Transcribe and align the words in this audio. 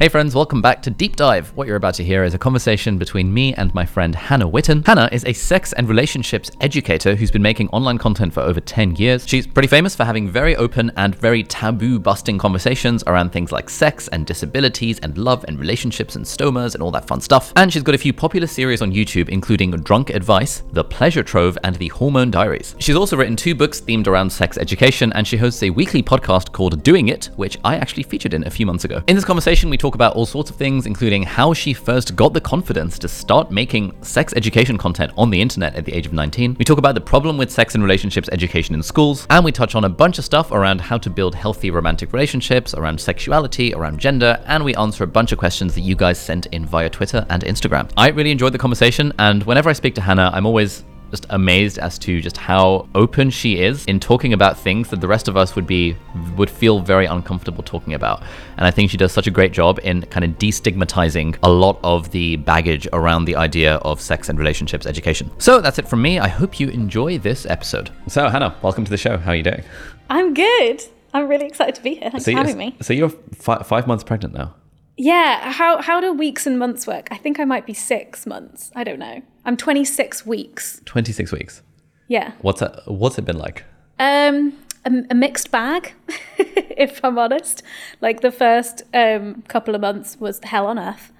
Hey 0.00 0.08
friends, 0.08 0.34
welcome 0.34 0.60
back 0.60 0.82
to 0.82 0.90
Deep 0.90 1.14
Dive. 1.14 1.50
What 1.54 1.68
you're 1.68 1.76
about 1.76 1.94
to 1.94 2.04
hear 2.04 2.24
is 2.24 2.34
a 2.34 2.38
conversation 2.38 2.98
between 2.98 3.32
me 3.32 3.54
and 3.54 3.72
my 3.76 3.86
friend 3.86 4.12
Hannah 4.12 4.48
Witton. 4.48 4.82
Hannah 4.84 5.08
is 5.12 5.24
a 5.24 5.32
sex 5.32 5.72
and 5.72 5.88
relationships 5.88 6.50
educator 6.60 7.14
who's 7.14 7.30
been 7.30 7.42
making 7.42 7.68
online 7.68 7.98
content 7.98 8.34
for 8.34 8.40
over 8.40 8.60
10 8.60 8.96
years. 8.96 9.24
She's 9.24 9.46
pretty 9.46 9.68
famous 9.68 9.94
for 9.94 10.04
having 10.04 10.28
very 10.28 10.56
open 10.56 10.90
and 10.96 11.14
very 11.14 11.44
taboo 11.44 12.00
busting 12.00 12.38
conversations 12.38 13.04
around 13.06 13.30
things 13.30 13.52
like 13.52 13.70
sex 13.70 14.08
and 14.08 14.26
disabilities 14.26 14.98
and 14.98 15.16
love 15.16 15.44
and 15.46 15.60
relationships 15.60 16.16
and 16.16 16.24
stomas 16.24 16.74
and 16.74 16.82
all 16.82 16.90
that 16.90 17.06
fun 17.06 17.20
stuff. 17.20 17.52
And 17.54 17.72
she's 17.72 17.84
got 17.84 17.94
a 17.94 17.98
few 17.98 18.12
popular 18.12 18.48
series 18.48 18.82
on 18.82 18.90
YouTube, 18.90 19.28
including 19.28 19.70
Drunk 19.70 20.10
Advice, 20.10 20.64
The 20.72 20.82
Pleasure 20.82 21.22
Trove, 21.22 21.56
and 21.62 21.76
The 21.76 21.88
Hormone 21.88 22.32
Diaries. 22.32 22.74
She's 22.80 22.96
also 22.96 23.16
written 23.16 23.36
two 23.36 23.54
books 23.54 23.80
themed 23.80 24.08
around 24.08 24.30
sex 24.30 24.58
education, 24.58 25.12
and 25.12 25.24
she 25.24 25.36
hosts 25.36 25.62
a 25.62 25.70
weekly 25.70 26.02
podcast 26.02 26.50
called 26.50 26.82
Doing 26.82 27.10
It, 27.10 27.26
which 27.36 27.58
I 27.62 27.76
actually 27.76 28.02
featured 28.02 28.34
in 28.34 28.44
a 28.44 28.50
few 28.50 28.66
months 28.66 28.84
ago. 28.84 29.00
In 29.06 29.14
this 29.14 29.24
conversation, 29.24 29.70
we 29.70 29.83
talk 29.84 29.94
about 29.94 30.16
all 30.16 30.24
sorts 30.24 30.48
of 30.48 30.56
things, 30.56 30.86
including 30.86 31.22
how 31.22 31.52
she 31.52 31.74
first 31.74 32.16
got 32.16 32.32
the 32.32 32.40
confidence 32.40 32.98
to 32.98 33.06
start 33.06 33.50
making 33.50 33.94
sex 34.02 34.32
education 34.34 34.78
content 34.78 35.12
on 35.18 35.28
the 35.28 35.38
internet 35.38 35.74
at 35.74 35.84
the 35.84 35.92
age 35.92 36.06
of 36.06 36.14
19. 36.14 36.56
We 36.58 36.64
talk 36.64 36.78
about 36.78 36.94
the 36.94 37.02
problem 37.02 37.36
with 37.36 37.52
sex 37.52 37.74
and 37.74 37.84
relationships 37.84 38.30
education 38.32 38.74
in 38.74 38.82
schools, 38.82 39.26
and 39.28 39.44
we 39.44 39.52
touch 39.52 39.74
on 39.74 39.84
a 39.84 39.88
bunch 39.90 40.18
of 40.18 40.24
stuff 40.24 40.52
around 40.52 40.80
how 40.80 40.96
to 40.96 41.10
build 41.10 41.34
healthy 41.34 41.70
romantic 41.70 42.14
relationships, 42.14 42.72
around 42.72 42.98
sexuality, 42.98 43.74
around 43.74 43.98
gender, 43.98 44.42
and 44.46 44.64
we 44.64 44.74
answer 44.76 45.04
a 45.04 45.06
bunch 45.06 45.32
of 45.32 45.38
questions 45.38 45.74
that 45.74 45.82
you 45.82 45.94
guys 45.94 46.18
sent 46.18 46.46
in 46.46 46.64
via 46.64 46.88
Twitter 46.88 47.26
and 47.28 47.44
Instagram. 47.44 47.92
I 47.94 48.08
really 48.08 48.30
enjoyed 48.30 48.54
the 48.54 48.58
conversation, 48.58 49.12
and 49.18 49.42
whenever 49.42 49.68
I 49.68 49.74
speak 49.74 49.94
to 49.96 50.00
Hannah, 50.00 50.30
I'm 50.32 50.46
always 50.46 50.82
just 51.14 51.26
amazed 51.30 51.78
as 51.78 51.96
to 51.96 52.20
just 52.20 52.36
how 52.36 52.88
open 52.96 53.30
she 53.30 53.60
is 53.60 53.84
in 53.86 54.00
talking 54.00 54.32
about 54.32 54.58
things 54.58 54.88
that 54.88 55.00
the 55.00 55.06
rest 55.06 55.28
of 55.28 55.36
us 55.36 55.54
would 55.54 55.66
be 55.66 55.96
would 56.36 56.50
feel 56.50 56.80
very 56.80 57.06
uncomfortable 57.06 57.62
talking 57.62 57.94
about. 57.94 58.20
And 58.56 58.66
I 58.66 58.72
think 58.72 58.90
she 58.90 58.96
does 58.96 59.12
such 59.12 59.28
a 59.28 59.30
great 59.30 59.52
job 59.52 59.78
in 59.84 60.02
kind 60.06 60.24
of 60.24 60.32
destigmatizing 60.38 61.36
a 61.44 61.48
lot 61.48 61.78
of 61.84 62.10
the 62.10 62.34
baggage 62.34 62.88
around 62.92 63.26
the 63.26 63.36
idea 63.36 63.76
of 63.90 64.00
sex 64.00 64.28
and 64.28 64.36
relationships 64.40 64.86
education. 64.86 65.30
So 65.38 65.60
that's 65.60 65.78
it 65.78 65.86
from 65.86 66.02
me. 66.02 66.18
I 66.18 66.26
hope 66.26 66.58
you 66.58 66.68
enjoy 66.68 67.18
this 67.18 67.46
episode. 67.46 67.90
So 68.08 68.28
Hannah, 68.28 68.56
welcome 68.60 68.84
to 68.84 68.90
the 68.90 68.96
show. 68.96 69.16
How 69.16 69.30
are 69.30 69.36
you 69.36 69.44
doing? 69.44 69.62
I'm 70.10 70.34
good. 70.34 70.82
I'm 71.12 71.28
really 71.28 71.46
excited 71.46 71.76
to 71.76 71.82
be 71.82 71.94
here. 71.94 72.10
Thanks 72.10 72.24
so 72.24 72.32
for 72.32 72.38
having 72.38 72.58
me. 72.58 72.76
So 72.80 72.92
you're 72.92 73.14
fi- 73.46 73.62
five 73.62 73.86
months 73.86 74.02
pregnant 74.02 74.34
now. 74.34 74.56
Yeah. 74.96 75.52
How 75.52 75.80
how 75.80 76.00
do 76.00 76.12
weeks 76.12 76.44
and 76.44 76.58
months 76.58 76.88
work? 76.88 77.06
I 77.12 77.18
think 77.18 77.38
I 77.38 77.44
might 77.44 77.66
be 77.66 77.74
six 77.74 78.26
months. 78.26 78.72
I 78.74 78.82
don't 78.82 78.98
know. 78.98 79.22
I'm 79.44 79.56
26 79.56 80.24
weeks. 80.26 80.80
26 80.84 81.32
weeks. 81.32 81.62
Yeah. 82.08 82.32
What's 82.40 82.60
that, 82.60 82.82
what's 82.86 83.18
it 83.18 83.24
been 83.24 83.38
like? 83.38 83.64
Um, 83.98 84.54
a, 84.84 84.90
a 85.10 85.14
mixed 85.14 85.50
bag, 85.50 85.94
if 86.38 87.04
I'm 87.04 87.18
honest. 87.18 87.62
Like 88.00 88.20
the 88.20 88.32
first 88.32 88.82
um, 88.92 89.42
couple 89.48 89.74
of 89.74 89.80
months 89.80 90.18
was 90.18 90.40
hell 90.42 90.66
on 90.66 90.78
earth, 90.78 91.12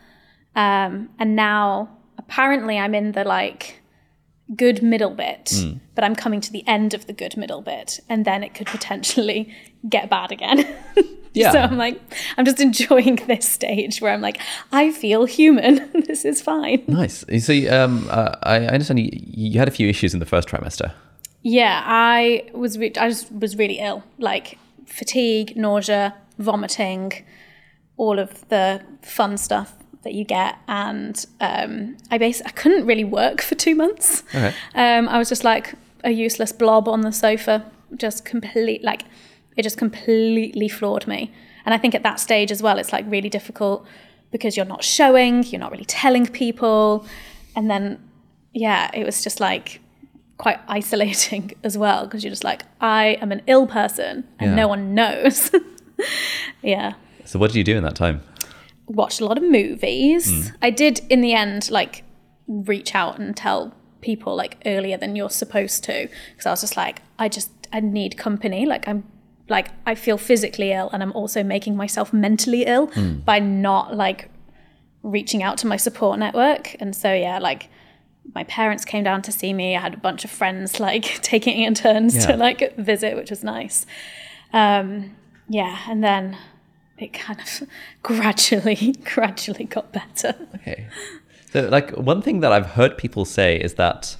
um, 0.56 1.10
and 1.18 1.36
now 1.36 1.96
apparently 2.18 2.78
I'm 2.78 2.94
in 2.94 3.12
the 3.12 3.24
like 3.24 3.80
good 4.56 4.82
middle 4.82 5.10
bit, 5.10 5.52
Hmm. 5.54 5.78
but 5.94 6.04
I'm 6.04 6.14
coming 6.14 6.40
to 6.42 6.52
the 6.52 6.64
end 6.66 6.94
of 6.94 7.06
the 7.06 7.12
good 7.12 7.36
middle 7.36 7.62
bit, 7.62 8.00
and 8.08 8.24
then 8.24 8.42
it 8.44 8.54
could 8.54 8.66
potentially 8.66 9.52
get 9.88 10.08
bad 10.10 10.32
again. 10.32 10.66
Yeah. 11.36 11.50
So 11.50 11.58
I'm 11.58 11.76
like, 11.76 12.00
I'm 12.38 12.44
just 12.44 12.60
enjoying 12.60 13.16
this 13.26 13.44
stage 13.48 14.00
where 14.00 14.12
I'm 14.12 14.20
like, 14.20 14.38
I 14.70 14.92
feel 14.92 15.24
human. 15.24 15.90
this 16.06 16.24
is 16.24 16.40
fine. 16.40 16.84
Nice. 16.86 17.24
So 17.44 17.52
um, 17.76 18.06
uh, 18.08 18.36
I 18.44 18.54
I 18.54 18.66
understand 18.68 19.00
you, 19.00 19.10
you 19.12 19.58
had 19.58 19.66
a 19.66 19.72
few 19.72 19.88
issues 19.88 20.14
in 20.14 20.20
the 20.20 20.26
first 20.26 20.46
trimester. 20.46 20.92
Yeah, 21.42 21.82
I 21.84 22.44
was 22.54 22.78
re- 22.78 22.92
I 23.00 23.08
just 23.08 23.32
was 23.32 23.56
really 23.56 23.80
ill, 23.80 24.04
like 24.18 24.58
fatigue, 24.86 25.56
nausea, 25.56 26.14
vomiting, 26.38 27.10
all 27.96 28.20
of 28.20 28.48
the 28.48 28.82
fun 29.02 29.36
stuff 29.36 29.74
that 30.04 30.14
you 30.14 30.24
get, 30.24 30.56
and 30.68 31.24
um, 31.40 31.96
I 32.10 32.18
basically 32.18 32.50
I 32.50 32.52
couldn't 32.52 32.86
really 32.86 33.04
work 33.04 33.40
for 33.42 33.54
two 33.54 33.74
months. 33.74 34.22
Okay. 34.34 34.54
Um, 34.74 35.08
I 35.08 35.18
was 35.18 35.28
just 35.28 35.44
like 35.44 35.74
a 36.04 36.10
useless 36.10 36.52
blob 36.52 36.88
on 36.88 37.00
the 37.00 37.12
sofa, 37.12 37.70
just 37.96 38.24
complete 38.24 38.82
like 38.84 39.02
it 39.56 39.62
just 39.62 39.78
completely 39.78 40.68
floored 40.68 41.06
me. 41.06 41.32
And 41.64 41.72
I 41.74 41.78
think 41.78 41.94
at 41.94 42.02
that 42.02 42.20
stage 42.20 42.52
as 42.52 42.62
well, 42.62 42.78
it's 42.78 42.92
like 42.92 43.04
really 43.08 43.30
difficult 43.30 43.86
because 44.30 44.56
you're 44.56 44.66
not 44.66 44.84
showing, 44.84 45.44
you're 45.44 45.60
not 45.60 45.70
really 45.72 45.84
telling 45.86 46.26
people, 46.26 47.06
and 47.56 47.70
then 47.70 47.98
yeah, 48.52 48.90
it 48.94 49.04
was 49.04 49.22
just 49.24 49.40
like 49.40 49.80
quite 50.36 50.58
isolating 50.68 51.52
as 51.64 51.78
well 51.78 52.04
because 52.04 52.22
you're 52.24 52.30
just 52.30 52.44
like 52.44 52.62
I 52.80 53.16
am 53.22 53.30
an 53.32 53.42
ill 53.46 53.66
person 53.66 54.24
and 54.40 54.50
Yeah. 54.50 54.54
no 54.56 54.68
one 54.68 54.94
knows. 54.94 55.50
yeah 56.62 56.94
So 57.24 57.38
what 57.38 57.52
did 57.52 57.56
you 57.58 57.64
do 57.64 57.76
in 57.76 57.82
that 57.84 57.94
time? 57.94 58.20
Watched 58.86 59.20
a 59.20 59.24
lot 59.24 59.38
of 59.38 59.44
movies. 59.44 60.52
I 60.62 60.70
did 60.70 61.00
in 61.08 61.20
the 61.20 61.32
end 61.34 61.70
like 61.70 62.04
reach 62.46 62.94
out 62.94 63.18
and 63.18 63.36
tell 63.36 63.72
people 64.00 64.36
like 64.36 64.58
earlier 64.66 64.98
than 64.98 65.16
you're 65.16 65.30
supposed 65.30 65.82
to 65.84 66.08
because 66.32 66.46
I 66.46 66.50
was 66.50 66.60
just 66.60 66.76
like 66.76 67.00
I 67.18 67.28
just 67.28 67.50
I 67.72 67.80
need 67.80 68.16
company. 68.18 68.66
Like 68.66 68.86
I'm 68.86 69.04
like 69.48 69.68
I 69.86 69.94
feel 69.94 70.18
physically 70.18 70.72
ill 70.72 70.90
and 70.92 71.02
I'm 71.02 71.12
also 71.12 71.42
making 71.42 71.76
myself 71.76 72.12
mentally 72.12 72.64
ill 72.64 72.90
by 73.24 73.38
not 73.38 73.94
like 73.96 74.30
reaching 75.02 75.42
out 75.42 75.58
to 75.58 75.66
my 75.66 75.76
support 75.76 76.18
network. 76.18 76.76
And 76.80 76.94
so 76.94 77.12
yeah, 77.12 77.38
like 77.38 77.68
my 78.34 78.44
parents 78.44 78.84
came 78.86 79.04
down 79.04 79.20
to 79.22 79.32
see 79.32 79.52
me. 79.52 79.76
I 79.76 79.80
had 79.80 79.94
a 79.94 79.98
bunch 79.98 80.24
of 80.24 80.30
friends 80.30 80.80
like 80.88 81.04
taking 81.22 81.60
it 81.62 81.66
in 81.68 81.74
turns 81.74 82.14
Yeah. 82.16 82.26
to 82.32 82.36
like 82.36 82.76
visit, 82.76 83.16
which 83.16 83.30
was 83.30 83.42
nice. 83.44 83.86
Um, 84.52 85.16
yeah, 85.48 85.78
and 85.88 86.02
then 86.02 86.38
it 86.98 87.12
kind 87.12 87.40
of 87.40 87.68
gradually, 88.02 88.94
gradually 89.04 89.64
got 89.64 89.92
better. 89.92 90.34
Okay. 90.56 90.86
So, 91.50 91.68
like, 91.68 91.90
one 91.92 92.20
thing 92.22 92.40
that 92.40 92.52
I've 92.52 92.66
heard 92.66 92.98
people 92.98 93.24
say 93.24 93.56
is 93.60 93.74
that, 93.74 94.16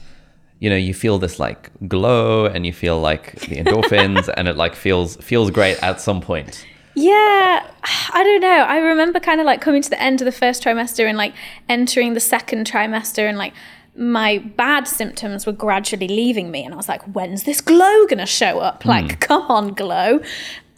you 0.60 0.70
know, 0.70 0.76
you 0.76 0.94
feel 0.94 1.18
this 1.18 1.38
like 1.38 1.70
glow 1.88 2.46
and 2.46 2.64
you 2.64 2.72
feel 2.72 3.00
like 3.00 3.32
the 3.40 3.56
endorphins 3.56 4.32
and 4.36 4.46
it 4.46 4.56
like 4.56 4.74
feels 4.74 5.16
feels 5.16 5.50
great 5.50 5.82
at 5.82 6.00
some 6.00 6.20
point. 6.20 6.64
Yeah, 6.94 7.68
I 8.12 8.22
don't 8.22 8.40
know. 8.40 8.48
I 8.48 8.78
remember 8.78 9.18
kind 9.20 9.40
of 9.40 9.46
like 9.46 9.60
coming 9.60 9.82
to 9.82 9.90
the 9.90 10.00
end 10.00 10.20
of 10.20 10.24
the 10.26 10.32
first 10.32 10.62
trimester 10.62 11.08
and 11.08 11.18
like 11.18 11.34
entering 11.68 12.14
the 12.14 12.20
second 12.20 12.70
trimester 12.70 13.28
and 13.28 13.36
like 13.36 13.52
my 13.96 14.38
bad 14.38 14.88
symptoms 14.88 15.46
were 15.46 15.52
gradually 15.52 16.08
leaving 16.08 16.50
me 16.50 16.64
and 16.64 16.72
I 16.72 16.76
was 16.76 16.88
like, 16.88 17.02
when's 17.02 17.44
this 17.44 17.60
glow 17.60 18.06
gonna 18.06 18.26
show 18.26 18.58
up? 18.60 18.84
Like, 18.84 19.20
come 19.20 19.42
on, 19.42 19.74
glow. 19.74 20.20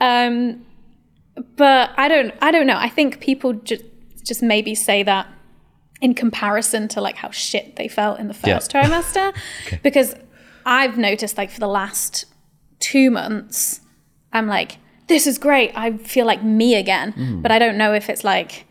Um, 0.00 0.64
but 1.56 1.91
I 1.97 2.08
don't 2.08 2.34
I 2.41 2.50
don't 2.50 2.66
know. 2.66 2.76
I 2.78 2.88
think 2.88 3.20
people 3.20 3.52
just 3.54 3.82
just 4.24 4.42
maybe 4.42 4.74
say 4.74 5.02
that 5.02 5.26
in 6.00 6.14
comparison 6.14 6.88
to 6.88 7.00
like 7.00 7.16
how 7.16 7.30
shit 7.30 7.76
they 7.76 7.88
felt 7.88 8.19
in 8.20 8.28
the 8.28 8.36
Yeah. 8.44 8.58
first 8.58 8.72
trimester. 8.72 9.32
Because 9.82 10.14
I've 10.64 10.98
noticed 10.98 11.38
like 11.38 11.50
for 11.50 11.60
the 11.60 11.69
last 11.69 12.24
two 12.80 13.10
months, 13.10 13.80
I'm 14.32 14.47
like, 14.47 14.78
this 15.08 15.26
is 15.26 15.38
great. 15.38 15.72
I 15.76 15.97
feel 15.98 16.26
like 16.26 16.42
me 16.42 16.74
again. 16.74 17.12
Mm. 17.12 17.42
But 17.42 17.50
I 17.53 17.58
don't 17.58 17.78
know 17.78 17.94
if 17.94 18.10
it's 18.10 18.24
like 18.24 18.66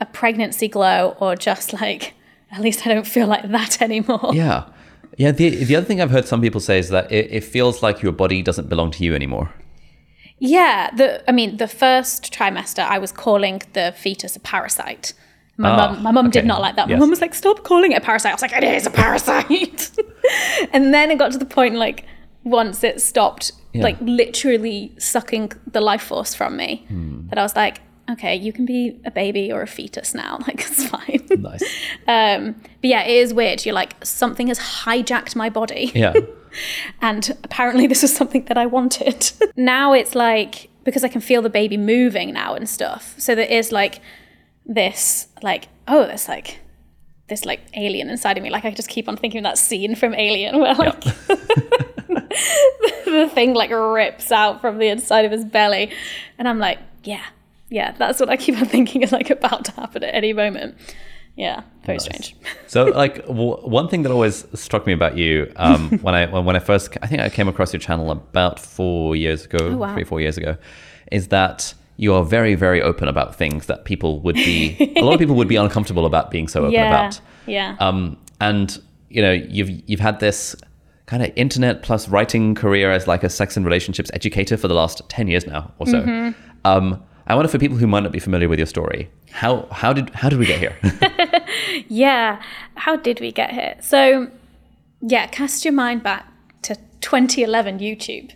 a 0.00 0.06
pregnancy 0.06 0.68
glow 0.68 1.16
or 1.20 1.34
just 1.36 1.72
like, 1.72 2.14
at 2.52 2.60
least 2.60 2.86
I 2.86 2.94
don't 2.94 3.06
feel 3.06 3.26
like 3.26 3.50
that 3.50 3.82
anymore. 3.88 4.30
Yeah. 4.32 4.64
Yeah. 5.18 5.32
The, 5.32 5.64
the 5.64 5.76
other 5.76 5.86
thing 5.86 6.00
I've 6.00 6.10
heard 6.10 6.26
some 6.26 6.40
people 6.40 6.60
say 6.60 6.78
is 6.78 6.88
that 6.90 7.10
it, 7.10 7.30
it 7.32 7.44
feels 7.44 7.82
like 7.82 8.02
your 8.02 8.12
body 8.12 8.40
doesn't 8.42 8.68
belong 8.68 8.90
to 8.92 9.04
you 9.04 9.14
anymore. 9.14 9.52
Yeah, 10.38 10.90
the 10.94 11.28
I 11.28 11.32
mean, 11.32 11.56
the 11.56 11.66
first 11.68 12.32
trimester, 12.32 12.84
I 12.84 12.98
was 12.98 13.12
calling 13.12 13.62
the 13.72 13.94
fetus 13.96 14.36
a 14.36 14.40
parasite. 14.40 15.12
My 15.58 15.70
Ah, 15.70 15.76
mum, 15.92 16.02
my 16.02 16.10
mum 16.10 16.30
did 16.30 16.44
not 16.44 16.60
like 16.60 16.76
that. 16.76 16.86
My 16.88 16.92
Yes. 16.94 17.00
mum 17.00 17.08
was 17.10 17.20
like, 17.22 17.34
"Stop 17.34 17.62
calling 17.64 17.92
it 17.92 17.96
a 17.98 18.00
parasite." 18.02 18.32
I 18.32 18.34
was 18.34 18.42
like, 18.42 18.52
"It 18.52 18.64
is 18.64 18.86
a 18.86 18.90
parasite." 18.90 19.90
and 20.72 20.92
then 20.92 21.10
it 21.10 21.18
got 21.18 21.32
to 21.32 21.38
the 21.38 21.46
point, 21.46 21.76
like, 21.76 22.04
once 22.44 22.84
it 22.84 23.00
stopped, 23.00 23.52
Yeah. 23.72 23.82
like 23.84 23.96
literally 24.00 24.92
sucking 24.98 25.52
the 25.72 25.80
life 25.80 26.02
force 26.02 26.34
from 26.34 26.56
me, 26.58 26.84
Hmm. 26.88 27.28
that 27.28 27.38
I 27.38 27.42
was 27.42 27.56
like, 27.56 27.80
"Okay, 28.10 28.36
you 28.36 28.52
can 28.52 28.66
be 28.66 29.00
a 29.06 29.10
baby 29.10 29.50
or 29.50 29.62
a 29.62 29.66
fetus 29.66 30.14
now. 30.14 30.38
Like, 30.46 30.60
it's 30.60 30.86
fine." 30.86 31.22
Nice. 31.30 31.62
um, 32.06 32.54
but 32.82 32.90
yeah, 32.90 33.02
it 33.04 33.16
is 33.16 33.32
weird. 33.32 33.64
You're 33.64 33.74
like, 33.74 33.94
something 34.04 34.48
has 34.48 34.58
hijacked 34.58 35.34
my 35.34 35.48
body. 35.48 35.90
Yeah. 35.94 36.12
And 37.00 37.36
apparently, 37.44 37.86
this 37.86 38.02
was 38.02 38.14
something 38.14 38.44
that 38.46 38.58
I 38.58 38.66
wanted. 38.66 39.30
now 39.56 39.92
it's 39.92 40.14
like, 40.14 40.68
because 40.84 41.04
I 41.04 41.08
can 41.08 41.20
feel 41.20 41.42
the 41.42 41.50
baby 41.50 41.76
moving 41.76 42.32
now 42.32 42.54
and 42.54 42.68
stuff. 42.68 43.14
So 43.18 43.34
there 43.34 43.46
is 43.46 43.72
like 43.72 44.00
this, 44.64 45.28
like, 45.42 45.68
oh, 45.88 46.06
there's 46.06 46.28
like 46.28 46.60
this 47.28 47.44
like 47.44 47.60
alien 47.74 48.08
inside 48.08 48.36
of 48.38 48.42
me. 48.42 48.50
Like 48.50 48.64
I 48.64 48.70
just 48.70 48.88
keep 48.88 49.08
on 49.08 49.16
thinking 49.16 49.38
of 49.38 49.44
that 49.44 49.58
scene 49.58 49.94
from 49.94 50.14
Alien 50.14 50.58
where 50.60 50.74
like 50.74 51.00
the 53.04 53.30
thing 53.32 53.54
like 53.54 53.70
rips 53.70 54.30
out 54.30 54.60
from 54.60 54.78
the 54.78 54.88
inside 54.88 55.24
of 55.24 55.32
his 55.32 55.44
belly. 55.44 55.90
And 56.38 56.48
I'm 56.48 56.58
like, 56.58 56.78
yeah, 57.04 57.24
yeah, 57.68 57.92
that's 57.92 58.20
what 58.20 58.30
I 58.30 58.36
keep 58.36 58.56
on 58.58 58.66
thinking 58.66 59.02
is 59.02 59.12
like 59.12 59.30
about 59.30 59.64
to 59.66 59.72
happen 59.72 60.04
at 60.04 60.14
any 60.14 60.32
moment. 60.32 60.76
Yeah, 61.36 61.62
very 61.84 61.98
strange. 61.98 62.34
So, 62.66 62.84
like, 62.86 63.24
w- 63.26 63.56
one 63.62 63.88
thing 63.88 64.02
that 64.02 64.10
always 64.12 64.44
struck 64.54 64.86
me 64.86 64.92
about 64.92 65.16
you 65.16 65.52
um, 65.56 65.90
when 66.02 66.14
I 66.14 66.26
when, 66.26 66.44
when 66.44 66.56
I 66.56 66.58
first 66.58 66.96
I 67.02 67.06
think 67.06 67.20
I 67.22 67.28
came 67.28 67.46
across 67.48 67.72
your 67.72 67.80
channel 67.80 68.10
about 68.10 68.58
four 68.58 69.14
years 69.16 69.44
ago, 69.44 69.58
Oh, 69.60 69.76
wow. 69.76 69.94
three 69.94 70.04
four 70.04 70.20
years 70.20 70.36
ago, 70.38 70.56
is 71.12 71.28
that 71.28 71.74
you 71.98 72.12
are 72.14 72.24
very 72.24 72.54
very 72.54 72.80
open 72.82 73.06
about 73.08 73.36
things 73.36 73.66
that 73.66 73.84
people 73.84 74.20
would 74.20 74.34
be 74.36 74.76
a 74.96 75.02
lot 75.02 75.12
of 75.14 75.18
people 75.20 75.36
would 75.36 75.48
be 75.48 75.56
uncomfortable 75.56 76.04
about 76.06 76.30
being 76.30 76.48
so 76.48 76.60
open 76.62 76.72
Yeah, 76.72 76.88
about. 76.88 77.20
yeah. 77.46 77.76
Um, 77.80 78.16
and 78.40 78.78
you 79.08 79.22
know, 79.22 79.32
you've 79.32 79.70
you've 79.88 80.00
had 80.00 80.20
this 80.20 80.56
kind 81.06 81.22
of 81.22 81.30
internet 81.36 81.82
plus 81.82 82.08
writing 82.08 82.54
career 82.54 82.90
as 82.90 83.06
like 83.06 83.22
a 83.22 83.30
sex 83.30 83.56
and 83.56 83.64
relationships 83.64 84.10
educator 84.12 84.56
for 84.56 84.68
the 84.68 84.74
last 84.74 85.00
ten 85.08 85.28
years 85.28 85.46
now 85.46 85.72
or 85.78 85.86
so. 85.86 86.00
Mm-hmm. 86.02 86.32
Um, 86.64 87.02
I 87.26 87.34
wonder 87.34 87.48
for 87.48 87.58
people 87.58 87.76
who 87.76 87.86
might 87.86 88.04
not 88.04 88.12
be 88.12 88.20
familiar 88.20 88.48
with 88.48 88.58
your 88.58 88.66
story, 88.66 89.10
how 89.32 89.66
how 89.70 89.92
did 89.92 90.10
how 90.10 90.28
did 90.28 90.38
we 90.38 90.46
get 90.46 90.58
here? 90.58 90.76
Yeah. 91.88 92.42
How 92.74 92.96
did 92.96 93.20
we 93.20 93.32
get 93.32 93.50
here? 93.50 93.76
So, 93.80 94.30
yeah, 95.00 95.26
cast 95.26 95.64
your 95.64 95.74
mind 95.74 96.02
back 96.02 96.26
to 96.62 96.76
2011 97.00 97.78
YouTube. 97.78 98.32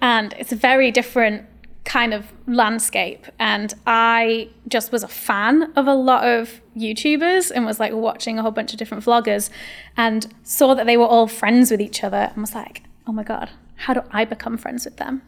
And 0.00 0.34
it's 0.38 0.52
a 0.52 0.56
very 0.56 0.90
different 0.90 1.46
kind 1.84 2.14
of 2.14 2.32
landscape. 2.46 3.26
And 3.38 3.74
I 3.86 4.48
just 4.68 4.90
was 4.90 5.02
a 5.02 5.08
fan 5.08 5.72
of 5.76 5.86
a 5.86 5.94
lot 5.94 6.24
of 6.24 6.60
YouTubers 6.76 7.52
and 7.54 7.66
was 7.66 7.78
like 7.78 7.92
watching 7.92 8.38
a 8.38 8.42
whole 8.42 8.50
bunch 8.50 8.72
of 8.72 8.78
different 8.78 9.04
vloggers 9.04 9.50
and 9.96 10.32
saw 10.42 10.74
that 10.74 10.86
they 10.86 10.96
were 10.96 11.06
all 11.06 11.26
friends 11.26 11.70
with 11.70 11.80
each 11.80 12.02
other 12.02 12.30
and 12.32 12.38
was 12.38 12.54
like, 12.54 12.82
oh 13.06 13.12
my 13.12 13.22
God, 13.22 13.50
how 13.76 13.94
do 13.94 14.02
I 14.10 14.24
become 14.24 14.56
friends 14.56 14.84
with 14.84 14.96
them? 14.96 15.22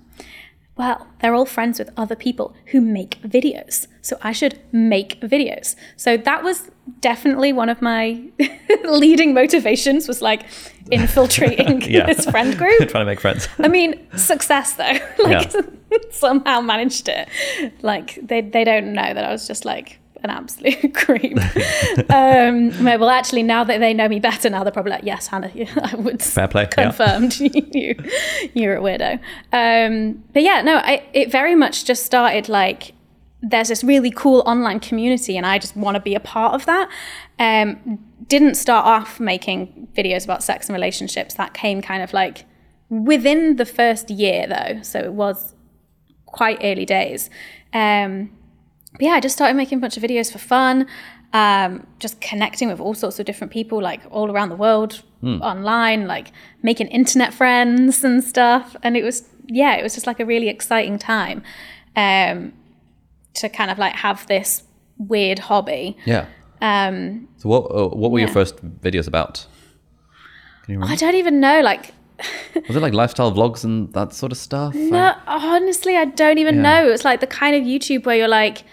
Well, 0.77 1.07
they're 1.21 1.35
all 1.35 1.47
friends 1.47 1.79
with 1.79 1.91
other 1.97 2.15
people 2.17 2.55
who 2.67 2.81
make 2.81 3.21
videos. 3.23 3.87
So 4.03 4.19
I 4.23 4.33
should 4.33 4.61
make 4.73 5.21
videos. 5.21 5.75
So 5.97 6.17
that 6.19 6.43
was 6.45 6.71
definitely 7.01 7.53
one 7.53 7.69
of 7.69 7.81
my 7.83 8.23
leading 8.85 9.33
motivations 9.35 10.07
was 10.07 10.21
like 10.23 10.45
infiltrating 10.91 11.81
Yeah. 11.91 12.07
this 12.07 12.27
friend 12.27 12.57
group. 12.57 12.79
Trying 12.89 13.03
to 13.03 13.05
make 13.07 13.21
friends. 13.21 13.49
I 13.59 13.69
mean, 13.69 14.07
success 14.17 14.75
though. 14.75 14.99
like 15.25 15.53
Yeah. 15.53 15.61
somehow 16.11 16.61
managed 16.61 17.09
it. 17.09 17.29
Like 17.83 18.19
they 18.23 18.41
they 18.43 18.65
don't 18.65 18.93
know 18.93 19.15
that 19.15 19.25
I 19.25 19.33
was 19.33 19.47
just 19.49 19.65
like 19.65 19.99
an 20.27 20.31
absolute 20.31 20.95
creep. 20.95 21.39
um, 22.11 22.85
well, 22.85 23.11
actually, 23.11 23.43
now 23.43 23.65
that 23.65 23.79
they 23.79 23.95
know 23.95 24.09
me 24.09 24.21
better, 24.21 24.51
now 24.51 24.63
they're 24.65 24.73
probably 24.73 24.93
like, 24.93 25.05
"Yes, 25.05 25.29
Hannah, 25.29 25.51
yeah, 25.55 25.71
I 25.83 25.95
would 25.97 26.23
Fair 26.23 26.49
play, 26.49 26.63
yeah. 26.63 26.85
confirmed 26.85 27.39
you 27.41 27.95
you're 28.55 28.77
a 28.77 28.81
weirdo." 28.81 29.21
Um, 29.53 30.25
but 30.33 30.43
yeah, 30.43 30.63
no, 30.63 30.77
I, 30.77 31.03
it 31.13 31.31
very 31.31 31.55
much 31.55 31.85
just 31.85 32.05
started 32.05 32.49
like 32.49 32.93
there's 33.43 33.69
this 33.69 33.85
really 33.85 34.11
cool 34.11 34.43
online 34.47 34.81
community, 34.81 35.37
and 35.37 35.47
I 35.47 35.59
just 35.59 35.77
want 35.77 35.95
to 35.95 36.01
be 36.01 36.15
a 36.15 36.21
part 36.21 36.55
of 36.55 36.67
that. 36.67 36.91
Um, 37.39 37.99
didn't 38.27 38.57
start 38.57 38.87
off 38.87 39.21
making 39.21 39.89
videos 39.97 40.25
about 40.25 40.43
sex 40.43 40.69
and 40.69 40.75
relationships. 40.75 41.35
That 41.35 41.55
came 41.55 41.81
kind 41.81 42.03
of 42.03 42.13
like 42.13 42.45
within 42.89 43.57
the 43.57 43.67
first 43.67 44.11
year, 44.11 44.47
though, 44.47 44.83
so 44.83 44.99
it 44.99 45.13
was 45.13 45.55
quite 46.27 46.59
early 46.63 46.85
days. 46.85 47.31
Um, 47.73 48.36
but 48.99 49.03
yeah, 49.03 49.13
I 49.13 49.21
just 49.21 49.35
started 49.37 49.55
making 49.57 49.79
a 49.79 49.81
bunch 49.81 49.97
of 49.97 50.03
videos 50.03 50.31
for 50.33 50.39
fun, 50.39 50.87
um, 51.33 51.87
just 51.99 52.21
connecting 52.21 52.69
with 52.69 52.81
all 52.81 52.95
sorts 52.95 53.19
of 53.19 53.27
different 53.27 53.53
people, 53.53 53.81
like 53.83 54.01
all 54.11 54.31
around 54.31 54.49
the 54.49 54.57
world, 54.57 55.03
online, 55.23 56.07
like 56.07 56.31
making 56.63 56.87
internet 56.89 57.35
friends 57.35 58.05
and 58.05 58.23
stuff. 58.23 58.77
And 58.85 58.97
it 58.97 59.03
was, 59.03 59.25
yeah, 59.49 59.75
it 59.75 59.83
was 59.83 59.95
just 59.95 60.07
like 60.07 60.21
a 60.21 60.25
really 60.25 60.49
exciting 60.49 60.99
time 60.99 61.43
um, 61.97 62.53
to 63.35 63.49
kind 63.49 63.71
of 63.73 63.79
like 63.79 63.95
have 63.97 64.27
this 64.29 64.63
weird 64.99 65.41
hobby. 65.41 65.97
Yeah. 66.05 66.27
Um, 66.63 67.29
So 67.39 67.49
what 67.49 67.63
uh, 67.75 67.89
what 67.89 68.11
were 68.13 68.21
your 68.21 68.29
first 68.29 68.55
videos 68.81 69.07
about? 69.09 69.47
Can 70.65 70.75
you 70.75 70.79
remember? 70.81 70.93
I 70.93 70.97
don't 70.97 71.15
even 71.17 71.41
know, 71.41 71.61
like, 71.61 71.93
Was 72.69 72.77
it 72.77 72.81
like 72.81 72.95
lifestyle 72.95 73.33
vlogs 73.33 73.63
and 73.65 73.93
that 73.93 74.13
sort 74.13 74.33
of 74.33 74.39
stuff? 74.39 74.75
No, 74.75 75.13
honestly, 75.27 75.97
I 75.97 76.05
don't 76.07 76.39
even 76.39 76.57
Yeah. 76.57 76.63
know. 76.85 76.91
It's 76.91 77.05
like 77.05 77.21
the 77.21 77.27
kind 77.27 77.55
of 77.57 77.63
YouTube 77.63 78.07
where 78.07 78.17
you're 78.17 78.29
like, 78.29 78.65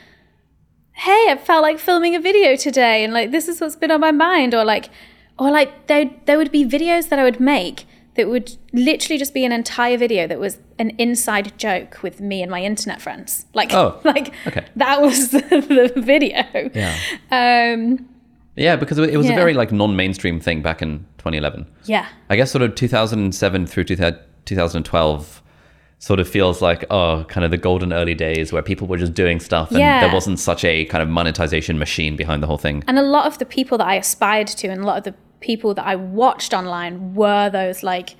"Hey, 0.94 1.28
I 1.30 1.38
felt 1.38 1.62
like 1.62 1.80
filming 1.80 2.16
a 2.16 2.19
video 2.19 2.56
today, 2.56 3.04
and 3.04 3.13
like 3.13 3.31
this 3.31 3.48
is 3.48 3.60
what's 3.62 3.75
been 3.75 3.92
on 3.92 4.00
my 4.00 4.12
mind," 4.12 4.54
or 4.54 4.63
like, 4.63 4.90
or 5.38 5.51
like 5.51 5.88
there 5.88 6.10
there 6.25 6.38
would 6.38 6.51
be 6.51 6.66
videos 6.66 7.10
that 7.10 7.19
I 7.19 7.24
would 7.24 7.40
make 7.40 7.86
that 8.16 8.30
would 8.30 8.56
literally 8.74 9.18
just 9.18 9.34
be 9.34 9.44
an 9.44 9.51
entire 9.51 9.98
video 9.98 10.28
that 10.28 10.40
was 10.40 10.60
an 10.78 10.92
inside 11.00 11.57
joke 11.57 12.04
with 12.04 12.22
me 12.22 12.42
and 12.44 12.51
my 12.51 12.62
internet 12.62 13.01
friends. 13.01 13.48
Like, 13.56 13.74
Oh, 13.74 14.00
like 14.06 14.31
okay. 14.45 14.66
that 14.75 15.01
was 15.01 15.30
the, 15.31 15.92
video. 15.95 16.44
Yeah. 16.75 16.95
Um, 17.31 18.07
Yeah, 18.56 18.75
because 18.75 19.00
it 19.00 19.18
was 19.18 19.28
a 19.28 19.34
very 19.34 19.56
like 19.56 19.72
non-mainstream 19.72 20.40
thing 20.40 20.62
back 20.62 20.84
in 20.84 21.00
2011. 21.18 21.66
yeah. 21.86 22.07
I 22.30 22.36
guess 22.36 22.51
sort 22.51 22.62
of 22.62 22.75
2007 22.75 23.66
through 23.66 23.84
2012 23.86 25.43
sort 26.04 26.20
of 26.20 26.28
feels 26.28 26.62
like 26.62 26.84
oh, 26.90 27.24
kind 27.30 27.46
of 27.46 27.52
the 27.52 27.58
golden 27.58 27.94
early 27.94 28.14
days 28.14 28.52
where 28.52 28.62
people 28.62 28.86
were 28.88 28.98
just 28.98 29.14
doing 29.14 29.40
stuff 29.40 29.70
and 29.70 29.80
Yeah. 29.80 30.02
there 30.02 30.14
wasn't 30.14 30.38
such 30.38 30.66
a 30.66 30.84
kind 30.86 31.02
of 31.02 31.08
monetization 31.08 31.80
machine 31.80 32.18
behind 32.18 32.44
the 32.44 32.48
whole 32.48 32.58
thing. 32.58 32.84
And 32.90 33.00
a 33.00 33.02
lot 33.02 33.26
of 33.26 33.38
the 33.38 33.46
people 33.46 33.78
that 33.78 33.88
I 33.88 33.96
aspired 33.96 34.48
to 34.48 34.68
and 34.68 34.82
a 34.82 34.86
lot 34.86 34.98
of 34.98 35.06
the 35.06 35.16
people 35.40 35.74
that 35.76 35.86
I 35.86 35.96
watched 35.96 36.54
online 36.54 37.14
were 37.16 37.50
those 37.50 37.84
like 37.84 38.16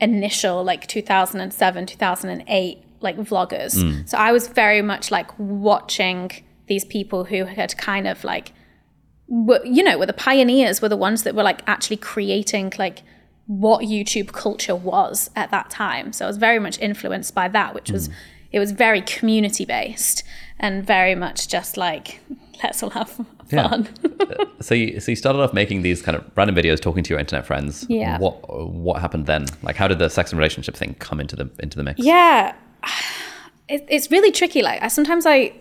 initial 0.00 0.64
like 0.64 0.88
2007, 0.88 1.86
2008 1.86 2.82
like 3.00 3.16
vloggers. 3.18 3.80
Hmm. 3.80 4.04
So 4.06 4.18
I 4.18 4.32
was 4.32 4.48
very 4.48 4.82
much 4.82 5.12
like 5.12 5.30
watching 5.38 6.32
these 6.66 6.84
people 6.84 7.26
who 7.26 7.44
had 7.44 7.76
kind 7.78 8.08
of 8.08 8.24
like 8.24 8.52
were, 9.28 9.64
you 9.64 9.84
know, 9.84 9.96
were 9.96 10.06
the 10.06 10.12
pioneers, 10.12 10.82
were 10.82 10.88
the 10.88 10.96
ones 10.96 11.22
that 11.22 11.36
were 11.36 11.44
like 11.44 11.60
actually 11.68 11.98
creating 11.98 12.72
like 12.80 13.02
what 13.48 13.82
YouTube 13.82 14.30
culture 14.32 14.76
was 14.76 15.30
at 15.34 15.50
that 15.50 15.70
time. 15.70 16.12
So 16.12 16.26
I 16.26 16.28
was 16.28 16.36
very 16.36 16.58
much 16.58 16.78
influenced 16.78 17.34
by 17.34 17.48
that, 17.48 17.74
which 17.74 17.90
was 17.90 18.08
mm. 18.08 18.14
it 18.52 18.58
was 18.58 18.72
very 18.72 19.00
community 19.00 19.64
based 19.64 20.22
and 20.60 20.86
very 20.86 21.14
much 21.14 21.48
just 21.48 21.76
like 21.76 22.20
let's 22.62 22.82
all 22.82 22.90
have 22.90 23.26
Yeah. 23.50 23.68
fun. 23.68 23.88
Uh, 24.04 24.44
so 24.60 24.74
you, 24.74 25.00
so 25.00 25.10
you 25.10 25.16
started 25.16 25.40
off 25.40 25.54
making 25.54 25.80
these 25.80 26.02
kind 26.02 26.14
of 26.14 26.30
random 26.36 26.54
videos 26.54 26.78
talking 26.78 27.02
to 27.02 27.08
your 27.08 27.18
internet 27.18 27.46
friends. 27.46 27.86
Yeah. 27.88 28.18
What 28.18 28.70
what 28.70 29.00
happened 29.00 29.24
then? 29.24 29.46
Like 29.62 29.76
how 29.76 29.88
did 29.88 29.98
the 29.98 30.10
sex 30.10 30.30
and 30.32 30.38
relationship 30.38 30.76
thing 30.76 30.94
come 30.98 31.18
into 31.18 31.34
the 31.34 31.50
into 31.58 31.78
the 31.78 31.82
mix? 31.82 31.98
Yeah, 31.98 32.54
it, 33.68 33.86
it's 33.88 34.10
really 34.10 34.30
tricky. 34.30 34.60
Like 34.60 34.82
I 34.82 34.88
sometimes 34.88 35.24
I 35.24 35.54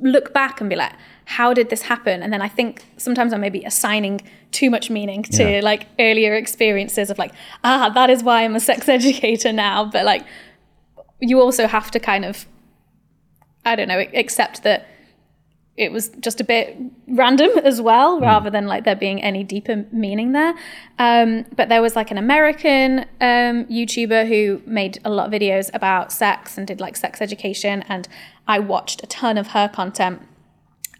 look 0.00 0.34
back 0.34 0.60
and 0.60 0.68
be 0.68 0.74
like, 0.74 0.92
how 1.26 1.54
did 1.54 1.70
this 1.70 1.82
happen? 1.82 2.22
And 2.22 2.32
then 2.32 2.42
I 2.42 2.48
think 2.48 2.84
sometimes 2.96 3.32
I'm 3.32 3.40
maybe 3.40 3.62
assigning 3.64 4.20
too 4.52 4.70
much 4.70 4.90
meaning 4.90 5.22
to 5.22 5.54
Yeah. 5.54 5.60
like 5.62 5.86
earlier 5.98 6.34
experiences 6.34 7.10
of 7.10 7.18
like, 7.18 7.32
ah, 7.64 7.90
that 7.94 8.10
is 8.10 8.22
why 8.22 8.44
I'm 8.44 8.54
a 8.54 8.60
sex 8.60 8.88
educator 8.98 9.52
now. 9.52 9.84
But 9.84 10.04
like, 10.04 10.24
you 11.20 11.40
also 11.40 11.66
have 11.66 11.90
to 11.92 11.98
kind 12.00 12.24
of, 12.24 12.46
I 13.64 13.76
don't 13.76 13.88
know, 13.88 14.00
accept 14.14 14.62
that 14.64 14.86
it 15.76 15.90
was 15.90 16.10
just 16.20 16.40
a 16.40 16.44
bit 16.44 16.76
random 17.08 17.50
as 17.64 17.80
well, 17.80 18.20
rather 18.20 18.50
than 18.50 18.66
like 18.66 18.84
there 18.84 18.94
being 18.94 19.20
any 19.22 19.42
deeper 19.42 19.84
meaning 19.90 20.32
there. 20.32 20.54
Um, 20.98 21.46
but 21.56 21.68
there 21.68 21.82
was 21.82 21.96
like 21.96 22.10
an 22.10 22.18
American 22.18 23.00
um, 23.20 23.64
YouTuber 23.66 24.28
who 24.28 24.62
made 24.66 25.00
a 25.04 25.10
lot 25.10 25.26
of 25.26 25.32
videos 25.40 25.70
about 25.74 26.12
sex 26.12 26.56
and 26.58 26.66
did 26.66 26.80
like 26.80 26.96
sex 26.96 27.20
education, 27.20 27.82
and 27.88 28.06
I 28.46 28.58
watched 28.60 29.02
a 29.02 29.06
ton 29.06 29.36
of 29.38 29.48
her 29.48 29.68
content 29.68 30.20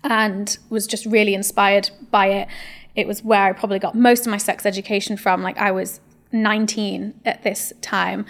and 0.04 0.56
was 0.68 0.87
just 0.87 1.06
really 1.06 1.34
inspired 1.34 1.90
by 2.11 2.26
it. 2.26 2.49
It 2.94 3.08
was 3.08 3.25
where 3.25 3.42
I 3.42 3.52
probably 3.52 3.78
got 3.78 3.96
most 3.96 4.20
of 4.20 4.30
my 4.30 4.37
sex 4.37 4.64
education 4.64 5.16
from. 5.16 5.42
Like 5.42 5.58
I 5.58 5.73
was 5.73 6.00
19 6.30 7.20
at 7.25 7.42
this 7.42 7.73
time, 7.80 8.20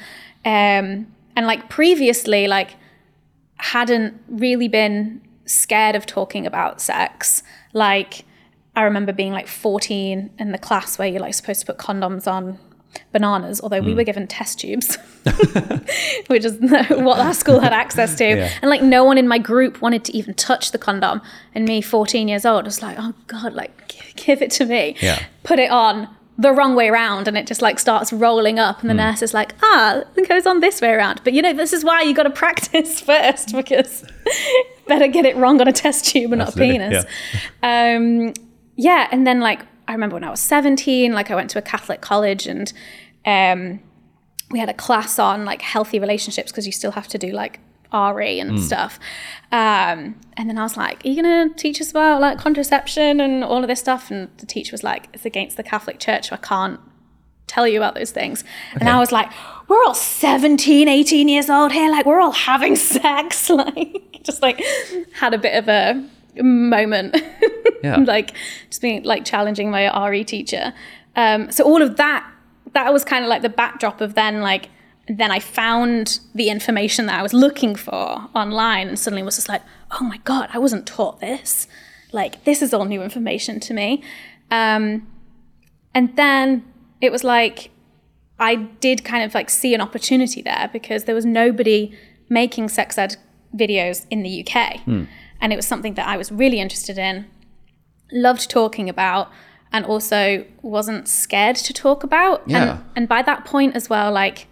um, 0.44 1.06
and 1.36 1.46
like 1.46 1.68
previously, 1.68 2.46
like 2.46 2.76
hadn't 3.56 4.20
really 4.28 4.68
been 4.68 5.20
scared 5.46 5.96
of 5.96 6.06
talking 6.06 6.46
about 6.46 6.80
sex. 6.80 7.42
Like, 7.72 8.24
I 8.76 8.82
remember 8.82 9.12
being 9.12 9.32
like 9.32 9.46
14 9.46 10.30
in 10.38 10.52
the 10.52 10.58
class 10.58 10.98
where 10.98 11.08
you're 11.08 11.20
like 11.20 11.34
supposed 11.34 11.60
to 11.60 11.66
put 11.66 11.78
condoms 11.78 12.26
on 12.30 12.58
bananas, 13.12 13.60
although 13.60 13.80
we 13.80 13.94
were 13.94 14.04
given 14.04 14.26
test 14.26 14.60
tubes, 14.60 14.96
which 16.26 16.44
is 16.44 16.58
what 16.60 17.18
our 17.18 17.34
school 17.34 17.60
had 17.60 17.72
access 17.72 18.16
to. 18.16 18.24
Yeah. 18.24 18.58
And 18.62 18.70
like, 18.70 18.82
no 18.82 19.04
one 19.04 19.18
in 19.18 19.28
my 19.28 19.38
group 19.38 19.80
wanted 19.80 20.04
to 20.06 20.16
even 20.16 20.34
touch 20.34 20.72
the 20.72 20.78
condom. 20.78 21.20
And 21.54 21.64
me, 21.64 21.80
14 21.80 22.28
years 22.28 22.44
old, 22.44 22.64
was 22.64 22.82
like, 22.82 22.96
oh 22.98 23.14
God, 23.26 23.54
like, 23.54 23.88
give, 23.88 24.16
give 24.16 24.42
it 24.42 24.50
to 24.52 24.66
me. 24.66 24.96
Yeah. 25.00 25.22
Put 25.42 25.58
it 25.58 25.70
on 25.70 26.08
the 26.36 26.50
wrong 26.50 26.74
way 26.74 26.88
around 26.88 27.28
and 27.28 27.38
it 27.38 27.46
just 27.46 27.62
like 27.62 27.78
starts 27.78 28.12
rolling 28.12 28.58
up 28.58 28.80
and 28.80 28.90
the 28.90 28.94
nurse 28.94 29.22
is 29.22 29.32
like 29.32 29.54
ah 29.62 30.02
it 30.16 30.28
goes 30.28 30.46
on 30.46 30.58
this 30.58 30.80
way 30.80 30.90
around 30.90 31.20
but 31.22 31.32
you 31.32 31.40
know 31.40 31.52
this 31.52 31.72
is 31.72 31.84
why 31.84 32.02
you 32.02 32.12
got 32.12 32.24
to 32.24 32.30
practice 32.30 33.00
first 33.00 33.54
because 33.54 34.04
better 34.88 35.06
get 35.06 35.24
it 35.24 35.36
wrong 35.36 35.60
on 35.60 35.68
a 35.68 35.72
test 35.72 36.06
tube 36.06 36.32
and 36.32 36.42
Absolutely, 36.42 36.78
not 36.78 36.92
a 36.92 37.04
penis 37.04 37.04
um 37.62 38.32
yeah 38.74 39.06
and 39.12 39.24
then 39.24 39.38
like 39.38 39.60
i 39.88 39.92
remember 39.92 40.14
when 40.14 40.24
i 40.24 40.30
was 40.30 40.40
17 40.40 41.12
like 41.12 41.30
i 41.30 41.34
went 41.34 41.50
to 41.50 41.58
a 41.58 41.62
catholic 41.62 42.00
college 42.00 42.46
and 42.46 42.72
um 43.26 43.80
we 44.50 44.58
had 44.58 44.68
a 44.68 44.74
class 44.74 45.18
on 45.18 45.44
like 45.44 45.62
healthy 45.62 45.98
relationships 45.98 46.52
because 46.52 46.66
you 46.66 46.72
still 46.72 46.92
have 46.92 47.08
to 47.08 47.18
do 47.18 47.32
like 47.32 47.60
RE 47.94 48.40
and 48.40 48.60
stuff. 48.60 48.98
Um, 49.52 50.16
and 50.36 50.48
then 50.48 50.58
I 50.58 50.62
was 50.62 50.76
like, 50.76 51.04
Are 51.04 51.08
you 51.08 51.22
going 51.22 51.48
to 51.48 51.54
teach 51.54 51.80
us 51.80 51.90
about 51.90 52.20
like 52.20 52.38
contraception 52.38 53.20
and 53.20 53.44
all 53.44 53.62
of 53.62 53.68
this 53.68 53.80
stuff? 53.80 54.10
And 54.10 54.28
the 54.38 54.46
teacher 54.46 54.72
was 54.72 54.82
like, 54.82 55.08
It's 55.12 55.24
against 55.24 55.56
the 55.56 55.62
Catholic 55.62 56.00
Church, 56.00 56.28
so 56.28 56.34
I 56.34 56.38
can't 56.38 56.80
tell 57.46 57.68
you 57.68 57.78
about 57.78 57.94
those 57.94 58.10
things. 58.10 58.42
And 58.74 58.88
I 58.88 58.98
was 58.98 59.12
like, 59.12 59.30
We're 59.68 59.82
all 59.84 59.94
17, 59.94 60.88
18 60.88 61.28
years 61.28 61.48
old 61.48 61.72
here. 61.72 61.90
Like, 61.90 62.04
we're 62.04 62.20
all 62.20 62.32
having 62.32 62.76
sex. 62.94 63.48
Like, 63.48 64.20
just 64.24 64.42
like 64.42 64.60
had 65.14 65.34
a 65.34 65.38
bit 65.38 65.54
of 65.54 65.68
a 65.68 66.04
moment. 66.42 67.16
Yeah. 67.82 67.96
like, 67.96 68.32
just 68.70 68.80
being 68.80 69.02
like 69.02 69.26
challenging 69.26 69.70
my 69.70 70.08
RE 70.08 70.24
teacher. 70.24 70.72
Um, 71.16 71.50
so 71.52 71.64
all 71.64 71.82
of 71.82 71.98
that, 71.98 72.26
that 72.72 72.90
was 72.94 73.04
kind 73.04 73.22
of 73.22 73.28
like 73.28 73.42
the 73.42 73.50
backdrop 73.50 74.00
of 74.00 74.14
then 74.14 74.40
like, 74.40 74.70
then 75.06 75.30
I 75.30 75.38
found 75.38 76.20
the 76.34 76.48
information 76.48 77.04
that 77.06 77.20
I 77.20 77.22
was 77.22 77.34
looking 77.34 77.76
for 77.76 78.26
online 78.34 78.88
and 78.88 78.98
suddenly 78.98 79.22
was 79.22 79.34
just 79.34 79.50
like, 79.50 79.60
oh 80.00 80.02
my 80.02 80.16
God, 80.24 80.48
I 80.54 80.58
wasn't 80.58 80.86
taught 80.86 81.20
this. 81.20 81.68
Like, 82.10 82.44
this 82.44 82.62
is 82.62 82.72
all 82.72 82.86
new 82.86 83.02
information 83.02 83.60
to 83.60 83.74
me. 83.74 84.02
Um, 84.50 85.06
and 85.94 86.16
then 86.16 86.64
it 87.02 87.12
was 87.12 87.22
like, 87.22 87.70
I 88.38 88.54
did 88.56 89.04
kind 89.04 89.24
of 89.24 89.34
like 89.34 89.50
see 89.50 89.74
an 89.74 89.82
opportunity 89.82 90.40
there 90.40 90.70
because 90.72 91.04
there 91.04 91.14
was 91.14 91.26
nobody 91.26 91.94
making 92.30 92.70
sex 92.70 92.96
ed 92.96 93.16
videos 93.54 94.06
in 94.10 94.22
the 94.22 94.46
UK. 94.46 94.80
And 95.44 95.52
it 95.52 95.56
was 95.56 95.66
something 95.66 95.92
that 95.92 96.08
I 96.08 96.16
was 96.16 96.32
really 96.32 96.58
interested 96.58 96.96
in, 96.96 97.26
loved 98.10 98.48
talking 98.48 98.88
about, 98.88 99.30
and 99.74 99.84
also 99.84 100.42
wasn't 100.62 101.06
scared 101.06 101.56
to 101.56 101.74
talk 101.74 102.02
about. 102.02 102.42
Yeah. 102.46 102.78
And, 102.78 102.84
and 102.96 103.08
by 103.08 103.20
that 103.20 103.44
point 103.44 103.76
as 103.76 103.90
well, 103.90 104.10
like 104.10 104.46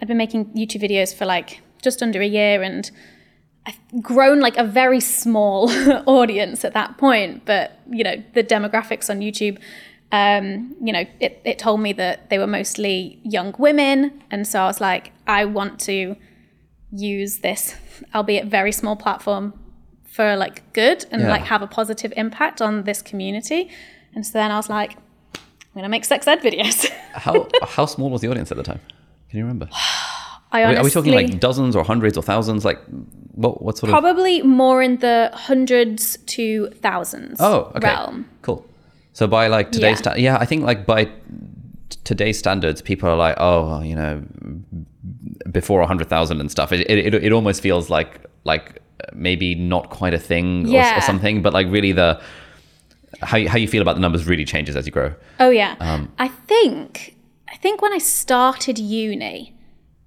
I'd 0.00 0.08
been 0.08 0.16
making 0.16 0.46
YouTube 0.46 0.82
videos 0.82 1.14
for 1.14 1.26
like 1.26 1.60
just 1.80 2.02
under 2.02 2.20
a 2.20 2.26
year 2.26 2.60
and 2.60 2.90
I've 3.66 3.78
grown 4.02 4.40
like 4.40 4.56
a 4.56 4.64
very 4.64 4.98
small 4.98 5.70
audience 6.08 6.64
at 6.64 6.74
that 6.74 6.98
point. 6.98 7.44
But, 7.44 7.78
you 7.88 8.02
know, 8.02 8.16
the 8.34 8.42
demographics 8.42 9.08
on 9.08 9.20
YouTube, 9.20 9.60
um, 10.10 10.74
you 10.82 10.92
know, 10.92 11.04
it, 11.20 11.40
it 11.44 11.60
told 11.60 11.80
me 11.80 11.92
that 11.92 12.30
they 12.30 12.38
were 12.40 12.48
mostly 12.48 13.20
young 13.22 13.54
women. 13.60 14.20
And 14.32 14.44
so 14.48 14.62
I 14.62 14.66
was 14.66 14.80
like, 14.80 15.12
I 15.24 15.44
want 15.44 15.78
to 15.82 16.16
use 16.90 17.38
this, 17.38 17.76
albeit 18.12 18.46
very 18.46 18.72
small 18.72 18.96
platform 18.96 19.54
for 20.16 20.36
like 20.36 20.56
good 20.72 21.04
and 21.10 21.22
Yeah. 21.22 21.30
like 21.34 21.42
have 21.42 21.62
a 21.62 21.66
positive 21.66 22.12
impact 22.16 22.60
on 22.60 22.84
this 22.84 23.00
community. 23.02 23.70
And 24.14 24.24
so 24.26 24.32
then 24.34 24.50
I 24.50 24.56
was 24.56 24.68
like, 24.68 24.92
I'm 25.34 25.74
gonna 25.76 25.88
make 25.88 26.04
sex 26.04 26.26
ed 26.28 26.40
videos. 26.42 26.88
How 27.26 27.46
how 27.76 27.86
small 27.86 28.10
was 28.10 28.20
the 28.20 28.28
audience 28.28 28.50
at 28.52 28.56
the 28.58 28.62
time? 28.62 28.80
Can 29.30 29.38
you 29.38 29.44
remember? 29.44 29.68
I 30.54 30.64
Are 30.64 30.68
we, 30.68 30.76
honestly 30.76 30.80
are 30.80 30.84
we 30.84 30.90
talking 30.90 31.14
like 31.14 31.40
dozens 31.40 31.74
or 31.74 31.82
hundreds 31.82 32.16
or 32.18 32.22
thousands? 32.22 32.62
Like 32.64 32.78
what 33.42 33.62
what 33.62 33.78
sort 33.78 33.88
of? 33.88 33.92
probably 33.98 34.42
more 34.42 34.82
in 34.82 34.98
the 34.98 35.30
hundreds 35.32 36.18
to 36.34 36.68
thousands 36.82 37.38
Oh, 37.40 37.72
okay. 37.76 37.86
realm. 37.88 38.26
Cool. 38.42 38.62
So 39.14 39.26
by 39.26 39.46
like 39.46 39.72
today's 39.72 39.96
Yeah. 40.00 40.12
sta- 40.12 40.18
yeah, 40.26 40.36
I 40.38 40.44
think 40.44 40.62
like 40.70 40.84
by 40.84 41.08
today's 42.04 42.38
standards, 42.38 42.82
people 42.82 43.08
are 43.08 43.16
like, 43.16 43.36
oh, 43.38 43.80
you 43.80 43.94
know, 43.94 44.22
before 45.50 45.80
a 45.80 45.86
hundred 45.86 46.08
thousand 46.08 46.40
and 46.40 46.50
stuff. 46.50 46.70
It, 46.72 46.80
it 46.90 47.14
it 47.14 47.32
almost 47.32 47.62
feels 47.62 47.88
like 47.88 48.20
like 48.44 48.81
maybe 49.12 49.54
not 49.54 49.90
quite 49.90 50.14
a 50.14 50.18
thing 50.18 50.66
or, 50.66 50.70
Yeah. 50.70 50.98
or 50.98 51.00
something, 51.00 51.42
but 51.42 51.52
like 51.52 51.66
really 51.70 51.92
the 51.92 52.20
how 53.22 53.36
you, 53.36 53.48
how 53.48 53.58
you 53.58 53.68
feel 53.68 53.82
about 53.82 53.94
the 53.94 54.00
numbers 54.00 54.26
really 54.26 54.44
changes 54.44 54.74
as 54.76 54.86
you 54.86 54.92
grow. 54.92 55.14
Oh 55.38 55.50
yeah. 55.50 55.76
Um, 55.80 56.12
I 56.18 56.28
think 56.28 57.16
I 57.48 57.56
think 57.56 57.82
when 57.82 57.92
I 57.92 57.98
started 57.98 58.78
uni, 58.78 59.54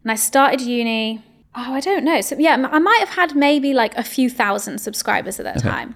and 0.04 0.12
I 0.12 0.16
started 0.16 0.62
uni, 0.62 1.22
oh 1.56 1.74
I 1.74 1.80
don't 1.80 2.04
know. 2.04 2.22
So 2.22 2.36
yeah, 2.38 2.54
I 2.72 2.80
might 2.80 3.00
have 3.00 3.10
had 3.10 3.36
maybe 3.36 3.74
like 3.74 3.96
a 3.96 4.04
few 4.04 4.30
thousand 4.30 4.80
subscribers 4.80 5.40
at 5.40 5.44
that 5.46 5.62
time. 5.62 5.96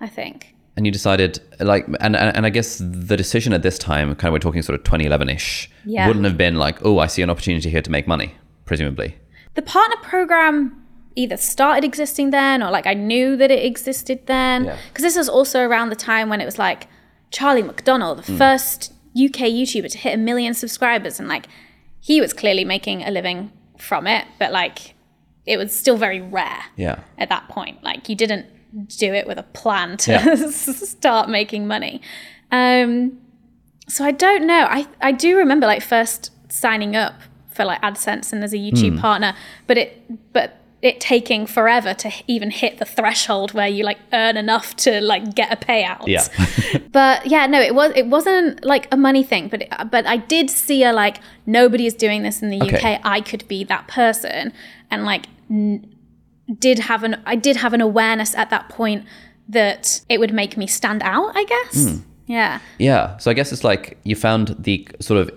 I 0.00 0.08
think. 0.08 0.54
And 0.76 0.84
you 0.84 0.92
decided 0.92 1.40
like 1.58 1.86
and, 2.00 2.14
and 2.14 2.36
and 2.36 2.44
I 2.46 2.50
guess 2.50 2.78
the 2.78 3.16
decision 3.16 3.52
at 3.54 3.62
this 3.62 3.78
time, 3.78 4.14
kind 4.14 4.28
of 4.28 4.32
we're 4.34 4.38
talking 4.38 4.62
sort 4.62 4.78
of 4.78 4.84
2011ish, 4.84 5.68
Yeah. 5.86 6.06
wouldn't 6.06 6.26
have 6.26 6.36
been 6.36 6.56
like, 6.56 6.84
oh, 6.84 6.98
I 6.98 7.06
see 7.06 7.22
an 7.22 7.30
opportunity 7.30 7.70
here 7.70 7.80
to 7.82 7.90
make 7.90 8.06
money, 8.06 8.34
presumably. 8.66 9.16
The 9.54 9.62
partner 9.62 9.96
program 10.02 10.85
either 11.16 11.36
started 11.36 11.82
existing 11.84 12.30
then 12.30 12.62
or 12.62 12.70
like 12.70 12.86
I 12.86 12.94
knew 12.94 13.36
that 13.36 13.50
it 13.50 13.64
existed 13.64 14.26
then. 14.26 14.66
Yeah. 14.66 14.76
Because 14.88 15.02
this 15.02 15.16
was 15.16 15.28
also 15.28 15.60
around 15.62 15.88
the 15.90 15.96
time 15.96 16.28
when 16.28 16.40
it 16.40 16.44
was 16.44 16.58
like 16.58 16.86
Charlie 17.30 17.62
McDonnell, 17.62 18.16
the 18.16 18.22
first 18.36 18.92
UK 19.16 19.48
YouTuber 19.50 19.90
to 19.90 19.98
hit 19.98 20.14
a 20.14 20.18
million 20.18 20.52
subscribers. 20.54 21.18
And 21.18 21.28
like 21.28 21.46
he 22.00 22.20
was 22.20 22.32
clearly 22.32 22.64
making 22.64 23.02
a 23.02 23.10
living 23.10 23.50
from 23.78 24.06
it, 24.06 24.26
but 24.38 24.52
like 24.52 24.94
it 25.46 25.56
was 25.56 25.74
still 25.74 25.96
very 25.96 26.20
rare 26.20 26.64
Yeah. 26.76 27.00
at 27.18 27.28
that 27.30 27.48
point. 27.48 27.82
Like 27.82 28.08
you 28.08 28.14
didn't 28.16 28.46
do 28.88 29.14
it 29.14 29.26
with 29.26 29.38
a 29.38 29.42
plan 29.42 29.96
to 29.98 30.12
Yeah. 30.12 30.34
start 30.50 31.28
making 31.30 31.66
money. 31.66 32.02
Um, 32.52 33.18
so 33.88 34.04
I 34.04 34.10
don't 34.10 34.46
know. 34.46 34.66
I 34.68 34.86
I 35.00 35.12
do 35.12 35.36
remember 35.36 35.66
like 35.66 35.82
first 35.82 36.30
signing 36.52 36.94
up 36.96 37.14
for 37.50 37.64
like 37.64 37.80
AdSense 37.80 38.32
and 38.32 38.44
as 38.44 38.52
a 38.52 38.56
YouTube 38.58 38.94
Hmm. 38.94 38.98
partner, 38.98 39.34
but 39.66 39.78
it 39.78 40.32
but 40.32 40.55
it 40.82 41.00
taking 41.00 41.46
forever 41.46 41.94
to 41.94 42.10
even 42.26 42.50
hit 42.50 42.78
the 42.78 42.84
threshold 42.84 43.52
where 43.54 43.66
you 43.66 43.82
like 43.82 43.98
earn 44.12 44.36
enough 44.36 44.76
to 44.76 45.00
like 45.00 45.34
get 45.34 45.52
a 45.52 45.56
payout. 45.56 46.06
Yeah. 46.06 46.26
but 46.92 47.26
yeah, 47.26 47.46
no, 47.46 47.60
it 47.60 47.74
was 47.74 47.92
it 47.96 48.06
wasn't 48.06 48.64
like 48.64 48.86
a 48.92 48.96
money 48.96 49.22
thing, 49.24 49.48
but 49.48 49.62
it, 49.62 49.72
but 49.90 50.06
I 50.06 50.18
did 50.18 50.50
see 50.50 50.84
a 50.84 50.92
like 50.92 51.18
nobody 51.46 51.86
is 51.86 51.94
doing 51.94 52.22
this 52.22 52.42
in 52.42 52.50
the 52.50 52.60
Okay. 52.62 52.94
UK. 52.96 53.00
I 53.04 53.20
could 53.20 53.46
be 53.48 53.64
that 53.64 53.88
person, 53.88 54.52
and 54.90 55.04
like 55.04 55.26
n- 55.50 55.92
did 56.58 56.78
have 56.80 57.02
an 57.04 57.22
I 57.26 57.36
did 57.36 57.56
have 57.56 57.72
an 57.72 57.80
awareness 57.80 58.34
at 58.34 58.50
that 58.50 58.68
point 58.68 59.04
that 59.48 60.02
it 60.08 60.20
would 60.20 60.32
make 60.34 60.56
me 60.56 60.66
stand 60.66 61.02
out. 61.02 61.32
I 61.36 61.44
guess. 61.44 61.88
Hmm. 61.90 61.96
Yeah. 62.26 62.58
Yeah. 62.78 63.16
So 63.18 63.30
I 63.30 63.34
guess 63.34 63.50
it's 63.52 63.64
like 63.64 63.98
you 64.04 64.14
found 64.14 64.54
the 64.58 64.86
sort 65.00 65.20
of 65.20 65.30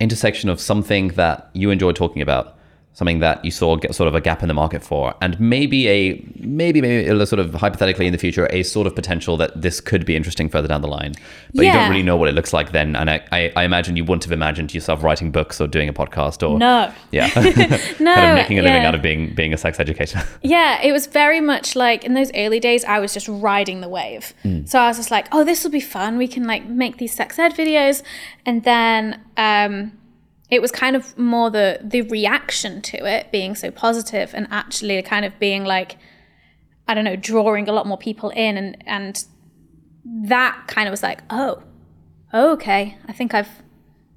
intersection 0.00 0.50
of 0.50 0.60
something 0.60 1.08
that 1.10 1.48
you 1.54 1.70
enjoy 1.70 1.92
talking 1.92 2.20
about, 2.20 2.58
something 2.94 3.20
that 3.20 3.42
you 3.44 3.50
saw 3.50 3.76
get 3.76 3.94
sort 3.94 4.06
of 4.06 4.14
a 4.14 4.20
gap 4.20 4.42
in 4.42 4.48
the 4.48 4.54
market 4.54 4.82
for, 4.82 5.14
and 5.20 5.38
maybe 5.40 5.88
a 5.88 6.24
maybe 6.36 6.80
maybe 6.80 7.08
a 7.08 7.26
sort 7.26 7.40
of 7.40 7.54
hypothetically 7.54 8.06
in 8.06 8.12
the 8.12 8.18
future 8.18 8.46
a 8.50 8.62
sort 8.62 8.86
of 8.86 8.94
potential 8.94 9.36
that 9.38 9.60
this 9.60 9.80
could 9.80 10.04
be 10.04 10.14
interesting 10.14 10.48
further 10.48 10.68
down 10.68 10.82
the 10.82 10.88
line. 10.88 11.14
But 11.54 11.66
you 11.66 11.72
don't 11.72 11.90
really 11.90 12.02
know 12.02 12.16
what 12.16 12.28
it 12.28 12.32
looks 12.32 12.52
like 12.52 12.72
then. 12.72 12.94
And 12.96 13.08
I, 13.08 13.24
I, 13.32 13.52
I 13.56 13.64
imagine 13.64 13.96
you 13.96 14.04
wouldn't 14.04 14.24
have 14.24 14.32
imagined 14.32 14.74
yourself 14.74 15.02
writing 15.02 15.30
books 15.30 15.60
or 15.60 15.66
doing 15.66 15.88
a 15.88 15.92
podcast 15.92 16.46
or 16.48 16.58
No. 16.58 16.92
yeah, 17.10 17.28
No. 17.98 18.14
kind 18.14 18.30
of 18.30 18.34
making 18.34 18.58
a 18.58 18.62
living 18.62 18.82
yeah. 18.82 18.88
out 18.88 18.94
of 18.94 19.02
being 19.02 19.34
being 19.34 19.52
a 19.52 19.58
sex 19.58 19.80
educator. 19.80 20.22
Yeah, 20.42 20.82
it 20.82 20.92
was 20.92 21.06
very 21.06 21.40
much 21.40 21.76
like 21.76 22.04
in 22.04 22.14
those 22.14 22.30
early 22.34 22.60
days, 22.60 22.84
I 22.84 22.98
was 22.98 23.14
just 23.14 23.28
riding 23.28 23.80
the 23.80 23.88
wave. 23.88 24.34
So 24.66 24.78
I 24.78 24.88
was 24.88 24.96
just 24.96 25.10
like, 25.10 25.28
oh, 25.32 25.44
this 25.44 25.62
will 25.62 25.70
be 25.70 25.80
fun. 25.80 26.18
We 26.18 26.28
can 26.28 26.44
like 26.46 26.66
make 26.66 26.98
these 26.98 27.14
sex 27.14 27.38
ed 27.38 27.54
videos. 27.54 28.02
And 28.44 28.64
then 28.64 29.20
um, 29.36 29.92
it 30.52 30.60
was 30.60 30.70
kind 30.70 30.94
of 30.94 31.16
more 31.18 31.50
the 31.50 31.78
the 31.82 32.02
reaction 32.02 32.82
to 32.82 33.06
it 33.06 33.32
being 33.32 33.54
so 33.54 33.70
positive 33.70 34.32
and 34.34 34.46
actually 34.50 35.00
kind 35.00 35.24
of 35.24 35.36
being 35.38 35.64
like, 35.64 35.96
I 36.86 36.92
don't 36.92 37.04
know, 37.04 37.16
drawing 37.16 37.70
a 37.70 37.72
lot 37.72 37.86
more 37.86 37.96
people 37.96 38.28
in 38.28 38.58
and 38.58 38.76
and 38.86 39.24
that 40.04 40.64
kind 40.66 40.86
of 40.86 40.90
was 40.90 41.02
like, 41.02 41.22
oh, 41.30 41.62
okay, 42.34 42.98
I 43.08 43.12
think 43.14 43.32
I've 43.32 43.62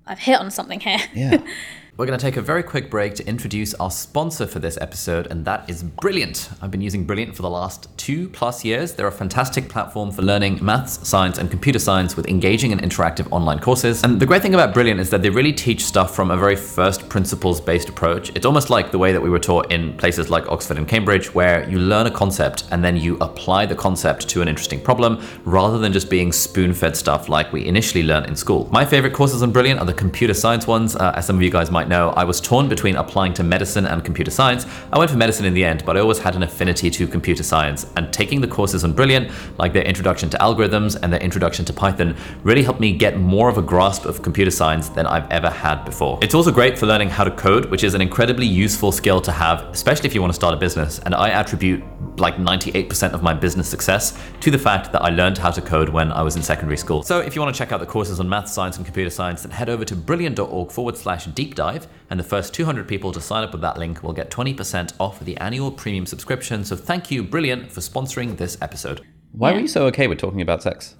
I've 0.06 0.20
hit 0.20 0.38
on 0.38 0.52
something 0.52 0.82
here. 0.82 1.00
yeah. 1.14 1.38
We're 1.98 2.06
going 2.06 2.20
to 2.20 2.22
take 2.22 2.36
a 2.36 2.42
very 2.42 2.62
quick 2.62 2.92
break 2.92 3.16
to 3.16 3.26
introduce 3.26 3.74
our 3.76 3.90
sponsor 3.90 4.46
for 4.48 4.60
this 4.60 4.78
episode, 4.82 5.28
and 5.28 5.46
that 5.46 5.70
is 5.70 5.82
Brilliant. 5.82 6.50
I've 6.62 6.70
been 6.70 6.82
using 6.82 7.06
Brilliant 7.06 7.34
for 7.38 7.42
the 7.42 7.50
last 7.50 7.88
two 7.98 8.28
plus 8.28 8.66
years. 8.66 8.92
They're 8.92 9.08
a 9.08 9.12
fantastic 9.14 9.70
platform 9.70 10.12
for 10.12 10.22
learning 10.22 10.60
maths, 10.62 11.08
science, 11.08 11.38
and 11.38 11.50
computer 11.50 11.80
science 11.80 12.18
with 12.18 12.28
engaging 12.28 12.74
and 12.74 12.82
interactive 12.82 13.32
online 13.32 13.60
courses. 13.60 14.04
And 14.04 14.20
the 14.20 14.26
great 14.26 14.42
thing 14.42 14.54
about 14.54 14.74
Brilliant 14.74 15.00
is 15.00 15.10
that 15.12 15.22
they 15.22 15.30
really 15.30 15.54
teach 15.54 15.86
stuff 15.86 16.14
from 16.14 16.32
a 16.32 16.38
very 16.38 16.58
first 16.58 17.08
principles 17.08 17.62
based 17.62 17.88
approach. 17.88 18.30
It's 18.36 18.46
almost 18.46 18.70
like 18.70 18.92
the 18.92 18.98
way 18.98 19.14
that 19.14 19.22
we 19.22 19.30
were 19.30 19.40
taught 19.40 19.72
in 19.72 19.96
places 19.96 20.30
like 20.30 20.50
Oxford 20.50 20.78
and 20.78 20.90
Cambridge, 20.90 21.34
where 21.34 21.66
you 21.70 21.80
learn 21.80 22.08
a 22.08 22.12
concept 22.12 22.66
and 22.72 22.84
then 22.84 22.98
you 22.98 23.16
apply 23.22 23.68
the 23.68 23.76
concept 23.76 24.28
to 24.28 24.42
an 24.42 24.50
interesting 24.50 24.82
problem 24.82 25.26
rather 25.46 25.78
than 25.78 25.94
just 25.94 26.10
being 26.10 26.34
spoon 26.34 26.74
fed 26.74 26.98
stuff 26.98 27.30
like 27.30 27.54
we 27.54 27.66
initially 27.66 28.04
learned 28.04 28.26
in 28.26 28.36
school. 28.36 28.68
My 28.70 28.84
favorite 28.84 29.14
courses 29.14 29.42
on 29.42 29.54
Brilliant 29.54 29.80
are 29.80 29.86
the 29.86 29.94
computer 29.94 30.34
science 30.34 30.68
ones. 30.68 30.98
Uh, 30.98 31.14
as 31.16 31.26
some 31.26 31.38
of 31.38 31.42
you 31.42 31.50
guys 31.50 31.72
might 31.72 31.85
know, 31.88 32.10
I 32.10 32.24
was 32.24 32.42
torn 32.42 32.68
between 32.68 32.96
applying 32.96 33.34
to 33.36 33.44
medicine 33.44 33.86
and 33.86 34.04
computer 34.04 34.32
science. 34.32 34.66
I 34.92 34.98
went 34.98 35.12
for 35.12 35.18
medicine 35.18 35.46
in 35.46 35.54
the 35.54 35.64
end, 35.64 35.84
but 35.86 35.98
I 35.98 36.00
always 36.00 36.20
had 36.20 36.36
an 36.36 36.44
affinity 36.44 36.90
to 36.90 37.08
computer 37.08 37.44
science. 37.44 37.86
And 37.96 38.12
taking 38.12 38.42
the 38.42 38.48
courses 38.48 38.84
on 38.84 38.94
Brilliant, 38.94 39.32
like 39.58 39.74
their 39.74 39.84
introduction 39.84 40.30
to 40.30 40.38
algorithms 40.38 40.98
and 41.02 41.12
their 41.12 41.20
introduction 41.20 41.66
to 41.66 41.74
Python, 41.74 42.16
really 42.44 42.64
helped 42.64 42.80
me 42.80 42.94
get 42.94 43.18
more 43.18 43.50
of 43.50 43.58
a 43.58 43.62
grasp 43.62 44.06
of 44.06 44.22
computer 44.22 44.52
science 44.52 44.90
than 44.90 45.06
I've 45.06 45.30
ever 45.30 45.50
had 45.50 45.84
before. 45.86 46.20
It's 46.22 46.34
also 46.34 46.52
great 46.52 46.78
for 46.78 46.86
learning 46.86 47.10
how 47.10 47.24
to 47.24 47.32
code, 47.32 47.66
which 47.66 47.84
is 47.84 47.94
an 47.94 48.02
incredibly 48.02 48.46
useful 48.46 48.92
skill 48.92 49.22
to 49.22 49.32
have, 49.32 49.62
especially 49.72 50.08
if 50.08 50.16
you 50.16 50.22
want 50.22 50.32
to 50.32 50.36
start 50.36 50.54
a 50.54 50.58
business. 50.58 51.00
And 51.00 51.14
I 51.14 51.30
attribute 51.30 51.84
like 52.18 52.38
98% 52.38 53.14
of 53.14 53.22
my 53.22 53.34
business 53.34 53.68
success 53.68 54.18
to 54.40 54.52
the 54.52 54.58
fact 54.58 54.92
that 54.92 55.02
I 55.02 55.10
learned 55.10 55.38
how 55.38 55.52
to 55.52 55.62
code 55.62 55.90
when 55.90 56.12
I 56.12 56.22
was 56.22 56.36
in 56.36 56.44
secondary 56.44 56.78
school. 56.78 57.04
So 57.04 57.20
if 57.20 57.36
you 57.36 57.42
want 57.42 57.54
to 57.54 57.58
check 57.58 57.72
out 57.72 57.80
the 57.80 57.86
courses 57.86 58.20
on 58.20 58.30
math, 58.30 58.50
science, 58.50 58.78
and 58.78 58.86
computer 58.86 59.10
science, 59.10 59.44
then 59.44 59.52
head 59.52 59.70
over 59.70 59.84
to 59.86 59.96
brilliant.org 59.96 60.72
forward 60.72 60.98
slash 60.98 61.26
deep 61.26 61.56
dive. 61.56 61.75
And 62.10 62.20
the 62.20 62.24
first 62.24 62.54
200 62.54 62.88
people 62.88 63.12
to 63.12 63.22
sign 63.22 63.44
up 63.44 63.52
with 63.52 63.62
that 63.62 63.78
link 63.78 64.04
will 64.04 64.14
get 64.14 64.30
20% 64.32 64.94
off 65.00 65.20
the 65.20 65.38
annual 65.38 65.72
premium 65.72 66.06
subscription. 66.06 66.64
So 66.64 66.76
thank 66.76 67.10
you, 67.12 67.24
Brilliant, 67.24 67.72
for 67.72 67.82
sponsoring 67.82 68.38
this 68.38 68.58
episode. 68.62 69.02
Why 69.32 69.50
Yeah. 69.50 69.56
were 69.56 69.62
you 69.62 69.68
so 69.68 69.86
okay 69.88 70.08
with 70.08 70.18
talking 70.20 70.42
about 70.42 70.64
sex? 70.64 70.96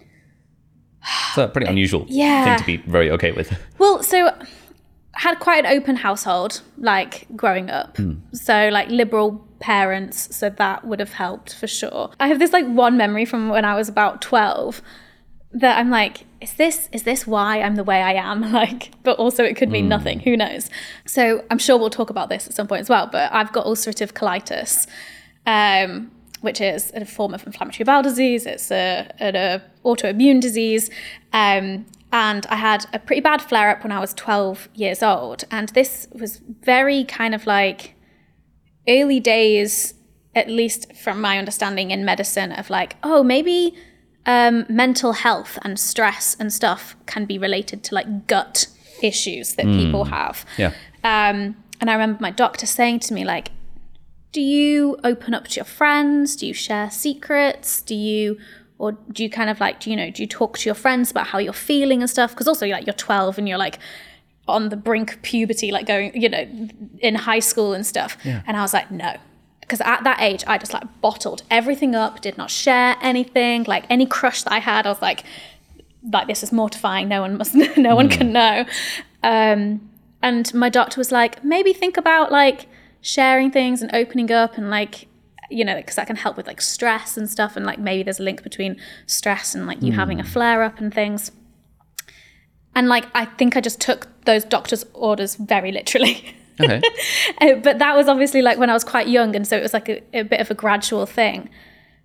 It's 1.30 1.38
a 1.38 1.48
pretty 1.48 1.68
uh, 1.68 1.72
unusual 1.72 2.06
Yeah. 2.08 2.44
thing 2.46 2.58
to 2.60 2.66
be 2.66 2.90
very 2.92 3.12
okay 3.12 3.32
with. 3.32 3.56
Well, 3.78 4.02
so 4.04 4.32
had 5.14 5.40
quite 5.40 5.64
an 5.66 5.78
open 5.78 5.96
household, 5.98 6.62
like 6.78 7.28
growing 7.36 7.70
up. 7.70 7.96
Hmm. 7.98 8.14
So 8.34 8.70
like 8.72 8.90
liberal 8.90 9.48
parents, 9.60 10.36
so 10.36 10.50
that 10.50 10.86
would 10.86 11.00
have 11.00 11.14
helped 11.14 11.54
for 11.54 11.68
sure. 11.68 12.12
I 12.20 12.28
have 12.28 12.40
this 12.40 12.52
like 12.54 12.66
one 12.68 12.98
memory 12.98 13.26
from 13.26 13.50
when 13.50 13.64
I 13.66 13.76
was 13.76 13.88
about 13.88 14.22
twelve 14.22 14.82
that 15.54 15.78
I'm 15.78 15.90
like, 15.90 16.26
is 16.46 16.54
this 16.54 16.90
is 16.92 17.04
this 17.04 17.26
why 17.26 17.62
I'm 17.62 17.76
the 17.76 17.84
way 17.84 18.02
I 18.02 18.14
am? 18.14 18.52
Like, 18.56 18.92
but 19.04 19.18
also 19.18 19.44
it 19.44 19.58
could 19.58 19.70
mean 19.70 19.90
nothing. 19.90 20.20
Who 20.22 20.38
knows? 20.38 20.70
So 21.06 21.44
I'm 21.52 21.58
sure 21.58 21.78
we'll 21.78 21.90
talk 21.90 22.10
about 22.10 22.30
this 22.30 22.48
at 22.48 22.54
some 22.54 22.68
point 22.68 22.82
as 22.82 22.90
well. 22.90 23.10
But 23.12 23.34
I've 23.34 23.52
got 23.52 23.66
ulcerative 23.66 24.14
colitis. 24.14 24.88
Um, 25.46 26.12
which 26.42 26.62
is 26.62 26.92
a 26.96 27.04
form 27.06 27.34
of 27.34 27.46
inflammatory 27.46 27.84
bowel 27.84 28.04
disease. 28.04 28.46
It's 28.46 28.70
a, 28.70 29.10
an 29.18 29.62
autoimmune 29.84 30.40
disease. 30.40 30.92
Um, 31.34 31.88
and 32.12 32.46
I 32.48 32.56
had 32.56 32.86
a 32.94 33.00
pretty 33.00 33.22
bad 33.22 33.42
flare 33.42 33.72
up 33.72 33.84
when 33.84 33.92
I 33.92 34.00
was 34.00 34.14
12 34.14 34.70
years 34.76 35.02
old. 35.02 35.44
And 35.50 35.70
this 35.70 36.08
was 36.14 36.38
very 36.62 37.04
kind 37.04 37.34
of 37.34 37.48
like 37.48 37.96
early 38.88 39.20
days, 39.20 39.96
at 40.36 40.48
least 40.48 40.96
from 40.96 41.20
my 41.20 41.40
understanding 41.40 41.90
in 41.90 42.06
medicine, 42.06 42.52
of 42.52 42.70
like, 42.70 42.96
oh, 43.04 43.24
maybe 43.24 43.76
um, 44.26 44.66
mental 44.70 45.14
health 45.14 45.58
and 45.62 45.80
stress 45.80 46.36
and 46.40 46.52
stuff 46.52 46.96
can 47.06 47.26
be 47.26 47.38
related 47.38 47.84
to 47.86 47.96
like 47.96 48.28
gut 48.28 48.68
issues 49.02 49.56
that 49.56 49.66
people 49.66 50.06
have. 50.06 50.46
Yeah. 50.58 50.74
Um, 51.04 51.56
and 51.82 51.90
I 51.90 51.94
remember 51.94 52.18
my 52.22 52.32
doctor 52.32 52.66
saying 52.66 53.02
to 53.02 53.14
me, 53.14 53.26
like, 53.26 53.52
do 54.32 54.42
you 54.42 54.98
open 55.04 55.34
up 55.34 55.48
to 55.50 55.56
your 55.58 55.66
friends? 55.66 56.36
Do 56.36 56.48
you 56.48 56.54
share 56.54 56.90
secrets? 56.90 57.82
Do 57.82 57.96
you, 57.96 58.38
or 58.78 58.94
do 59.12 59.24
you 59.24 59.30
kind 59.30 59.50
of 59.50 59.60
like, 59.60 59.80
do 59.80 59.90
you 59.90 59.96
know, 59.96 60.10
do 60.10 60.24
you 60.24 60.28
talk 60.28 60.58
to 60.58 60.66
your 60.68 60.76
friends 60.76 61.12
about 61.12 61.28
how 61.28 61.38
you're 61.38 61.54
feeling 61.54 62.02
and 62.02 62.10
stuff? 62.10 62.32
Because 62.32 62.48
also, 62.48 62.66
like, 62.68 62.86
you're 62.86 62.94
12 62.94 63.38
and 63.38 63.48
you're 63.48 63.58
like 63.58 63.80
on 64.48 64.70
the 64.70 64.76
brink 64.78 65.14
of 65.14 65.22
puberty, 65.22 65.72
like 65.72 65.86
going, 65.86 66.20
you 66.20 66.30
know, 66.30 66.46
in 67.00 67.16
high 67.16 67.40
school 67.40 67.74
and 67.74 67.86
stuff. 67.86 68.18
And 68.48 68.58
I 68.58 68.62
was 68.62 68.74
like, 68.74 68.92
no. 68.92 69.16
Because 69.66 69.82
at 69.82 70.04
that 70.04 70.22
age, 70.22 70.44
I 70.46 70.60
just 70.60 70.74
like 70.74 70.84
bottled 71.02 71.42
everything 71.50 71.96
up, 71.96 72.22
did 72.22 72.38
not 72.38 72.52
share 72.52 72.96
anything. 73.02 73.64
Like 73.64 73.86
any 73.90 74.06
crush 74.06 74.44
that 74.44 74.54
I 74.54 74.60
had, 74.60 74.86
I 74.86 74.90
was 74.90 75.02
like, 75.02 75.24
like 76.12 76.28
this 76.28 76.44
is 76.44 76.52
mortifying. 76.52 77.08
No 77.08 77.22
one 77.22 77.38
must, 77.38 77.56
no 77.78 77.96
one 77.96 78.10
can 78.10 78.32
know. 78.32 78.66
Um, 79.24 79.90
and 80.22 80.54
my 80.54 80.70
doctor 80.70 81.00
was 81.00 81.12
like, 81.12 81.44
maybe 81.44 81.74
think 81.74 81.98
about 81.98 82.32
like 82.32 82.68
sharing 83.02 83.52
things 83.52 83.82
and 83.82 83.94
opening 83.94 84.32
up 84.32 84.58
and 84.58 84.70
like, 84.70 85.08
you 85.50 85.66
know, 85.66 85.76
because 85.76 85.96
that 85.96 86.08
can 86.08 86.16
help 86.16 86.38
with 86.38 86.48
like 86.48 86.62
stress 86.62 87.18
and 87.18 87.30
stuff. 87.30 87.56
And 87.56 87.66
like 87.66 87.80
maybe 87.80 88.04
there's 88.04 88.20
a 88.20 88.24
link 88.24 88.44
between 88.44 88.80
stress 89.08 89.56
and 89.56 89.66
like 89.66 89.82
you 89.82 89.94
having 89.94 90.20
a 90.20 90.24
flare 90.24 90.64
up 90.64 90.80
and 90.80 90.94
things. 90.94 91.32
And 92.76 92.88
like, 92.88 93.06
I 93.16 93.26
think 93.26 93.56
I 93.56 93.62
just 93.62 93.80
took 93.80 94.08
those 94.26 94.44
doctor's 94.44 94.86
orders 94.94 95.36
very 95.36 95.72
literally. 95.72 96.36
Okay. 96.62 96.82
Uh, 97.42 97.56
but 97.56 97.80
that 97.80 97.96
was 97.98 98.08
obviously 98.08 98.42
like 98.42 98.58
when 98.58 98.70
I 98.70 98.74
was 98.74 98.84
quite 98.84 99.08
young, 99.08 99.36
and 99.36 99.46
so 99.48 99.58
it 99.58 99.62
was 99.62 99.74
like 99.74 99.90
a, 99.90 100.02
a 100.14 100.22
bit 100.24 100.40
of 100.40 100.50
a 100.50 100.54
gradual 100.54 101.06
thing. 101.06 101.50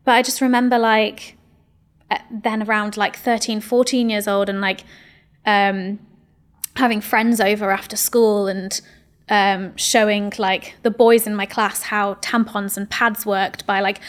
But 0.05 0.13
I 0.13 0.23
just 0.23 0.41
remember 0.41 0.77
like 0.79 1.37
uh, 2.11 2.19
then 2.31 2.63
around 2.65 2.97
like 2.97 3.17
13, 3.17 3.61
14 3.61 4.11
years 4.11 4.27
old, 4.27 4.49
and 4.49 4.61
like 4.61 4.81
um, 5.47 6.01
having 6.77 7.01
friends 7.01 7.41
over 7.41 7.71
after 7.71 7.97
school 7.97 8.49
and 8.49 8.81
um, 9.29 9.77
showing 9.77 10.33
like 10.39 10.75
the 10.83 10.91
boys 10.91 11.27
in 11.27 11.35
my 11.37 11.47
class 11.47 11.83
how 11.83 12.15
tampons 12.15 12.77
and 12.77 12.91
pads 12.91 13.25
worked 13.25 13.65
by 13.67 13.81
like 13.81 14.01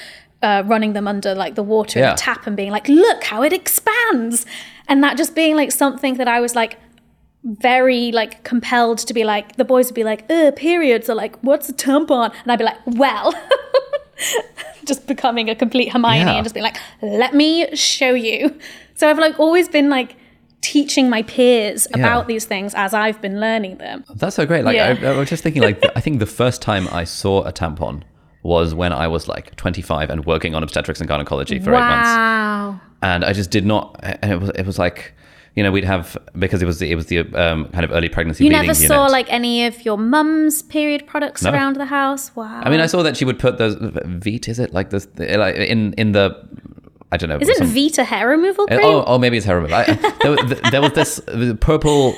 uh, 0.42 0.64
running 0.66 0.94
them 0.94 1.08
under 1.08 1.36
like 1.36 1.54
the 1.56 1.64
water 1.64 2.00
in 2.00 2.04
Yeah. 2.06 2.14
a 2.14 2.18
tap 2.18 2.48
and 2.48 2.56
being 2.58 2.72
like, 2.72 2.88
look 2.88 3.24
how 3.26 3.44
it 3.44 3.54
expands. 3.54 4.46
And 4.88 5.04
that 5.04 5.18
just 5.18 5.36
being 5.36 5.56
like 5.56 5.72
something 5.72 6.16
that 6.16 6.28
I 6.28 6.40
was 6.40 6.56
like 6.56 6.80
very 7.44 8.12
like 8.12 8.44
compelled 8.44 9.00
to 9.00 9.14
be 9.14 9.24
like 9.24 9.56
the 9.56 9.66
boys 9.66 9.88
would 9.88 9.96
be 9.96 10.04
like 10.04 10.30
uh 10.30 10.52
periods 10.52 11.10
are 11.10 11.16
like 11.16 11.36
what's 11.42 11.68
a 11.70 11.74
tampon 11.74 12.32
and 12.44 12.52
i'd 12.52 12.60
be 12.60 12.64
like 12.66 12.78
well 12.86 13.34
just 14.86 15.08
becoming 15.08 15.50
a 15.50 15.56
complete 15.56 15.90
hermione 15.92 16.20
Yeah. 16.20 16.34
and 16.36 16.44
just 16.46 16.54
being 16.54 16.64
like 16.64 16.78
let 17.02 17.34
me 17.34 17.76
show 17.76 18.14
you 18.14 18.56
so 18.96 19.10
i've 19.10 19.18
like 19.18 19.40
always 19.40 19.68
been 19.68 19.90
like 19.90 20.16
teaching 20.62 21.10
my 21.10 21.24
peers 21.24 21.88
about 21.96 22.28
these 22.28 22.46
things 22.46 22.76
as 22.76 22.94
i've 22.94 23.20
been 23.22 23.40
learning 23.40 23.78
them 23.78 24.04
That's 24.14 24.36
so 24.36 24.46
great. 24.46 24.64
Like 24.64 24.76
Yeah. 24.76 24.96
I, 25.02 25.06
I 25.08 25.18
was 25.18 25.28
just 25.28 25.42
thinking, 25.42 25.64
like 25.64 25.84
I 25.96 26.00
think 26.02 26.20
the 26.20 26.28
first 26.28 26.62
time 26.62 26.88
I 26.92 27.04
saw 27.06 27.42
a 27.44 27.52
tampon 27.52 28.04
was 28.44 28.76
when 28.76 28.94
I 28.94 29.08
was 29.08 29.28
like 29.28 29.56
25 29.56 30.12
and 30.12 30.24
working 30.26 30.54
on 30.54 30.62
obstetrics 30.62 31.00
and 31.00 31.08
gynecology 31.08 31.58
for 31.58 31.72
eight 31.74 31.80
months, 31.80 32.08
wow 32.10 32.80
and 33.02 33.26
I 33.26 33.34
just 33.34 33.50
did 33.50 33.66
not. 33.66 34.00
And 34.04 34.32
it 34.32 34.40
was 34.40 34.50
it 34.52 34.66
was 34.68 34.78
like, 34.78 35.14
you 35.56 35.64
know, 35.64 35.72
we'd 35.72 35.84
have 35.84 36.18
because 36.40 36.62
it 36.62 36.66
was 36.66 36.80
the, 36.80 36.90
it 36.92 36.96
was 36.96 37.08
the 37.08 37.20
um, 37.36 37.66
kind 37.70 37.84
of 37.84 37.92
early 37.92 38.08
pregnancy. 38.10 38.44
you 38.46 38.50
bleeding 38.50 38.68
never 38.68 38.78
unit. 38.80 38.88
saw 38.88 39.06
like 39.08 39.32
any 39.32 39.66
of 39.66 39.84
your 39.84 39.98
mum's 39.98 40.62
period 40.62 41.06
products 41.08 41.42
No. 41.44 41.52
around 41.52 41.76
the 41.76 41.86
house 41.86 42.34
wow 42.36 42.62
I 42.64 42.70
mean, 42.70 42.80
I 42.80 42.86
saw 42.86 43.04
that 43.04 43.18
she 43.18 43.26
would 43.26 43.38
put 43.40 43.58
those 43.58 43.76
Veet. 43.76 44.48
Is 44.48 44.60
it 44.60 44.74
like 44.74 44.92
this? 44.92 45.08
Like 45.18 45.56
in 45.56 45.94
in 45.94 46.14
the 46.14 46.38
I 47.12 47.18
don't 47.18 47.28
know. 47.30 47.38
is 47.38 47.50
it 47.50 47.58
some- 47.58 47.68
vita 47.68 48.04
hair 48.06 48.30
removal 48.30 48.66
cream 48.68 48.80
Oh, 48.82 49.04
oh, 49.06 49.18
maybe 49.20 49.36
it's 49.36 49.46
hair 49.46 49.58
removal. 49.58 49.76
I, 49.76 49.84
there, 50.22 50.32
was- 50.32 50.62
there 50.72 50.82
was 50.82 50.94
this 50.94 51.20
purple 51.60 52.16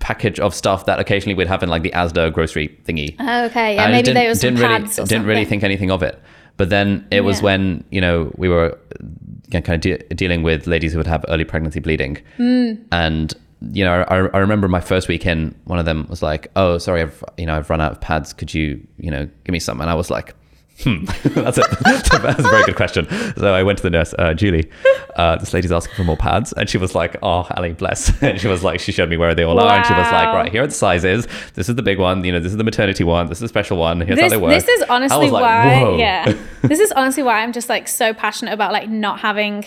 package 0.00 0.38
of 0.40 0.54
stuff 0.54 0.86
that 0.86 0.98
occasionally 0.98 1.34
we'd 1.34 1.48
have 1.48 1.62
in 1.62 1.68
like 1.68 1.82
the 1.82 1.90
Asda 1.90 2.32
grocery 2.32 2.76
thingy. 2.84 3.14
okay 3.46 3.74
yeah 3.74 3.82
just 3.86 3.92
maybe 3.92 4.02
didn't, 4.14 4.28
was 4.28 4.40
some 4.40 4.54
didn't 4.54 4.70
really 4.70 5.04
didn't 5.08 5.26
really 5.26 5.44
think 5.44 5.62
anything 5.64 5.90
of 5.90 6.02
it. 6.02 6.20
But 6.56 6.70
then 6.70 7.06
it 7.10 7.20
was 7.22 7.38
Yeah. 7.38 7.44
when 7.44 7.84
you 7.90 8.00
know 8.00 8.32
we 8.36 8.48
were 8.48 8.72
uh, 8.72 9.04
kind 9.52 9.68
of 9.70 9.80
de- 9.80 10.14
dealing 10.14 10.42
with 10.42 10.66
ladies 10.66 10.92
who 10.92 10.98
would 10.98 11.06
have 11.06 11.24
early 11.28 11.44
pregnancy 11.44 11.80
bleeding, 11.80 12.18
Hmm. 12.36 12.72
and 12.92 13.32
you 13.72 13.84
know 13.84 14.02
I, 14.08 14.16
I 14.36 14.38
remember 14.38 14.68
my 14.68 14.80
first 14.80 15.08
week 15.08 15.24
in, 15.26 15.54
one 15.64 15.78
of 15.78 15.84
them 15.86 16.06
was 16.08 16.22
like, 16.22 16.48
"Oh, 16.56 16.78
sorry, 16.78 17.02
I've 17.02 17.24
you 17.38 17.46
know 17.46 17.56
I've 17.56 17.70
run 17.70 17.80
out 17.80 17.92
of 17.92 18.00
pads. 18.00 18.32
Could 18.32 18.52
you 18.54 18.86
you 18.98 19.10
know 19.10 19.28
give 19.44 19.52
me 19.52 19.58
some?" 19.60 19.80
And 19.80 19.90
I 19.90 19.94
was 19.94 20.10
like. 20.10 20.34
Hmm. 20.82 21.04
that's, 21.24 21.58
a, 21.58 21.62
that's, 21.82 22.14
a, 22.14 22.18
that's 22.18 22.38
a 22.40 22.42
very 22.42 22.64
good 22.64 22.76
question. 22.76 23.08
So 23.36 23.52
I 23.54 23.62
went 23.62 23.78
to 23.78 23.82
the 23.82 23.90
nurse, 23.90 24.14
uh, 24.18 24.34
Julie. 24.34 24.70
Uh, 25.16 25.36
this 25.36 25.54
lady's 25.54 25.72
asking 25.72 25.96
for 25.96 26.04
more 26.04 26.16
pads, 26.18 26.52
and 26.52 26.68
she 26.68 26.76
was 26.76 26.94
like, 26.94 27.16
"Oh, 27.22 27.46
Ali, 27.56 27.72
bless." 27.72 28.12
And 28.22 28.38
she 28.38 28.46
was 28.48 28.62
like, 28.62 28.80
she 28.80 28.92
showed 28.92 29.08
me 29.08 29.16
where 29.16 29.34
they 29.34 29.42
all 29.42 29.58
are, 29.58 29.76
and 29.76 29.86
she 29.86 29.94
was 29.94 30.12
like, 30.12 30.28
"Right, 30.34 30.52
here 30.52 30.62
are 30.62 30.66
the 30.66 30.74
sizes. 30.74 31.26
This 31.54 31.68
is 31.70 31.76
the 31.76 31.82
big 31.82 31.98
one. 31.98 32.22
You 32.24 32.32
know, 32.32 32.40
this 32.40 32.52
is 32.52 32.58
the 32.58 32.64
maternity 32.64 33.04
one. 33.04 33.28
This 33.28 33.38
is 33.38 33.42
the 33.42 33.48
special 33.48 33.78
one. 33.78 34.00
Here's 34.02 34.18
how 34.20 34.26
this, 34.26 34.32
they 34.32 34.36
work." 34.38 34.50
this 34.50 34.68
is 34.68 34.82
honestly 34.90 35.30
like, 35.30 35.42
why 35.42 35.82
"Whoa." 35.82 35.96
yeah 35.96 36.34
this 36.62 36.78
is 36.80 36.92
honestly 36.92 37.22
why 37.22 37.42
i'm 37.42 37.52
just 37.52 37.68
like 37.68 37.88
so 37.88 38.12
passionate 38.12 38.52
about 38.52 38.72
like 38.72 38.88
not 38.90 39.20
having 39.20 39.64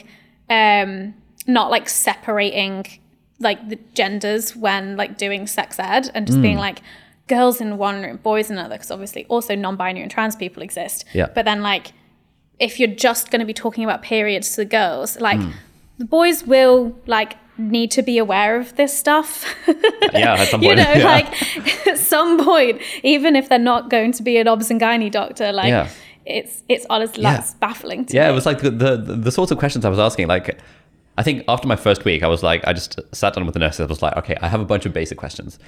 um 0.50 1.14
not 1.48 1.72
like 1.72 1.90
separating 1.90 2.86
like 3.40 3.70
the 3.70 3.80
genders 3.94 4.56
when 4.56 4.96
like 4.98 5.18
doing 5.18 5.48
sex 5.48 5.80
ed 5.80 6.12
and 6.14 6.28
just 6.28 6.42
being 6.42 6.56
Hmm. 6.56 6.60
like 6.62 6.82
girls 7.30 7.62
in 7.62 7.78
one 7.78 8.02
room 8.04 8.18
boys 8.18 8.50
in 8.52 8.58
another 8.58 8.76
because 8.76 8.92
obviously 8.92 9.26
also 9.30 9.56
non-binary 9.56 10.02
and 10.04 10.12
trans 10.12 10.36
people 10.36 10.62
exist 10.64 11.06
Yeah. 11.14 11.28
but 11.36 11.46
then 11.46 11.62
like 11.62 11.86
if 12.60 12.80
you're 12.80 12.96
just 13.08 13.32
going 13.32 13.40
to 13.40 13.46
be 13.46 13.54
talking 13.54 13.84
about 13.86 14.02
periods 14.02 14.50
to 14.56 14.58
the 14.58 14.66
girls 14.80 15.10
like 15.22 15.40
Hmm. 15.40 15.52
the 16.00 16.06
boys 16.06 16.38
will 16.46 16.94
like 17.06 17.32
need 17.58 17.92
to 17.92 18.02
be 18.02 18.18
aware 18.18 18.58
of 18.60 18.76
this 18.76 18.98
stuff 19.04 19.32
Yeah, 20.14 20.36
at 20.42 20.48
some 20.48 20.62
point. 20.66 20.70
you 20.70 20.76
know, 20.84 20.94
Yeah. 20.94 21.04
like 21.16 21.28
at 21.88 21.98
some 21.98 22.32
point, 22.44 22.82
even 23.04 23.36
if 23.36 23.50
they're 23.50 23.68
not 23.74 23.90
going 23.90 24.12
to 24.14 24.24
be 24.24 24.38
an 24.42 24.48
obs 24.48 24.72
and 24.72 24.80
gynae 24.82 25.12
doctor, 25.12 25.52
like 25.52 25.68
Yeah. 25.70 25.88
it's 26.26 26.64
it's 26.70 26.86
honestly 26.90 27.24
Yeah. 27.24 27.44
baffling 27.60 28.06
to 28.06 28.14
me. 28.14 28.18
Yeah, 28.20 28.28
me. 28.28 28.32
it 28.32 28.36
was 28.36 28.46
like 28.46 28.60
the, 28.62 28.72
the 28.72 28.96
the 29.28 29.32
sorts 29.32 29.52
of 29.52 29.58
questions 29.58 29.84
I 29.86 29.90
was 29.90 30.00
asking. 30.00 30.28
Like, 30.36 30.58
I 31.20 31.22
think 31.22 31.44
after 31.50 31.68
my 31.68 31.76
first 31.76 32.06
week, 32.06 32.24
I 32.24 32.30
was 32.30 32.44
like, 32.44 32.66
I 32.66 32.72
just 32.72 32.98
sat 33.14 33.34
down 33.34 33.46
with 33.46 33.52
the 33.52 33.60
nurses. 33.60 33.82
I 33.82 33.86
was 33.88 34.02
like, 34.02 34.16
okay, 34.16 34.38
I 34.42 34.48
have 34.48 34.62
a 34.62 34.66
bunch 34.66 34.86
of 34.86 34.94
basic 34.94 35.18
questions. 35.18 35.60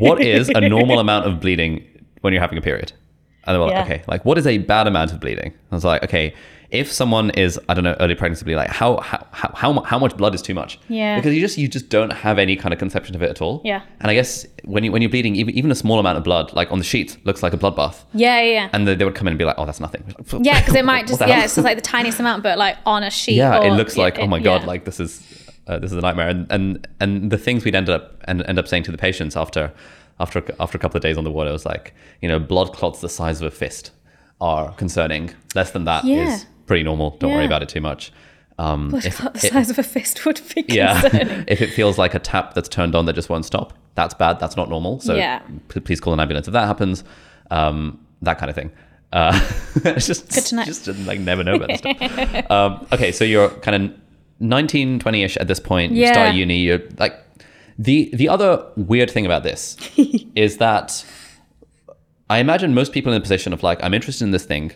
what 0.00 0.20
is 0.20 0.48
a 0.48 0.60
normal 0.60 0.98
amount 0.98 1.24
of 1.28 1.38
bleeding 1.38 1.84
when 2.22 2.32
you're 2.32 2.42
having 2.42 2.58
a 2.58 2.62
period? 2.62 2.92
And 3.44 3.54
they 3.54 3.58
were 3.58 3.66
like, 3.66 3.74
Yeah. 3.74 3.84
okay, 3.84 4.02
like 4.06 4.24
what 4.24 4.38
is 4.38 4.46
a 4.46 4.58
bad 4.58 4.86
amount 4.86 5.12
of 5.12 5.20
bleeding? 5.20 5.52
I 5.70 5.74
was 5.74 5.84
like, 5.84 6.02
okay, 6.04 6.34
if 6.70 6.90
someone 6.90 7.28
is, 7.30 7.60
I 7.68 7.74
don't 7.74 7.84
know, 7.84 7.94
early 8.00 8.14
pregnancy 8.14 8.44
bleeding, 8.44 8.58
like 8.58 8.70
how 8.70 8.98
how 9.00 9.26
how 9.32 9.82
how, 9.82 9.98
much 9.98 10.16
blood 10.16 10.34
is 10.34 10.40
too 10.40 10.54
much? 10.54 10.78
Yeah. 10.88 11.16
because 11.16 11.34
you 11.34 11.40
just 11.40 11.58
you 11.58 11.68
just 11.68 11.90
don't 11.90 12.10
have 12.12 12.38
any 12.38 12.56
kind 12.56 12.72
of 12.72 12.78
conception 12.78 13.14
of 13.14 13.22
it 13.22 13.28
at 13.30 13.42
all. 13.42 13.60
Yeah. 13.64 13.82
and 14.00 14.10
I 14.10 14.14
guess 14.14 14.46
when 14.64 14.82
you 14.84 14.90
when 14.92 15.02
you're 15.02 15.10
bleeding, 15.10 15.36
even 15.36 15.54
even 15.54 15.70
a 15.70 15.74
small 15.74 15.98
amount 15.98 16.16
of 16.18 16.24
blood, 16.24 16.52
like 16.54 16.72
on 16.72 16.78
the 16.78 16.84
sheet, 16.84 17.18
looks 17.24 17.42
like 17.42 17.52
a 17.52 17.58
bloodbath. 17.58 18.04
yeah, 18.14 18.40
yeah, 18.40 18.52
yeah. 18.52 18.68
And 18.72 18.88
they, 18.88 18.94
they 18.94 19.04
would 19.04 19.14
come 19.14 19.26
in 19.26 19.32
and 19.32 19.38
be 19.38 19.44
like, 19.44 19.56
"Oh, 19.58 19.66
that's 19.66 19.80
nothing." 19.80 20.02
Yeah, 20.40 20.60
because 20.60 20.74
it 20.74 20.84
might 20.84 21.06
just 21.06 21.20
yeah, 21.20 21.44
it's 21.44 21.54
just 21.56 21.64
like 21.64 21.76
the 21.76 21.82
tiniest 21.82 22.18
amount, 22.20 22.42
but 22.42 22.56
like 22.58 22.76
on 22.86 23.02
a 23.02 23.10
sheet. 23.10 23.36
yeah 23.36 23.62
it 23.62 23.72
looks 23.72 23.96
like 23.98 24.18
oh 24.18 24.26
my 24.26 24.38
it- 24.38 24.42
god 24.44 24.62
yeah. 24.62 24.66
like 24.68 24.84
this 24.86 24.98
is 24.98 25.20
uh, 25.66 25.78
this 25.78 25.92
is 25.92 25.98
a 25.98 26.00
nightmare 26.00 26.28
and 26.28 26.46
and 26.50 26.88
and 27.00 27.30
the 27.30 27.38
things 27.38 27.64
we'd 27.64 27.74
end 27.74 27.88
up 27.90 28.16
and 28.24 28.42
end 28.46 28.58
up 28.58 28.66
saying 28.66 28.82
to 28.84 28.90
the 28.90 28.98
patients 28.98 29.36
after 29.36 29.72
after 30.20 30.42
after 30.60 30.76
a 30.76 30.80
couple 30.80 30.96
of 30.98 31.02
days 31.02 31.16
on 31.18 31.24
the 31.24 31.30
water, 31.30 31.50
it 31.50 31.52
was 31.52 31.66
like 31.66 31.94
you 32.20 32.28
know 32.28 32.38
blood 32.38 32.72
clots 32.72 33.00
the 33.00 33.08
size 33.08 33.40
of 33.40 33.46
a 33.46 33.50
fist 33.50 33.90
are 34.40 34.72
concerning 34.74 35.30
less 35.54 35.70
than 35.70 35.84
that 35.84 36.04
is 36.04 36.08
Yeah. 36.10 36.38
pretty 36.66 36.82
normal 36.82 37.16
don't 37.18 37.32
worry 37.32 37.46
about 37.46 37.62
it 37.62 37.68
too 37.68 37.80
much 37.80 38.12
Um, 38.58 38.94
if, 38.94 39.18
About 39.20 39.34
the 39.34 39.46
it- 39.46 39.52
size 39.52 39.70
of 39.70 39.78
a 39.78 39.82
fist 39.82 40.24
would 40.26 40.40
be 40.54 40.64
yeah, 40.68 41.00
concerning. 41.00 41.44
if 41.48 41.62
it 41.62 41.68
feels 41.70 41.96
like 41.98 42.14
a 42.14 42.18
tap 42.18 42.54
that's 42.54 42.68
turned 42.68 42.94
on 42.94 43.06
that 43.06 43.14
just 43.14 43.28
won't 43.30 43.44
stop, 43.46 43.72
that's 43.94 44.14
bad. 44.14 44.38
That's 44.40 44.56
not 44.56 44.68
normal. 44.68 45.00
So 45.00 45.14
Yeah. 45.14 45.40
p- 45.68 45.80
please 45.80 46.00
call 46.00 46.12
an 46.12 46.20
ambulance 46.20 46.46
if 46.48 46.52
that 46.52 46.66
happens. 46.66 47.02
Um, 47.50 47.98
that 48.20 48.38
kind 48.38 48.50
of 48.50 48.54
thing. 48.54 48.70
Uh, 49.12 49.32
it's 49.76 50.06
just 50.06 50.28
Good 50.34 50.44
to 50.44 50.54
know. 50.56 50.64
just 50.64 50.86
like 51.06 51.18
never 51.20 51.42
know 51.42 51.54
about 51.54 51.68
this 51.68 51.78
stuff. 51.78 52.50
um, 52.50 52.86
okay, 52.92 53.10
so 53.10 53.24
you're 53.24 53.48
kind 53.66 53.74
of 53.90 54.00
19, 54.40 54.98
20ish 55.00 55.36
at 55.40 55.48
this 55.48 55.58
point. 55.60 55.92
You 55.92 56.02
Yeah. 56.02 56.12
start 56.12 56.34
uni. 56.34 56.58
You're 56.58 56.80
like 56.98 57.14
the 57.84 58.10
the 58.12 58.28
other 58.28 58.50
weird 58.76 59.10
thing 59.10 59.26
about 59.26 59.42
this 59.42 59.76
is 60.34 60.58
that 60.58 61.04
I 62.30 62.38
imagine 62.38 62.74
most 62.74 62.92
people 62.92 63.12
in 63.12 63.16
the 63.18 63.22
position 63.22 63.52
of 63.52 63.62
like 63.62 63.82
I'm 63.84 63.94
interested 63.94 64.24
in 64.24 64.30
this 64.30 64.44
thing. 64.44 64.72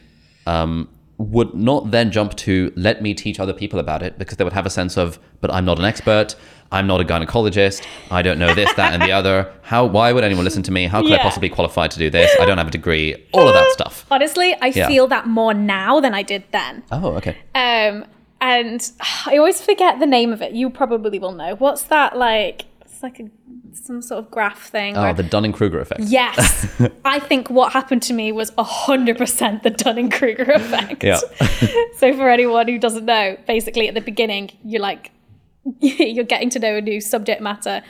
Um, 0.46 0.88
would 1.18 1.54
not 1.54 1.90
then 1.92 2.10
jump 2.12 2.34
to 2.36 2.70
let 2.76 3.00
me 3.00 3.14
teach 3.14 3.40
other 3.40 3.54
people 3.54 3.78
about 3.78 4.02
it 4.02 4.18
because 4.18 4.36
they 4.36 4.44
would 4.44 4.52
have 4.52 4.66
a 4.66 4.70
sense 4.70 4.98
of, 4.98 5.18
but 5.40 5.50
I'm 5.50 5.64
not 5.64 5.78
an 5.78 5.84
expert. 5.86 6.36
I'm 6.70 6.86
not 6.86 7.00
a 7.00 7.04
gynecologist. 7.04 7.86
I 8.10 8.20
don't 8.20 8.38
know 8.38 8.52
this, 8.54 8.70
that, 8.74 8.92
and 8.92 9.02
the 9.02 9.12
other. 9.12 9.50
How? 9.62 9.86
Why 9.86 10.12
would 10.12 10.24
anyone 10.24 10.44
listen 10.44 10.62
to 10.64 10.72
me? 10.72 10.84
How 10.86 11.00
could 11.00 11.12
I 11.12 11.18
possibly 11.18 11.48
qualify 11.48 11.86
to 11.88 11.98
do 11.98 12.10
this? 12.10 12.30
I 12.38 12.44
don't 12.44 12.58
have 12.58 12.68
a 12.68 12.70
degree. 12.72 13.14
All 13.32 13.48
of 13.48 13.54
that 13.54 13.70
stuff. 13.78 14.04
Honestly, 14.10 14.54
I 14.60 14.66
Yeah. 14.66 14.88
feel 14.88 15.06
that 15.06 15.26
more 15.26 15.54
now 15.54 16.00
than 16.00 16.12
I 16.12 16.22
did 16.22 16.44
then. 16.52 16.82
Oh, 16.92 17.12
okay. 17.20 17.36
Um, 17.54 18.04
and 18.42 18.90
I 19.26 19.38
always 19.38 19.62
forget 19.62 20.00
the 20.00 20.06
name 20.06 20.32
of 20.34 20.42
it. 20.42 20.52
You 20.52 20.68
probably 20.68 21.18
will 21.18 21.32
know. 21.32 21.54
What's 21.54 21.84
that 21.84 22.18
like? 22.18 22.66
It's 22.96 23.02
like 23.02 23.20
a, 23.20 23.28
some 23.74 24.00
sort 24.00 24.24
of 24.24 24.30
graph 24.30 24.70
thing. 24.70 24.96
Oh, 24.96 25.02
where- 25.02 25.12
the 25.12 25.22
Dunning 25.22 25.52
Kruger 25.52 25.80
effect. 25.80 26.00
yes, 26.00 26.66
I 27.04 27.18
think 27.18 27.50
what 27.50 27.74
happened 27.74 28.00
to 28.04 28.14
me 28.14 28.32
was 28.32 28.50
hundred 28.58 29.18
percent 29.18 29.62
the 29.62 29.68
Dunning 29.68 30.08
Kruger 30.08 30.50
effect. 30.50 31.04
Yeah. 31.04 31.20
so 31.98 32.14
for 32.14 32.30
anyone 32.30 32.68
who 32.68 32.78
doesn't 32.78 33.04
know, 33.04 33.36
basically 33.46 33.86
at 33.88 33.92
the 33.92 34.00
beginning, 34.00 34.50
you're 34.64 34.80
like, 34.80 35.10
you're 35.80 36.24
getting 36.24 36.48
to 36.50 36.58
know 36.58 36.76
a 36.76 36.80
new 36.80 37.02
subject 37.02 37.42
matter, 37.42 37.82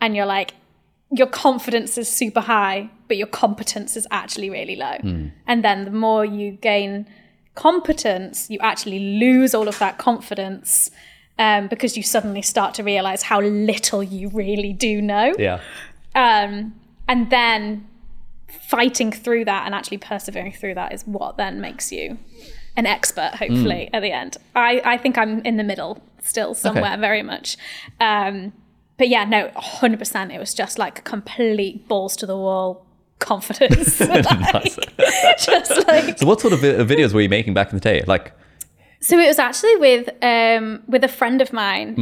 and 0.00 0.16
you're 0.16 0.26
like, 0.26 0.54
your 1.12 1.28
confidence 1.28 1.96
is 1.96 2.08
super 2.08 2.40
high, 2.40 2.90
but 3.06 3.16
your 3.16 3.28
competence 3.28 3.96
is 3.96 4.08
actually 4.10 4.50
really 4.50 4.74
low. 4.74 4.96
Hmm. 5.00 5.28
And 5.46 5.64
then 5.64 5.84
the 5.84 5.92
more 5.92 6.24
you 6.24 6.50
gain 6.50 7.06
competence, 7.54 8.50
you 8.50 8.58
actually 8.58 8.98
lose 9.20 9.54
all 9.54 9.68
of 9.68 9.78
that 9.78 9.98
confidence 9.98 10.90
um, 11.38 11.68
because 11.68 11.96
you 11.96 12.02
suddenly 12.02 12.42
start 12.42 12.74
to 12.74 12.82
realize 12.82 13.22
how 13.22 13.40
little 13.40 14.02
you 14.02 14.28
really 14.30 14.72
do 14.72 15.00
know. 15.00 15.34
Yeah. 15.38 15.60
Um, 16.14 16.74
and 17.06 17.30
then 17.30 17.86
fighting 18.48 19.12
through 19.12 19.44
that 19.44 19.66
and 19.66 19.74
actually 19.74 19.98
persevering 19.98 20.52
through 20.52 20.74
that 20.74 20.92
is 20.92 21.06
what 21.06 21.36
then 21.36 21.60
makes 21.60 21.92
you 21.92 22.18
an 22.76 22.86
expert, 22.86 23.32
hopefully, 23.34 23.90
at 23.92 24.00
the 24.00 24.12
end. 24.12 24.36
I, 24.54 24.80
I 24.84 24.98
think 24.98 25.18
I'm 25.18 25.40
in 25.40 25.56
the 25.56 25.64
middle 25.64 26.00
still 26.22 26.54
somewhere, 26.54 26.96
very 26.98 27.22
much. 27.22 27.56
Um, 28.00 28.52
but 28.98 29.08
yeah, 29.08 29.24
no, 29.24 29.48
100%. 29.48 30.34
It 30.34 30.38
was 30.38 30.54
just 30.54 30.78
like 30.78 31.04
complete 31.04 31.88
balls 31.88 32.16
to 32.16 32.26
the 32.26 32.36
wall 32.36 32.84
confidence. 33.18 34.00
Like, 34.08 34.24
just 35.38 35.86
like 35.86 36.18
So, 36.18 36.26
what 36.26 36.40
sort 36.40 36.52
of 36.52 36.60
videos 36.60 37.12
were 37.12 37.20
you 37.20 37.28
making 37.28 37.54
back 37.54 37.70
in 37.70 37.76
the 37.76 37.80
day? 37.80 38.02
Like, 38.06 38.32
so 39.00 39.18
it 39.18 39.26
was 39.26 39.38
actually 39.38 39.76
with 39.76 40.08
um, 40.22 40.82
with 40.88 41.04
a 41.04 41.08
friend 41.08 41.40
of 41.40 41.52
mine 41.52 41.94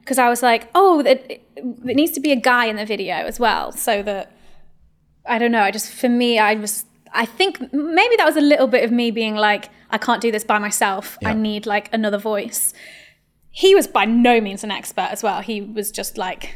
because 0.00 0.18
I 0.18 0.28
was 0.28 0.42
like, 0.42 0.68
oh, 0.74 1.00
it, 1.00 1.42
it 1.56 1.96
needs 1.96 2.12
to 2.12 2.20
be 2.20 2.32
a 2.32 2.36
guy 2.36 2.66
in 2.66 2.76
the 2.76 2.86
video 2.86 3.14
as 3.14 3.38
well, 3.38 3.72
so 3.72 4.02
that 4.02 4.32
I 5.26 5.38
don't 5.38 5.52
know. 5.52 5.62
I 5.62 5.70
just 5.70 5.92
for 5.92 6.08
me, 6.08 6.38
I 6.38 6.54
was. 6.54 6.84
I 7.12 7.26
think 7.26 7.60
maybe 7.72 8.14
that 8.16 8.24
was 8.24 8.36
a 8.36 8.40
little 8.40 8.68
bit 8.68 8.84
of 8.84 8.92
me 8.92 9.10
being 9.10 9.34
like, 9.34 9.68
I 9.90 9.98
can't 9.98 10.20
do 10.20 10.30
this 10.30 10.44
by 10.44 10.58
myself. 10.60 11.18
I 11.24 11.34
need 11.34 11.66
like 11.66 11.92
another 11.92 12.18
voice. 12.18 12.72
He 13.50 13.74
was 13.74 13.88
by 13.88 14.04
no 14.04 14.40
means 14.40 14.62
an 14.62 14.70
expert 14.70 15.08
as 15.10 15.20
well. 15.20 15.40
He 15.40 15.60
was 15.60 15.90
just 15.90 16.16
like 16.16 16.54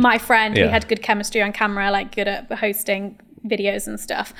my 0.00 0.16
friend. 0.18 0.56
Yeah. 0.56 0.64
We 0.64 0.70
had 0.70 0.88
good 0.88 1.02
chemistry 1.02 1.42
on 1.42 1.52
camera, 1.52 1.90
like 1.90 2.14
good 2.14 2.26
at 2.26 2.50
hosting 2.52 3.20
videos 3.46 3.86
and 3.86 4.00
stuff. 4.00 4.32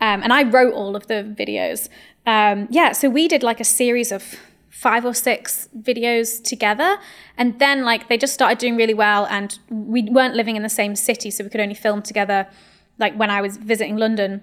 Um, 0.00 0.22
and 0.22 0.32
I 0.32 0.44
wrote 0.44 0.72
all 0.74 0.96
of 0.96 1.06
the 1.06 1.34
videos. 1.38 1.88
Um, 2.26 2.68
yeah, 2.70 2.92
so 2.92 3.08
we 3.10 3.28
did 3.28 3.42
like 3.42 3.60
a 3.60 3.64
series 3.64 4.10
of 4.12 4.36
five 4.70 5.04
or 5.04 5.14
six 5.14 5.68
videos 5.78 6.42
together. 6.42 6.98
And 7.36 7.58
then 7.58 7.84
like 7.84 8.08
they 8.08 8.18
just 8.18 8.34
started 8.34 8.58
doing 8.58 8.76
really 8.76 8.94
well. 8.94 9.26
And 9.26 9.58
we 9.70 10.02
weren't 10.10 10.34
living 10.34 10.56
in 10.56 10.62
the 10.62 10.68
same 10.68 10.96
city, 10.96 11.30
so 11.30 11.44
we 11.44 11.50
could 11.50 11.60
only 11.60 11.74
film 11.74 12.02
together 12.02 12.48
like 12.98 13.14
when 13.14 13.30
I 13.30 13.40
was 13.40 13.56
visiting 13.56 13.96
London. 13.96 14.42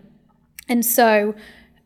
And 0.68 0.86
so 0.86 1.36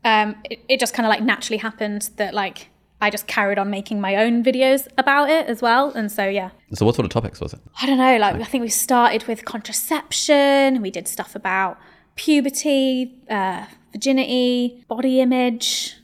um, 0.04 0.36
it, 0.44 0.60
it 0.68 0.80
just 0.80 0.94
kind 0.94 1.06
of 1.06 1.10
like 1.10 1.22
naturally 1.22 1.58
happened 1.58 2.10
that 2.16 2.34
like 2.34 2.68
I 3.00 3.10
just 3.10 3.26
carried 3.26 3.58
on 3.58 3.68
making 3.68 4.00
my 4.00 4.16
own 4.16 4.42
videos 4.42 4.88
about 4.96 5.28
it 5.28 5.46
as 5.46 5.60
well. 5.60 5.90
And 5.90 6.10
so, 6.10 6.26
yeah. 6.26 6.50
so, 6.72 6.86
what 6.86 6.94
sort 6.94 7.04
of 7.04 7.10
topics 7.10 7.40
was 7.40 7.52
it? 7.52 7.60
I 7.82 7.86
don't 7.86 7.98
know, 7.98 8.16
like 8.16 8.36
I 8.36 8.44
think 8.44 8.62
we 8.62 8.68
started 8.68 9.26
with 9.26 9.44
contraception, 9.44 10.80
we 10.80 10.90
did 10.90 11.06
stuff 11.08 11.34
about 11.34 11.78
puberty, 12.14 13.20
uh, 13.28 13.66
virginity, 13.96 14.84
body 14.88 15.20
image. 15.20 15.94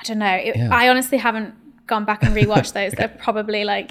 I 0.00 0.02
don't 0.04 0.18
know. 0.18 0.34
It, 0.48 0.56
Yeah. 0.56 0.68
I 0.72 0.88
honestly 0.88 1.18
haven't 1.18 1.54
gone 1.86 2.04
back 2.04 2.22
and 2.22 2.34
rewatched 2.34 2.72
those. 2.72 2.92
They're 2.98 3.08
probably 3.26 3.64
like 3.64 3.90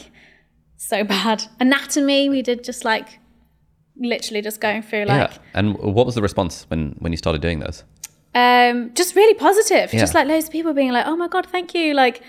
so 0.78 1.04
bad. 1.04 1.44
Anatomy, 1.60 2.30
we 2.30 2.42
did 2.42 2.64
just 2.64 2.84
like 2.86 3.20
literally 3.98 4.42
just 4.42 4.60
going 4.60 4.82
through 4.82 5.06
like 5.06 5.32
yeah. 5.32 5.38
And 5.54 5.78
what 5.78 6.06
was 6.06 6.16
the 6.16 6.22
response 6.22 6.66
when 6.70 6.96
when 7.00 7.12
you 7.14 7.18
started 7.18 7.42
doing 7.42 7.60
those? 7.60 7.84
um 8.44 8.92
just 8.94 9.16
really 9.16 9.34
positive. 9.48 9.94
Yeah. 9.94 10.02
Just 10.02 10.14
like 10.14 10.28
loads 10.28 10.46
of 10.48 10.52
people 10.52 10.74
being 10.74 10.92
like, 10.92 11.08
"Oh 11.08 11.16
my 11.16 11.30
god, 11.30 11.46
thank 11.56 11.74
you." 11.74 11.94
Like 11.94 12.22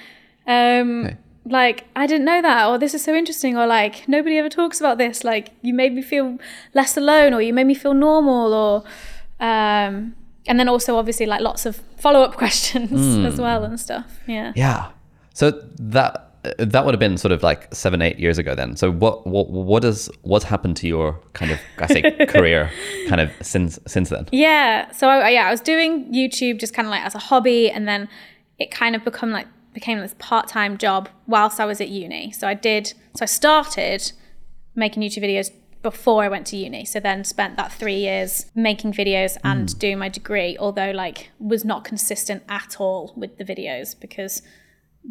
um 0.46 1.04
Okay. 1.06 1.16
like 1.58 1.78
I 1.96 2.06
didn't 2.06 2.24
know 2.30 2.40
that 2.48 2.68
or 2.68 2.78
this 2.78 2.94
is 2.94 3.02
so 3.02 3.12
interesting 3.22 3.56
or 3.60 3.66
like 3.66 3.94
nobody 4.08 4.38
ever 4.38 4.48
talks 4.60 4.78
about 4.80 4.96
this 4.98 5.24
like 5.24 5.46
you 5.66 5.74
made 5.82 5.92
me 5.98 6.02
feel 6.02 6.38
less 6.78 6.96
alone 6.96 7.34
or 7.34 7.40
you 7.46 7.52
made 7.52 7.66
me 7.72 7.74
feel 7.74 7.94
normal 7.94 8.54
or 8.64 8.74
um 9.50 10.14
and 10.48 10.58
then 10.60 10.68
also 10.68 10.96
obviously 10.96 11.26
like 11.26 11.40
lots 11.40 11.66
of 11.66 11.76
follow-up 11.98 12.34
questions 12.42 12.90
Hmm. 12.90 13.26
as 13.26 13.40
well 13.40 13.64
and 13.64 13.78
stuff 13.80 14.18
yeah 14.26 14.52
Yeah. 14.56 14.88
So 15.34 15.50
that 15.78 16.22
that 16.58 16.84
would 16.84 16.94
have 16.94 17.00
been 17.00 17.18
sort 17.18 17.32
of 17.32 17.42
like 17.42 17.74
seven, 17.74 18.00
eight 18.00 18.18
years 18.20 18.38
ago 18.38 18.54
then. 18.54 18.76
So 18.76 18.90
what 18.92 19.26
what 19.26 19.50
what 19.50 19.84
is 19.84 20.08
what's 20.22 20.44
happened 20.44 20.76
to 20.78 20.86
your 20.86 21.18
kind 21.32 21.50
of 21.50 21.58
I 21.78 21.86
say 21.88 22.02
career 22.26 22.70
kind 23.08 23.20
of 23.20 23.30
since 23.42 23.78
since 23.86 24.08
then? 24.10 24.26
yeah 24.30 24.90
so 24.92 25.08
I, 25.08 25.30
yeah 25.30 25.48
I 25.48 25.50
was 25.50 25.60
doing 25.60 26.12
YouTube 26.12 26.60
just 26.60 26.72
kind 26.72 26.86
of 26.86 26.90
like 26.90 27.04
as 27.04 27.14
a 27.16 27.18
hobby 27.18 27.68
and 27.70 27.88
then 27.88 28.08
it 28.58 28.70
kind 28.70 28.94
of 28.94 29.04
become 29.04 29.30
like 29.32 29.48
became 29.74 29.98
this 30.00 30.14
part-time 30.18 30.78
job 30.78 31.08
whilst 31.26 31.58
I 31.60 31.64
was 31.66 31.80
at 31.80 31.88
uni 31.90 32.30
so 32.32 32.46
I 32.48 32.54
did 32.54 32.94
so 33.16 33.22
I 33.24 33.26
started 33.26 34.12
making 34.76 35.02
YouTube 35.02 35.24
videos 35.24 35.50
before 35.86 36.24
I 36.24 36.28
went 36.28 36.48
to 36.48 36.56
uni. 36.56 36.84
So 36.84 36.98
then 36.98 37.22
spent 37.22 37.56
that 37.58 37.70
three 37.70 37.94
years 37.98 38.46
making 38.56 38.92
videos 38.92 39.36
and 39.44 39.70
hmm. 39.70 39.78
doing 39.78 39.98
my 39.98 40.08
degree, 40.08 40.56
although 40.58 40.90
like 40.90 41.30
was 41.38 41.64
not 41.64 41.84
consistent 41.84 42.42
at 42.48 42.80
all 42.80 43.12
with 43.16 43.38
the 43.38 43.44
videos 43.44 43.94
because 44.00 44.42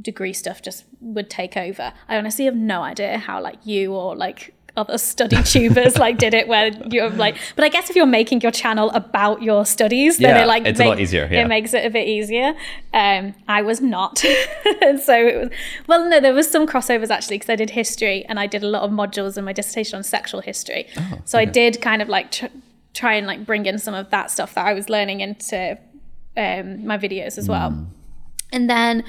degree 0.02 0.34
stuff 0.34 0.62
just 0.62 0.84
would 1.00 1.30
take 1.30 1.56
over. 1.56 1.94
I 2.10 2.18
honestly 2.18 2.44
have 2.44 2.58
no 2.58 2.82
idea 2.82 3.20
how 3.20 3.42
like 3.42 3.66
you 3.66 3.94
or 3.94 4.18
like 4.18 4.54
other 4.78 4.98
study 4.98 5.42
tubers 5.44 5.98
like 6.06 6.18
did 6.18 6.34
it 6.34 6.48
where 6.48 6.70
you're 6.90 7.10
like 7.12 7.38
but 7.56 7.64
I 7.64 7.70
guess 7.70 7.90
if 7.90 7.96
you're 7.96 8.06
making 8.06 8.42
your 8.42 8.52
channel 8.52 8.90
about 8.92 9.42
your 9.42 9.66
studies 9.66 10.18
then 10.18 10.36
Yeah, 10.36 10.44
it 10.44 10.48
like 10.48 10.66
it's 10.66 10.80
a 10.80 10.86
lot 10.86 11.00
easier, 11.00 11.28
yeah. 11.32 11.44
it 11.44 11.48
makes 11.48 11.74
it 11.74 11.86
a 11.86 11.90
bit 11.90 12.08
easier. 12.08 12.54
Um, 12.94 13.34
I 13.48 13.62
was 13.62 13.82
not, 13.82 14.24
and 14.82 15.00
so 15.10 15.14
it 15.28 15.38
was. 15.40 15.50
Well, 15.88 16.10
no, 16.10 16.20
there 16.20 16.34
was 16.34 16.50
some 16.50 16.66
crossovers 16.68 17.10
actually 17.10 17.38
because 17.38 17.50
I 17.50 17.56
did 17.56 17.72
history 17.72 18.26
and 18.26 18.40
I 18.40 18.48
did 18.48 18.64
a 18.64 18.68
lot 18.68 18.84
of 18.84 18.92
modules 18.92 19.38
in 19.38 19.44
my 19.46 19.54
dissertation 19.54 19.98
on 19.98 20.04
sexual 20.04 20.42
history. 20.42 20.88
Oh, 20.98 21.20
so 21.26 21.38
I 21.40 21.46
did 21.46 21.82
kind 21.82 22.02
of 22.02 22.10
like 22.10 22.32
tr- 22.32 22.46
try 22.94 23.14
and 23.16 23.28
like 23.28 23.46
bring 23.46 23.66
in 23.66 23.78
some 23.80 23.94
of 23.94 24.10
that 24.12 24.32
stuff 24.32 24.54
that 24.56 24.66
I 24.66 24.74
was 24.74 24.90
learning 24.90 25.20
into 25.22 25.78
um, 26.38 26.86
my 26.86 26.98
videos 26.98 27.38
as 27.38 27.48
well, 27.50 27.70
Hmm. 27.72 27.84
and 28.52 28.70
then 28.70 29.04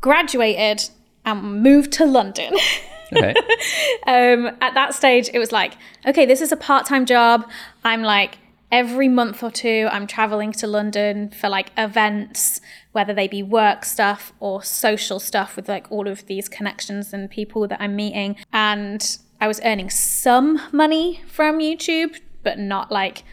graduated 0.00 0.88
and 1.24 1.62
moved 1.62 1.92
to 1.92 2.06
London. 2.06 2.54
Okay. 3.12 3.34
um, 4.06 4.46
at 4.60 4.74
that 4.74 4.94
stage, 4.94 5.30
it 5.32 5.38
was 5.38 5.52
like, 5.52 5.74
okay, 6.06 6.26
this 6.26 6.40
is 6.40 6.52
a 6.52 6.56
part 6.56 6.86
time 6.86 7.06
job. 7.06 7.48
I'm 7.84 8.02
like, 8.02 8.38
every 8.70 9.08
month 9.08 9.42
or 9.42 9.50
two, 9.50 9.88
I'm 9.90 10.06
traveling 10.06 10.52
to 10.52 10.66
London 10.66 11.30
for 11.30 11.48
like 11.48 11.72
events, 11.76 12.60
whether 12.92 13.12
they 13.12 13.28
be 13.28 13.42
work 13.42 13.84
stuff 13.84 14.32
or 14.40 14.62
social 14.62 15.18
stuff 15.18 15.56
with 15.56 15.68
like 15.68 15.90
all 15.90 16.06
of 16.06 16.26
these 16.26 16.48
connections 16.48 17.12
and 17.12 17.28
people 17.30 17.66
that 17.68 17.80
I'm 17.80 17.96
meeting. 17.96 18.36
And 18.52 19.18
I 19.40 19.48
was 19.48 19.60
earning 19.64 19.90
some 19.90 20.60
money 20.72 21.22
from 21.26 21.58
YouTube, 21.58 22.16
but 22.42 22.58
not 22.58 22.92
like 22.92 23.24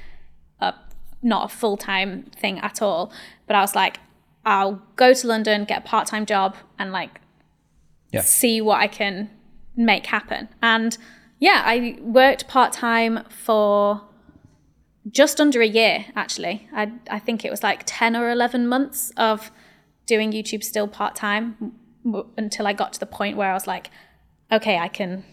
a 0.59 0.73
not 1.21 1.45
a 1.51 1.55
full 1.55 1.77
time 1.77 2.23
thing 2.35 2.59
at 2.59 2.81
all. 2.81 3.11
But 3.45 3.55
I 3.55 3.61
was 3.61 3.75
like, 3.75 3.99
I'll 4.45 4.81
go 4.95 5.13
to 5.13 5.27
London, 5.27 5.65
get 5.65 5.79
a 5.79 5.87
part 5.87 6.07
time 6.07 6.25
job, 6.25 6.55
and 6.79 6.91
like 6.91 7.21
Yeah. 8.11 8.21
see 8.21 8.59
what 8.61 8.79
I 8.79 8.87
can 8.87 9.29
make 9.77 10.07
happen. 10.07 10.49
And 10.61 10.97
yeah, 11.39 11.61
I 11.65 11.97
worked 12.01 12.47
part 12.47 12.73
time 12.73 13.23
for 13.29 14.01
just 15.09 15.39
under 15.39 15.61
a 15.61 15.67
year, 15.67 16.05
actually. 16.15 16.67
I, 16.73 16.91
I 17.09 17.19
think 17.19 17.45
it 17.45 17.51
was 17.51 17.63
like 17.63 17.83
10 17.85 18.15
or 18.15 18.29
11 18.29 18.67
months 18.67 19.11
of 19.15 19.51
doing 20.05 20.31
YouTube 20.31 20.63
still 20.63 20.87
part 20.87 21.15
time 21.15 21.73
w- 22.03 22.27
until 22.35 22.67
I 22.67 22.73
got 22.73 22.93
to 22.93 22.99
the 22.99 23.05
point 23.05 23.37
where 23.37 23.49
I 23.49 23.53
was 23.53 23.67
like, 23.67 23.89
okay, 24.51 24.77
I 24.77 24.87
can, 24.87 25.23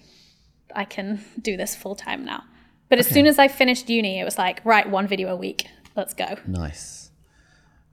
I 0.75 0.85
can 0.85 1.25
do 1.41 1.57
this 1.57 1.75
full 1.75 1.97
time 1.97 2.25
now. 2.25 2.45
But 2.89 2.99
as 2.99 3.07
soon 3.07 3.27
as 3.27 3.39
I 3.39 3.49
finished 3.49 3.89
uni, 3.89 4.21
it 4.21 4.25
was 4.25 4.39
like, 4.39 4.61
right, 4.65 4.89
one 4.89 5.09
video 5.09 5.29
a 5.29 5.37
week. 5.37 5.67
Let's 5.97 6.15
go. 6.15 6.37
Nice. 6.47 7.04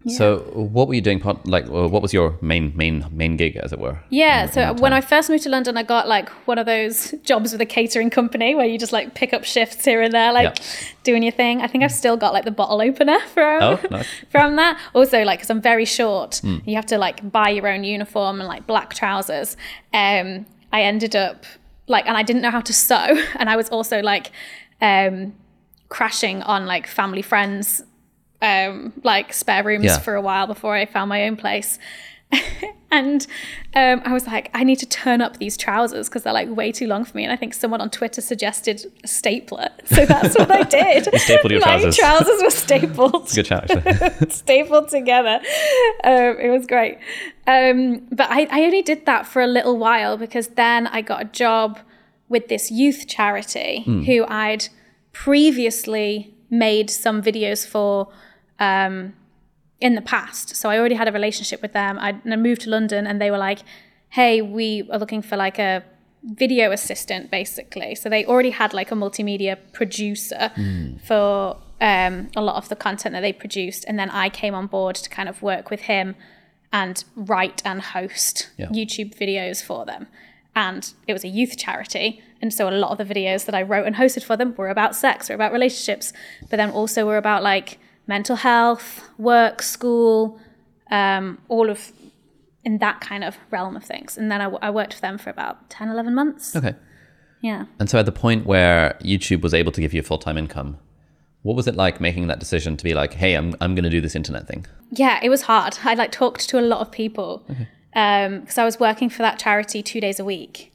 So, 0.08 0.40
what 0.54 0.88
were 0.88 0.96
you 0.96 1.02
doing? 1.02 1.22
Like, 1.46 1.66
uh, 1.68 1.88
what 1.88 2.02
was 2.02 2.12
your 2.12 2.36
main 2.42 2.74
main 2.76 3.06
main 3.12 3.38
gig, 3.38 3.56
as 3.58 3.72
it 3.72 3.78
were? 3.80 4.00
Yeah, 4.10 4.48
so 4.50 4.74
when 4.74 4.94
I 4.94 5.02
first 5.02 5.30
moved 5.30 5.44
to 5.44 5.50
London, 5.50 5.78
I 5.78 5.84
got 5.84 6.08
like 6.08 6.30
one 6.48 6.58
of 6.58 6.66
those 6.66 7.12
jobs 7.24 7.52
with 7.52 7.62
a 7.62 7.66
catering 7.68 8.10
company 8.10 8.56
where 8.56 8.66
you 8.66 8.80
just 8.80 8.92
like 8.94 9.14
pick 9.14 9.32
up 9.32 9.44
shifts 9.44 9.86
here 9.86 10.02
and 10.02 10.12
there, 10.12 10.34
like 10.34 10.58
Yeah. 10.58 10.66
doing 11.04 11.22
your 11.22 11.32
thing. 11.32 11.62
I 11.62 11.68
think 11.68 11.84
I've 11.84 11.92
still 11.92 12.18
got 12.18 12.34
like 12.34 12.46
the 12.46 12.52
bottle 12.52 12.82
opener 12.82 13.20
from 13.34 13.62
Oh, 13.64 13.80
nice. 13.92 14.08
from 14.32 14.56
that. 14.56 14.80
Also, 14.96 15.22
like 15.24 15.40
because 15.40 15.52
I'm 15.52 15.62
very 15.62 15.86
short, 15.86 16.42
you 16.66 16.76
have 16.76 16.88
to 16.88 16.98
like 16.98 17.32
buy 17.32 17.50
your 17.50 17.68
own 17.68 17.84
uniform 17.84 18.40
and 18.42 18.48
like 18.48 18.66
black 18.66 18.94
trousers. 18.96 19.56
Um, 19.94 20.48
I 20.74 20.82
ended 20.82 21.16
up 21.16 21.46
like, 21.88 22.08
and 22.08 22.18
I 22.18 22.24
didn't 22.24 22.42
know 22.42 22.52
how 22.52 22.62
to 22.62 22.74
sew, 22.74 23.22
and 23.36 23.50
I 23.50 23.56
was 23.56 23.70
also 23.70 24.02
like 24.02 24.32
um, 24.82 25.34
crashing 25.90 26.42
on 26.44 26.66
like 26.66 26.88
family 26.88 27.22
friends 27.22 27.84
um, 28.42 28.94
like 29.04 29.34
spare 29.34 29.64
rooms 29.64 29.86
Yeah. 29.86 30.00
for 30.00 30.16
a 30.16 30.22
while 30.22 30.48
before 30.48 30.76
I 30.76 30.86
found 30.86 31.10
my 31.10 31.24
own 31.26 31.36
place. 31.36 31.78
and 32.92 33.28
um, 33.76 34.02
I 34.06 34.14
was 34.14 34.26
like, 34.26 34.50
I 34.54 34.64
need 34.64 34.78
to 34.80 34.86
turn 34.86 35.20
up 35.22 35.36
these 35.38 35.58
trousers 35.58 36.08
because 36.08 36.24
they're 36.24 36.32
like 36.32 36.48
way 36.50 36.72
too 36.72 36.88
long 36.88 37.04
for 37.04 37.18
me. 37.18 37.24
And 37.26 37.32
I 37.34 37.36
think 37.36 37.54
someone 37.54 37.82
on 37.82 37.90
Twitter 37.90 38.22
suggested 38.22 38.86
a 39.04 39.08
stapler. 39.08 39.68
So 39.86 40.06
that's 40.06 40.38
what 40.38 40.50
I 40.50 40.64
did. 40.64 41.10
stapled 41.20 41.52
your 41.52 41.60
my 41.60 41.80
trousers. 41.82 41.98
trousers 41.98 42.42
were 42.42 42.50
stapled 42.90 43.30
Good 43.36 43.46
chat, 43.48 43.70
actually. 43.70 44.30
stapled 44.30 44.88
together. 44.88 45.42
Um, 46.06 46.38
it 46.40 46.50
was 46.58 46.66
great. 46.68 47.00
Um, 47.48 48.08
but 48.14 48.30
I, 48.30 48.48
I 48.50 48.62
only 48.64 48.82
did 48.82 49.06
that 49.06 49.26
for 49.28 49.42
a 49.42 49.48
little 49.48 49.78
while 49.78 50.16
because 50.16 50.48
then 50.50 50.88
I 50.88 51.02
got 51.02 51.22
a 51.22 51.26
job 51.26 51.80
with 52.30 52.48
this 52.48 52.72
youth 52.72 53.08
charity 53.10 53.82
who 53.82 54.26
I'd 54.26 54.70
previously 55.12 56.34
made 56.50 56.90
some 56.90 57.22
videos 57.22 57.66
for 57.68 58.08
um, 58.62 59.14
in 59.82 59.96
the 59.96 60.02
past. 60.02 60.56
So 60.56 60.70
I 60.70 60.78
already 60.78 60.96
had 60.96 61.08
a 61.08 61.12
relationship 61.12 61.62
with 61.62 61.74
them. 61.74 61.98
I, 62.00 62.10
and 62.24 62.32
I 62.34 62.38
moved 62.38 62.62
to 62.62 62.70
London 62.70 63.08
and 63.08 63.20
they 63.20 63.32
were 63.32 63.38
like, 63.50 63.60
hey, 64.10 64.42
we 64.42 64.88
are 64.92 65.00
looking 65.00 65.22
for 65.24 65.36
like 65.36 65.58
a 65.60 65.84
video 66.24 66.72
assistant 66.72 67.32
basically. 67.32 67.96
So 67.96 68.08
they 68.08 68.24
already 68.26 68.52
had 68.52 68.74
like 68.74 68.92
a 68.92 68.96
multimedia 68.96 69.58
producer 69.74 70.52
for 71.04 71.58
um, 71.82 72.30
a 72.36 72.42
lot 72.42 72.58
of 72.58 72.70
the 72.70 72.76
content 72.76 73.14
that 73.14 73.22
they 73.22 73.34
produced. 73.34 73.84
And 73.88 73.98
then 73.98 74.10
I 74.12 74.30
came 74.30 74.54
on 74.54 74.68
board 74.68 74.96
to 74.98 75.10
kind 75.10 75.28
of 75.28 75.42
work 75.42 75.72
with 75.72 75.82
him 75.82 76.16
and 76.72 77.04
write 77.16 77.62
and 77.66 77.82
host 77.82 78.50
Yeah. 78.58 78.68
YouTube 78.68 79.18
videos 79.18 79.64
for 79.64 79.86
them. 79.86 80.06
And 80.56 80.94
it 81.08 81.14
was 81.14 81.24
a 81.24 81.28
youth 81.28 81.58
charity. 81.58 82.22
And 82.42 82.54
so 82.54 82.70
a 82.70 82.76
lot 82.84 82.92
of 82.92 82.98
the 83.00 83.14
videos 83.14 83.46
that 83.46 83.56
I 83.56 83.64
wrote 83.64 83.88
and 83.88 83.96
hosted 83.96 84.24
for 84.24 84.38
them 84.38 84.54
were 84.58 84.70
about 84.70 84.96
sex, 84.96 85.30
were 85.30 85.36
about 85.36 85.52
relationships, 85.54 86.14
but 86.50 86.58
then 86.58 86.70
also 86.70 87.06
were 87.06 87.18
about 87.18 87.42
like 87.42 87.80
mental 88.12 88.36
health, 88.36 89.10
work, 89.18 89.62
school, 89.62 90.38
um, 90.92 91.38
all 91.48 91.70
of 91.70 91.94
in 92.64 92.78
that 92.80 93.00
kind 93.00 93.24
of 93.24 93.38
realm 93.50 93.76
of 93.76 93.84
things. 93.84 94.18
And 94.18 94.30
then 94.32 94.42
I 94.42 94.70
worked 94.70 94.94
for 94.96 95.02
them 95.02 95.18
for 95.18 95.30
about 95.30 95.70
10, 95.70 95.90
11 95.90 96.14
months. 96.14 96.56
okay. 96.56 96.76
Yeah. 97.42 97.66
And 97.80 97.90
so, 97.90 97.98
at 97.98 98.06
the 98.06 98.12
point 98.12 98.46
where 98.46 98.98
YouTube 99.02 99.42
was 99.42 99.54
able 99.54 99.72
to 99.72 99.82
give 99.82 99.94
you 99.96 100.02
a 100.02 100.04
full 100.04 100.20
time 100.20 100.38
income, 100.38 100.78
what 101.42 101.56
was 101.56 101.68
it 101.68 101.76
like 101.76 102.00
making 102.00 102.28
that 102.28 102.40
decision 102.40 102.78
to 102.78 102.84
be 102.84 102.94
like, 102.94 103.14
"Hey, 103.14 103.34
I'm 103.34 103.56
I'm 103.62 103.74
going 103.74 103.88
to 103.92 103.96
do 103.98 104.02
this 104.02 104.16
internet 104.16 104.44
thing"? 104.48 104.68
Yeah, 104.92 105.20
it 105.24 105.30
was 105.30 105.42
hard. 105.52 105.74
I 105.84 105.96
like 105.96 106.12
talked 106.12 106.48
to 106.50 106.60
a 106.60 106.66
lot 106.74 106.82
of 106.82 106.92
people 106.92 107.44
because 107.48 108.58
I 108.64 108.66
was 108.70 108.80
working 108.80 109.10
for 109.10 109.24
that 109.24 109.40
charity 109.40 109.82
two 109.82 110.00
days 110.00 110.20
a 110.20 110.26
week, 110.36 110.72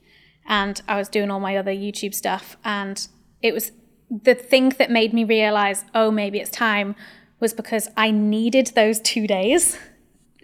and 0.48 0.82
I 0.88 0.96
was 0.96 1.08
doing 1.08 1.30
all 1.30 1.40
my 1.48 1.56
other 1.56 1.74
YouTube 1.84 2.14
stuff. 2.14 2.56
And 2.64 2.96
it 3.42 3.52
was 3.54 3.70
the 4.10 4.34
thing 4.34 4.70
that 4.78 4.90
made 4.90 5.12
me 5.12 5.24
realize, 5.24 5.84
oh, 5.94 6.10
maybe 6.10 6.38
it's 6.40 6.50
time, 6.50 6.94
was 7.40 7.52
because 7.52 7.88
I 7.96 8.10
needed 8.10 8.68
those 8.74 9.00
two 9.00 9.26
days 9.26 9.78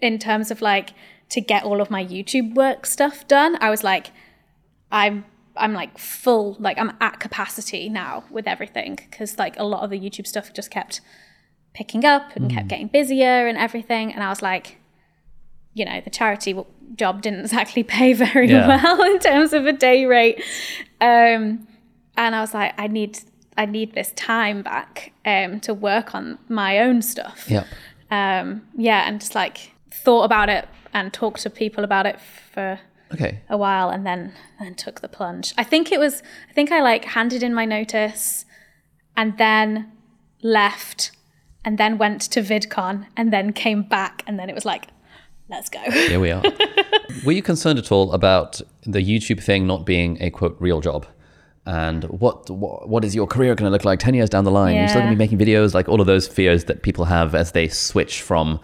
in 0.00 0.18
terms 0.18 0.50
of 0.50 0.60
like 0.60 0.90
to 1.30 1.40
get 1.40 1.64
all 1.64 1.80
of 1.80 1.90
my 1.90 2.04
YouTube 2.04 2.54
work 2.54 2.84
stuff 2.86 3.26
done. 3.28 3.56
I 3.60 3.70
was 3.70 3.82
like, 3.82 4.10
I'm 4.90 5.24
I'm 5.56 5.74
like 5.74 5.98
full, 5.98 6.56
like 6.58 6.78
I'm 6.78 6.92
at 7.00 7.20
capacity 7.20 7.88
now 7.88 8.24
with 8.30 8.46
everything 8.46 8.94
because 8.96 9.38
like 9.38 9.58
a 9.58 9.64
lot 9.64 9.82
of 9.82 9.90
the 9.90 9.98
YouTube 10.00 10.26
stuff 10.26 10.52
just 10.52 10.70
kept 10.70 11.00
picking 11.74 12.04
up 12.04 12.34
and 12.36 12.50
kept 12.50 12.68
getting 12.68 12.88
busier 12.88 13.46
and 13.46 13.56
everything. 13.58 14.12
And 14.12 14.22
I 14.22 14.28
was 14.28 14.42
like, 14.42 14.78
you 15.74 15.84
know, 15.84 16.00
the 16.02 16.10
charity 16.10 16.54
job 16.96 17.22
didn't 17.22 17.40
exactly 17.40 17.82
pay 17.96 18.12
very 18.12 18.50
Yeah. 18.50 18.66
well 18.66 19.02
in 19.02 19.18
terms 19.18 19.52
of 19.54 19.66
a 19.66 19.72
day 19.72 20.04
rate. 20.04 20.42
Um, 21.00 21.66
and 22.16 22.34
I 22.34 22.40
was 22.42 22.52
like, 22.54 22.74
I 22.78 22.86
need, 22.88 23.18
I 23.56 23.66
need 23.66 23.94
this 23.94 24.12
time 24.12 24.62
back 24.62 25.12
um, 25.24 25.60
to 25.60 25.74
work 25.74 26.14
on 26.14 26.38
my 26.48 26.78
own 26.78 27.02
stuff. 27.02 27.44
Yep. 27.48 27.66
Um, 28.10 28.62
yeah, 28.76 29.06
and 29.08 29.20
just 29.20 29.34
like 29.34 29.72
thought 29.90 30.24
about 30.24 30.48
it 30.48 30.66
and 30.94 31.12
talked 31.12 31.40
to 31.42 31.50
people 31.50 31.84
about 31.84 32.06
it 32.06 32.20
for 32.20 32.78
Okay. 33.12 33.40
a 33.50 33.56
while 33.58 33.90
and 33.90 34.06
then 34.06 34.32
then 34.58 34.74
took 34.74 35.00
the 35.00 35.08
plunge. 35.08 35.52
I 35.58 35.64
think 35.64 35.92
it 35.92 35.98
was 36.00 36.22
I 36.48 36.52
think 36.54 36.72
I 36.72 36.80
like 36.80 37.04
handed 37.04 37.42
in 37.42 37.52
my 37.52 37.64
notice 37.66 38.46
and 39.16 39.36
then 39.36 39.92
left 40.42 41.10
and 41.64 41.76
then 41.78 41.98
went 41.98 42.22
to 42.22 42.40
VidCon 42.40 43.06
and 43.16 43.32
then 43.32 43.52
came 43.52 43.82
back 43.82 44.22
and 44.26 44.38
then 44.38 44.48
it 44.48 44.54
was 44.54 44.64
like 44.64 44.88
let's 45.50 45.68
go. 45.68 45.80
Here 45.90 46.18
we 46.20 46.30
are. 46.30 46.42
Were 47.26 47.32
you 47.32 47.42
concerned 47.42 47.78
at 47.78 47.92
all 47.92 48.12
about 48.12 48.62
the 48.84 49.00
YouTube 49.00 49.42
thing 49.42 49.66
not 49.66 49.84
being 49.84 50.16
a 50.22 50.30
quote 50.30 50.56
real 50.58 50.80
job? 50.80 51.06
And 51.64 52.04
what 52.04 52.50
what, 52.50 52.88
what 52.88 53.04
is 53.04 53.14
your 53.14 53.26
career 53.26 53.54
going 53.54 53.66
to 53.68 53.70
look 53.70 53.84
like 53.84 54.00
10 54.00 54.14
years 54.14 54.28
down 54.28 54.44
the 54.44 54.50
line? 54.50 54.74
You're 54.76 54.88
still 54.88 55.00
going 55.02 55.12
to 55.12 55.16
be 55.16 55.18
making 55.18 55.38
videos, 55.38 55.74
like 55.74 55.88
all 55.88 56.00
of 56.00 56.06
those 56.06 56.26
fears 56.26 56.64
that 56.64 56.82
people 56.82 57.04
have 57.04 57.34
as 57.34 57.52
they 57.52 57.68
switch 57.68 58.20
from 58.20 58.58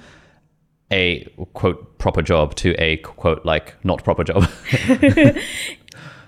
a 0.90 1.24
quote 1.52 1.98
proper 1.98 2.22
job 2.22 2.54
to 2.56 2.72
a 2.78 2.96
quote 2.98 3.44
like 3.44 3.74
not 3.84 4.02
proper 4.02 4.24
job. 4.24 4.48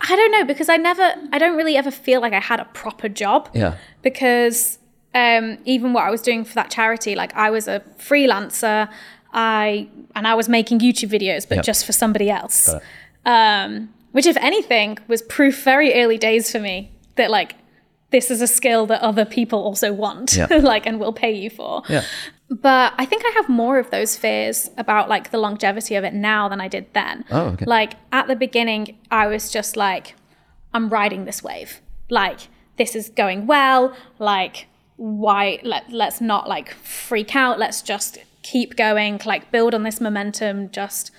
I 0.02 0.16
don't 0.16 0.30
know 0.32 0.44
because 0.44 0.68
I 0.68 0.76
never 0.76 1.12
I 1.32 1.38
don't 1.38 1.56
really 1.56 1.76
ever 1.76 1.90
feel 1.90 2.20
like 2.20 2.32
I 2.32 2.40
had 2.40 2.60
a 2.60 2.64
proper 2.66 3.08
job. 3.08 3.48
yeah. 3.54 3.76
because 4.02 4.78
um, 5.14 5.58
even 5.64 5.92
what 5.92 6.04
I 6.04 6.10
was 6.10 6.22
doing 6.22 6.44
for 6.44 6.54
that 6.54 6.70
charity, 6.70 7.14
like 7.16 7.34
I 7.34 7.50
was 7.50 7.66
a 7.68 7.82
freelancer, 7.98 8.88
I 9.32 9.88
and 10.14 10.26
I 10.26 10.34
was 10.34 10.48
making 10.48 10.78
YouTube 10.80 11.10
videos, 11.10 11.48
but 11.48 11.56
Yep. 11.56 11.64
just 11.64 11.84
for 11.84 11.92
somebody 11.92 12.30
else. 12.30 12.72
Um, 13.26 13.92
which, 14.12 14.26
if 14.26 14.36
anything, 14.38 14.98
was 15.08 15.22
proof 15.22 15.62
very 15.64 15.94
early 15.94 16.18
days 16.18 16.50
for 16.50 16.58
me 16.58 16.92
that 17.16 17.30
like 17.30 17.54
this 18.10 18.30
is 18.30 18.42
a 18.42 18.46
skill 18.46 18.86
that 18.86 19.00
other 19.02 19.24
people 19.24 19.62
also 19.62 19.92
want, 19.92 20.34
Yeah. 20.36 20.46
like 20.62 20.86
and 20.86 20.98
will 20.98 21.12
pay 21.12 21.32
you 21.32 21.48
for. 21.50 21.82
Yeah. 21.88 22.04
But 22.48 22.94
I 22.98 23.04
think 23.06 23.22
I 23.24 23.30
have 23.36 23.48
more 23.48 23.78
of 23.78 23.90
those 23.90 24.16
fears 24.16 24.70
about 24.76 25.08
like 25.08 25.30
the 25.30 25.38
longevity 25.38 25.94
of 25.94 26.02
it 26.02 26.12
now 26.14 26.48
than 26.48 26.60
I 26.60 26.66
did 26.66 26.92
then. 26.94 27.24
Oh, 27.30 27.46
okay. 27.50 27.64
Like 27.64 27.92
at 28.10 28.26
the 28.26 28.34
beginning, 28.34 28.98
I 29.12 29.28
was 29.28 29.52
just 29.52 29.76
like, 29.76 30.16
I'm 30.74 30.88
riding 30.88 31.24
this 31.24 31.44
wave. 31.44 31.80
Like 32.08 32.40
this 32.76 32.96
is 32.96 33.08
going 33.10 33.46
well. 33.46 33.94
Like 34.18 34.66
why 34.96 35.60
let 35.62 35.90
let's 35.92 36.20
not 36.20 36.48
like 36.48 36.74
freak 36.74 37.36
out. 37.36 37.60
Let's 37.60 37.82
just 37.82 38.18
keep 38.42 38.74
going. 38.76 39.20
Like 39.24 39.52
build 39.52 39.72
on 39.72 39.84
this 39.84 40.00
momentum. 40.00 40.70
Just 40.72 41.12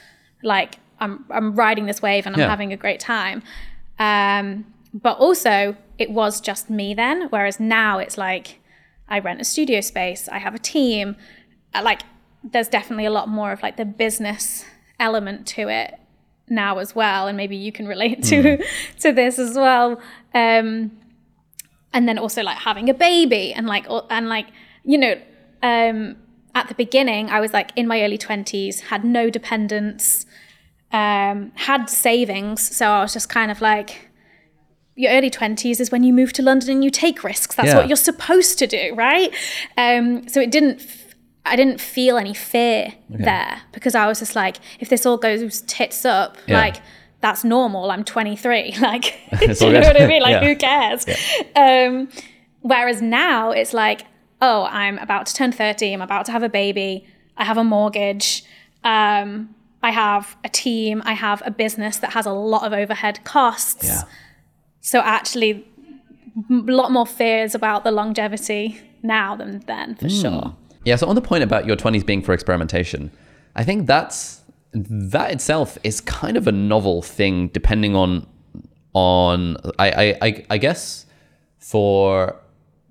like 0.43 0.75
I'm 1.01 1.25
I'm 1.29 1.55
riding 1.55 1.85
this 1.87 2.01
wave 2.01 2.25
and 2.25 2.35
I'm 2.35 2.39
Yeah. 2.41 2.49
having 2.49 2.71
a 2.71 2.77
great 2.77 2.99
time. 3.01 3.43
Um, 3.99 4.65
but 4.93 5.17
also 5.17 5.75
it 5.97 6.09
was 6.11 6.39
just 6.41 6.69
me 6.69 6.93
then, 6.93 7.27
whereas 7.29 7.59
now 7.59 7.99
it's 7.99 8.17
like 8.17 8.59
I 9.09 9.19
rent 9.19 9.41
a 9.41 9.43
studio 9.43 9.81
space, 9.81 10.29
I 10.29 10.39
have 10.39 10.55
a 10.55 10.59
team. 10.59 11.15
Uh, 11.75 11.81
Like 11.83 12.01
there's 12.43 12.67
definitely 12.69 13.05
a 13.05 13.11
lot 13.11 13.27
more 13.27 13.51
of 13.51 13.61
like 13.61 13.75
the 13.77 13.85
business 13.85 14.65
element 14.99 15.45
to 15.55 15.67
it 15.69 15.99
now 16.49 16.77
as 16.79 16.95
well, 16.95 17.27
and 17.27 17.35
maybe 17.37 17.55
you 17.55 17.71
can 17.71 17.87
relate 17.87 18.23
to 18.31 18.57
to 19.03 19.11
this 19.11 19.37
as 19.39 19.55
well. 19.55 19.99
Um, 20.33 20.91
and 21.93 22.07
then 22.07 22.17
also 22.17 22.41
like 22.43 22.57
having 22.57 22.89
a 22.89 22.93
baby 22.93 23.53
and 23.53 23.67
like 23.67 23.85
and 24.09 24.29
like 24.29 24.47
you 24.83 24.97
know 24.97 25.15
um, 25.63 26.15
at 26.55 26.67
the 26.67 26.73
beginning 26.75 27.29
I 27.29 27.39
was 27.39 27.53
like 27.53 27.69
in 27.75 27.85
my 27.87 28.01
early 28.01 28.17
twenties, 28.17 28.81
had 28.91 29.03
no 29.03 29.29
dependents, 29.29 30.25
um, 30.93 31.51
had 31.55 31.89
savings, 31.89 32.75
so 32.75 32.87
I 32.89 33.01
was 33.01 33.13
just 33.13 33.29
kind 33.29 33.51
of 33.51 33.61
like 33.61 34.09
your 34.95 35.11
early 35.11 35.29
20s 35.31 35.79
is 35.79 35.89
when 35.89 36.03
you 36.03 36.13
move 36.13 36.33
to 36.33 36.41
London 36.41 36.69
and 36.69 36.83
you 36.83 36.89
take 36.89 37.23
risks. 37.23 37.55
That's 37.55 37.69
Yeah. 37.69 37.77
what 37.77 37.87
you're 37.87 37.95
supposed 37.95 38.59
to 38.59 38.67
do, 38.67 38.93
right? 38.95 39.33
Um, 39.77 40.27
so 40.27 40.41
it 40.41 40.51
didn't, 40.51 40.81
I 41.45 41.55
didn't 41.55 41.79
feel 41.79 42.17
any 42.17 42.33
fear 42.33 42.93
there 43.09 43.61
because 43.71 43.95
I 43.95 44.05
was 44.05 44.19
just 44.19 44.35
like, 44.35 44.57
if 44.79 44.89
this 44.89 45.05
all 45.05 45.17
goes 45.17 45.61
tits 45.61 46.03
up, 46.05 46.37
Yeah. 46.45 46.57
like, 46.59 46.75
that's 47.21 47.43
normal. 47.43 47.89
I'm 47.89 48.03
23. 48.03 48.75
Like, 48.81 49.17
do 49.39 49.45
you 49.45 49.47
know 49.47 49.81
good. 49.81 49.83
what 49.83 50.01
I 50.01 50.07
mean? 50.07 50.21
Like, 50.27 50.41
Yeah. 50.41 50.47
who 50.47 50.55
cares? 50.57 51.05
Um, 51.55 52.09
whereas 52.59 53.01
now 53.01 53.51
it's 53.51 53.73
like, 53.73 54.01
oh, 54.41 54.67
I'm 54.69 54.97
about 54.99 55.25
to 55.27 55.33
turn 55.33 55.51
30. 55.53 55.93
I'm 55.93 56.01
about 56.01 56.25
to 56.25 56.31
have 56.33 56.43
a 56.43 56.49
baby. 56.49 57.07
I 57.37 57.45
have 57.45 57.57
a 57.57 57.63
mortgage. 57.63 58.43
Um, 58.83 59.55
I 59.83 59.91
have 59.91 60.35
a 60.43 60.49
team, 60.49 61.01
I 61.05 61.13
have 61.13 61.41
a 61.45 61.51
business 61.51 61.97
that 61.97 62.11
has 62.13 62.25
a 62.25 62.31
lot 62.31 62.65
of 62.65 62.73
overhead 62.73 63.23
costs. 63.23 63.85
Yeah. 63.85 64.01
So 64.81 64.99
actually, 64.99 65.65
a 66.49 66.53
lot 66.53 66.91
more 66.91 67.05
fears 67.05 67.55
about 67.55 67.83
the 67.83 67.91
longevity 67.91 68.79
now 69.03 69.35
than 69.35 69.59
then, 69.67 69.95
for 69.95 70.07
hmm. 70.07 70.21
sure. 70.21 70.55
Yeah, 70.83 70.95
so 70.95 71.07
on 71.07 71.15
the 71.15 71.21
point 71.21 71.43
about 71.43 71.65
your 71.65 71.75
20s 71.75 72.05
being 72.05 72.21
for 72.21 72.33
experimentation, 72.33 73.11
I 73.55 73.63
think 73.63 73.87
that's 73.87 74.41
that 74.73 75.31
itself 75.31 75.77
is 75.83 75.99
kind 76.01 76.37
of 76.37 76.47
a 76.47 76.51
novel 76.51 77.01
thing 77.01 77.49
depending 77.49 77.95
on 77.95 78.25
on 78.93 79.57
I 79.77 80.17
I, 80.21 80.45
I 80.49 80.57
guess 80.57 81.05
for 81.59 82.35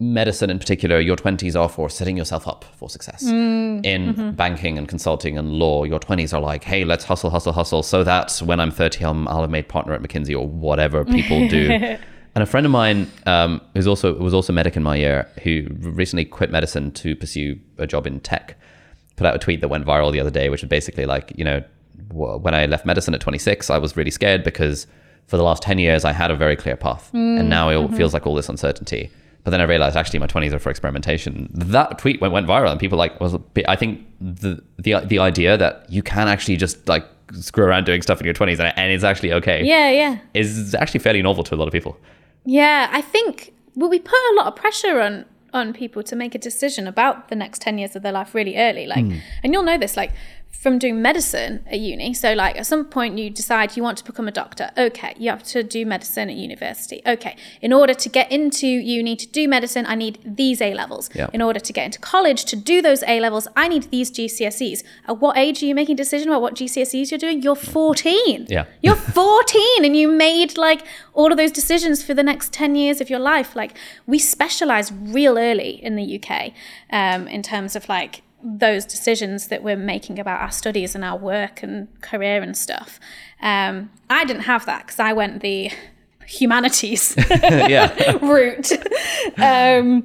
medicine 0.01 0.49
in 0.49 0.59
particular, 0.59 0.99
your 0.99 1.15
20s 1.15 1.55
are 1.61 1.69
for 1.69 1.91
setting 1.91 2.17
yourself 2.17 2.49
up 2.49 2.65
for 2.77 2.89
success. 2.89 3.23
Mm. 3.25 3.85
in 3.85 4.15
mm-hmm. 4.15 4.31
banking 4.33 4.79
and 4.79 4.89
consulting 4.89 5.37
and 5.39 5.53
law, 5.53 5.85
your 5.85 6.01
20s 6.01 6.33
are 6.33 6.41
like, 6.41 6.65
hey, 6.65 6.85
let's 6.85 7.05
hustle, 7.05 7.31
hustle, 7.31 7.53
hustle, 7.53 7.83
so 7.83 8.03
that 8.03 8.39
when 8.45 8.59
I'm 8.59 8.71
30, 8.71 9.05
I'm, 9.05 9.29
I'll 9.29 9.43
have 9.43 9.51
made 9.51 9.69
partner 9.69 9.93
at 9.93 10.03
McKinsey 10.03 10.35
or 10.35 10.49
whatever 10.49 11.05
people 11.05 11.47
do. 11.49 11.71
and 12.35 12.43
a 12.43 12.47
friend 12.47 12.65
of 12.65 12.73
mine 12.73 13.11
um, 13.27 13.61
who's 13.75 13.87
also 13.87 14.15
was 14.15 14.33
also 14.33 14.53
medic 14.53 14.77
in 14.77 14.83
my 14.83 14.97
year, 14.97 15.29
who 15.43 15.67
recently 15.71 16.25
quit 16.25 16.51
medicine 16.51 16.91
to 16.93 17.15
pursue 17.15 17.59
a 17.77 17.87
job 17.87 18.07
in 18.07 18.21
tech, 18.21 18.57
put 19.17 19.27
out 19.27 19.35
a 19.35 19.39
tweet 19.39 19.61
that 19.61 19.69
went 19.69 19.85
viral 19.85 20.11
the 20.11 20.21
other 20.21 20.31
day, 20.31 20.49
which 20.49 20.63
is 20.63 20.69
basically 20.69 21.05
like, 21.05 21.33
you 21.37 21.45
know, 21.45 21.63
wh- 22.09 22.43
when 22.43 22.55
I 22.55 22.65
left 22.67 22.87
medicine 22.87 23.15
at 23.15 23.21
26, 23.21 23.69
I 23.69 23.79
was 23.79 23.97
really 23.97 24.11
scared 24.11 24.45
because 24.45 24.87
for 25.27 25.37
the 25.37 25.43
last 25.43 25.63
10 25.63 25.79
years 25.79 26.05
I 26.05 26.13
had 26.13 26.31
a 26.31 26.37
very 26.37 26.57
clear 26.57 26.77
path, 26.77 27.11
and 27.13 27.43
mm. 27.43 27.47
now 27.47 27.69
it 27.69 27.75
mm-hmm. 27.75 27.97
feels 27.97 28.15
like 28.15 28.27
all 28.27 28.35
this 28.35 28.49
uncertainty. 28.49 29.11
But 29.43 29.53
then 29.53 29.61
I 29.61 29.65
realized 29.65 29.97
actually 29.97 30.19
my 30.19 30.27
20s 30.27 30.53
are 30.53 30.59
for 30.59 30.71
experimentation. 30.71 31.49
That 31.53 31.99
tweet 31.99 32.21
went, 32.21 32.33
went 32.33 32.47
viral, 32.47 32.71
and 32.71 32.79
people 32.79 32.99
like 32.99 33.19
was. 33.21 33.37
I 33.67 33.77
think 33.77 34.07
the 34.21 34.63
the 34.79 35.01
the 35.01 35.19
idea 35.19 35.57
that 35.57 35.87
you 35.89 36.03
can 36.03 36.29
actually 36.29 36.57
just 36.57 36.87
like 36.89 37.07
screw 37.33 37.65
around 37.65 37.85
doing 37.85 38.03
stuff 38.03 38.21
in 38.21 38.25
your 38.25 38.35
20s 38.35 38.59
and, 38.59 38.73
and 38.77 38.93
it's 38.93 39.05
actually 39.05 39.33
okay 39.33 39.63
Yeah, 39.65 39.91
yeah. 39.91 40.19
is 40.35 40.75
actually 40.75 41.01
fairly 41.01 41.23
novel 41.23 41.45
to 41.45 41.55
a 41.55 41.57
lot 41.57 41.69
of 41.69 41.73
people. 41.73 41.97
Yeah, 42.45 42.89
I 42.91 43.01
think 43.01 43.53
well, 43.77 43.89
we 43.89 43.99
put 43.99 44.19
a 44.33 44.35
lot 44.37 44.47
of 44.47 44.57
pressure 44.57 45.01
on 45.01 45.27
on 45.53 45.73
people 45.73 46.01
to 46.01 46.15
make 46.15 46.35
a 46.35 46.39
decision 46.39 46.87
about 46.87 47.29
the 47.29 47.35
next 47.35 47.61
10 47.61 47.77
years 47.77 47.97
of 47.97 48.05
their 48.05 48.13
life 48.13 48.37
really 48.37 48.57
early 48.57 48.87
like 48.87 49.05
hmm. 49.05 49.19
and 49.43 49.53
you'll 49.53 49.65
know 49.65 49.77
this 49.77 49.97
like 49.97 50.13
from 50.51 50.79
doing 50.79 51.01
medicine 51.01 51.65
at 51.71 51.79
uni. 51.81 52.13
So 52.13 52.35
like 52.35 52.57
at 52.59 52.67
some 52.67 52.85
point 52.85 53.17
you 53.17 53.31
decide 53.31 53.77
you 53.77 53.83
want 53.83 53.97
to 53.99 54.05
become 54.05 54.29
a 54.29 54.33
doctor. 54.33 54.71
Okay 54.77 55.15
you 55.19 55.31
have 55.31 55.43
to 55.45 55.63
do 55.63 55.87
medicine 55.87 56.29
at 56.29 56.37
university. 56.37 57.01
Okay 57.07 57.35
in 57.63 57.73
order 57.73 57.95
to 57.95 58.09
get 58.09 58.31
into 58.31 58.67
uni 58.67 59.17
to 59.17 59.27
do 59.27 59.49
medicine 59.49 59.87
i 59.89 59.95
need 59.95 60.19
these 60.25 60.61
a 60.61 60.75
levels. 60.75 61.09
Yeah. 61.15 61.29
in 61.33 61.41
order 61.41 61.61
to 61.61 61.73
get 61.73 61.87
into 61.87 61.99
college 61.99 62.45
to 62.47 62.57
do 62.57 62.83
those 62.83 63.03
a 63.07 63.21
levels 63.21 63.49
i 63.57 63.69
need 63.69 63.85
these 63.91 64.11
gcse's 64.11 64.85
at 65.09 65.19
what 65.19 65.39
age 65.39 65.63
are 65.63 65.67
you 65.67 65.75
making 65.75 65.95
a 65.95 65.97
decision 65.97 66.29
about 66.29 66.43
what 66.43 66.55
gcse's 66.55 67.11
you're 67.11 67.19
doing? 67.19 67.43
You're 67.43 67.55
14 67.57 68.47
Yeah. 68.49 68.67
you're 68.83 68.97
14 68.97 69.85
and 69.85 69.97
you 69.97 70.09
made 70.09 70.59
like 70.59 70.83
all 71.15 71.31
of 71.31 71.39
those 71.39 71.53
decisions 71.53 72.03
for 72.03 72.13
the 72.15 72.23
next 72.23 72.53
10 72.53 72.75
years 72.77 73.01
of 73.01 73.09
your 73.09 73.19
life. 73.19 73.57
Like 73.57 73.77
we 74.07 74.19
specialize 74.19 74.93
real 74.93 75.39
early 75.39 75.83
in 75.83 75.97
the 75.97 76.07
UK 76.23 76.53
um, 76.91 77.27
in 77.29 77.43
terms 77.43 77.75
of 77.77 77.89
like 77.89 78.23
those 78.43 78.85
decisions 78.85 79.49
that 79.49 79.63
we're 79.63 79.77
making 79.77 80.19
about 80.19 80.41
our 80.41 80.51
studies 80.51 80.95
and 80.95 81.05
our 81.05 81.17
work 81.17 81.63
and 81.63 81.89
career 82.01 82.43
and 82.43 82.57
stuff. 82.57 82.99
Um, 83.43 83.91
I 84.09 84.25
didn't 84.25 84.43
have 84.43 84.67
that 84.67 84.87
because 84.87 85.01
I 85.01 85.13
went 85.13 85.43
the 85.43 85.71
humanities 86.27 87.17
route. 88.23 88.73
um, 89.39 90.05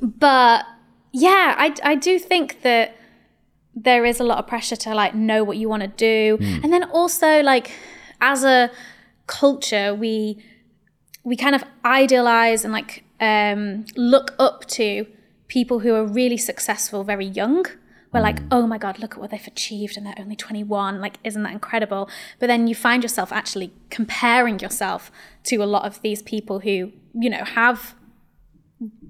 but 0.00 0.64
yeah, 1.12 1.54
I, 1.58 1.74
I 1.82 1.94
do 1.94 2.18
think 2.18 2.62
that 2.62 2.96
there 3.74 4.04
is 4.04 4.20
a 4.20 4.24
lot 4.24 4.38
of 4.38 4.46
pressure 4.46 4.76
to 4.76 4.94
like 4.94 5.14
know 5.14 5.44
what 5.44 5.56
you 5.56 5.68
want 5.68 5.82
to 5.82 5.88
do. 5.88 6.38
And 6.40 6.72
then 6.72 6.84
also 6.84 7.42
like 7.42 7.70
as 8.20 8.44
a 8.44 8.70
culture, 9.26 9.94
we 9.94 10.42
we 11.24 11.36
kind 11.36 11.54
of 11.54 11.62
idealize 11.84 12.64
and 12.64 12.72
like 12.72 13.04
um, 13.20 13.84
look 13.96 14.34
up 14.38 14.64
to 14.66 15.06
people 15.48 15.80
who 15.80 15.94
are 15.94 16.04
really 16.04 16.36
successful 16.36 17.04
very 17.04 17.26
young. 17.26 17.66
We're 18.12 18.20
like, 18.20 18.38
oh 18.50 18.66
my 18.66 18.78
God, 18.78 18.98
look 18.98 19.14
at 19.14 19.20
what 19.20 19.30
they've 19.30 19.46
achieved 19.46 19.96
and 19.96 20.06
they're 20.06 20.14
only 20.18 20.36
21. 20.36 21.00
Like, 21.00 21.18
isn't 21.24 21.42
that 21.42 21.52
incredible? 21.52 22.08
But 22.38 22.46
then 22.46 22.66
you 22.66 22.74
find 22.74 23.02
yourself 23.02 23.32
actually 23.32 23.72
comparing 23.90 24.60
yourself 24.60 25.10
to 25.44 25.56
a 25.56 25.66
lot 25.66 25.84
of 25.84 26.00
these 26.00 26.22
people 26.22 26.60
who, 26.60 26.92
you 27.14 27.28
know, 27.28 27.44
have 27.44 27.94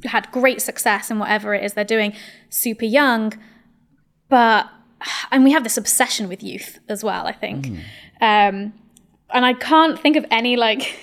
had 0.04 0.30
great 0.32 0.60
success 0.60 1.10
in 1.10 1.18
whatever 1.18 1.54
it 1.54 1.62
is 1.62 1.74
they're 1.74 1.84
doing 1.84 2.12
super 2.48 2.86
young. 2.86 3.34
But, 4.28 4.68
and 5.30 5.44
we 5.44 5.52
have 5.52 5.62
this 5.62 5.76
obsession 5.76 6.28
with 6.28 6.42
youth 6.42 6.80
as 6.88 7.04
well, 7.04 7.26
I 7.26 7.32
think. 7.32 7.68
Um, 8.20 8.72
and 9.30 9.44
I 9.44 9.52
can't 9.52 9.98
think 9.98 10.16
of 10.16 10.24
any 10.30 10.56
like 10.56 10.98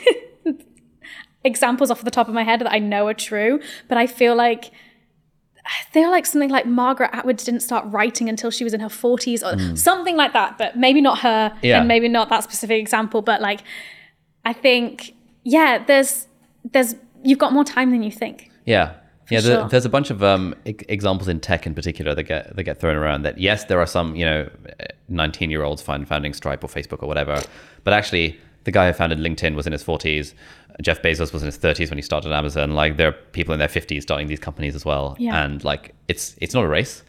examples 1.45 1.91
off 1.91 2.04
the 2.04 2.12
top 2.12 2.28
of 2.28 2.34
my 2.34 2.43
head 2.43 2.60
that 2.60 2.71
I 2.71 2.80
know 2.80 3.08
are 3.08 3.13
true, 3.13 3.62
but 3.88 3.98
I 3.98 4.08
feel 4.08 4.36
like 4.36 4.71
I 5.65 5.84
feel 5.91 6.12
like 6.12 6.25
something 6.28 6.49
like 6.49 6.65
Margaret 6.67 7.10
Atwood 7.13 7.38
didn't 7.38 7.62
start 7.62 7.86
writing 7.88 8.30
until 8.30 8.51
she 8.51 8.63
was 8.63 8.73
in 8.73 8.82
her 8.82 8.88
40s 8.89 9.41
or 9.43 9.75
something 9.75 10.15
like 10.15 10.34
that, 10.34 10.58
but 10.60 10.78
maybe 10.78 11.01
not 11.01 11.19
her 11.19 11.58
Yeah. 11.63 11.80
and 11.80 11.88
maybe 11.88 12.08
not 12.08 12.30
that 12.30 12.43
specific 12.43 12.80
example, 12.80 13.21
but 13.21 13.41
like 13.41 13.62
I 14.45 14.54
think 14.54 15.13
yeah, 15.43 15.84
there's 15.84 16.28
there's 16.71 16.95
you've 17.23 17.39
got 17.39 17.51
more 17.54 17.63
time 17.63 17.91
than 17.91 18.04
you 18.04 18.12
think. 18.12 18.51
Yeah. 18.65 18.93
Yeah, 19.32 19.39
sure. 19.39 19.58
there, 19.58 19.67
there's 19.69 19.86
a 19.86 19.89
bunch 19.89 20.12
of 20.12 20.21
um, 20.23 20.54
e- 20.65 20.75
examples 20.88 21.28
in 21.28 21.39
tech 21.39 21.65
in 21.65 21.73
particular 21.73 22.13
that 22.13 22.23
get 22.23 22.56
that 22.56 22.63
get 22.63 22.80
thrown 22.80 22.95
around. 22.95 23.23
That 23.23 23.39
yes, 23.39 23.65
there 23.65 23.80
are 23.80 23.88
some 23.88 24.15
you 24.15 24.23
know, 24.23 24.47
19 25.10 25.49
year 25.49 25.63
olds 25.63 25.82
find 25.82 26.08
founding 26.08 26.32
Stripe 26.34 26.63
or 26.63 26.67
Facebook 26.67 27.01
or 27.01 27.08
whatever, 27.08 27.41
but 27.84 27.93
actually 27.93 28.39
the 28.65 28.71
guy 28.71 28.88
who 28.88 28.93
founded 28.93 29.19
LinkedIn 29.19 29.56
was 29.56 29.65
in 29.65 29.71
his 29.71 29.84
40s. 29.84 30.34
Jeff 30.82 31.01
Bezos 31.01 31.32
was 31.32 31.41
in 31.41 31.45
his 31.45 31.58
30s 31.58 31.89
when 31.89 31.97
he 31.97 32.01
started 32.01 32.34
Amazon. 32.34 32.71
Like 32.71 32.97
there 32.97 33.08
are 33.10 33.13
people 33.13 33.54
in 33.54 33.60
their 33.60 33.67
50s 33.69 34.01
starting 34.01 34.28
these 34.28 34.39
companies 34.39 34.75
as 34.75 34.84
well, 34.84 35.15
Yeah. 35.17 35.43
and 35.45 35.63
like 35.63 35.93
it's 36.08 36.36
it's 36.41 36.54
not 36.54 36.63
a 36.65 36.67
race. 36.67 37.04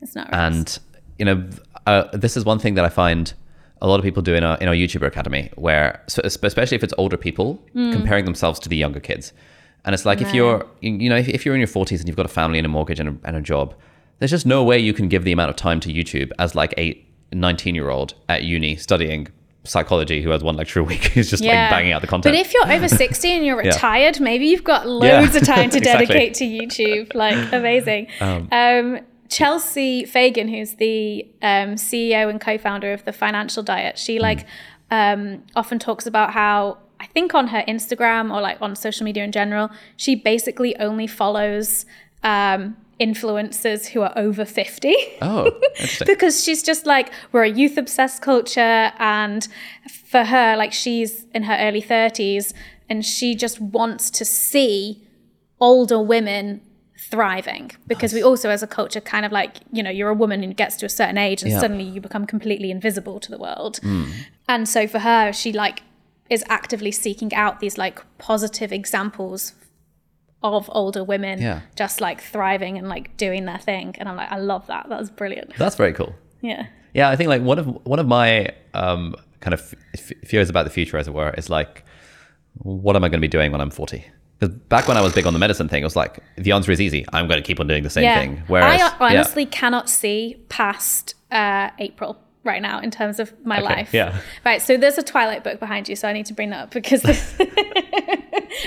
It's 0.00 0.14
not 0.16 0.32
right. 0.32 0.40
And 0.46 0.78
you 1.18 1.26
know, 1.26 1.46
uh, 1.86 2.04
this 2.14 2.36
is 2.36 2.44
one 2.46 2.58
thing 2.58 2.74
that 2.74 2.84
I 2.84 2.88
find 2.88 3.34
a 3.82 3.86
lot 3.88 3.98
of 3.98 4.04
people 4.04 4.22
do 4.22 4.34
in 4.34 4.42
our 4.44 4.56
in 4.58 4.68
our 4.68 4.74
YouTuber 4.74 5.06
academy, 5.06 5.50
where 5.56 6.02
so 6.06 6.22
especially 6.24 6.76
if 6.76 6.82
it's 6.82 6.94
older 6.96 7.16
people 7.18 7.62
comparing 7.74 8.24
themselves 8.24 8.58
to 8.60 8.68
the 8.70 8.76
younger 8.76 9.00
kids, 9.00 9.32
and 9.84 9.94
it's 9.94 10.06
like 10.06 10.20
if 10.22 10.32
you're 10.32 10.66
you 10.80 11.08
know 11.10 11.16
if, 11.16 11.28
if 11.28 11.44
you're 11.44 11.54
in 11.54 11.60
your 11.60 11.68
40s 11.68 11.98
and 11.98 12.06
you've 12.08 12.16
got 12.16 12.26
a 12.26 12.30
family 12.40 12.58
and 12.58 12.64
a 12.66 12.68
mortgage 12.70 13.00
and 13.00 13.08
a, 13.10 13.16
and 13.28 13.36
a 13.36 13.40
job, 13.42 13.74
there's 14.18 14.30
just 14.30 14.46
no 14.46 14.62
way 14.64 14.78
you 14.78 14.94
can 14.94 15.08
give 15.08 15.24
the 15.24 15.32
amount 15.32 15.50
of 15.50 15.56
time 15.56 15.80
to 15.80 15.92
YouTube 15.92 16.30
as 16.38 16.54
like 16.54 16.72
a 16.78 17.02
19 17.32 17.74
year 17.74 17.90
old 17.90 18.14
at 18.28 18.44
uni 18.44 18.76
studying 18.76 19.28
psychology 19.64 20.22
who 20.22 20.30
has 20.30 20.42
one 20.42 20.56
lecture 20.56 20.80
a 20.80 20.84
week 20.84 21.04
who's 21.14 21.28
just 21.30 21.42
like 21.44 21.52
banging 21.70 21.92
out 21.92 22.00
the 22.00 22.06
content. 22.08 22.34
But 22.34 22.40
if 22.40 22.54
you're 22.54 22.70
over 22.72 22.88
60 23.04 23.30
and 23.30 23.44
you're 23.44 23.62
Yeah. 23.62 23.70
retired, 23.72 24.20
maybe 24.20 24.46
you've 24.46 24.64
got 24.64 24.84
Yeah, 24.86 25.20
loads 25.20 25.36
of 25.36 25.44
time 25.44 25.68
to 25.70 25.78
exactly. 25.78 26.06
dedicate 26.06 26.34
to 26.34 26.44
YouTube. 26.44 27.14
Like, 27.14 27.52
amazing. 27.52 28.06
Um, 28.20 29.00
Chelsea 29.28 30.04
Fagan, 30.04 30.48
who's 30.48 30.74
the 30.74 31.24
um, 31.42 31.74
CEO 31.76 32.28
and 32.28 32.40
co 32.40 32.58
founder 32.58 32.92
of 32.92 33.04
the 33.04 33.12
Financial 33.12 33.62
Diet, 33.62 33.98
she 33.98 34.16
Hmm. 34.16 34.22
like 34.22 34.46
um, 34.90 35.44
often 35.54 35.78
talks 35.78 36.04
about 36.06 36.32
how 36.32 36.78
I 36.98 37.06
think 37.06 37.32
on 37.34 37.46
her 37.48 37.62
Instagram 37.68 38.34
or 38.34 38.40
like 38.40 38.60
on 38.60 38.74
social 38.74 39.04
media 39.04 39.22
in 39.24 39.30
general, 39.30 39.70
she 39.96 40.14
basically 40.16 40.74
only 40.78 41.06
follows 41.06 41.86
um, 42.24 42.76
influencers 43.00 43.86
who 43.86 44.02
are 44.02 44.12
over 44.16 44.44
50 44.44 44.94
oh, 45.22 45.50
because 46.06 46.44
she's 46.44 46.62
just 46.62 46.84
like 46.84 47.10
we're 47.32 47.44
a 47.44 47.48
youth 47.50 47.78
obsessed 47.78 48.20
culture 48.20 48.92
and 48.98 49.48
for 50.04 50.24
her 50.24 50.54
like 50.56 50.72
she's 50.72 51.24
in 51.34 51.44
her 51.44 51.56
early 51.58 51.80
30s 51.82 52.52
and 52.90 53.04
she 53.06 53.34
just 53.34 53.60
wants 53.60 54.10
to 54.10 54.24
see 54.24 55.06
older 55.60 56.00
women 56.00 56.60
thriving. 57.10 57.70
Because 57.86 58.12
we 58.12 58.22
also 58.22 58.50
as 58.50 58.62
a 58.62 58.66
culture 58.66 59.00
kind 59.00 59.24
of 59.24 59.32
like 59.32 59.56
you 59.72 59.82
know 59.82 59.90
you're 59.90 60.10
a 60.10 60.14
woman 60.14 60.44
and 60.44 60.56
gets 60.56 60.76
to 60.76 60.86
a 60.86 60.88
certain 60.88 61.18
age 61.18 61.42
and 61.42 61.50
Yeah. 61.50 61.60
suddenly 61.60 61.84
you 61.84 62.00
become 62.00 62.26
completely 62.26 62.70
invisible 62.70 63.18
to 63.20 63.30
the 63.30 63.38
world. 63.38 63.78
Hmm. 63.78 64.04
And 64.48 64.68
so 64.68 64.86
for 64.86 65.00
her 65.00 65.32
she 65.32 65.52
like 65.52 65.82
is 66.28 66.44
actively 66.48 66.92
seeking 66.92 67.34
out 67.34 67.60
these 67.60 67.76
like 67.78 68.00
positive 68.18 68.72
examples 68.72 69.54
of 70.42 70.68
older 70.72 71.04
women 71.04 71.40
Yeah. 71.40 71.60
just 71.76 72.00
like 72.00 72.20
thriving 72.22 72.78
and 72.78 72.88
like 72.88 73.16
doing 73.16 73.44
their 73.44 73.58
thing 73.58 73.94
and 73.98 74.08
i'm 74.08 74.16
like 74.16 74.32
i 74.32 74.38
love 74.38 74.66
that 74.68 74.88
that 74.88 74.98
was 74.98 75.10
brilliant 75.10 75.54
That's 75.58 75.76
very 75.76 75.92
cool. 75.92 76.14
yeah 76.40 76.66
Yeah, 76.94 77.08
I 77.08 77.16
think 77.16 77.28
like 77.28 77.42
one 77.42 77.58
of 77.58 77.66
one 77.86 77.98
of 78.00 78.06
my 78.06 78.48
um, 78.74 79.14
kind 79.40 79.54
of 79.54 79.74
f- 79.94 80.12
fears 80.24 80.50
about 80.50 80.64
the 80.64 80.70
future, 80.70 80.98
as 80.98 81.06
it 81.06 81.14
were, 81.14 81.30
is 81.38 81.48
like, 81.48 81.84
what 82.54 82.96
am 82.96 83.04
I 83.04 83.08
going 83.08 83.20
to 83.20 83.28
be 83.28 83.28
doing 83.38 83.52
when 83.52 83.60
I'm 83.60 83.70
40? 83.70 84.04
Because 84.38 84.54
back 84.68 84.88
when 84.88 84.96
I 84.96 85.00
was 85.00 85.12
big 85.14 85.24
on 85.26 85.32
the 85.32 85.38
medicine 85.38 85.68
thing, 85.68 85.82
it 85.82 85.84
was 85.92 85.94
like 85.94 86.18
the 86.36 86.50
answer 86.52 86.72
is 86.72 86.80
easy. 86.80 87.04
I'm 87.12 87.28
going 87.28 87.40
to 87.42 87.46
keep 87.46 87.60
on 87.60 87.66
doing 87.68 87.82
the 87.84 87.90
same 87.90 88.12
thing. 88.18 88.42
Whereas, 88.48 88.80
I 88.80 88.84
yeah. 88.84 88.96
honestly 89.20 89.46
cannot 89.46 89.88
see 89.88 90.42
past 90.48 91.14
uh, 91.30 91.70
April 91.78 92.16
right 92.44 92.62
now 92.62 92.80
in 92.80 92.90
terms 92.90 93.18
of 93.20 93.32
my 93.44 93.56
Okay, 93.58 93.64
life. 93.64 93.94
yeah. 93.94 94.18
Right. 94.44 94.62
So 94.62 94.76
there's 94.76 94.96
a 94.98 95.02
Twilight 95.02 95.44
book 95.44 95.60
behind 95.60 95.88
you, 95.88 95.96
so 95.96 96.08
I 96.08 96.12
need 96.12 96.26
to 96.26 96.32
bring 96.34 96.50
that 96.50 96.62
up 96.64 96.70
because 96.70 97.04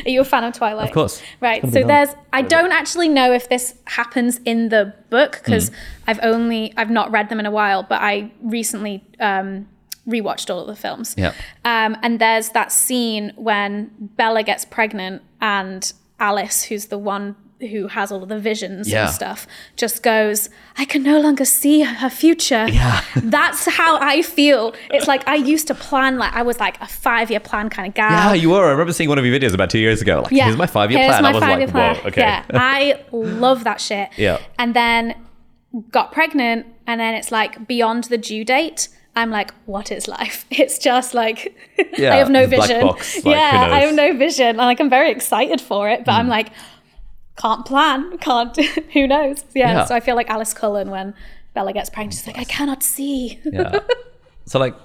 Are 0.05 0.09
you 0.09 0.21
a 0.21 0.25
fan 0.25 0.43
of 0.43 0.53
Twilight? 0.53 0.89
Of 0.89 0.93
course. 0.93 1.21
Right. 1.41 1.61
So 1.61 1.67
gonna 1.67 1.73
be 1.73 1.79
done. 1.81 1.87
there's 1.87 2.09
I 2.31 2.41
don't 2.41 2.71
actually 2.71 3.09
know 3.09 3.31
if 3.33 3.49
this 3.49 3.75
happens 3.85 4.39
in 4.45 4.69
the 4.69 4.93
book 5.09 5.33
because 5.43 5.69
Mm. 5.69 5.73
I've 6.07 6.19
only 6.23 6.73
I've 6.77 6.89
not 6.89 7.11
read 7.11 7.29
them 7.29 7.39
in 7.39 7.45
a 7.45 7.51
while, 7.51 7.83
but 7.83 8.01
I 8.01 8.31
recently 8.41 9.03
um 9.19 9.67
rewatched 10.07 10.49
all 10.53 10.59
of 10.61 10.67
the 10.67 10.75
films. 10.75 11.15
Yeah. 11.17 11.33
Um 11.65 11.97
and 12.03 12.19
there's 12.19 12.49
that 12.49 12.71
scene 12.71 13.33
when 13.35 13.91
Bella 13.99 14.43
gets 14.43 14.65
pregnant 14.65 15.21
and 15.41 15.91
Alice, 16.19 16.63
who's 16.63 16.85
the 16.87 16.97
one 16.97 17.35
who 17.67 17.87
has 17.87 18.11
all 18.11 18.21
of 18.23 18.29
the 18.29 18.39
visions 18.39 18.89
Yeah. 18.89 19.05
and 19.05 19.13
stuff, 19.13 19.47
just 19.75 20.03
goes, 20.03 20.49
I 20.77 20.85
can 20.85 21.03
no 21.03 21.19
longer 21.19 21.45
see 21.45 21.81
her 21.81 22.09
future. 22.09 22.67
Yeah. 22.69 23.01
That's 23.15 23.65
how 23.67 23.97
I 23.99 24.21
feel. 24.21 24.73
It's 24.91 25.07
like 25.07 25.27
I 25.27 25.35
used 25.35 25.67
to 25.67 25.75
plan 25.75 26.17
like 26.17 26.33
I 26.33 26.41
was 26.43 26.59
like 26.59 26.79
a 26.81 26.87
five 26.87 27.29
year 27.31 27.39
plan 27.39 27.69
kind 27.69 27.87
of 27.87 27.93
guy 27.93 28.09
Yeah, 28.11 28.33
you 28.33 28.49
were. 28.51 28.65
I 28.67 28.71
remember 28.71 28.93
seeing 28.93 29.09
one 29.09 29.17
of 29.19 29.25
your 29.25 29.37
videos 29.39 29.53
about 29.53 29.69
two 29.69 29.79
years 29.79 30.01
ago. 30.01 30.21
Like, 30.21 30.31
here's 30.31 30.57
my 30.57 30.65
five 30.67 30.91
year 30.91 30.99
Here's 30.99 31.11
plan. 31.11 31.23
my 31.23 31.29
I 31.29 31.33
was 31.33 31.41
five-year 31.43 31.67
like, 31.67 31.71
plan. 31.71 31.95
whoa, 31.95 32.07
okay. 32.09 32.21
Yeah, 32.21 32.45
I 32.53 32.99
love 33.11 33.63
that 33.63 33.79
shit. 33.81 34.09
Yeah. 34.17 34.39
And 34.59 34.73
then 34.75 35.15
got 35.91 36.11
pregnant, 36.11 36.67
and 36.85 36.99
then 36.99 37.13
it's 37.15 37.31
like 37.31 37.67
beyond 37.67 38.05
the 38.05 38.17
due 38.17 38.45
date. 38.45 38.89
I'm 39.15 39.29
like, 39.29 39.53
what 39.65 39.91
is 39.91 40.07
life? 40.07 40.45
It's 40.51 40.77
just 40.79 41.13
like 41.13 41.55
Yeah, 41.97 42.13
I 42.13 42.17
have 42.17 42.29
no 42.31 42.47
vision. 42.47 42.81
box, 42.81 43.15
like, 43.17 43.35
yeah, 43.35 43.69
I 43.71 43.79
have 43.81 43.93
no 43.93 44.13
vision. 44.17 44.47
And 44.47 44.57
like 44.57 44.79
I'm 44.79 44.89
very 44.89 45.11
excited 45.11 45.61
for 45.61 45.87
it, 45.89 46.03
but 46.05 46.13
Hmm. 46.13 46.19
I'm 46.21 46.27
like, 46.27 46.49
can't 47.37 47.65
plan, 47.65 48.17
can't. 48.19 48.55
who 48.93 49.07
knows? 49.07 49.43
Yeah, 49.55 49.71
Yeah. 49.73 49.85
So 49.85 49.95
I 49.95 49.99
feel 49.99 50.15
like 50.15 50.29
Alice 50.29 50.53
Cullen 50.53 50.89
when 50.91 51.13
Bella 51.53 51.73
gets 51.73 51.89
pregnant. 51.89 52.13
She's 52.13 52.27
like, 52.27 52.37
I 52.37 52.43
cannot 52.45 52.83
see. 52.83 53.39
yeah. 53.45 53.79
So 54.45 54.59
like 54.59 54.75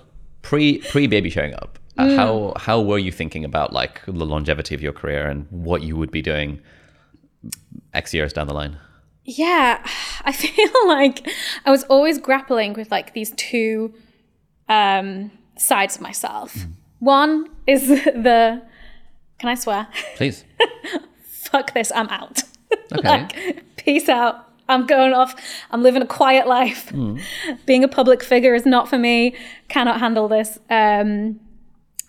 pre 0.42 0.78
pre 0.78 1.06
baby 1.08 1.30
showing 1.30 1.52
up, 1.54 1.78
uh, 1.98 2.04
Mm. 2.04 2.16
how 2.16 2.52
how 2.56 2.80
were 2.80 2.98
you 2.98 3.10
thinking 3.10 3.44
about 3.44 3.72
like 3.72 4.00
the 4.06 4.24
longevity 4.24 4.74
of 4.74 4.80
your 4.80 4.92
career 4.92 5.28
and 5.28 5.46
what 5.50 5.82
you 5.82 5.96
would 5.96 6.10
be 6.12 6.22
doing 6.22 6.60
X 7.92 8.14
years 8.14 8.32
down 8.32 8.46
the 8.46 8.54
line? 8.54 8.78
Yeah, 9.24 9.84
I 10.24 10.32
feel 10.32 10.70
like 10.86 11.28
I 11.66 11.70
was 11.72 11.82
always 11.84 12.18
grappling 12.18 12.74
with 12.74 12.90
like 12.92 13.14
these 13.14 13.32
two 13.36 13.92
um, 14.68 15.30
sides 15.56 15.96
of 15.96 16.02
myself. 16.02 16.56
One 17.00 17.48
is 17.66 17.88
the 17.88 18.62
can 19.38 19.48
I 19.48 19.54
swear? 19.56 19.88
Please. 20.16 20.44
Fuck 21.50 21.74
this, 21.74 21.92
I'm 21.94 22.08
out. 22.08 22.42
Okay. 22.92 23.08
like, 23.08 23.76
peace 23.76 24.08
out. 24.10 24.46
I'm 24.68 24.86
going 24.86 25.14
off. 25.14 25.34
I'm 25.70 25.82
living 25.82 26.02
a 26.02 26.06
quiet 26.06 26.46
life. 26.46 26.92
Being 27.64 27.82
a 27.84 27.88
public 27.88 28.22
figure 28.22 28.54
is 28.54 28.66
not 28.66 28.88
for 28.88 28.98
me. 28.98 29.34
Cannot 29.68 30.00
handle 30.00 30.28
this. 30.28 30.58
Um, 30.68 31.40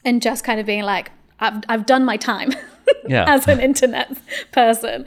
and 0.04 0.22
just 0.22 0.44
kind 0.44 0.60
of 0.60 0.66
being 0.66 0.84
like, 0.84 1.12
I've, 1.40 1.64
I've 1.70 1.86
done 1.86 2.04
my 2.04 2.18
time 2.18 2.52
Yeah. 3.08 3.24
as 3.28 3.48
an 3.48 3.60
internet 3.62 4.18
person. 4.52 5.06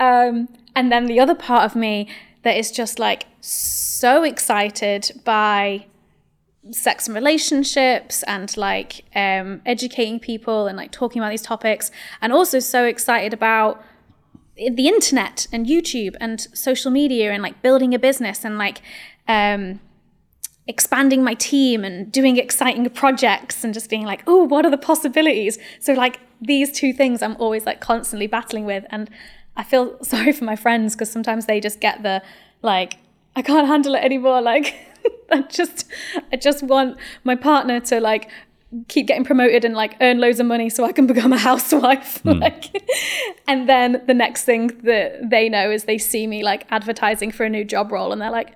Um, 0.00 0.48
and 0.74 0.90
then 0.90 1.04
the 1.06 1.20
other 1.20 1.34
part 1.34 1.64
of 1.64 1.76
me 1.76 2.08
that 2.42 2.56
is 2.56 2.70
just 2.70 2.98
like 2.98 3.26
so 3.42 4.22
excited 4.22 5.20
by 5.24 5.86
sex 6.70 7.06
and 7.06 7.14
relationships 7.14 8.22
and 8.24 8.56
like 8.56 9.04
um, 9.14 9.60
educating 9.66 10.18
people 10.18 10.66
and 10.66 10.76
like 10.76 10.90
talking 10.90 11.20
about 11.20 11.30
these 11.30 11.42
topics. 11.42 11.90
And 12.20 12.32
also 12.32 12.58
so 12.58 12.84
excited 12.84 13.32
about 13.32 13.82
the 14.56 14.86
internet 14.86 15.48
and 15.52 15.66
youtube 15.66 16.14
and 16.20 16.42
social 16.52 16.88
media 16.88 17.32
and 17.32 17.42
like 17.42 17.60
building 17.60 17.92
a 17.92 17.98
business 17.98 18.44
and 18.44 18.56
like 18.56 18.80
um, 19.26 19.80
expanding 20.68 21.24
my 21.24 21.34
team 21.34 21.84
and 21.84 22.12
doing 22.12 22.36
exciting 22.36 22.88
projects 22.90 23.64
and 23.64 23.74
just 23.74 23.90
being 23.90 24.04
like 24.04 24.22
oh 24.26 24.44
what 24.44 24.64
are 24.64 24.70
the 24.70 24.78
possibilities? 24.78 25.58
So 25.80 25.92
like 25.92 26.20
these 26.40 26.70
two 26.70 26.92
things 26.92 27.22
i'm 27.22 27.36
always 27.38 27.66
like 27.66 27.80
constantly 27.80 28.26
battling 28.26 28.64
with. 28.64 28.84
And 28.90 29.10
i 29.56 29.64
feel 29.64 29.98
sorry 30.04 30.32
for 30.32 30.44
my 30.44 30.56
friends 30.56 30.94
because 30.94 31.10
sometimes 31.10 31.46
they 31.46 31.60
just 31.60 31.80
get 31.80 32.02
the 32.02 32.22
like 32.62 32.98
i 33.36 33.42
can't 33.42 33.66
handle 33.66 33.94
it 33.94 34.04
anymore 34.04 34.40
like 34.40 34.74
i 35.30 35.42
just 35.42 35.86
i 36.32 36.36
just 36.36 36.62
want 36.62 36.96
my 37.24 37.34
partner 37.34 37.80
to 37.80 38.00
like 38.00 38.30
keep 38.88 39.06
getting 39.06 39.24
promoted 39.24 39.64
and 39.64 39.74
like 39.74 39.96
earn 40.00 40.18
loads 40.18 40.40
of 40.40 40.46
money 40.46 40.68
so 40.68 40.84
i 40.84 40.92
can 40.92 41.06
become 41.12 41.32
a 41.32 41.38
housewife 41.38 42.24
like 42.24 42.84
and 43.46 43.68
then 43.68 44.02
the 44.06 44.14
next 44.14 44.44
thing 44.44 44.68
that 44.82 45.30
they 45.30 45.48
know 45.48 45.70
is 45.70 45.84
they 45.84 45.98
see 45.98 46.26
me 46.26 46.42
like 46.42 46.66
advertising 46.70 47.30
for 47.30 47.44
a 47.44 47.48
new 47.48 47.64
job 47.64 47.92
role 47.92 48.12
and 48.12 48.20
they're 48.20 48.30
like 48.30 48.54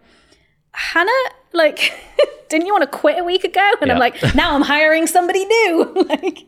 Hannah, 0.72 1.10
like, 1.52 1.92
didn't 2.48 2.66
you 2.66 2.72
want 2.72 2.90
to 2.90 2.98
quit 2.98 3.18
a 3.18 3.24
week 3.24 3.42
ago? 3.42 3.72
And 3.80 3.90
I'm 3.90 3.98
like, 3.98 4.22
now 4.34 4.54
I'm 4.54 4.62
hiring 4.62 5.06
somebody 5.06 5.44
new. 5.44 6.06
like, 6.08 6.46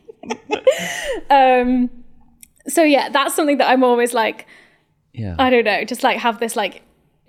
um, 1.29 1.89
so 2.67 2.83
yeah, 2.83 3.09
that's 3.09 3.35
something 3.35 3.57
that 3.57 3.67
I'm 3.67 3.83
always 3.83 4.13
like, 4.13 4.47
Yeah. 5.11 5.35
I 5.37 5.49
don't 5.49 5.65
know, 5.65 5.83
just 5.83 6.03
like 6.03 6.17
have 6.19 6.39
this 6.39 6.55
like 6.55 6.83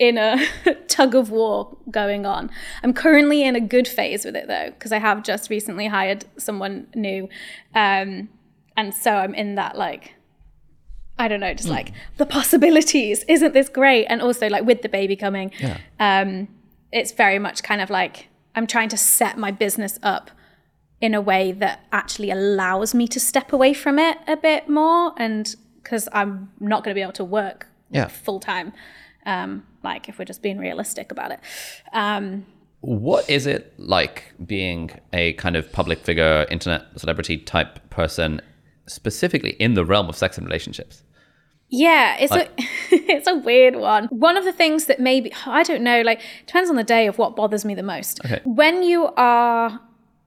inner 0.09 0.37
tug 0.89 1.15
of 1.15 1.31
war 1.31 1.77
going 1.91 2.27
on. 2.27 2.51
I'm 2.83 2.93
currently 2.93 3.43
in 3.45 3.55
a 3.57 3.61
good 3.61 3.87
phase 3.89 4.25
with 4.25 4.37
it 4.37 4.49
though, 4.49 4.71
because 4.71 4.93
I 4.93 4.99
have 4.99 5.23
just 5.23 5.49
recently 5.51 5.87
hired 5.87 6.25
someone 6.39 6.87
new. 6.95 7.29
Um, 7.75 8.29
and 8.77 8.93
so 8.95 9.13
I'm 9.13 9.35
in 9.35 9.55
that 9.57 9.77
like, 9.77 10.15
I 11.19 11.29
don't 11.29 11.41
know, 11.41 11.55
just 11.55 11.69
like 11.69 11.93
the 12.17 12.27
possibilities. 12.27 13.25
Isn't 13.29 13.53
this 13.55 13.69
great? 13.69 14.07
And 14.07 14.21
also 14.21 14.49
like 14.49 14.65
with 14.65 14.83
the 14.83 14.89
baby 14.89 15.15
coming, 15.17 15.53
Yeah. 15.61 15.79
um, 16.01 16.49
it's 16.91 17.13
very 17.13 17.39
much 17.39 17.63
kind 17.63 17.81
of 17.81 17.89
like 17.91 18.29
I'm 18.55 18.67
trying 18.67 18.89
to 18.91 18.97
set 18.97 19.39
my 19.39 19.51
business 19.51 19.99
up 20.03 20.31
in 21.01 21.15
a 21.15 21.21
way 21.21 21.53
that 21.53 21.81
actually 21.93 22.31
allows 22.31 22.95
me 22.95 23.07
to 23.09 23.19
step 23.21 23.53
away 23.53 23.73
from 23.75 23.99
it 23.99 24.19
a 24.29 24.37
bit 24.37 24.69
more 24.69 25.13
and 25.17 25.57
because 25.83 26.09
i'm 26.13 26.49
not 26.61 26.85
going 26.85 26.93
to 26.93 26.95
be 26.95 27.03
able 27.03 27.13
to 27.13 27.25
work 27.25 27.67
Yeah. 27.91 28.07
full 28.07 28.39
time 28.39 28.73
um, 29.27 29.67
like 29.83 30.09
if 30.09 30.19
we're 30.19 30.25
just 30.25 30.43
being 30.43 30.59
realistic 30.59 31.11
about 31.11 31.31
it 31.31 31.41
um, 31.93 32.47
What 32.81 33.29
is 33.29 33.47
it 33.47 33.73
like 33.79 34.33
being 34.45 34.91
a 35.13 35.35
kind 35.35 35.57
of 35.57 35.71
public 35.73 36.01
figure, 36.01 36.47
internet 36.51 36.83
celebrity 36.97 37.39
type 37.39 37.91
person, 37.91 38.41
specifically 38.87 39.51
in 39.53 39.75
the 39.75 39.85
realm 39.85 40.09
of 40.09 40.17
sex 40.17 40.37
and 40.37 40.47
relationships? 40.47 41.03
Yeah, 41.75 42.17
it's 42.21 42.33
a 42.33 42.49
it's 42.91 43.27
a 43.27 43.35
weird 43.35 43.77
one. 43.77 44.07
One 44.09 44.37
of 44.37 44.45
the 44.45 44.53
things 44.53 44.85
that 44.87 45.01
maybe 45.01 45.33
I 45.47 45.63
don't 45.63 45.83
know, 45.83 46.03
like 46.03 46.21
depends 46.47 46.69
on 46.69 46.77
the 46.77 46.85
day 46.85 47.07
of 47.07 47.17
what 47.17 47.35
bothers 47.35 47.65
me 47.65 47.75
the 47.75 47.83
most. 47.83 48.21
Okay. 48.25 48.41
When 48.45 48.83
you 48.83 49.07
are 49.17 49.81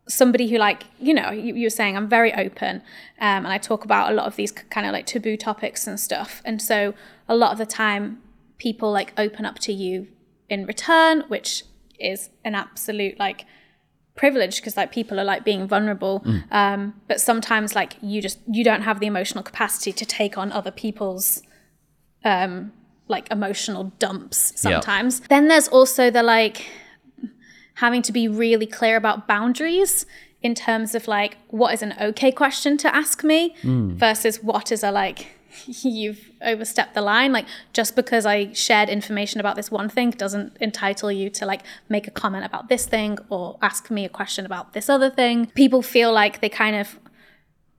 somebody 0.08 0.48
who 0.48 0.58
like 0.58 0.84
you 1.00 1.14
know 1.14 1.30
you, 1.30 1.56
you 1.56 1.66
were 1.68 1.70
saying 1.70 1.96
I'm 1.96 2.10
very 2.10 2.34
open, 2.34 2.78
um, 3.20 3.46
and 3.46 3.48
I 3.48 3.60
talk 3.60 3.86
about 3.86 4.12
a 4.12 4.16
lot 4.16 4.26
of 4.26 4.36
these 4.38 4.52
kind 4.52 4.88
of 4.88 4.94
like 4.94 5.06
taboo 5.06 5.38
topics 5.38 5.86
and 5.86 6.00
stuff, 6.00 6.42
and 6.46 6.60
so 6.60 6.96
a 7.30 7.36
lot 7.36 7.52
of 7.52 7.60
the 7.60 7.66
time 7.68 8.24
people 8.58 8.92
like 8.92 9.14
open 9.18 9.46
up 9.46 9.60
to 9.60 9.74
you 9.74 10.08
in 10.50 10.66
return, 10.66 11.24
which 11.28 11.64
is 12.00 12.30
an 12.44 12.56
absolute 12.56 13.18
like 13.20 13.46
privilege 14.16 14.58
because 14.58 14.78
like 14.78 14.92
people 14.92 15.20
are 15.20 15.24
like 15.26 15.44
being 15.44 15.68
vulnerable. 15.68 16.24
Um 16.52 16.94
but 17.08 17.20
sometimes 17.20 17.76
like 17.76 17.98
you 18.02 18.22
just 18.22 18.40
you 18.48 18.64
don't 18.64 18.84
have 18.84 19.00
the 19.00 19.08
emotional 19.08 19.44
capacity 19.44 19.92
to 19.92 20.06
take 20.06 20.38
on 20.38 20.52
other 20.52 20.72
people's 20.72 21.42
um 22.24 22.72
like 23.08 23.30
emotional 23.32 23.92
dumps 24.00 24.54
sometimes. 24.56 25.20
Then 25.22 25.48
there's 25.48 25.68
also 25.68 26.10
the 26.10 26.24
like 26.24 26.66
having 27.76 28.02
to 28.02 28.12
be 28.12 28.28
really 28.28 28.66
clear 28.66 28.96
about 28.96 29.28
boundaries 29.28 30.06
in 30.42 30.56
terms 30.56 30.96
of 30.96 31.08
like 31.08 31.38
what 31.50 31.74
is 31.74 31.82
an 31.82 31.94
okay 32.00 32.32
question 32.32 32.78
to 32.78 32.96
ask 32.96 33.24
me 33.24 33.56
versus 33.98 34.42
what 34.42 34.72
is 34.72 34.84
a 34.84 34.92
like 34.92 35.28
you've 35.68 36.32
overstepped 36.42 36.94
the 36.94 37.02
line 37.02 37.32
like 37.32 37.46
just 37.74 37.96
because 37.96 38.26
i 38.26 38.52
shared 38.54 38.90
information 38.90 39.40
about 39.40 39.56
this 39.56 39.72
one 39.72 39.90
thing 39.90 40.12
doesn't 40.12 40.56
entitle 40.60 41.12
you 41.12 41.30
to 41.30 41.46
like 41.46 41.62
make 41.90 42.08
a 42.08 42.12
comment 42.12 42.46
about 42.46 42.70
this 42.70 42.86
thing 42.86 43.18
or 43.30 43.58
ask 43.62 43.90
me 43.90 44.06
a 44.06 44.10
question 44.10 44.46
about 44.46 44.74
this 44.74 44.90
other 44.90 45.10
thing 45.10 45.46
people 45.48 45.82
feel 45.82 46.12
like 46.12 46.42
they 46.42 46.50
kind 46.50 46.76
of 46.76 47.00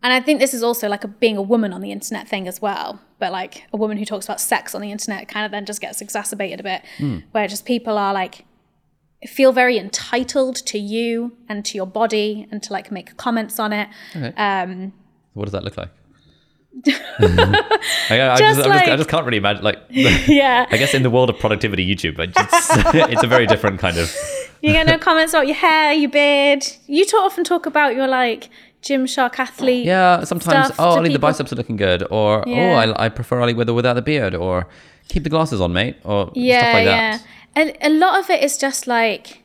and 0.02 0.12
I 0.12 0.20
think 0.20 0.38
this 0.38 0.54
is 0.54 0.62
also 0.62 0.88
like 0.88 1.02
a 1.02 1.08
being 1.08 1.36
a 1.36 1.42
woman 1.42 1.72
on 1.72 1.80
the 1.80 1.90
internet 1.90 2.28
thing 2.28 2.46
as 2.46 2.62
well. 2.62 3.00
But 3.18 3.32
like 3.32 3.64
a 3.72 3.76
woman 3.76 3.96
who 3.96 4.04
talks 4.04 4.26
about 4.26 4.40
sex 4.40 4.72
on 4.72 4.80
the 4.80 4.92
internet 4.92 5.26
kind 5.26 5.44
of 5.44 5.50
then 5.50 5.64
just 5.66 5.80
gets 5.80 6.00
exacerbated 6.00 6.60
a 6.60 6.62
bit, 6.62 6.82
where 7.32 7.48
just 7.48 7.64
people 7.64 7.98
are 7.98 8.12
like 8.12 8.44
feel 9.26 9.50
very 9.52 9.78
entitled 9.78 10.54
to 10.66 10.78
you 10.78 11.36
and 11.48 11.64
to 11.64 11.76
your 11.76 11.86
body 11.86 12.46
and 12.52 12.62
to 12.64 12.72
like 12.72 12.92
make 12.92 13.16
comments 13.16 13.58
on 13.58 13.72
it. 13.72 13.88
Um, 14.36 14.92
What 15.32 15.46
does 15.46 15.52
that 15.52 15.64
look 15.64 15.76
like? 15.76 15.90
Mm-hmm. 16.82 18.12
I, 18.12 18.30
I, 18.30 18.36
Just 18.38 18.56
just, 18.56 18.68
I, 18.68 18.78
just, 18.78 18.90
I 18.90 18.96
just 18.96 19.08
can't 19.08 19.24
really 19.24 19.38
imagine. 19.38 19.64
Like, 19.64 19.78
yeah, 19.88 20.66
I 20.70 20.76
guess 20.76 20.94
in 20.94 21.02
the 21.02 21.10
world 21.10 21.30
of 21.30 21.38
productivity, 21.38 21.86
YouTube, 21.86 22.16
but 22.16 22.30
it's, 22.36 22.68
it's 23.12 23.22
a 23.22 23.26
very 23.26 23.46
different 23.46 23.80
kind 23.80 23.98
of. 23.98 24.14
you 24.60 24.72
get 24.72 24.86
no 24.86 24.98
comments 24.98 25.32
about 25.32 25.46
your 25.46 25.56
hair, 25.56 25.92
your 25.92 26.10
beard. 26.10 26.64
You 26.86 27.04
talk, 27.06 27.22
often 27.22 27.44
talk 27.44 27.66
about 27.66 27.94
your 27.94 28.06
like 28.06 28.50
Gymshark 28.82 29.38
athlete. 29.38 29.86
Yeah, 29.86 30.24
sometimes. 30.24 30.72
Oh, 30.78 30.94
to 30.94 30.98
Ali, 30.98 31.12
the 31.12 31.18
biceps 31.18 31.52
are 31.52 31.56
looking 31.56 31.76
good, 31.76 32.02
or 32.10 32.46
oh, 32.46 32.50
Yeah. 32.50 32.84
oh, 32.86 32.92
I, 32.92 33.06
I 33.06 33.08
prefer 33.08 33.40
Ali 33.40 33.54
with 33.54 33.68
or 33.68 33.74
without 33.74 33.94
the 33.94 34.02
beard, 34.02 34.34
or 34.34 34.68
keep 35.08 35.22
the 35.22 35.30
glasses 35.30 35.60
on, 35.60 35.72
mate, 35.72 35.96
or 36.04 36.30
yeah, 36.34 36.60
stuff 36.60 36.74
like 36.74 36.84
yeah. 36.84 37.16
that. 37.16 37.26
And 37.54 37.76
a 37.80 37.88
lot 37.88 38.20
of 38.20 38.28
it 38.28 38.42
is 38.42 38.58
just 38.58 38.86
like 38.86 39.42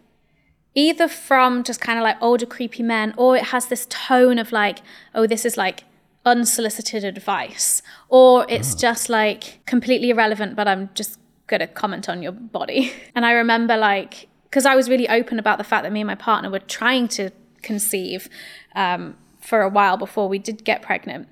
either 0.76 1.08
from 1.08 1.64
just 1.64 1.82
kind 1.82 1.98
of 1.98 2.04
like 2.04 2.18
older 2.22 2.46
creepy 2.46 2.84
men, 2.84 3.14
or 3.18 3.38
it 3.38 3.46
has 3.46 3.68
this 3.68 3.88
tone 3.90 4.38
of 4.38 4.52
like, 4.52 4.80
oh, 5.16 5.26
this 5.28 5.46
is 5.46 5.56
like 5.58 5.84
unsolicited 6.26 7.04
advice 7.04 7.82
or 8.10 8.46
it's 8.48 8.76
just 8.76 9.10
like 9.10 9.60
completely 9.66 10.12
irrelevant 10.12 10.56
but 10.56 10.68
i'm 10.68 10.90
just 10.94 11.20
gonna 11.48 11.68
comment 11.68 12.08
on 12.08 12.22
your 12.24 12.32
body. 12.32 12.94
And 13.16 13.26
i 13.26 13.32
remember 13.32 13.76
like 13.76 14.28
because 14.44 14.66
i 14.66 14.76
was 14.76 14.90
really 14.90 15.10
open 15.10 15.40
about 15.40 15.58
the 15.58 15.64
fact 15.64 15.84
that 15.84 15.92
me 15.92 16.02
and 16.02 16.08
my 16.08 16.16
partner 16.16 16.50
were 16.50 16.60
trying 16.60 17.08
to 17.10 17.32
conceive 17.62 18.30
um, 18.76 19.16
for 19.40 19.62
a 19.62 19.70
while 19.70 19.98
before 19.98 20.28
we 20.28 20.40
did 20.40 20.64
get 20.64 20.82
pregnant. 20.82 21.28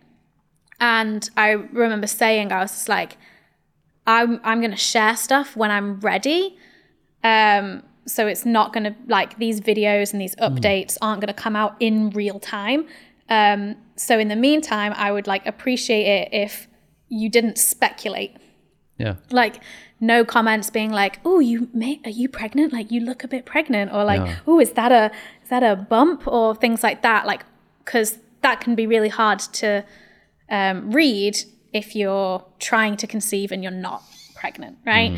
And 0.79 1.29
i 1.37 1.51
remember 1.51 2.07
saying 2.07 2.51
i 2.51 2.59
was 2.59 2.71
just 2.71 2.89
like 2.89 3.17
i'm, 4.07 4.41
I'm 4.43 4.59
gonna 4.59 4.75
share 4.75 5.15
stuff 5.15 5.55
when 5.55 5.71
i'm 5.71 5.99
ready. 5.99 6.57
Um, 7.23 7.83
so 8.09 8.27
it's 8.27 8.45
not 8.45 8.73
going 8.73 8.85
to 8.85 8.95
like 9.07 9.37
these 9.37 9.61
videos 9.61 10.11
and 10.11 10.21
these 10.21 10.35
updates 10.37 10.97
aren't 11.01 11.21
going 11.21 11.27
to 11.27 11.39
come 11.39 11.55
out 11.55 11.75
in 11.79 12.09
real 12.09 12.39
time. 12.39 12.87
Um, 13.29 13.75
so 13.99 14.17
in 14.17 14.27
the 14.27 14.35
meantime, 14.35 14.93
I 14.95 15.11
would 15.11 15.27
like 15.27 15.45
appreciate 15.45 16.05
it 16.05 16.29
if 16.33 16.67
you 17.09 17.29
didn't 17.29 17.57
speculate. 17.57 18.37
Yeah. 18.97 19.15
Like 19.31 19.61
no 19.99 20.23
comments 20.25 20.69
being 20.69 20.91
like, 20.91 21.19
"Oh, 21.25 21.39
you 21.39 21.69
may 21.73 21.99
are 22.05 22.09
you 22.09 22.29
pregnant? 22.29 22.73
Like 22.73 22.91
you 22.91 23.01
look 23.01 23.23
a 23.23 23.27
bit 23.27 23.45
pregnant," 23.45 23.91
or 23.93 24.03
like. 24.03 24.21
"Oh, 24.47 24.59
is 24.59 24.71
that 24.73 24.91
a 24.91 25.11
is 25.43 25.49
that 25.49 25.63
a 25.63 25.75
bump?" 25.75 26.27
or 26.27 26.55
things 26.55 26.83
like 26.83 27.01
that. 27.01 27.25
Like 27.25 27.43
because 27.83 28.19
that 28.41 28.61
can 28.61 28.75
be 28.75 28.87
really 28.87 29.09
hard 29.09 29.39
to 29.39 29.83
um, 30.49 30.91
read 30.91 31.37
if 31.73 31.95
you're 31.95 32.45
trying 32.59 32.95
to 32.97 33.07
conceive 33.07 33.51
and 33.51 33.63
you're 33.63 33.71
not 33.71 34.03
pregnant, 34.35 34.77
right? 34.85 35.11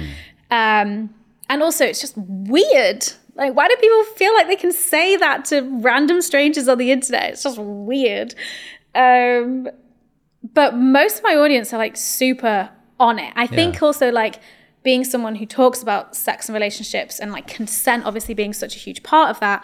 Um, 0.49 1.13
and 1.49 1.61
also, 1.61 1.85
it's 1.85 2.01
just 2.01 2.15
weird. 2.17 3.05
Like, 3.35 3.55
why 3.55 3.67
do 3.67 3.75
people 3.77 4.03
feel 4.15 4.33
like 4.33 4.47
they 4.47 4.55
can 4.55 4.71
say 4.71 5.15
that 5.17 5.45
to 5.45 5.61
random 5.81 6.21
strangers 6.21 6.67
on 6.67 6.77
the 6.77 6.91
internet? 6.91 7.31
It's 7.31 7.43
just 7.43 7.57
weird. 7.59 8.35
Um, 8.93 9.69
but 10.53 10.75
most 10.75 11.19
of 11.19 11.23
my 11.23 11.35
audience 11.35 11.73
are 11.73 11.77
like 11.77 11.95
super 11.95 12.69
on 12.99 13.19
it. 13.19 13.33
I 13.35 13.47
think 13.47 13.75
Yeah. 13.75 13.85
also 13.87 14.11
like 14.11 14.39
being 14.83 15.03
someone 15.03 15.35
who 15.35 15.45
talks 15.45 15.81
about 15.81 16.15
sex 16.15 16.49
and 16.49 16.53
relationships 16.53 17.19
and 17.19 17.31
like 17.31 17.47
consent 17.47 18.05
obviously 18.05 18.33
being 18.33 18.51
such 18.53 18.75
a 18.75 18.79
huge 18.79 19.03
part 19.03 19.29
of 19.29 19.39
that, 19.39 19.63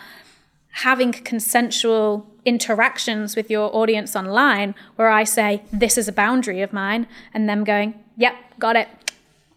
having 0.71 1.11
consensual 1.11 2.27
interactions 2.45 3.35
with 3.35 3.49
your 3.49 3.75
audience 3.75 4.15
online 4.15 4.75
where 4.95 5.09
I 5.09 5.23
say, 5.23 5.63
this 5.73 5.97
is 5.97 6.07
a 6.07 6.11
boundary 6.13 6.61
of 6.61 6.71
mine, 6.71 7.07
and 7.33 7.49
them 7.49 7.63
going, 7.63 7.95
yep, 8.15 8.35
got 8.59 8.75
it, 8.75 8.87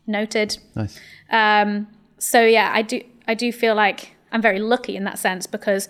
noted. 0.07 0.59
Nice. 0.75 0.99
Um, 1.31 1.87
so 2.19 2.43
yeah, 2.45 2.71
I 2.75 2.83
do 2.83 3.03
I 3.31 3.35
do 3.35 3.53
feel 3.53 3.75
like 3.75 4.01
I'm 4.33 4.43
very 4.43 4.59
lucky 4.59 4.97
in 4.97 5.05
that 5.05 5.19
sense 5.19 5.47
because 5.47 5.89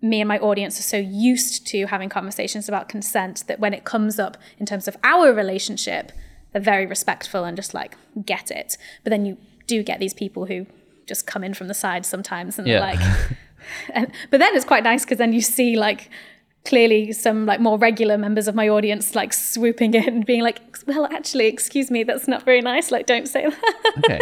me 0.00 0.20
and 0.20 0.28
my 0.28 0.38
audience 0.38 0.78
are 0.78 0.88
so 0.94 0.96
used 0.96 1.66
to 1.72 1.86
having 1.86 2.08
conversations 2.08 2.68
about 2.68 2.88
consent 2.88 3.44
that 3.48 3.58
when 3.60 3.74
it 3.74 3.84
comes 3.84 4.18
up 4.18 4.36
in 4.58 4.64
terms 4.64 4.88
of 4.88 4.96
our 5.04 5.32
relationship, 5.32 6.12
they're 6.52 6.62
very 6.62 6.86
respectful 6.86 7.44
and 7.44 7.56
just 7.56 7.74
like 7.74 7.96
get 8.24 8.50
it. 8.50 8.76
But 9.04 9.10
then 9.10 9.26
you 9.26 9.36
do 9.66 9.82
get 9.82 9.98
these 10.00 10.14
people 10.14 10.46
who 10.46 10.66
just 11.06 11.26
come 11.26 11.44
in 11.44 11.52
from 11.54 11.68
the 11.68 11.74
side 11.74 12.06
sometimes 12.06 12.58
and 12.58 12.66
Yeah. 12.66 12.78
they're 12.80 12.90
like 12.94 13.00
and, 13.94 14.12
but 14.30 14.38
then 14.38 14.54
it's 14.56 14.64
quite 14.64 14.84
nice 14.84 15.04
because 15.04 15.18
then 15.18 15.32
you 15.32 15.42
see 15.42 15.76
like 15.76 16.08
clearly 16.68 17.12
some 17.12 17.46
like 17.46 17.60
more 17.60 17.78
regular 17.78 18.18
members 18.18 18.46
of 18.46 18.54
my 18.54 18.68
audience 18.68 19.14
like 19.14 19.32
swooping 19.32 19.94
in 19.94 20.06
and 20.06 20.26
being 20.32 20.42
like 20.42 20.60
well 20.86 21.06
actually 21.06 21.46
excuse 21.46 21.90
me 21.90 22.04
that's 22.04 22.28
not 22.28 22.42
very 22.44 22.60
nice 22.60 22.90
like 22.90 23.06
don't 23.06 23.26
say 23.26 23.46
that. 23.48 23.94
Okay. 23.98 24.20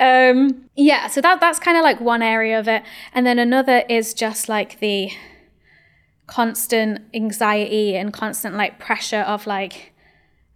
um 0.30 0.64
yeah 0.76 1.08
so 1.08 1.20
that 1.20 1.40
that's 1.40 1.58
kind 1.58 1.76
of 1.76 1.82
like 1.82 2.00
one 2.00 2.22
area 2.22 2.58
of 2.58 2.68
it. 2.68 2.84
And 3.12 3.26
then 3.26 3.40
another 3.40 3.82
is 3.88 4.14
just 4.14 4.48
like 4.48 4.78
the 4.78 5.10
constant 6.28 7.00
anxiety 7.12 7.96
and 7.96 8.12
constant 8.12 8.54
like 8.54 8.78
pressure 8.78 9.20
of 9.20 9.46
like 9.46 9.92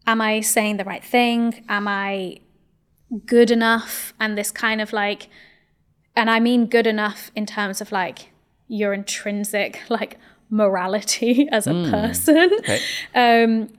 am 0.06 0.20
i 0.20 0.40
saying 0.40 0.76
the 0.76 0.84
right 0.84 1.04
thing? 1.04 1.64
Am 1.68 1.88
i 1.88 2.38
good 3.26 3.50
enough? 3.50 4.14
And 4.20 4.38
this 4.38 4.52
kind 4.52 4.80
of 4.80 4.92
like 4.92 5.28
and 6.14 6.30
i 6.30 6.38
mean 6.38 6.66
good 6.66 6.86
enough 6.86 7.32
in 7.34 7.46
terms 7.46 7.80
of 7.80 7.90
like 7.90 8.30
your 8.68 8.92
intrinsic 8.92 9.82
like 9.88 10.18
morality 10.50 11.48
as 11.52 11.66
a 11.66 11.72
person. 11.90 12.50
Okay. 12.60 12.80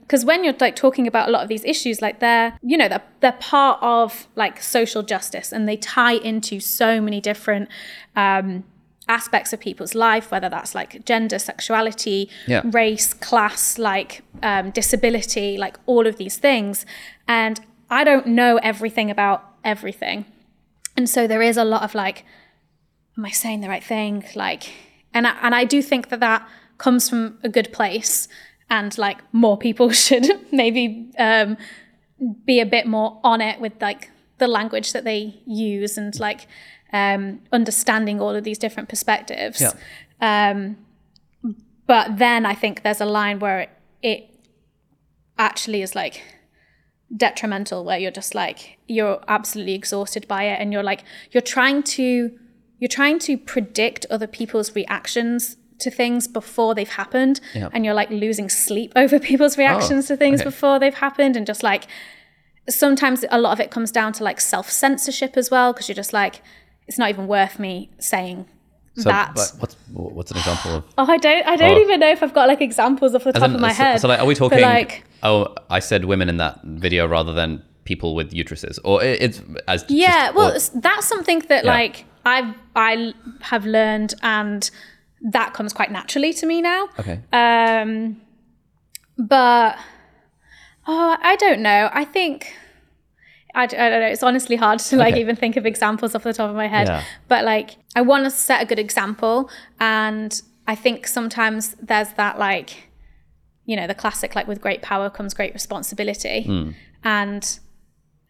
because 0.00 0.24
when 0.24 0.44
you're 0.44 0.54
like 0.60 0.76
talking 0.76 1.06
about 1.06 1.28
a 1.28 1.32
lot 1.32 1.42
of 1.42 1.48
these 1.48 1.64
issues 1.64 2.02
like 2.02 2.20
they're 2.20 2.58
you 2.62 2.76
know 2.76 2.88
they're, 2.88 3.02
they're 3.20 3.32
part 3.40 3.78
of 3.82 4.26
like 4.36 4.60
social 4.62 5.02
justice 5.02 5.52
and 5.52 5.66
they 5.68 5.76
tie 5.76 6.12
into 6.14 6.60
so 6.60 7.00
many 7.00 7.20
different 7.20 7.68
um, 8.16 8.64
aspects 9.08 9.52
of 9.54 9.60
people's 9.60 9.94
life 9.94 10.30
whether 10.30 10.48
that's 10.50 10.74
like 10.74 11.02
gender 11.06 11.38
sexuality 11.38 12.28
Yeah. 12.46 12.60
race 12.64 13.14
class 13.14 13.78
like 13.78 14.22
um, 14.42 14.70
disability 14.70 15.56
like 15.56 15.76
all 15.86 16.06
of 16.06 16.16
these 16.16 16.36
things. 16.36 16.84
And 17.26 17.60
i 17.90 18.04
don't 18.04 18.26
know 18.26 18.58
everything 18.58 19.10
about 19.10 19.42
everything. 19.64 20.26
And 20.96 21.08
so 21.08 21.26
there 21.26 21.40
is 21.42 21.56
a 21.56 21.64
lot 21.64 21.82
of 21.82 21.94
like 21.94 22.24
am 23.16 23.24
i 23.24 23.30
saying 23.30 23.60
the 23.62 23.68
right 23.68 23.82
thing? 23.84 24.24
Like 24.34 24.64
and 25.18 25.26
I, 25.26 25.36
and 25.42 25.54
I 25.54 25.64
do 25.74 25.82
think 25.82 26.08
that 26.10 26.20
that 26.20 26.40
comes 26.78 27.08
from 27.10 27.38
a 27.42 27.48
good 27.48 27.72
place 27.72 28.28
and 28.70 28.96
like 28.98 29.18
more 29.32 29.56
people 29.58 29.90
should 30.06 30.26
maybe 30.52 31.10
um, 31.18 31.56
be 32.46 32.60
a 32.60 32.66
bit 32.66 32.86
more 32.86 33.10
on 33.22 33.40
it 33.40 33.60
with 33.60 33.72
like 33.80 34.10
the 34.38 34.46
language 34.46 34.92
that 34.92 35.04
they 35.04 35.34
use 35.46 35.98
and 35.98 36.18
like 36.20 36.46
um, 36.92 37.40
understanding 37.52 38.20
all 38.20 38.34
of 38.36 38.44
these 38.44 38.58
different 38.58 38.88
perspectives 38.88 39.60
Yeah. 39.60 39.72
um, 40.52 40.76
but 41.86 42.18
then 42.18 42.44
i 42.46 42.54
think 42.54 42.82
there's 42.82 43.00
a 43.00 43.10
line 43.20 43.38
where 43.40 43.60
it, 43.60 43.70
it 44.02 44.20
actually 45.38 45.82
is 45.82 45.94
like 45.94 46.22
detrimental 47.16 47.84
where 47.84 47.98
you're 47.98 48.10
just 48.22 48.34
like 48.34 48.78
you're 48.86 49.18
absolutely 49.28 49.74
exhausted 49.74 50.26
by 50.28 50.42
it 50.44 50.60
and 50.60 50.72
you're 50.72 50.82
like 50.92 51.02
you're 51.32 51.40
trying 51.56 51.82
to 51.82 52.30
you're 52.78 52.88
trying 52.88 53.18
to 53.20 53.36
predict 53.36 54.06
other 54.10 54.26
people's 54.26 54.74
reactions 54.74 55.56
to 55.80 55.90
things 55.90 56.26
before 56.26 56.74
they've 56.74 56.88
happened 56.88 57.40
Yeah. 57.54 57.68
and 57.72 57.84
you're 57.84 57.94
like 57.94 58.10
losing 58.10 58.48
sleep 58.48 58.92
over 58.96 59.18
people's 59.30 59.56
oh, 59.56 59.62
reactions 59.62 60.06
to 60.08 60.16
things 60.16 60.40
okay. 60.40 60.50
before 60.50 60.78
they've 60.78 60.94
happened 60.94 61.36
and 61.36 61.46
just 61.46 61.62
like 61.62 61.86
sometimes 62.68 63.24
a 63.30 63.38
lot 63.40 63.52
of 63.52 63.60
it 63.60 63.70
comes 63.70 63.90
down 63.90 64.12
to 64.14 64.24
like 64.24 64.40
self-censorship 64.40 65.36
as 65.36 65.50
well 65.50 65.72
because 65.72 65.88
you're 65.88 65.94
just 65.96 66.12
like 66.12 66.42
it's 66.86 66.98
not 66.98 67.08
even 67.08 67.26
worth 67.26 67.58
me 67.58 67.90
saying 67.98 68.46
So, 68.96 69.08
that 69.08 69.34
what's 69.58 69.76
what's 69.92 70.30
an 70.32 70.36
example 70.38 70.70
of? 70.76 70.84
oh 70.98 71.06
i 71.10 71.16
don't 71.16 71.46
i 71.46 71.56
don't 71.56 71.78
Oh. 71.78 71.80
even 71.80 72.00
know 72.00 72.10
if 72.10 72.22
i've 72.22 72.34
got 72.34 72.48
like 72.48 72.60
examples 72.60 73.14
off 73.14 73.24
the 73.24 73.32
top 73.32 73.48
in, 73.48 73.54
of 73.54 73.60
my 73.60 73.72
so, 73.72 73.82
head 73.82 74.00
So, 74.00 74.08
like, 74.08 74.20
are 74.20 74.26
we 74.26 74.34
talking? 74.34 74.60
like 74.60 75.04
oh, 75.22 75.54
I 75.70 75.80
said 75.80 76.04
women 76.04 76.28
in 76.28 76.36
that 76.36 76.60
video 76.64 77.06
rather 77.08 77.32
than 77.32 77.62
people 77.84 78.14
with 78.14 78.32
uteruses, 78.32 78.78
or 78.84 79.02
it, 79.02 79.20
it's 79.22 79.42
as 79.66 79.84
yeah 79.88 80.26
just- 80.26 80.36
well 80.36 80.52
or- 80.56 80.80
that's 80.80 81.06
something 81.08 81.38
that 81.48 81.64
Yeah. 81.64 81.70
like 81.72 82.04
i've 82.24 82.54
i 82.76 83.12
have 83.40 83.64
learned 83.66 84.14
and 84.22 84.70
that 85.20 85.52
comes 85.54 85.72
quite 85.72 85.90
naturally 85.90 86.32
to 86.32 86.46
me 86.46 86.60
now 86.62 86.88
okay. 86.98 87.20
um 87.32 88.20
but 89.16 89.76
oh 90.86 91.16
i 91.22 91.36
don't 91.36 91.60
know 91.60 91.90
i 91.92 92.04
think 92.04 92.54
I 93.54 93.66
don't 93.66 93.78
know 93.90 94.06
it's 94.06 94.22
honestly 94.22 94.54
hard 94.56 94.78
to 94.80 94.96
like 94.96 95.14
Okay. 95.14 95.20
even 95.20 95.34
think 95.34 95.56
of 95.56 95.66
examples 95.66 96.14
off 96.14 96.22
the 96.22 96.32
top 96.32 96.50
of 96.50 96.54
my 96.54 96.68
head 96.68 96.86
Yeah. 96.86 97.02
but 97.28 97.44
like 97.44 97.76
i 97.96 98.00
want 98.02 98.24
to 98.24 98.30
set 98.30 98.62
a 98.62 98.66
good 98.66 98.78
example 98.78 99.50
and 99.80 100.40
i 100.68 100.74
think 100.76 101.06
sometimes 101.08 101.74
there's 101.82 102.12
that 102.12 102.38
like 102.38 102.88
you 103.64 103.74
know 103.74 103.86
the 103.88 103.94
classic 103.94 104.36
like 104.36 104.46
with 104.46 104.60
great 104.60 104.82
power 104.82 105.10
comes 105.10 105.34
great 105.34 105.54
responsibility 105.54 106.42
Hmm. 106.42 106.70
and 107.02 107.58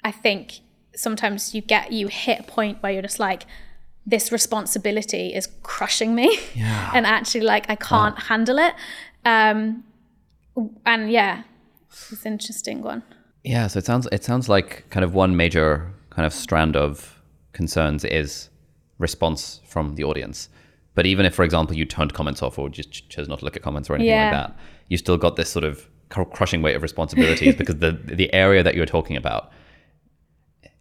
i 0.05 0.11
think 0.13 0.61
sometimes 0.95 1.55
you 1.55 1.61
get 1.63 1.93
you 1.93 2.07
hit 2.09 2.41
a 2.41 2.45
point 2.45 2.81
where 2.83 2.93
you're 2.93 3.03
just 3.03 3.19
like 3.21 3.45
this 4.11 4.33
responsibility 4.33 5.35
is 5.35 5.49
crushing 5.63 6.15
me. 6.15 6.39
Yeah. 6.55 6.91
and 6.95 7.07
actually 7.07 7.43
like 7.55 7.65
i 7.71 7.77
can't 7.77 8.19
handle 8.31 8.59
it. 8.59 8.75
Um 9.25 9.85
and 10.87 11.11
yeah 11.11 11.43
it's 12.13 12.25
an 12.25 12.33
interesting 12.33 12.83
one. 12.83 13.03
Yeah, 13.45 13.67
so 13.69 13.79
it 13.79 13.87
sounds 13.87 14.09
it 14.13 14.25
sounds 14.25 14.49
like 14.49 14.71
kind 14.91 15.05
of 15.05 15.15
one 15.15 15.37
major 15.37 15.71
kind 16.11 16.27
of 16.27 16.33
strand 16.33 16.77
of 16.77 17.23
concerns 17.53 18.05
is 18.05 18.51
response 18.99 19.61
from 19.67 19.95
the 19.95 20.05
audience. 20.05 20.49
But 20.95 21.07
even 21.07 21.25
if, 21.25 21.35
for 21.35 21.45
example, 21.45 21.77
you 21.77 21.85
turned 21.85 22.13
comments 22.13 22.43
off 22.43 22.59
or 22.59 22.69
just 22.69 22.91
ch- 22.91 23.09
chose 23.09 23.29
not 23.29 23.39
to 23.39 23.45
look 23.45 23.57
at 23.57 23.63
comments 23.63 23.89
or 23.89 23.95
anything 23.95 24.17
like 24.19 24.33
that, 24.33 24.57
you 24.89 24.97
still 24.99 25.17
got 25.17 25.37
this 25.37 25.49
sort 25.49 25.65
of 25.65 25.89
crushing 26.09 26.61
weight 26.61 26.75
of 26.75 26.83
responsibilities 26.83 27.55
because 27.61 27.77
the 27.77 27.93
the 27.93 28.33
area 28.35 28.63
that 28.63 28.75
you're 28.75 28.87
talking 28.87 29.17
about, 29.17 29.53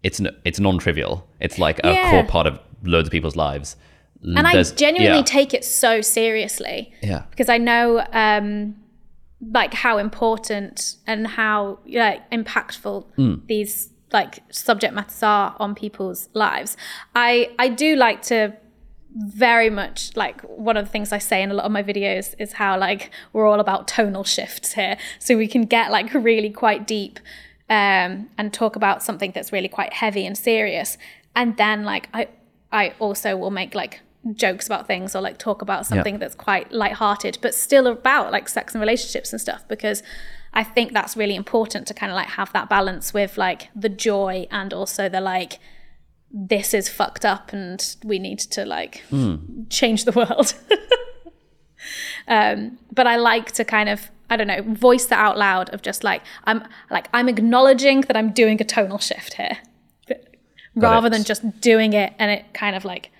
it's 0.03 0.19
n- 0.19 0.35
it's 0.45 0.59
non-trivial. 0.59 1.27
It's 1.39 1.57
like 1.59 1.79
a 1.83 1.91
Yeah. 1.93 2.11
core 2.11 2.23
part 2.25 2.47
of 2.47 2.59
loads 2.83 3.07
of 3.07 3.11
people's 3.11 3.35
lives. 3.35 3.75
and 4.23 4.47
i 4.47 4.63
genuinely 4.63 5.19
yeah. 5.19 5.23
take 5.23 5.53
it 5.53 5.63
so 5.63 6.01
seriously 6.01 6.91
yeah. 7.03 7.21
because 7.29 7.49
I 7.49 7.59
know 7.59 8.03
um, 8.11 8.75
like 9.51 9.73
how 9.75 9.99
important 9.99 10.95
and 11.05 11.27
how 11.27 11.79
like 11.87 12.27
impactful 12.31 13.05
these 13.47 13.91
like 14.11 14.39
subject 14.51 14.93
matters 14.93 15.21
are 15.21 15.55
on 15.59 15.75
people's 15.75 16.29
lives. 16.33 16.77
I 17.15 17.51
I 17.59 17.67
do 17.69 17.95
like 17.95 18.21
to 18.23 18.53
very 19.15 19.69
much 19.69 20.15
like 20.15 20.41
one 20.41 20.77
of 20.77 20.85
the 20.85 20.91
things 20.91 21.11
I 21.11 21.17
say 21.17 21.41
in 21.41 21.49
a 21.51 21.53
lot 21.53 21.65
of 21.65 21.71
my 21.71 21.83
videos 21.83 22.35
is 22.39 22.53
how 22.53 22.77
like 22.79 23.11
we're 23.33 23.47
all 23.47 23.59
about 23.59 23.87
tonal 23.87 24.23
shifts 24.23 24.73
here. 24.73 24.97
So 25.19 25.37
we 25.37 25.47
can 25.47 25.63
get 25.63 25.91
like 25.91 26.13
really 26.13 26.49
quite 26.49 26.87
deep 26.87 27.19
um, 27.69 28.29
and 28.37 28.53
talk 28.53 28.75
about 28.75 29.03
something 29.03 29.31
that's 29.31 29.51
really 29.51 29.67
quite 29.67 29.93
heavy 29.93 30.25
and 30.25 30.37
serious. 30.37 30.97
And 31.35 31.57
then 31.57 31.83
like 31.83 32.09
I 32.13 32.27
I 32.71 32.93
also 32.99 33.35
will 33.35 33.51
make 33.51 33.75
like 33.75 34.01
jokes 34.33 34.65
about 34.65 34.87
things 34.87 35.15
or 35.15 35.21
like 35.21 35.37
talk 35.37 35.61
about 35.61 35.85
something 35.85 36.19
that's 36.19 36.35
quite 36.35 36.71
lighthearted, 36.71 37.37
but 37.41 37.53
still 37.53 37.87
about 37.87 38.31
like 38.31 38.49
sex 38.49 38.73
and 38.73 38.81
relationships 38.81 39.31
and 39.31 39.39
stuff 39.39 39.65
because 39.67 40.03
I 40.53 40.63
think 40.63 40.91
that's 40.91 41.15
really 41.15 41.35
important 41.35 41.87
to 41.87 41.93
kind 41.93 42.11
of 42.11 42.15
like 42.15 42.29
have 42.29 42.51
that 42.53 42.69
balance 42.69 43.13
with 43.13 43.37
like 43.37 43.69
the 43.75 43.89
joy 43.89 44.47
and 44.51 44.73
also 44.73 45.07
the 45.07 45.21
like 45.21 45.59
this 46.31 46.73
is 46.73 46.89
fucked 46.89 47.23
up 47.23 47.53
and 47.53 47.95
we 48.03 48.19
need 48.19 48.39
to 48.39 48.65
like 48.65 49.03
change 49.69 50.05
the 50.05 50.11
world. 50.11 50.53
um, 52.27 52.77
but 52.91 53.07
I 53.07 53.15
like 53.17 53.51
to 53.53 53.63
kind 53.63 53.87
of 53.87 54.09
I 54.29 54.37
don't 54.37 54.47
know 54.47 54.61
voice 54.61 55.05
that 55.07 55.19
out 55.19 55.37
loud 55.37 55.69
of 55.73 55.81
just 55.81 56.03
like 56.03 56.21
I'm 56.45 56.63
like 56.89 57.07
I'm 57.13 57.29
acknowledging 57.29 58.01
that 58.01 58.17
I'm 58.17 58.31
doing 58.31 58.61
a 58.61 58.65
tonal 58.65 58.97
shift 58.97 59.33
here, 59.35 59.57
rather 60.75 61.09
than 61.09 61.23
just 61.23 61.61
doing 61.61 61.93
it 61.93 62.13
and 62.19 62.31
it 62.31 62.53
kind 62.53 62.75
of 62.75 62.85
like 62.85 63.11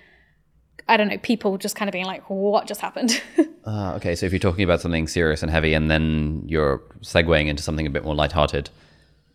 I 0.88 0.96
don't 0.96 1.08
know 1.08 1.18
people 1.18 1.58
just 1.58 1.76
kind 1.76 1.88
of 1.88 1.92
being 1.92 2.06
like 2.06 2.28
what 2.28 2.66
just 2.66 2.80
happened. 2.80 3.22
Ah, 3.70 3.94
okay, 3.96 4.14
so 4.14 4.24
if 4.24 4.32
you're 4.32 4.38
talking 4.38 4.64
about 4.64 4.80
something 4.80 5.06
serious 5.06 5.42
and 5.42 5.50
heavy, 5.50 5.74
and 5.74 5.90
then 5.90 6.42
you're 6.46 6.78
segueing 7.02 7.48
into 7.48 7.62
something 7.62 7.86
a 7.86 7.90
bit 7.90 8.02
more 8.02 8.14
lighthearted, 8.14 8.70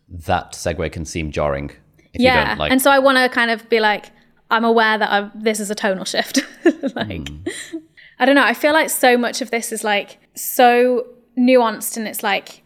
that 0.08 0.54
segue 0.54 0.90
can 0.90 1.04
seem 1.04 1.30
jarring. 1.30 1.70
If 2.12 2.20
you 2.20 2.24
yeah, 2.24 2.48
don't 2.48 2.58
like. 2.58 2.72
and 2.72 2.82
so 2.82 2.90
I 2.90 2.98
want 2.98 3.16
to 3.18 3.28
kind 3.28 3.52
of 3.52 3.68
be 3.68 3.78
like 3.78 4.10
I'm 4.50 4.64
aware 4.64 4.98
that 4.98 5.10
i 5.10 5.30
this 5.36 5.60
is 5.60 5.70
a 5.70 5.74
tonal 5.74 6.04
shift. 6.04 6.44
like 6.96 7.28
I 8.18 8.24
don't 8.24 8.34
know. 8.34 8.44
I 8.44 8.54
feel 8.54 8.72
like 8.72 8.90
so 8.90 9.16
much 9.16 9.40
of 9.40 9.52
this 9.52 9.70
is 9.70 9.84
like 9.84 10.18
so 10.34 11.06
nuanced, 11.38 11.96
and 11.96 12.06
it's 12.08 12.22
like 12.22 12.62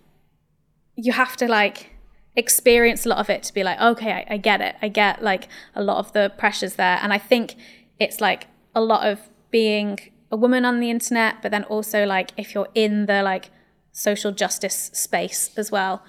you 0.96 1.12
have 1.12 1.36
to 1.36 1.46
like 1.46 1.90
experience 2.36 3.04
a 3.06 3.08
lot 3.08 3.18
of 3.18 3.28
it 3.30 3.42
to 3.44 3.54
be 3.54 3.62
like, 3.64 3.80
okay, 3.80 4.12
I, 4.12 4.34
I 4.34 4.36
get 4.36 4.60
it. 4.60 4.76
I 4.82 4.88
get 4.88 5.22
like 5.22 5.48
a 5.74 5.82
lot 5.82 5.98
of 5.98 6.12
the 6.12 6.32
pressures 6.38 6.74
there, 6.74 6.98
and 7.02 7.12
I 7.12 7.18
think 7.18 7.56
it's 7.98 8.20
like 8.20 8.46
a 8.74 8.80
lot 8.80 9.06
of 9.06 9.18
being 9.50 9.98
a 10.30 10.36
woman 10.36 10.64
on 10.64 10.78
the 10.80 10.90
internet, 10.90 11.40
but 11.42 11.50
then 11.50 11.64
also 11.64 12.04
like 12.04 12.32
if 12.36 12.54
you're 12.54 12.68
in 12.74 13.06
the 13.06 13.22
like 13.22 13.50
social 13.92 14.30
justice 14.32 14.90
space 14.92 15.50
as 15.56 15.70
well, 15.72 16.02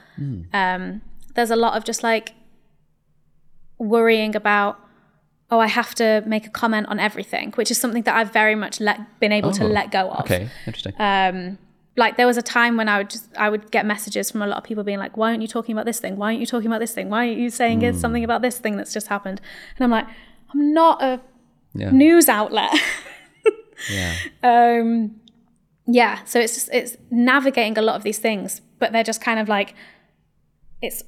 um, 0.53 1.01
there's 1.35 1.51
a 1.51 1.55
lot 1.55 1.77
of 1.77 1.83
just 1.85 2.03
like 2.03 2.33
worrying 3.77 4.35
about 4.35 4.77
oh 5.51 5.59
i 5.59 5.67
have 5.67 5.95
to 5.95 6.21
make 6.25 6.45
a 6.45 6.49
comment 6.49 6.85
on 6.87 6.99
everything 6.99 7.51
which 7.55 7.71
is 7.71 7.77
something 7.77 8.03
that 8.03 8.15
i've 8.15 8.33
very 8.33 8.55
much 8.55 8.81
let 8.81 8.99
been 9.21 9.31
able 9.31 9.51
to 9.51 9.63
Oh, 9.63 9.67
let 9.67 9.89
go 9.89 10.09
of 10.11 10.25
Okay, 10.25 10.49
interesting. 10.67 10.93
Like 11.99 12.17
there 12.17 12.25
was 12.31 12.37
a 12.37 12.41
time 12.41 12.73
when 12.79 12.87
i 12.93 12.97
would 12.99 13.09
just 13.15 13.25
i 13.37 13.47
would 13.53 13.65
get 13.75 13.85
messages 13.93 14.31
from 14.31 14.41
a 14.41 14.47
lot 14.47 14.57
of 14.57 14.63
people 14.63 14.83
being 14.83 14.99
like 15.05 15.15
why 15.17 15.29
aren't 15.31 15.41
you 15.41 15.47
talking 15.47 15.73
about 15.75 15.85
this 15.85 15.99
thing 15.99 16.13
why 16.17 16.27
aren't 16.29 16.39
you 16.39 16.45
talking 16.55 16.67
about 16.71 16.79
this 16.85 16.93
thing 16.93 17.09
why 17.09 17.19
aren't 17.27 17.37
you 17.37 17.49
saying 17.49 17.81
it's 17.81 17.99
something 17.99 18.23
about 18.23 18.41
this 18.41 18.57
thing 18.57 18.77
that's 18.77 18.93
just 18.93 19.07
happened 19.07 19.39
and 19.75 19.83
i'm 19.85 19.91
like 19.91 20.07
i'm 20.53 20.73
not 20.73 21.01
a 21.03 21.19
yeah. 21.75 21.91
news 21.91 22.27
outlet 22.29 22.71
yeah. 23.91 24.13
um 24.43 25.15
yeah 25.87 26.23
so 26.25 26.39
it's 26.39 26.53
just 26.53 26.69
it's 26.79 26.97
navigating 27.11 27.77
a 27.77 27.81
lot 27.81 27.95
of 27.95 28.03
these 28.03 28.19
things 28.19 28.61
but 28.79 28.91
they're 28.91 29.03
just 29.03 29.21
kind 29.21 29.39
of 29.39 29.47
like 29.49 29.73
it's 30.81 31.03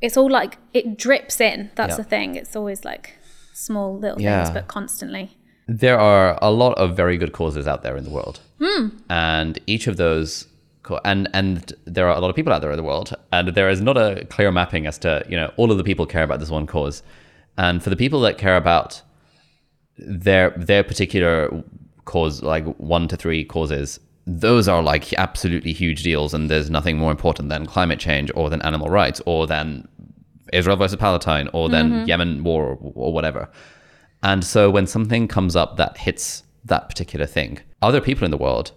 it's 0.00 0.16
all 0.16 0.30
like 0.30 0.58
it 0.72 0.96
drips 0.98 1.40
in 1.40 1.70
that's 1.76 1.92
Yeah. 1.92 1.96
the 2.02 2.04
thing 2.04 2.34
it's 2.36 2.56
always 2.56 2.84
like 2.84 3.18
small 3.54 3.98
little 3.98 4.20
Yeah. 4.20 4.44
things 4.44 4.54
but 4.54 4.66
constantly 4.68 5.36
There 5.68 5.98
are 5.98 6.38
a 6.42 6.50
lot 6.50 6.76
of 6.76 6.96
very 6.96 7.16
good 7.16 7.32
causes 7.32 7.66
out 7.66 7.82
there 7.82 7.96
in 7.96 8.04
the 8.04 8.10
world, 8.10 8.40
Hmm. 8.60 8.88
and 9.08 9.58
each 9.66 9.86
of 9.86 9.96
those, 9.96 10.46
and 11.04 11.28
and 11.32 11.72
there 11.84 12.08
are 12.08 12.16
a 12.16 12.20
lot 12.20 12.30
of 12.30 12.36
people 12.36 12.52
out 12.52 12.60
there 12.62 12.70
in 12.72 12.76
the 12.76 12.82
world, 12.82 13.14
and 13.32 13.48
there 13.48 13.70
is 13.70 13.80
not 13.80 13.96
a 13.96 14.24
clear 14.26 14.50
mapping 14.50 14.86
as 14.86 14.98
to 14.98 15.24
you 15.28 15.36
know 15.36 15.52
all 15.56 15.70
of 15.70 15.78
the 15.78 15.84
people 15.84 16.04
care 16.06 16.24
about 16.24 16.40
this 16.40 16.50
one 16.50 16.66
cause, 16.66 17.02
and 17.56 17.82
for 17.82 17.90
the 17.90 17.96
people 17.96 18.20
that 18.20 18.38
care 18.38 18.56
about 18.56 19.02
their 19.98 20.50
their 20.56 20.82
particular 20.82 21.62
cause, 22.04 22.42
like 22.42 22.64
one 22.78 23.06
to 23.08 23.16
three 23.16 23.44
causes, 23.44 24.00
those 24.26 24.66
are 24.66 24.82
like 24.82 25.12
absolutely 25.14 25.72
huge 25.72 26.02
deals, 26.02 26.34
and 26.34 26.50
there's 26.50 26.70
nothing 26.70 26.98
more 26.98 27.12
important 27.12 27.48
than 27.50 27.66
climate 27.66 28.00
change 28.00 28.30
or 28.34 28.50
than 28.50 28.60
animal 28.62 28.88
rights 28.88 29.20
or 29.26 29.46
than 29.46 29.86
Israel 30.52 30.76
versus 30.76 30.96
Palestine 30.96 31.48
or 31.52 31.68
then 31.68 32.06
Yemen 32.08 32.42
war 32.42 32.64
or, 32.64 32.92
or 32.94 33.12
whatever. 33.12 33.48
And 34.22 34.44
so 34.44 34.70
when 34.70 34.86
something 34.86 35.26
comes 35.28 35.56
up 35.56 35.76
that 35.78 35.96
hits 35.98 36.44
that 36.64 36.88
particular 36.88 37.26
thing, 37.26 37.58
other 37.80 38.00
people 38.00 38.24
in 38.24 38.30
the 38.30 38.36
world 38.36 38.72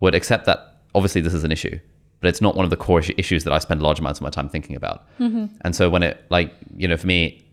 would 0.00 0.14
accept 0.14 0.46
that 0.46 0.80
obviously 0.94 1.20
this 1.20 1.34
is 1.34 1.44
an 1.44 1.52
issue, 1.52 1.78
but 2.20 2.28
it's 2.28 2.40
not 2.40 2.56
one 2.56 2.64
of 2.64 2.70
the 2.70 2.76
core 2.76 3.02
issues 3.18 3.44
that 3.44 3.52
I 3.52 3.58
spend 3.58 3.82
large 3.82 3.98
amounts 4.00 4.18
of 4.20 4.22
my 4.24 4.30
time 4.30 4.48
thinking 4.48 4.76
about. 4.76 5.06
And 5.18 5.74
so 5.76 5.90
when 5.90 6.02
it 6.02 6.24
like, 6.30 6.54
you 6.76 6.88
know, 6.88 6.96
for 6.96 7.06
me, 7.06 7.44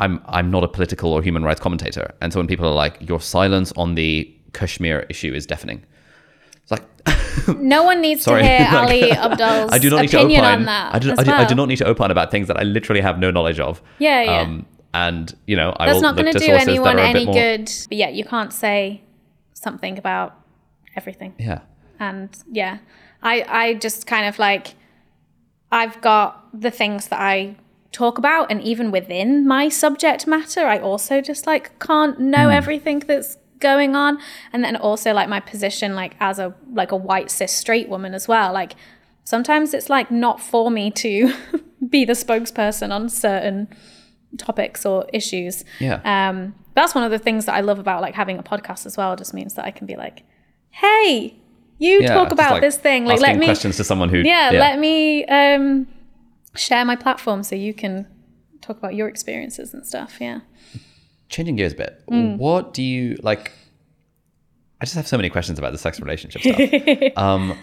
I'm 0.00 0.20
I'm 0.26 0.50
not 0.50 0.64
a 0.64 0.68
political 0.68 1.12
or 1.12 1.22
human 1.22 1.44
rights 1.44 1.60
commentator. 1.60 2.12
And 2.20 2.32
so 2.32 2.40
when 2.40 2.48
people 2.48 2.66
are 2.66 2.74
like, 2.74 2.96
your 3.00 3.20
silence 3.20 3.72
on 3.76 3.94
the 3.94 4.28
Kashmir 4.52 5.06
issue 5.08 5.32
is 5.32 5.46
deafening. 5.46 5.84
It's 6.62 6.70
like 6.72 6.82
no 7.60 7.84
one 7.84 8.00
needs 8.00 8.24
Sorry. 8.24 8.42
to 8.42 8.48
hear 8.48 8.58
Like, 8.72 8.74
Ali 8.74 9.10
Abdaal's 9.12 9.72
I 9.72 9.78
do 9.78 9.90
not 9.90 10.00
need 10.02 10.10
to 10.10 10.18
opinion 10.18 10.40
opine. 10.40 10.58
on 10.60 10.64
that 10.64 10.94
I 10.94 10.98
do, 10.98 11.14
I, 11.16 11.22
do, 11.22 11.30
I 11.30 11.44
do 11.44 11.54
not 11.54 11.68
need 11.68 11.76
to 11.76 11.88
opine 11.88 12.10
about 12.10 12.30
things 12.32 12.48
that 12.48 12.56
I 12.56 12.62
literally 12.64 13.00
have 13.02 13.18
no 13.20 13.30
knowledge 13.30 13.60
of. 13.60 13.80
Yeah, 13.98 14.22
yeah. 14.22 14.40
Um, 14.40 14.66
and 14.94 15.36
you 15.46 15.56
know, 15.56 15.74
I 15.78 15.86
that's 15.86 16.00
not 16.00 16.16
going 16.16 16.32
to 16.32 16.38
do 16.38 16.52
anyone 16.52 16.96
that 16.96 17.02
are 17.02 17.06
a 17.06 17.08
any 17.08 17.24
more. 17.26 17.34
good 17.34 17.70
but 17.88 17.98
yeah 17.98 18.08
you 18.08 18.24
can't 18.24 18.52
say 18.52 19.02
something 19.52 19.98
about 19.98 20.38
everything 20.96 21.34
Yeah. 21.38 21.60
and 21.98 22.30
yeah 22.50 22.78
i 23.22 23.44
i 23.48 23.74
just 23.74 24.06
kind 24.06 24.26
of 24.26 24.38
like 24.38 24.74
i've 25.72 26.00
got 26.00 26.48
the 26.58 26.70
things 26.70 27.08
that 27.08 27.20
i 27.20 27.56
talk 27.90 28.18
about 28.18 28.50
and 28.50 28.62
even 28.62 28.90
within 28.90 29.46
my 29.46 29.68
subject 29.68 30.26
matter 30.26 30.66
i 30.66 30.78
also 30.78 31.20
just 31.20 31.46
like 31.46 31.76
can't 31.80 32.20
know 32.20 32.46
hmm. 32.46 32.54
everything 32.60 33.00
that's 33.00 33.36
going 33.58 33.96
on 33.96 34.18
and 34.52 34.62
then 34.62 34.76
also 34.76 35.12
like 35.12 35.28
my 35.28 35.40
position 35.40 35.94
like 35.94 36.14
as 36.20 36.38
a 36.38 36.54
like 36.72 36.92
a 36.92 36.96
white 36.96 37.30
cis 37.30 37.52
straight 37.52 37.88
woman 37.88 38.14
as 38.14 38.28
well 38.28 38.52
like 38.52 38.74
sometimes 39.24 39.72
it's 39.74 39.88
like 39.88 40.10
not 40.10 40.40
for 40.40 40.70
me 40.70 40.90
to 40.90 41.32
be 41.88 42.04
the 42.04 42.12
spokesperson 42.12 42.92
on 42.92 43.08
certain 43.08 43.68
topics 44.38 44.84
or 44.86 45.06
issues 45.12 45.64
Yeah. 45.80 46.00
um, 46.04 46.54
that's 46.74 46.94
one 46.94 47.04
of 47.04 47.10
the 47.10 47.18
things 47.18 47.46
that 47.46 47.54
I 47.54 47.60
love 47.60 47.78
about 47.78 48.00
like 48.02 48.14
having 48.14 48.38
a 48.38 48.42
podcast 48.42 48.84
as 48.86 48.96
well. 48.96 49.12
It 49.12 49.18
just 49.18 49.32
means 49.34 49.54
that 49.54 49.64
I 49.64 49.70
can 49.70 49.86
be 49.86 49.94
like, 49.96 50.24
"Hey, 50.70 51.36
you 51.78 52.02
Yeah, 52.02 52.14
talk 52.14 52.32
about 52.32 52.52
like, 52.52 52.62
this 52.62 52.76
thing. 52.76 53.04
Like, 53.04 53.20
let 53.20 53.36
me, 53.38 53.46
questions 53.46 53.76
to 53.76 53.84
someone 53.84 54.08
who. 54.08 54.18
yeah, 54.18 54.50
let 54.52 54.78
me 54.78 55.24
um, 55.26 55.86
share 56.56 56.84
my 56.84 56.96
platform 56.96 57.42
so 57.42 57.54
you 57.56 57.74
can 57.74 58.06
talk 58.60 58.76
about 58.78 58.94
your 58.94 59.08
experiences 59.08 59.72
and 59.74 59.86
stuff. 59.86 60.16
Yeah, 60.20 60.40
Changing 61.28 61.56
gears 61.56 61.72
a 61.72 61.76
bit. 61.76 62.02
Hmm. 62.08 62.36
What 62.36 62.74
do 62.74 62.82
you 62.82 63.16
like? 63.22 63.52
I 64.80 64.84
just 64.84 64.96
have 64.96 65.06
so 65.06 65.16
many 65.16 65.30
questions 65.30 65.58
about 65.58 65.72
the 65.72 65.78
sex 65.78 66.00
relationship 66.00 66.42
stuff. 66.42 67.12
um, 67.16 67.56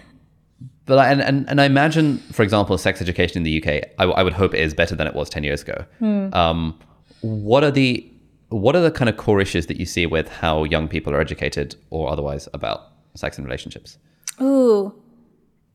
but 0.85 0.97
I, 0.97 1.11
and, 1.11 1.21
and 1.21 1.49
and 1.49 1.61
I 1.61 1.65
imagine, 1.65 2.17
for 2.31 2.43
example, 2.43 2.77
sex 2.77 3.01
education 3.01 3.37
in 3.37 3.43
the 3.43 3.61
UK, 3.61 3.89
I, 3.99 4.03
I 4.05 4.23
would 4.23 4.33
hope 4.33 4.53
it 4.53 4.59
is 4.61 4.73
better 4.73 4.95
than 4.95 5.07
it 5.07 5.13
was 5.13 5.29
ten 5.29 5.43
years 5.43 5.61
ago. 5.61 5.85
Hmm. 5.99 6.33
Um, 6.33 6.79
what 7.21 7.63
are 7.63 7.71
the 7.71 8.07
what 8.49 8.75
are 8.75 8.81
the 8.81 8.91
kind 8.91 9.07
of 9.09 9.15
core 9.17 9.39
issues 9.39 9.67
that 9.67 9.77
you 9.77 9.85
see 9.85 10.05
with 10.05 10.27
how 10.27 10.63
young 10.65 10.87
people 10.87 11.13
are 11.13 11.21
educated 11.21 11.75
or 11.89 12.09
otherwise 12.09 12.47
about 12.53 12.89
sex 13.15 13.37
and 13.37 13.45
relationships? 13.45 13.97
Ooh. 14.41 14.93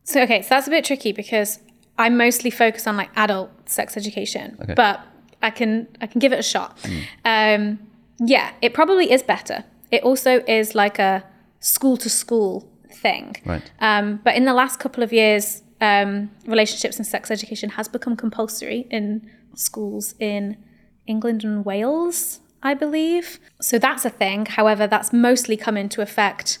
So 0.03 0.21
okay, 0.21 0.41
so 0.41 0.49
that's 0.49 0.67
a 0.67 0.69
bit 0.69 0.85
tricky 0.85 1.11
because 1.11 1.59
I 1.97 2.09
mostly 2.09 2.49
focus 2.49 2.85
on 2.87 2.95
like 2.97 3.09
adult 3.15 3.49
sex 3.69 3.97
education, 3.97 4.57
Okay. 4.61 4.73
but 4.75 5.01
I 5.41 5.49
can 5.49 5.87
I 6.01 6.07
can 6.07 6.19
give 6.19 6.33
it 6.33 6.39
a 6.39 6.43
shot. 6.43 6.77
Um, 7.25 7.79
yeah, 8.19 8.51
it 8.61 8.73
probably 8.73 9.11
is 9.11 9.23
better. 9.23 9.63
It 9.91 10.03
also 10.03 10.43
is 10.47 10.75
like 10.75 10.99
a 10.99 11.23
school 11.59 11.97
to 11.97 12.09
school 12.09 12.69
thing. 13.01 13.35
Right. 13.45 13.69
Um, 13.79 14.19
but 14.23 14.35
in 14.35 14.45
the 14.45 14.53
last 14.53 14.79
couple 14.79 15.03
of 15.03 15.11
years, 15.13 15.63
um, 15.81 16.31
relationships 16.45 16.97
and 16.97 17.05
sex 17.05 17.29
education 17.31 17.69
has 17.71 17.87
become 17.87 18.15
compulsory 18.15 18.87
in 18.89 19.29
schools 19.55 20.15
in 20.19 20.57
England 21.05 21.43
and 21.43 21.63
Wales, 21.65 22.39
I 22.63 22.73
believe. 22.73 23.39
So 23.61 23.77
that's 23.79 24.03
a 24.05 24.09
thing. 24.09 24.45
However, 24.45 24.87
that's 24.87 25.13
mostly 25.13 25.55
come 25.57 25.77
into 25.77 26.01
effect 26.01 26.59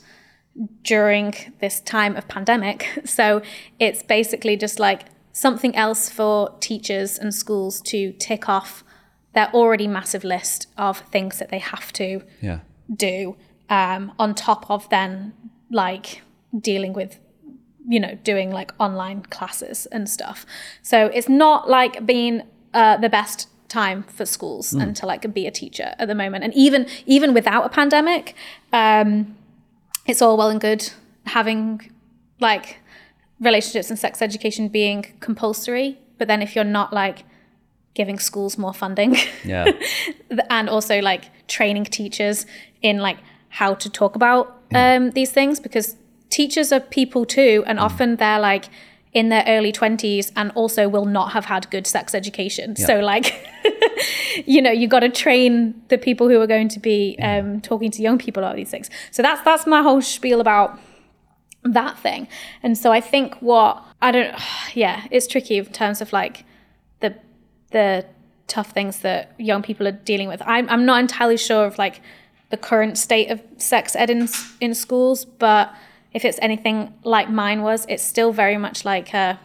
during 0.83 1.33
this 1.59 1.79
time 1.81 2.15
of 2.15 2.27
pandemic. 2.27 2.87
So 3.05 3.41
it's 3.79 4.03
basically 4.03 4.57
just 4.57 4.79
like 4.79 5.03
something 5.31 5.75
else 5.75 6.09
for 6.09 6.55
teachers 6.59 7.17
and 7.17 7.33
schools 7.33 7.81
to 7.81 8.11
tick 8.13 8.49
off 8.49 8.83
their 9.33 9.49
already 9.53 9.87
massive 9.87 10.23
list 10.23 10.67
of 10.77 10.99
things 11.11 11.37
that 11.39 11.49
they 11.49 11.59
have 11.59 11.93
to 11.93 12.21
Yeah. 12.41 12.59
do 12.95 13.35
um, 13.69 14.13
on 14.17 14.33
top 14.33 14.69
of 14.71 14.89
then 14.89 15.33
like 15.69 16.21
dealing 16.59 16.93
with 16.93 17.19
you 17.87 17.99
know 17.99 18.17
doing 18.23 18.51
like 18.51 18.73
online 18.79 19.21
classes 19.21 19.85
and 19.87 20.09
stuff 20.09 20.45
so 20.81 21.05
it's 21.07 21.29
not 21.29 21.69
like 21.69 22.05
being 22.05 22.43
uh, 22.73 22.97
the 22.97 23.09
best 23.09 23.47
time 23.67 24.03
for 24.03 24.25
schools 24.25 24.73
and 24.73 24.95
to 24.95 25.05
like 25.05 25.33
be 25.33 25.45
a 25.45 25.51
teacher 25.51 25.93
at 25.99 26.07
the 26.07 26.15
moment. 26.15 26.43
And 26.43 26.53
even 26.53 26.87
even 27.05 27.33
without 27.33 27.65
a 27.65 27.69
pandemic, 27.69 28.35
um, 28.71 29.35
it's 30.05 30.21
all 30.21 30.37
well 30.37 30.49
and 30.49 30.61
good 30.61 30.89
having 31.25 31.91
like 32.39 32.77
relationships 33.39 33.89
and 33.89 33.99
sex 33.99 34.21
education 34.21 34.69
being 34.69 35.05
compulsory. 35.19 35.99
But 36.17 36.27
then 36.27 36.41
if 36.41 36.55
you're 36.55 36.63
not 36.63 36.93
like 36.93 37.23
giving 37.93 38.19
schools 38.19 38.57
more 38.57 38.73
funding 38.73 39.17
Yeah. 39.43 39.71
and 40.49 40.69
also 40.69 41.01
like 41.01 41.47
training 41.47 41.85
teachers 41.85 42.45
in 42.81 42.99
like 42.99 43.17
how 43.49 43.73
to 43.73 43.89
talk 43.89 44.15
about 44.15 44.61
um, 44.73 45.11
these 45.11 45.31
things 45.31 45.59
because 45.59 45.95
teachers 46.29 46.71
are 46.71 46.79
people 46.79 47.25
too 47.25 47.63
and 47.67 47.79
often 47.79 48.17
they're 48.17 48.39
like 48.39 48.69
in 49.13 49.29
their 49.29 49.43
early 49.47 49.71
20s 49.71 50.31
and 50.35 50.51
also 50.51 50.87
will 50.87 51.05
not 51.05 51.31
have 51.31 51.45
had 51.45 51.69
good 51.71 51.87
sex 51.87 52.13
education. 52.13 52.75
So 52.75 52.99
like 52.99 53.47
you 54.45 54.61
know 54.61 54.71
you 54.71 54.87
got 54.87 54.99
to 54.99 55.09
train 55.09 55.81
the 55.87 55.97
people 55.97 56.29
who 56.29 56.39
are 56.39 56.47
going 56.47 56.69
to 56.69 56.79
be 56.79 57.17
um, 57.21 57.61
talking 57.61 57.89
to 57.91 58.01
young 58.01 58.17
people 58.17 58.43
about 58.43 58.55
these 58.55 58.69
things. 58.69 58.89
So 59.11 59.23
that's 59.23 59.41
that's 59.41 59.65
my 59.65 59.81
whole 59.81 60.01
spiel 60.01 60.39
about 60.39 60.79
that 61.63 61.97
thing. 61.99 62.27
And 62.61 62.77
so 62.77 62.91
i 62.91 63.01
think 63.01 63.35
what 63.41 63.83
i 64.01 64.11
don't 64.11 64.35
yeah 64.73 65.07
it's 65.09 65.27
tricky 65.27 65.57
in 65.57 65.65
terms 65.65 66.01
of 66.01 66.13
like 66.13 66.45
the 66.99 67.15
the 67.71 68.05
tough 68.47 68.71
things 68.71 68.99
that 69.01 69.33
young 69.37 69.61
people 69.61 69.87
are 69.87 69.91
dealing 69.91 70.27
with. 70.27 70.41
I'm, 70.45 70.69
I'm 70.69 70.85
not 70.85 70.99
entirely 70.99 71.37
sure 71.37 71.65
of 71.65 71.77
like 71.77 72.01
the 72.49 72.57
current 72.57 72.97
state 72.97 73.29
of 73.29 73.41
sex 73.57 73.95
ed 73.95 74.09
in, 74.09 74.29
in 74.61 74.73
schools, 74.73 75.25
but 75.25 75.73
if 76.13 76.25
it's 76.25 76.39
anything 76.41 76.93
like 77.03 77.29
mine 77.29 77.61
was, 77.61 77.85
it's 77.89 78.03
still 78.03 78.31
very 78.31 78.57
much 78.57 78.85
like 78.85 79.13
a, 79.13 79.39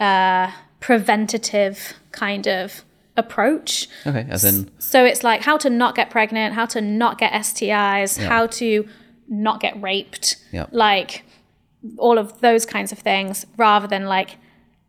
a 0.00 0.52
preventative 0.80 1.94
kind 2.12 2.46
of 2.48 2.84
approach. 3.16 3.88
Okay. 4.06 4.26
As 4.28 4.44
in, 4.44 4.70
So 4.78 5.04
it's 5.04 5.22
like 5.24 5.42
how 5.42 5.56
to 5.58 5.70
not 5.70 5.94
get 5.94 6.10
pregnant, 6.10 6.54
how 6.54 6.66
to 6.66 6.80
not 6.80 7.18
get 7.18 7.32
STIs, 7.32 8.22
how 8.22 8.46
to 8.46 8.86
not 9.28 9.60
get 9.60 9.80
raped, 9.82 10.36
Yeah. 10.52 10.66
like 10.70 11.24
all 11.98 12.18
of 12.18 12.40
those 12.40 12.66
kinds 12.66 12.92
of 12.92 12.98
things, 12.98 13.46
rather 13.56 13.86
than 13.86 14.06
like 14.06 14.36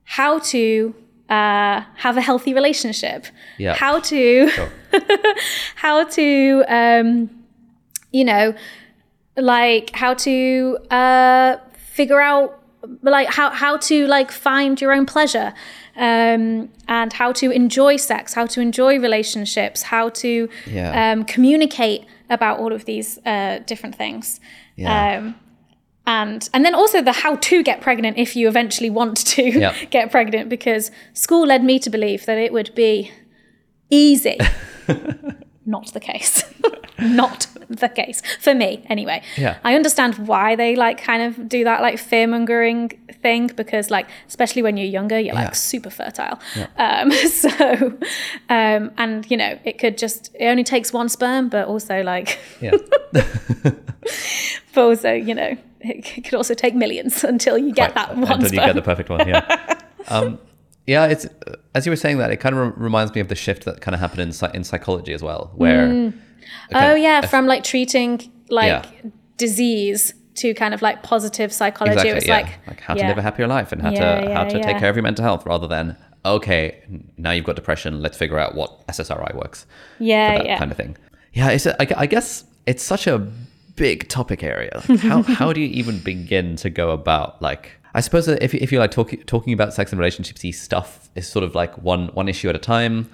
how 0.03 0.39
to 0.39 0.93
uh, 1.29 1.81
have 1.97 2.15
a 2.17 2.21
healthy 2.21 2.53
relationship, 2.53 3.25
Yeah. 3.57 3.73
how 3.75 3.99
to 3.99 4.49
Sure. 4.49 4.71
how 5.75 6.03
to 6.05 6.63
um, 6.67 7.29
you 8.11 8.23
know 8.25 8.53
like 9.37 9.95
how 9.95 10.13
to 10.15 10.77
uh, 10.91 11.57
figure 11.77 12.19
out 12.21 12.59
like 13.01 13.27
how 13.29 13.49
how 13.51 13.77
to 13.77 14.07
like 14.07 14.31
find 14.31 14.79
your 14.81 14.91
own 14.93 15.05
pleasure 15.05 15.53
um, 15.97 16.69
and 16.87 17.11
how 17.13 17.31
to 17.33 17.51
enjoy 17.51 17.97
sex 17.97 18.33
how 18.33 18.45
to 18.45 18.61
enjoy 18.61 18.99
relationships 18.99 19.83
how 19.83 20.09
to 20.09 20.47
Yeah. 20.65 21.11
um, 21.11 21.23
communicate 21.25 22.05
about 22.29 22.59
all 22.59 22.71
of 22.73 22.85
these 22.85 23.19
uh, 23.25 23.59
different 23.65 23.95
things 23.95 24.39
Yeah. 24.75 25.17
um, 25.17 25.35
and 26.05 26.49
and 26.53 26.63
then 26.63 26.75
also 26.75 27.01
the 27.01 27.11
how 27.11 27.35
to 27.35 27.61
get 27.63 27.81
pregnant 27.81 28.17
if 28.17 28.35
you 28.35 28.47
eventually 28.47 28.89
want 28.89 29.17
to 29.35 29.43
Yep. 29.43 29.75
get 29.91 30.11
pregnant 30.11 30.47
because 30.49 30.91
school 31.13 31.45
led 31.47 31.63
me 31.63 31.79
to 31.79 31.89
believe 31.89 32.25
that 32.25 32.37
it 32.37 32.53
would 32.53 32.73
be 32.75 33.11
easy 33.89 34.37
not 35.65 35.91
the 35.93 35.99
case 35.99 36.43
not 36.99 37.47
the 37.69 37.89
case 37.89 38.21
for 38.39 38.53
me 38.55 38.85
anyway 38.89 39.21
Yeah. 39.35 39.57
i 39.63 39.75
understand 39.75 40.17
why 40.27 40.55
they 40.55 40.75
like 40.75 41.01
kind 41.01 41.21
of 41.21 41.49
do 41.49 41.63
that 41.65 41.81
like 41.81 41.99
fear 41.99 42.25
mongering 42.27 42.89
thing 43.21 43.47
because 43.55 43.89
like 43.91 44.07
especially 44.27 44.61
when 44.61 44.77
you're 44.77 44.87
younger 44.87 45.19
you're 45.19 45.35
Yeah. 45.35 45.45
like 45.45 45.55
super 45.55 45.89
fertile 45.89 46.39
um 46.77 47.11
so 47.41 47.49
um 48.49 48.91
and 48.97 49.29
you 49.29 49.37
know 49.37 49.57
it 49.65 49.79
could 49.79 49.97
just 49.97 50.31
it 50.39 50.45
only 50.45 50.63
takes 50.63 50.93
one 50.93 51.09
sperm 51.09 51.49
but 51.49 51.67
also 51.67 52.03
like 52.03 52.39
yeah. 52.61 52.71
but 54.73 54.81
also 54.81 55.11
you 55.13 55.33
know 55.33 55.57
it 55.81 56.23
could 56.23 56.33
also 56.33 56.53
take 56.53 56.75
millions 56.75 57.23
until 57.23 57.57
you 57.57 57.71
get 57.73 57.93
that 57.95 58.15
one 58.15 58.23
until 58.31 58.47
sperm. 58.49 58.53
you 58.53 58.65
get 58.65 58.75
the 58.75 58.81
perfect 58.81 59.09
one. 59.09 59.27
Yeah. 59.27 59.79
um, 60.07 60.39
yeah. 60.87 61.05
It's 61.05 61.27
as 61.75 61.85
you 61.85 61.91
were 61.91 61.95
saying 61.97 62.17
that 62.17 62.31
it 62.31 62.37
kind 62.37 62.55
of 62.57 62.61
re- 62.77 62.83
reminds 62.83 63.13
me 63.13 63.21
of 63.21 63.27
the 63.27 63.35
shift 63.35 63.63
that 63.65 63.79
kind 63.79 63.93
of 63.93 64.01
happened 64.01 64.21
in 64.21 64.55
in 64.55 64.63
psychology 64.63 65.13
as 65.13 65.21
well, 65.21 65.51
where. 65.55 65.85
oh 65.87 66.13
Okay, 66.73 66.91
oh, 66.91 66.95
yeah 66.95 67.21
from 67.21 67.47
like 67.47 67.63
treating 67.63 68.21
like 68.49 68.67
Yeah. 68.67 69.09
disease 69.37 70.13
to 70.35 70.53
kind 70.53 70.73
of 70.73 70.81
like 70.81 71.01
positive 71.03 71.51
psychology 71.51 71.93
Exactly. 72.09 72.11
it 72.11 72.15
was 72.15 72.27
yeah. 72.27 72.37
like 72.67 72.79
how 72.81 72.93
to 72.93 72.99
yeah. 72.99 73.07
live 73.07 73.17
a 73.17 73.21
happier 73.21 73.47
life 73.47 73.71
and 73.71 73.81
how 73.81 73.89
to 73.91 74.33
how 74.33 74.43
to 74.43 74.61
take 74.61 74.77
care 74.77 74.89
of 74.89 74.95
your 74.95 75.03
mental 75.03 75.23
health, 75.23 75.45
rather 75.45 75.67
than 75.67 75.95
okay, 76.25 76.81
now 77.17 77.31
you've 77.31 77.45
got 77.45 77.55
depression. 77.55 78.01
Let's 78.01 78.17
figure 78.17 78.37
out 78.37 78.53
what 78.53 78.85
SSRI 78.87 79.33
works. 79.35 79.65
yeah 79.99 80.33
for 80.33 80.37
that 80.39 80.45
yeah 80.45 80.59
kind 80.59 80.71
of 80.71 80.77
thing. 80.77 80.97
Yeah, 81.33 81.49
it's 81.49 81.65
a, 81.65 81.81
I, 81.81 82.03
I 82.03 82.05
guess 82.05 82.43
it's 82.65 82.83
such 82.83 83.07
a 83.07 83.19
big 83.75 84.07
topic 84.09 84.43
area. 84.43 84.83
Like, 84.89 84.99
how 84.99 85.21
how 85.39 85.53
do 85.53 85.61
you 85.61 85.67
even 85.67 85.99
begin 85.99 86.55
to 86.57 86.69
go 86.69 86.91
about 86.91 87.41
like? 87.41 87.71
I 87.93 88.01
suppose 88.01 88.25
that 88.27 88.43
if 88.43 88.53
if 88.53 88.71
you're 88.71 88.81
like 88.81 88.91
talking 88.91 89.21
talking 89.23 89.53
about 89.53 89.73
sex 89.73 89.91
and 89.91 89.99
relationships 89.99 90.43
stuff 90.57 91.09
is 91.15 91.27
sort 91.27 91.43
of 91.43 91.55
like 91.55 91.77
one 91.77 92.09
one 92.09 92.27
issue 92.27 92.49
at 92.49 92.55
a 92.55 92.59
time, 92.59 93.09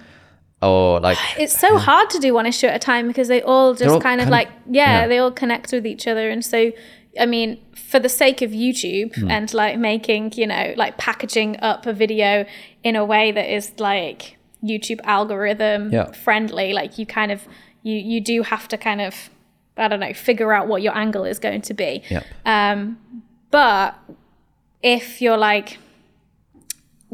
or 0.64 1.00
like 1.00 1.18
it's 1.38 1.58
so 1.58 1.78
hard 1.78 2.08
to 2.10 2.18
do 2.18 2.32
one 2.34 2.46
issue 2.46 2.66
at 2.66 2.74
a 2.76 2.78
time 2.78 3.06
because 3.08 3.28
they 3.28 3.42
all 3.42 3.74
just 3.74 3.90
all 3.90 4.00
kind 4.00 4.20
of 4.20 4.26
of- 4.28 4.32
like 4.32 4.48
yeah, 4.70 5.00
yeah. 5.02 5.06
they 5.06 5.18
all 5.18 5.30
connect 5.32 5.72
with 5.72 5.86
each 5.86 6.06
other 6.06 6.30
and 6.30 6.44
so 6.44 6.72
i 7.20 7.26
mean 7.26 7.58
for 7.90 7.98
the 8.00 8.08
sake 8.08 8.42
of 8.42 8.50
youtube 8.50 9.14
Hmm. 9.14 9.30
and 9.30 9.52
like 9.54 9.78
making 9.78 10.32
you 10.36 10.46
know 10.46 10.74
like 10.76 10.96
packaging 10.98 11.58
up 11.60 11.86
a 11.86 11.92
video 11.92 12.44
in 12.82 12.96
a 12.96 13.04
way 13.04 13.30
that 13.32 13.48
is 13.54 13.72
like 13.78 14.36
youtube 14.62 15.00
algorithm 15.04 15.92
Yeah. 15.92 16.10
friendly 16.12 16.72
like 16.72 16.98
you 16.98 17.06
kind 17.06 17.30
of 17.30 17.46
you 17.82 17.96
you 17.96 18.20
do 18.20 18.42
have 18.42 18.66
to 18.68 18.76
kind 18.78 19.00
of 19.00 19.30
i 19.76 19.86
don't 19.88 20.00
know 20.00 20.12
figure 20.14 20.52
out 20.52 20.66
what 20.68 20.80
your 20.82 20.96
angle 20.96 21.24
is 21.24 21.38
going 21.38 21.62
to 21.62 21.74
be 21.74 22.02
Yep. 22.10 22.24
um 22.46 22.98
but 23.50 23.94
if 24.82 25.20
you're 25.22 25.36
like 25.36 25.78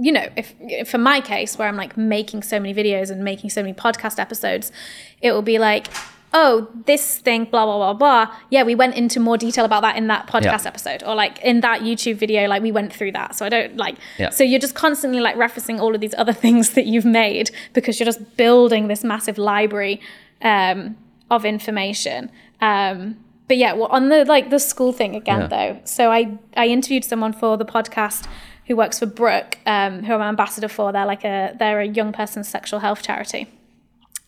you 0.01 0.13
know, 0.13 0.27
if 0.37 0.89
for 0.89 0.99
my 0.99 1.21
case 1.21 1.59
where 1.59 1.69
I'm 1.69 1.77
like 1.77 1.97
making 1.97 2.43
so 2.43 2.59
many 2.59 2.75
videos 2.75 3.11
and 3.11 3.23
making 3.23 3.51
so 3.51 3.63
many 3.63 3.75
podcast 3.75 4.19
episodes, 4.19 4.73
it 5.21 5.33
will 5.33 5.43
be 5.43 5.59
like, 5.59 5.89
oh, 6.33 6.69
this 6.87 7.19
thing, 7.19 7.45
blah 7.45 7.65
blah 7.67 7.77
blah 7.77 7.93
blah. 7.95 8.35
Yeah, 8.51 8.63
we 8.63 8.75
went 8.75 8.95
into 8.95 9.19
more 9.21 9.37
detail 9.37 9.65
about 9.65 9.83
that 9.83 9.97
in 9.97 10.07
that 10.07 10.27
podcast 10.29 10.45
Yeah. 10.63 10.69
episode, 10.69 11.03
or 11.03 11.15
like 11.15 11.39
in 11.41 11.61
that 11.61 11.81
YouTube 11.83 12.17
video, 12.17 12.47
like 12.49 12.63
we 12.63 12.73
went 12.73 12.93
through 12.93 13.13
that. 13.13 13.35
So 13.35 13.45
I 13.45 13.49
don't 13.49 13.77
like. 13.77 13.97
Yeah. 14.19 14.31
So 14.31 14.45
you're 14.45 14.61
just 14.61 14.75
constantly 14.75 15.21
like 15.21 15.37
referencing 15.37 15.81
all 15.81 15.95
of 15.95 16.01
these 16.01 16.15
other 16.17 16.33
things 16.45 16.71
that 16.75 16.87
you've 16.87 17.05
made 17.05 17.51
because 17.73 17.99
you're 17.99 18.07
just 18.07 18.37
building 18.37 18.89
this 18.89 19.03
massive 19.05 19.39
library 19.39 20.01
um, 20.43 20.97
of 21.31 21.45
information. 21.45 22.31
Um, 22.61 23.17
but 23.49 23.57
yeah, 23.57 23.73
well, 23.73 23.89
on 23.89 24.09
the 24.11 24.25
like 24.25 24.51
the 24.51 24.61
school 24.61 24.93
thing 24.93 25.17
again 25.17 25.41
Yeah. 25.43 25.47
though. 25.49 25.81
So 25.85 26.13
I 26.13 26.39
I 26.57 26.69
interviewed 26.69 27.05
someone 27.05 27.33
for 27.33 27.57
the 27.57 27.65
podcast 27.65 28.29
who 28.71 28.77
works 28.77 29.01
for 29.01 29.07
Brook, 29.07 29.59
um, 29.67 30.05
who 30.05 30.15
I'm 30.15 30.21
ambassador 30.23 30.69
for. 30.69 30.93
They're 30.93 31.05
like 31.05 31.25
a 31.25 31.57
they're 31.59 31.81
a 31.81 31.89
young 31.89 32.13
person's 32.13 32.47
sexual 32.49 32.79
health 32.79 33.03
charity, 33.03 33.49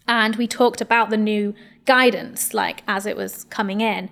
and 0.09 0.35
we 0.35 0.49
talked 0.49 0.81
about 0.81 1.11
the 1.11 1.17
new 1.17 1.55
guidance 1.85 2.53
like 2.53 2.83
as 2.89 3.07
it 3.07 3.17
was 3.17 3.45
coming 3.45 3.81
in. 3.81 4.11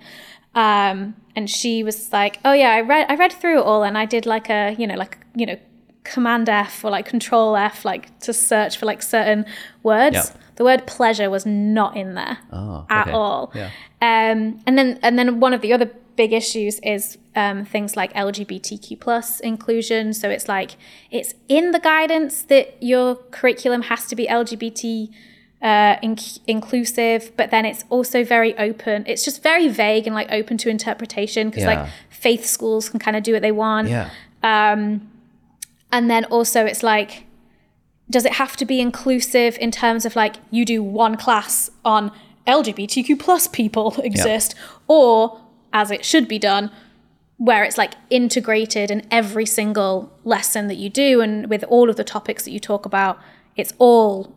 Um, 0.55 1.15
and 1.35 1.49
she 1.49 1.83
was 1.83 2.13
like, 2.13 2.39
"Oh 2.45 2.53
yeah, 2.53 2.69
I 2.69 2.79
read 2.79 3.07
I 3.09 3.15
read 3.15 3.33
through 3.33 3.59
it 3.59 3.65
all, 3.65 3.83
and 3.83 3.97
I 3.97 4.05
did 4.05 4.25
like 4.25 4.49
a 4.49 4.73
you 4.79 4.87
know 4.87 4.95
like 4.95 5.17
you 5.35 5.45
know 5.45 5.57
Command 6.05 6.47
F 6.47 6.85
or 6.85 6.91
like 6.91 7.05
Control 7.05 7.57
F 7.57 7.83
like 7.83 8.17
to 8.21 8.31
search 8.31 8.77
for 8.77 8.85
like 8.85 9.01
certain 9.01 9.45
words." 9.83 10.15
Yeah. 10.15 10.23
The 10.55 10.63
word 10.63 10.85
pleasure 10.87 11.29
was 11.29 11.45
not 11.45 11.97
in 11.97 12.13
there 12.13 12.37
Oh, 12.53 12.85
at 12.89 13.07
okay. 13.07 13.11
all. 13.11 13.51
Yeah. 13.53 13.69
Um, 14.01 14.61
and 14.65 14.77
then 14.77 14.97
and 15.03 15.19
then 15.19 15.41
one 15.41 15.53
of 15.53 15.59
the 15.61 15.73
other 15.73 15.89
big 16.23 16.31
issues 16.41 16.75
is 16.95 17.03
um, 17.35 17.57
things 17.73 17.91
like 18.01 18.11
LGBTQ 18.27 18.99
plus 19.05 19.27
inclusion. 19.51 20.03
So 20.21 20.25
it's 20.35 20.47
like 20.57 20.71
it's 21.17 21.31
in 21.57 21.65
the 21.75 21.79
guidance 21.79 22.35
that 22.53 22.65
your 22.91 23.07
curriculum 23.37 23.81
has 23.91 24.01
to 24.09 24.15
be 24.15 24.25
LGBT 24.27 24.83
uh, 25.61 25.95
inc- 26.09 26.39
inclusive, 26.55 27.21
but 27.39 27.47
then 27.53 27.63
it's 27.65 27.83
also 27.95 28.23
very 28.35 28.53
open. 28.67 28.97
It's 29.11 29.23
just 29.29 29.41
very 29.51 29.67
vague 29.67 30.05
and 30.07 30.13
like 30.19 30.29
open 30.39 30.55
to 30.63 30.69
interpretation 30.69 31.49
because 31.49 31.63
Yeah. 31.63 31.73
like 31.83 31.89
faith 32.09 32.45
schools 32.45 32.89
can 32.89 32.99
kind 32.99 33.15
of 33.17 33.23
do 33.23 33.31
what 33.33 33.41
they 33.47 33.51
want. 33.65 33.87
yeah, 33.89 34.09
And 35.91 36.09
then 36.11 36.23
also 36.25 36.65
it's 36.65 36.83
like, 36.83 37.25
does 38.09 38.25
it 38.25 38.33
have 38.33 38.55
to 38.57 38.65
be 38.65 38.79
inclusive 38.79 39.57
in 39.59 39.71
terms 39.71 40.05
of 40.05 40.15
like 40.15 40.35
you 40.51 40.65
do 40.65 40.83
one 40.83 41.15
class 41.17 41.69
on 41.83 42.11
LGBTQ 42.47 43.19
plus 43.19 43.47
people 43.47 43.95
exist, 44.03 44.55
or 44.87 45.40
as 45.73 45.91
it 45.91 46.03
should 46.05 46.27
be 46.27 46.39
done, 46.39 46.71
where 47.37 47.63
it's 47.63 47.77
like 47.77 47.93
integrated 48.09 48.91
in 48.91 49.05
every 49.09 49.45
single 49.45 50.11
lesson 50.23 50.67
that 50.67 50.75
you 50.75 50.89
do 50.89 51.21
and 51.21 51.49
with 51.49 51.63
all 51.65 51.89
of 51.89 51.95
the 51.95 52.03
topics 52.03 52.43
that 52.45 52.51
you 52.51 52.59
talk 52.59 52.85
about, 52.85 53.17
it's 53.55 53.73
all 53.79 54.35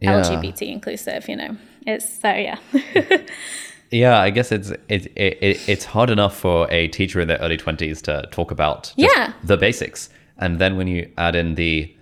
yeah. 0.00 0.20
LGBT 0.22 0.62
inclusive, 0.62 1.28
you 1.28 1.36
know. 1.36 1.56
It's 1.86 2.20
so 2.20 2.30
yeah. 2.32 2.58
Yeah, 3.90 4.18
I 4.20 4.28
guess 4.30 4.52
it's 4.52 4.70
it, 4.88 5.06
it, 5.16 5.38
it 5.40 5.68
it's 5.68 5.84
hard 5.86 6.10
enough 6.10 6.36
for 6.36 6.70
a 6.70 6.88
teacher 6.88 7.20
in 7.20 7.28
their 7.28 7.38
early 7.38 7.56
twenties 7.56 8.02
to 8.02 8.28
talk 8.30 8.50
about 8.50 8.92
Yeah. 8.96 9.32
the 9.42 9.56
basics, 9.56 10.10
and 10.36 10.58
then 10.58 10.76
when 10.76 10.88
you 10.88 11.10
add 11.16 11.34
in 11.34 11.54
the 11.54 11.94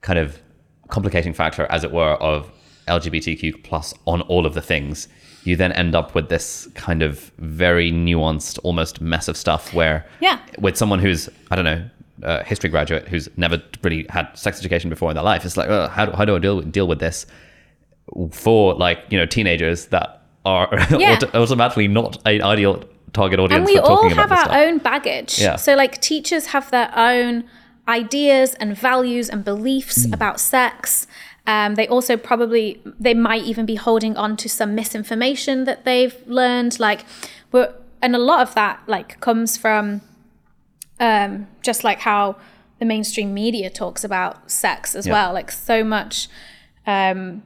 kind 0.00 0.18
of 0.18 0.40
complicating 0.88 1.32
factor, 1.32 1.66
as 1.70 1.84
it 1.84 1.92
were, 1.92 2.14
of 2.14 2.50
LGBTQ 2.88 3.62
plus 3.62 3.94
on 4.04 4.22
all 4.22 4.46
of 4.46 4.54
the 4.54 4.62
things, 4.62 5.06
you 5.44 5.56
then 5.56 5.72
end 5.72 5.94
up 5.94 6.14
with 6.14 6.28
this 6.28 6.68
kind 6.74 7.02
of 7.02 7.18
very 7.38 7.90
nuanced, 7.90 8.58
almost 8.62 9.00
mess 9.00 9.26
of 9.28 9.36
stuff 9.36 9.74
where 9.74 10.06
Yeah. 10.20 10.38
with 10.58 10.76
someone 10.76 10.98
who's, 11.00 11.28
I 11.50 11.56
don't 11.56 11.64
know, 11.64 11.82
a 12.22 12.44
history 12.44 12.70
graduate 12.70 13.08
who's 13.08 13.28
never 13.36 13.60
really 13.82 14.06
had 14.08 14.28
sex 14.34 14.58
education 14.60 14.88
before 14.90 15.10
in 15.10 15.14
their 15.16 15.24
life, 15.24 15.44
it's 15.44 15.56
like, 15.56 15.68
uh, 15.68 15.88
how, 15.88 16.06
do, 16.06 16.12
how 16.12 16.24
do 16.24 16.36
I 16.36 16.38
deal, 16.38 16.60
deal 16.60 16.86
with 16.86 17.00
this 17.00 17.26
for 18.30 18.74
like, 18.74 18.98
you 19.10 19.18
know, 19.18 19.26
teenagers 19.26 19.86
that 19.86 20.22
are 20.44 20.68
Yeah. 20.90 21.14
auto- 21.16 21.30
automatically 21.42 21.88
not 21.88 22.18
an 22.26 22.42
ideal 22.42 22.84
target 23.12 23.40
audience 23.40 23.58
and 23.58 23.64
we 23.66 23.76
for 23.76 23.82
all 23.90 24.08
have 24.08 24.32
our 24.32 24.38
stuff. 24.44 24.56
own 24.56 24.78
baggage 24.78 25.38
Yeah. 25.38 25.56
so 25.56 25.74
like 25.74 26.00
teachers 26.00 26.46
have 26.46 26.70
their 26.70 26.90
own 26.96 27.44
ideas 27.88 28.54
and 28.54 28.76
values 28.76 29.28
and 29.28 29.44
beliefs 29.44 30.06
Mm. 30.06 30.14
about 30.14 30.40
sex 30.40 31.06
um, 31.46 31.74
they 31.74 31.88
also 31.88 32.16
probably 32.16 32.80
they 33.00 33.14
might 33.14 33.42
even 33.42 33.66
be 33.66 33.74
holding 33.74 34.16
on 34.16 34.36
to 34.36 34.48
some 34.48 34.74
misinformation 34.74 35.64
that 35.64 35.84
they've 35.84 36.14
learned 36.26 36.78
like 36.78 37.04
we're, 37.50 37.72
and 38.00 38.14
a 38.14 38.18
lot 38.18 38.40
of 38.46 38.54
that 38.54 38.80
like 38.86 39.18
comes 39.20 39.56
from 39.56 40.00
um, 41.00 41.48
just 41.62 41.84
like 41.84 42.00
how 42.00 42.36
the 42.78 42.84
mainstream 42.84 43.34
media 43.34 43.70
talks 43.70 44.04
about 44.04 44.50
sex 44.50 44.94
as 44.94 45.06
Yeah. 45.06 45.12
well 45.12 45.32
like 45.32 45.50
so 45.50 45.82
much 45.84 46.28
um, 46.86 47.42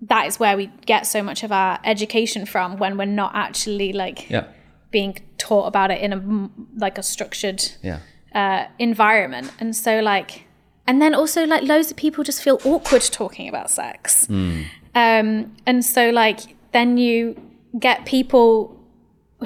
that 0.00 0.26
is 0.26 0.38
where 0.38 0.56
we 0.56 0.66
get 0.84 1.06
so 1.06 1.22
much 1.22 1.42
of 1.42 1.50
our 1.52 1.78
education 1.84 2.44
from 2.46 2.76
when 2.78 2.96
we're 2.98 3.04
not 3.06 3.32
actually 3.34 3.92
like 3.92 4.28
Yeah. 4.30 4.44
being 4.90 5.18
taught 5.38 5.66
about 5.66 5.90
it 5.90 6.00
in 6.00 6.12
a 6.12 6.50
like 6.78 6.96
a 6.98 7.02
structured 7.02 7.62
Yeah. 7.82 7.98
uh, 8.34 8.66
environment 8.78 9.50
and 9.60 9.74
so 9.76 10.00
like 10.00 10.45
and 10.86 11.00
then 11.02 11.14
also 11.14 11.44
like 11.46 11.62
loads 11.64 11.90
of 11.90 11.96
people 11.96 12.22
just 12.24 12.42
feel 12.42 12.60
awkward 12.64 13.02
talking 13.02 13.48
about 13.48 13.70
sex. 13.70 14.28
Um, 14.30 15.54
and 15.66 15.84
so 15.84 16.10
like 16.10 16.40
then 16.72 16.96
you 16.96 17.40
get 17.78 18.06
people 18.06 18.78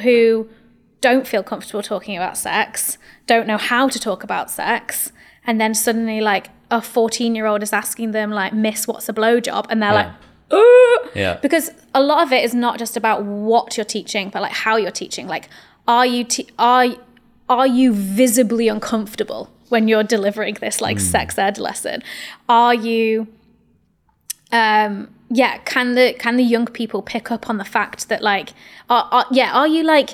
who 0.02 0.48
don't 1.00 1.26
feel 1.26 1.42
comfortable 1.42 1.82
talking 1.82 2.16
about 2.16 2.36
sex 2.36 2.98
don't 3.26 3.46
know 3.46 3.56
how 3.56 3.88
to 3.88 3.98
talk 3.98 4.22
about 4.22 4.50
sex 4.50 5.10
and 5.46 5.60
then 5.60 5.74
suddenly 5.74 6.20
like 6.20 6.48
a 6.70 6.80
14 6.82 7.34
year 7.34 7.46
old 7.46 7.62
is 7.62 7.72
asking 7.72 8.12
them 8.12 8.30
like 8.30 8.52
miss 8.52 8.86
what's 8.86 9.08
a 9.08 9.12
blowjob? 9.12 9.66
And 9.70 9.82
they're 9.82 9.92
like 9.92 10.12
Yeah. 11.14 11.38
because 11.42 11.70
a 11.94 12.02
lot 12.02 12.22
of 12.24 12.32
it 12.32 12.44
is 12.44 12.54
not 12.54 12.78
just 12.78 12.96
about 12.96 13.24
what 13.24 13.76
you're 13.76 13.84
teaching 13.84 14.28
but 14.30 14.42
like 14.42 14.52
how 14.52 14.76
you're 14.76 14.90
teaching. 14.90 15.26
Like 15.26 15.48
are 15.88 16.06
you 16.06 16.22
te- 16.24 16.48
are 16.58 16.86
are 17.48 17.66
you 17.66 17.92
visibly 17.92 18.68
uncomfortable 18.68 19.50
when 19.70 19.88
you're 19.88 20.04
delivering 20.04 20.54
this 20.60 20.80
like 20.80 21.00
sex 21.00 21.38
ed 21.38 21.56
lesson 21.58 22.02
are 22.48 22.74
you 22.74 23.26
um 24.52 25.08
yeah 25.30 25.58
can 25.58 25.94
the 25.94 26.12
can 26.18 26.36
the 26.36 26.42
young 26.42 26.66
people 26.66 27.02
pick 27.02 27.30
up 27.30 27.48
on 27.48 27.56
the 27.58 27.64
fact 27.64 28.08
that 28.08 28.22
like 28.22 28.50
are, 28.88 29.08
are 29.12 29.26
yeah 29.30 29.52
are 29.52 29.68
you 29.68 29.82
like 29.84 30.10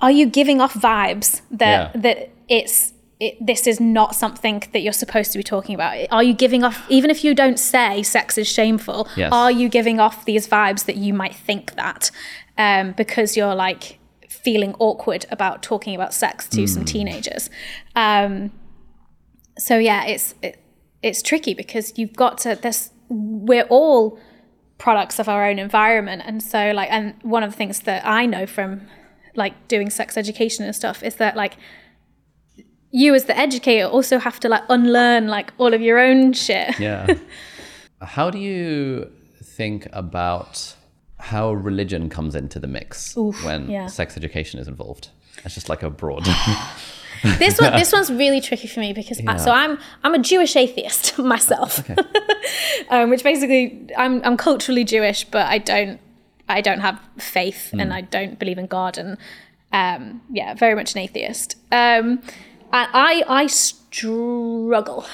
are 0.00 0.10
you 0.10 0.26
giving 0.26 0.60
off 0.60 0.74
vibes 0.74 1.40
that 1.50 1.94
Yeah. 1.94 2.00
that 2.00 2.30
it's 2.48 2.92
it, 3.18 3.34
this 3.40 3.66
is 3.66 3.80
not 3.80 4.14
something 4.14 4.62
that 4.72 4.80
you're 4.80 4.92
supposed 4.92 5.32
to 5.32 5.38
be 5.38 5.42
talking 5.44 5.74
about 5.74 5.96
are 6.10 6.22
you 6.22 6.34
giving 6.34 6.64
off 6.64 6.84
even 6.90 7.08
if 7.10 7.24
you 7.24 7.34
don't 7.34 7.58
say 7.58 8.02
sex 8.02 8.36
is 8.36 8.46
shameful 8.48 9.08
Yes. 9.16 9.32
are 9.32 9.50
you 9.50 9.68
giving 9.68 9.98
off 10.00 10.24
these 10.26 10.46
vibes 10.46 10.84
that 10.84 10.96
you 10.96 11.14
might 11.14 11.34
think 11.34 11.74
that 11.76 12.10
um, 12.58 12.92
because 12.92 13.36
you're 13.36 13.54
like 13.54 13.98
feeling 14.46 14.76
awkward 14.78 15.26
about 15.32 15.60
talking 15.60 15.92
about 15.92 16.14
sex 16.14 16.48
to 16.48 16.68
some 16.68 16.84
teenagers. 16.84 17.50
Um, 17.96 18.52
so 19.58 19.76
yeah 19.76 20.04
it's 20.04 20.34
it, 20.40 20.62
it's 21.02 21.20
tricky 21.20 21.52
because 21.52 21.92
you've 21.96 22.14
got 22.14 22.38
to 22.38 22.54
this 22.54 22.90
we're 23.08 23.66
all 23.78 24.20
products 24.78 25.18
of 25.18 25.28
our 25.28 25.44
own 25.48 25.58
environment. 25.58 26.22
And 26.24 26.40
so 26.40 26.70
like 26.70 26.90
and 26.92 27.14
one 27.22 27.42
of 27.42 27.50
the 27.50 27.56
things 27.56 27.80
that 27.80 28.06
i 28.06 28.24
know 28.24 28.46
from 28.46 28.86
like 29.34 29.54
doing 29.66 29.90
sex 29.90 30.16
education 30.16 30.64
and 30.64 30.76
stuff 30.76 31.02
is 31.02 31.16
that 31.16 31.34
like 31.34 31.56
you 32.92 33.12
as 33.16 33.24
the 33.24 33.36
educator 33.36 33.86
also 33.86 34.20
have 34.20 34.38
to 34.38 34.48
like 34.48 34.62
unlearn 34.68 35.26
like 35.26 35.52
all 35.58 35.74
of 35.74 35.80
your 35.80 35.98
own 35.98 36.32
shit. 36.32 36.78
Yeah. 36.78 37.18
how 38.00 38.30
do 38.30 38.38
you 38.38 39.10
think 39.42 39.88
about 39.92 40.75
how 41.26 41.52
religion 41.52 42.08
comes 42.08 42.36
into 42.36 42.60
the 42.60 42.68
mix 42.68 43.16
when 43.16 43.68
yeah. 43.68 43.86
sex 43.88 44.16
education 44.16 44.60
is 44.60 44.68
involved? 44.68 45.08
It's 45.44 45.54
just 45.54 45.68
like 45.68 45.82
a 45.82 45.90
broad. 45.90 46.24
this 47.38 47.60
one 47.60 47.72
this 47.72 47.92
one's 47.92 48.10
really 48.12 48.40
tricky 48.40 48.68
for 48.68 48.78
me 48.78 48.92
because 48.92 49.20
uh, 49.26 49.36
so 49.36 49.50
I'm 49.50 49.78
I'm 50.04 50.14
a 50.14 50.20
Jewish 50.20 50.54
atheist 50.54 51.18
myself, 51.34 51.82
um, 52.90 53.10
which 53.10 53.24
basically 53.24 53.88
I'm 53.96 54.22
I'm 54.24 54.36
culturally 54.36 54.84
Jewish, 54.84 55.24
but 55.24 55.46
I 55.46 55.58
don't 55.58 56.00
I 56.48 56.60
don't 56.60 56.80
have 56.80 57.00
faith 57.18 57.72
and 57.72 57.92
I 57.92 58.02
don't 58.02 58.38
believe 58.38 58.58
in 58.58 58.66
God 58.66 58.96
and 58.96 59.18
um, 59.72 60.22
yeah, 60.30 60.54
very 60.54 60.76
much 60.76 60.94
an 60.94 61.00
atheist. 61.00 61.56
Um, 61.72 62.22
I 62.72 63.24
I 63.26 63.48
struggle 63.48 65.06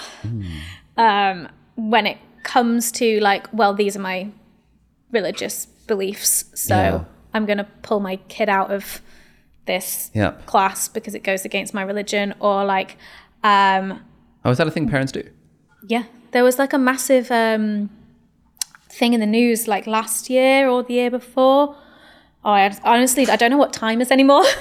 um, 0.98 1.48
when 1.76 2.06
it 2.06 2.18
comes 2.42 2.92
to 2.92 3.18
like 3.20 3.46
well 3.52 3.72
these 3.72 3.96
are 3.96 4.00
my 4.00 4.28
religious 5.10 5.68
beliefs, 5.92 6.32
so 6.54 6.74
Yeah. 6.76 7.04
I'm 7.34 7.44
gonna 7.46 7.68
pull 7.88 8.00
my 8.00 8.16
kid 8.34 8.48
out 8.58 8.70
of 8.76 8.84
this 9.70 10.10
Yeah. 10.20 10.32
class 10.52 10.88
because 10.96 11.14
it 11.18 11.22
goes 11.30 11.44
against 11.44 11.72
my 11.78 11.82
religion 11.92 12.34
or 12.40 12.64
like 12.76 12.90
um 13.44 13.84
oh, 14.44 14.50
is 14.50 14.58
that 14.58 14.66
a 14.66 14.70
thing 14.76 14.88
parents 14.88 15.12
do? 15.12 15.22
yeah 15.94 16.04
there 16.32 16.44
was 16.48 16.56
like 16.62 16.72
a 16.78 16.78
massive 16.90 17.26
um 17.42 17.90
thing 18.98 19.12
in 19.14 19.20
the 19.20 19.26
news 19.40 19.60
like 19.74 19.84
last 19.98 20.28
year 20.30 20.68
or 20.68 20.82
the 20.88 20.94
year 20.94 21.10
before 21.10 21.62
oh 22.44 22.50
I, 22.60 22.64
honestly 22.84 23.24
i 23.34 23.36
don't 23.40 23.50
know 23.54 23.62
what 23.64 23.72
time 23.72 24.00
is 24.04 24.10
anymore 24.10 24.44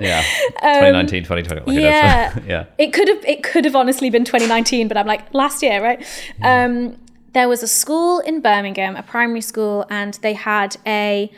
Yeah. 0.00 0.22
2019, 0.62 1.24
2020. 1.24 1.60
Like 1.60 1.68
Um, 1.68 1.74
yeah. 1.82 2.38
Yeah. 2.52 2.64
it 2.84 2.92
could 2.92 3.08
have 3.12 3.24
it 3.24 3.42
could 3.42 3.64
have 3.64 3.74
honestly 3.74 4.10
been 4.10 4.24
2019 4.24 4.86
but 4.88 4.96
i'm 4.96 5.06
like 5.14 5.22
last 5.34 5.60
year 5.62 5.82
right 5.82 6.00
um 6.42 6.96
there 7.32 7.48
was 7.48 7.62
a 7.62 7.68
school 7.68 8.20
in 8.20 8.40
birmingham 8.40 8.96
a 8.96 9.02
primary 9.02 9.40
school 9.40 9.86
and 9.90 10.14
they 10.14 10.34
had 10.34 10.76
a 10.86 11.30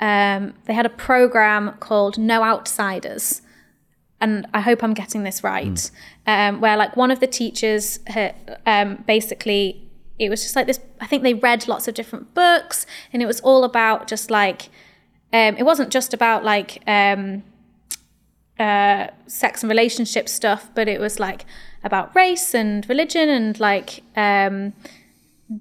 um 0.00 0.54
they 0.66 0.74
had 0.74 0.86
a 0.86 0.90
program 0.90 1.74
called 1.80 2.18
no 2.18 2.42
outsiders. 2.42 3.42
And 4.20 4.46
i 4.52 4.60
hope 4.60 4.82
i'm 4.82 4.94
getting 4.94 5.22
this 5.22 5.44
right. 5.44 5.90
Um 6.26 6.60
where 6.60 6.76
like 6.76 6.96
one 6.96 7.10
of 7.10 7.20
the 7.20 7.26
teachers 7.26 8.00
ha- 8.08 8.34
um 8.66 9.04
basically 9.06 9.84
it 10.18 10.30
was 10.30 10.42
just 10.42 10.56
like 10.56 10.66
this 10.66 10.80
i 11.00 11.06
think 11.06 11.22
they 11.22 11.34
read 11.34 11.68
lots 11.68 11.86
of 11.86 11.94
different 11.94 12.34
books 12.34 12.86
and 13.12 13.22
it 13.22 13.26
was 13.26 13.40
all 13.40 13.62
about 13.62 14.08
just 14.08 14.30
like 14.30 14.62
um 15.32 15.56
it 15.56 15.62
wasn't 15.62 15.90
just 15.90 16.12
about 16.12 16.44
like 16.44 16.82
um 16.88 17.44
uh, 18.58 19.06
sex 19.26 19.62
and 19.62 19.70
relationship 19.70 20.28
stuff, 20.28 20.70
but 20.74 20.88
it 20.88 21.00
was 21.00 21.20
like 21.20 21.44
about 21.84 22.14
race 22.14 22.54
and 22.54 22.88
religion 22.88 23.28
and 23.28 23.60
like 23.60 24.02
um, 24.16 24.72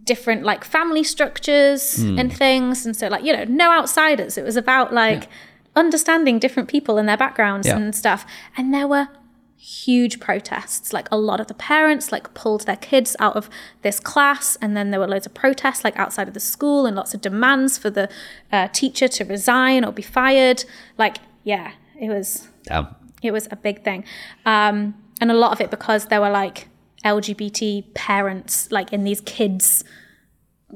different 0.04 0.44
like 0.44 0.64
family 0.64 1.04
structures 1.04 1.98
and 2.00 2.36
things. 2.36 2.86
And 2.86 2.96
so, 2.96 3.08
like, 3.08 3.24
you 3.24 3.34
know, 3.34 3.46
no 3.46 3.72
outsiders. 3.72 4.38
It 4.38 4.44
was 4.44 4.58
about 4.58 4.94
like 4.94 5.30
understanding 5.76 6.40
different 6.40 6.68
people 6.70 6.98
and 6.98 7.08
their 7.08 7.18
backgrounds 7.18 7.68
Yeah. 7.68 7.78
and 7.78 7.96
stuff. 7.96 8.26
And 8.58 8.74
there 8.74 8.88
were 8.88 9.08
huge 9.56 10.20
protests. 10.20 10.94
Like, 10.94 11.08
a 11.12 11.18
lot 11.18 11.40
of 11.40 11.48
the 11.48 11.54
parents 11.54 12.12
like 12.12 12.34
pulled 12.34 12.66
their 12.66 12.76
kids 12.76 13.16
out 13.20 13.36
of 13.36 13.50
this 13.82 14.00
class. 14.00 14.58
And 14.62 14.76
then 14.76 14.92
there 14.92 15.00
were 15.00 15.08
loads 15.08 15.26
of 15.26 15.34
protests 15.34 15.84
like 15.84 15.98
outside 15.98 16.28
of 16.28 16.34
the 16.34 16.40
school 16.40 16.86
and 16.86 16.96
lots 16.96 17.14
of 17.14 17.22
demands 17.22 17.78
for 17.78 17.90
the 17.90 18.10
uh, 18.52 18.68
teacher 18.70 19.08
to 19.08 19.24
resign 19.26 19.86
or 19.86 19.92
be 19.92 20.02
fired. 20.02 20.64
Like, 20.98 21.18
yeah, 21.44 21.72
it 22.00 22.10
was 22.10 22.50
Damn. 22.64 22.88
it 23.24 23.32
was 23.32 23.48
a 23.52 23.56
big 23.56 23.84
thing 23.84 24.04
um, 24.46 24.94
and 25.22 25.32
a 25.32 25.34
lot 25.34 25.52
of 25.52 25.62
it 25.62 25.72
because 25.72 26.08
there 26.08 26.20
were 26.22 26.30
like 26.30 26.68
lgbt 27.16 27.94
parents 27.94 28.72
like 28.72 28.92
in 28.94 29.04
these 29.04 29.22
kids 29.22 29.84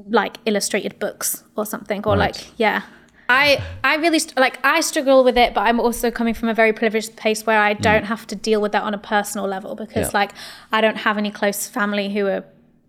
like 0.08 0.38
illustrated 0.46 0.98
books 0.98 1.44
or 1.56 1.66
something 1.66 2.00
or 2.06 2.16
Right. 2.16 2.34
like 2.36 2.58
yeah 2.58 2.82
i 3.28 3.62
i 3.84 3.96
really 3.96 4.18
st- 4.18 4.38
like 4.38 4.58
i 4.64 4.80
struggle 4.80 5.22
with 5.24 5.36
it 5.36 5.52
but 5.54 5.62
i'm 5.62 5.78
also 5.80 6.10
coming 6.10 6.34
from 6.34 6.48
a 6.48 6.54
very 6.54 6.72
privileged 6.72 7.14
place 7.16 7.44
where 7.46 7.60
i 7.60 7.72
don't 7.74 8.04
have 8.04 8.26
to 8.28 8.34
deal 8.48 8.60
with 8.60 8.72
that 8.72 8.82
on 8.82 8.94
a 8.94 8.98
personal 8.98 9.46
level 9.46 9.74
because 9.74 10.08
Yeah. 10.08 10.18
like 10.20 10.32
i 10.72 10.80
don't 10.80 10.98
have 11.06 11.18
any 11.18 11.30
close 11.30 11.68
family 11.68 12.12
who 12.14 12.26
are 12.26 12.44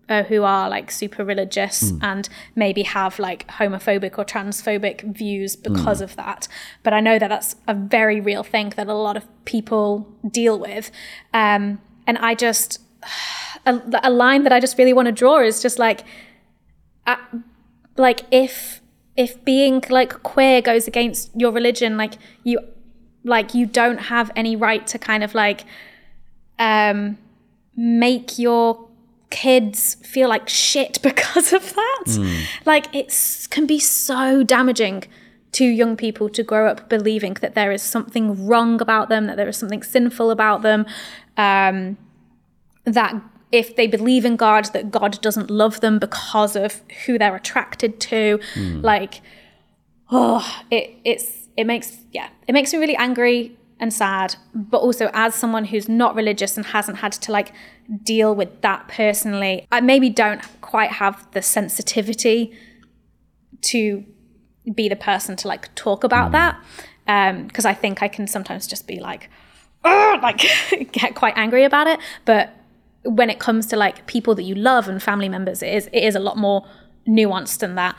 uh, 0.06 0.22
who 0.24 0.42
are 0.42 0.68
like 0.68 0.90
super 0.90 1.24
religious 1.24 1.90
and 2.02 2.28
maybe 2.54 2.82
have 2.82 3.18
like 3.18 3.46
homophobic 3.48 4.18
or 4.18 4.24
transphobic 4.26 5.00
views 5.16 5.56
because 5.56 6.02
of 6.02 6.14
that. 6.16 6.46
But 6.82 6.92
I 6.92 7.00
know 7.00 7.18
that 7.18 7.28
that's 7.28 7.56
a 7.66 7.72
very 7.72 8.20
real 8.20 8.42
thing 8.42 8.74
that 8.76 8.86
a 8.86 8.92
lot 8.92 9.16
of 9.16 9.24
people 9.46 10.06
deal 10.30 10.58
with. 10.58 10.90
Um, 11.32 11.80
and 12.06 12.18
I 12.18 12.34
just, 12.34 12.80
a, 13.66 13.80
a 14.04 14.10
line 14.10 14.44
that 14.44 14.52
I 14.52 14.60
just 14.60 14.78
really 14.78 14.92
want 14.92 15.06
to 15.06 15.12
draw 15.12 15.40
is 15.40 15.62
just 15.62 15.78
like, 15.78 16.04
uh, 17.06 17.16
like 17.96 18.22
if 18.30 18.80
if 19.16 19.44
being 19.44 19.82
like 19.90 20.22
queer 20.24 20.60
goes 20.60 20.88
against 20.88 21.30
your 21.36 21.52
religion, 21.52 21.96
like 21.96 22.14
you, 22.42 22.58
like 23.22 23.54
you 23.54 23.64
don't 23.64 23.98
have 23.98 24.30
any 24.34 24.56
right 24.56 24.86
to 24.88 24.98
kind 24.98 25.22
of 25.22 25.34
like 25.34 25.64
um 26.58 27.16
make 27.76 28.38
your 28.38 28.88
kids 29.30 29.94
feel 29.96 30.28
like 30.28 30.48
shit 30.48 31.00
because 31.02 31.52
of 31.52 31.74
that. 31.74 32.38
Like 32.64 32.94
it 32.94 33.48
can 33.50 33.66
be 33.66 33.78
so 33.78 34.42
damaging 34.42 35.04
to 35.52 35.64
young 35.64 35.96
people 35.96 36.28
to 36.28 36.42
grow 36.42 36.68
up 36.68 36.88
believing 36.88 37.34
that 37.34 37.54
there 37.54 37.70
is 37.70 37.82
something 37.82 38.46
wrong 38.46 38.80
about 38.80 39.08
them, 39.08 39.26
that 39.26 39.36
there 39.36 39.48
is 39.48 39.56
something 39.56 39.82
sinful 39.82 40.30
about 40.32 40.62
them, 40.62 40.84
um, 41.36 41.96
that 42.84 43.14
if 43.52 43.76
they 43.76 43.86
believe 43.86 44.24
in 44.24 44.36
God, 44.36 44.66
that 44.72 44.90
God 44.90 45.20
doesn't 45.20 45.50
love 45.50 45.80
them 45.80 45.98
because 45.98 46.56
of 46.56 46.82
who 47.06 47.18
they're 47.18 47.36
attracted 47.36 48.00
to. 48.00 48.40
Hmm. 48.54 48.80
Like, 48.80 49.20
oh, 50.10 50.62
it 50.70 50.96
it's 51.04 51.48
it 51.56 51.64
makes 51.64 51.98
yeah, 52.12 52.28
it 52.48 52.52
makes 52.52 52.72
me 52.72 52.78
really 52.78 52.96
angry 52.96 53.56
and 53.78 53.92
sad. 53.92 54.36
But 54.54 54.78
also, 54.78 55.10
as 55.14 55.34
someone 55.34 55.66
who's 55.66 55.88
not 55.88 56.14
religious 56.14 56.56
and 56.56 56.66
hasn't 56.66 56.98
had 56.98 57.12
to 57.12 57.32
like 57.32 57.52
deal 58.02 58.34
with 58.34 58.60
that 58.62 58.88
personally, 58.88 59.66
I 59.70 59.80
maybe 59.80 60.10
don't 60.10 60.42
quite 60.60 60.92
have 60.92 61.30
the 61.32 61.42
sensitivity 61.42 62.52
to 63.62 64.04
be 64.74 64.88
the 64.88 64.96
person 64.96 65.36
to 65.36 65.48
like 65.48 65.74
talk 65.74 66.04
about 66.04 66.28
hmm. 66.28 66.32
that 66.32 66.64
um, 67.06 67.46
because 67.46 67.64
I 67.64 67.74
think 67.74 68.02
I 68.02 68.08
can 68.08 68.26
sometimes 68.26 68.66
just 68.66 68.86
be 68.86 68.98
like, 69.00 69.30
"Ugh," 69.84 70.22
like 70.22 70.42
get 70.92 71.14
quite 71.14 71.34
angry 71.36 71.64
about 71.64 71.86
it. 71.86 72.00
But 72.24 72.54
when 73.04 73.30
it 73.30 73.38
comes 73.38 73.66
to 73.66 73.76
like 73.76 74.06
people 74.06 74.34
that 74.34 74.42
you 74.44 74.54
love 74.54 74.88
and 74.88 75.02
family 75.02 75.28
members, 75.28 75.62
it 75.62 75.72
is 75.72 75.88
it 75.92 76.02
is 76.04 76.14
a 76.14 76.20
lot 76.20 76.36
more 76.36 76.66
nuanced 77.06 77.58
than 77.58 77.74
that. 77.74 77.96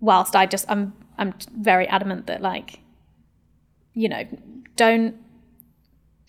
Whilst 0.00 0.34
I 0.34 0.46
just 0.46 0.64
I'm 0.68 0.92
I'm 1.18 1.34
very 1.56 1.86
adamant 1.88 2.26
that 2.26 2.40
like, 2.40 2.80
you 3.92 4.08
know, 4.08 4.24
don't 4.76 5.16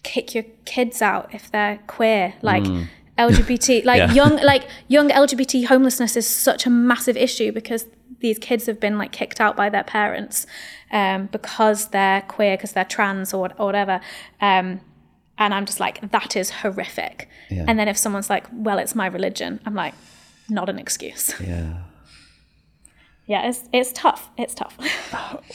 kick 0.03 0.33
your 0.35 0.43
kids 0.65 1.01
out 1.01 1.33
if 1.33 1.49
they're 1.51 1.79
queer. 1.87 2.33
Like 2.41 2.63
LGBT, 3.17 3.85
like 3.91 3.99
Yeah. 3.99 4.13
young 4.13 4.35
like 4.37 4.67
young 4.87 5.09
LGBT 5.09 5.65
homelessness 5.67 6.15
is 6.17 6.27
such 6.27 6.65
a 6.65 6.69
massive 6.69 7.15
issue 7.15 7.51
because 7.51 7.85
these 8.19 8.37
kids 8.37 8.65
have 8.67 8.79
been 8.79 8.97
like 8.97 9.11
kicked 9.11 9.41
out 9.41 9.55
by 9.55 9.69
their 9.69 9.83
parents 9.83 10.45
um, 10.91 11.27
because 11.31 11.87
they're 11.87 12.21
queer, 12.23 12.55
because 12.57 12.73
they're 12.73 12.85
trans 12.85 13.33
or, 13.33 13.49
or 13.57 13.65
whatever. 13.65 13.99
Um, 14.41 14.81
and 15.41 15.55
I'm 15.55 15.65
just 15.65 15.79
like, 15.79 16.11
that 16.11 16.35
is 16.35 16.51
horrific. 16.51 17.27
Yeah. 17.49 17.65
And 17.67 17.79
then 17.79 17.87
if 17.87 17.97
someone's 17.97 18.29
like, 18.29 18.45
well, 18.53 18.77
it's 18.77 18.93
my 18.93 19.07
religion, 19.07 19.59
I'm 19.65 19.73
like, 19.73 19.95
not 20.49 20.69
an 20.69 20.79
excuse. 20.79 21.33
Yeah. 21.41 21.77
Yeah, 23.27 23.47
it's 23.47 23.63
it's 23.71 23.93
tough. 23.93 24.29
It's 24.35 24.53
tough. 24.53 24.75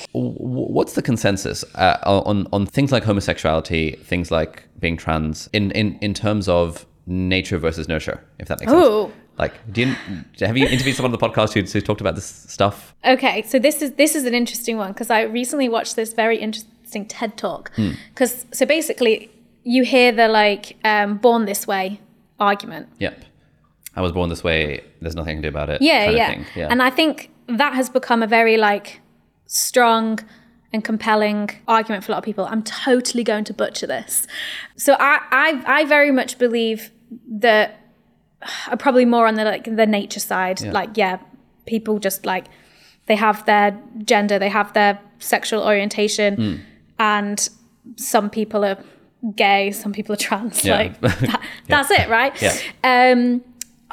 What's 0.13 0.95
the 0.95 1.03
consensus 1.03 1.63
uh, 1.75 1.99
on 2.07 2.47
on 2.51 2.65
things 2.65 2.91
like 2.91 3.03
homosexuality, 3.05 3.99
things 4.03 4.31
like 4.31 4.63
being 4.79 4.97
trans, 4.97 5.51
in 5.53 5.73
in 5.73 5.99
in 6.01 6.15
terms 6.15 6.49
of 6.49 6.87
nature 7.07 7.59
versus 7.59 7.87
nurture, 7.87 8.25
if 8.39 8.49
that 8.49 8.61
makes 8.61 8.73
Ooh. 8.73 9.09
sense? 9.09 9.15
Like, 9.39 9.73
do 9.73 9.81
you 9.83 10.47
have 10.47 10.57
you 10.57 10.67
interviewed 10.67 10.97
someone 10.97 11.13
on 11.13 11.19
the 11.19 11.29
podcast 11.29 11.53
who's, 11.53 11.73
who 11.73 11.83
talked 11.83 12.01
about 12.01 12.15
this 12.15 12.25
stuff? 12.25 12.95
Okay, 13.05 13.43
so 13.43 13.59
this 13.59 13.83
is 13.83 13.93
this 13.95 14.15
is 14.15 14.25
an 14.25 14.33
interesting 14.33 14.79
one 14.79 14.93
because 14.93 15.11
I 15.11 15.23
recently 15.23 15.69
watched 15.69 15.97
this 15.97 16.15
very 16.15 16.39
interesting 16.39 17.05
TED 17.05 17.37
talk. 17.37 17.73
Because 18.15 18.47
so 18.53 18.65
basically, 18.65 19.29
you 19.75 19.83
hear 19.85 20.13
the 20.13 20.29
like 20.29 20.77
um, 20.85 21.19
"born 21.19 21.45
this 21.45 21.67
way" 21.67 22.01
argument. 22.39 22.89
Yep. 22.99 23.25
I 23.97 24.01
was 24.01 24.13
born 24.13 24.29
this 24.31 24.45
way. 24.45 24.85
There's 25.01 25.17
nothing 25.17 25.31
I 25.31 25.35
can 25.35 25.43
do 25.43 25.49
about 25.49 25.71
it. 25.71 25.83
Yeah, 25.83 26.11
yeah. 26.11 26.45
yeah. 26.55 26.69
And 26.71 26.83
I 26.83 26.91
think 26.91 27.31
that 27.49 27.73
has 27.75 27.89
become 27.89 28.23
a 28.23 28.27
very 28.27 28.57
like 28.57 29.01
strong 29.47 30.19
and 30.73 30.85
compelling 30.85 31.51
argument 31.67 32.05
for 32.05 32.11
a 32.11 32.15
lot 32.15 32.19
of 32.19 32.25
people. 32.25 32.45
I'm 32.45 32.63
totally 32.63 33.25
going 33.25 33.45
to 33.45 33.55
butcher 33.55 33.87
this. 33.87 34.27
So 34.77 34.95
I 35.01 35.21
I, 35.31 35.63
I 35.81 35.85
very 35.85 36.13
much 36.13 36.39
believe 36.39 36.91
that 37.29 37.81
uh, 38.71 38.77
probably 38.77 39.05
more 39.05 39.27
on 39.27 39.35
the 39.35 39.45
like 39.45 39.65
the 39.65 39.87
nature 39.87 40.21
side. 40.21 40.61
Like 40.61 40.91
yeah, 40.97 41.19
people 41.67 41.99
just 41.99 42.27
like 42.27 42.47
they 43.07 43.17
have 43.17 43.45
their 43.47 43.81
gender, 44.05 44.39
they 44.39 44.49
have 44.51 44.73
their 44.75 44.99
sexual 45.19 45.63
orientation, 45.63 46.35
Hmm. 46.37 46.55
and 46.99 47.49
some 47.97 48.29
people 48.31 48.65
are 48.65 48.79
gay, 49.35 49.71
some 49.73 49.93
people 49.93 50.13
are 50.13 50.17
trans. 50.19 50.65
Yeah. 50.65 50.77
Like 50.77 51.01
that, 51.01 51.43
that's 51.69 51.91
it, 51.91 52.09
right? 52.09 52.33
Yeah. 52.41 52.57
Um, 52.85 53.43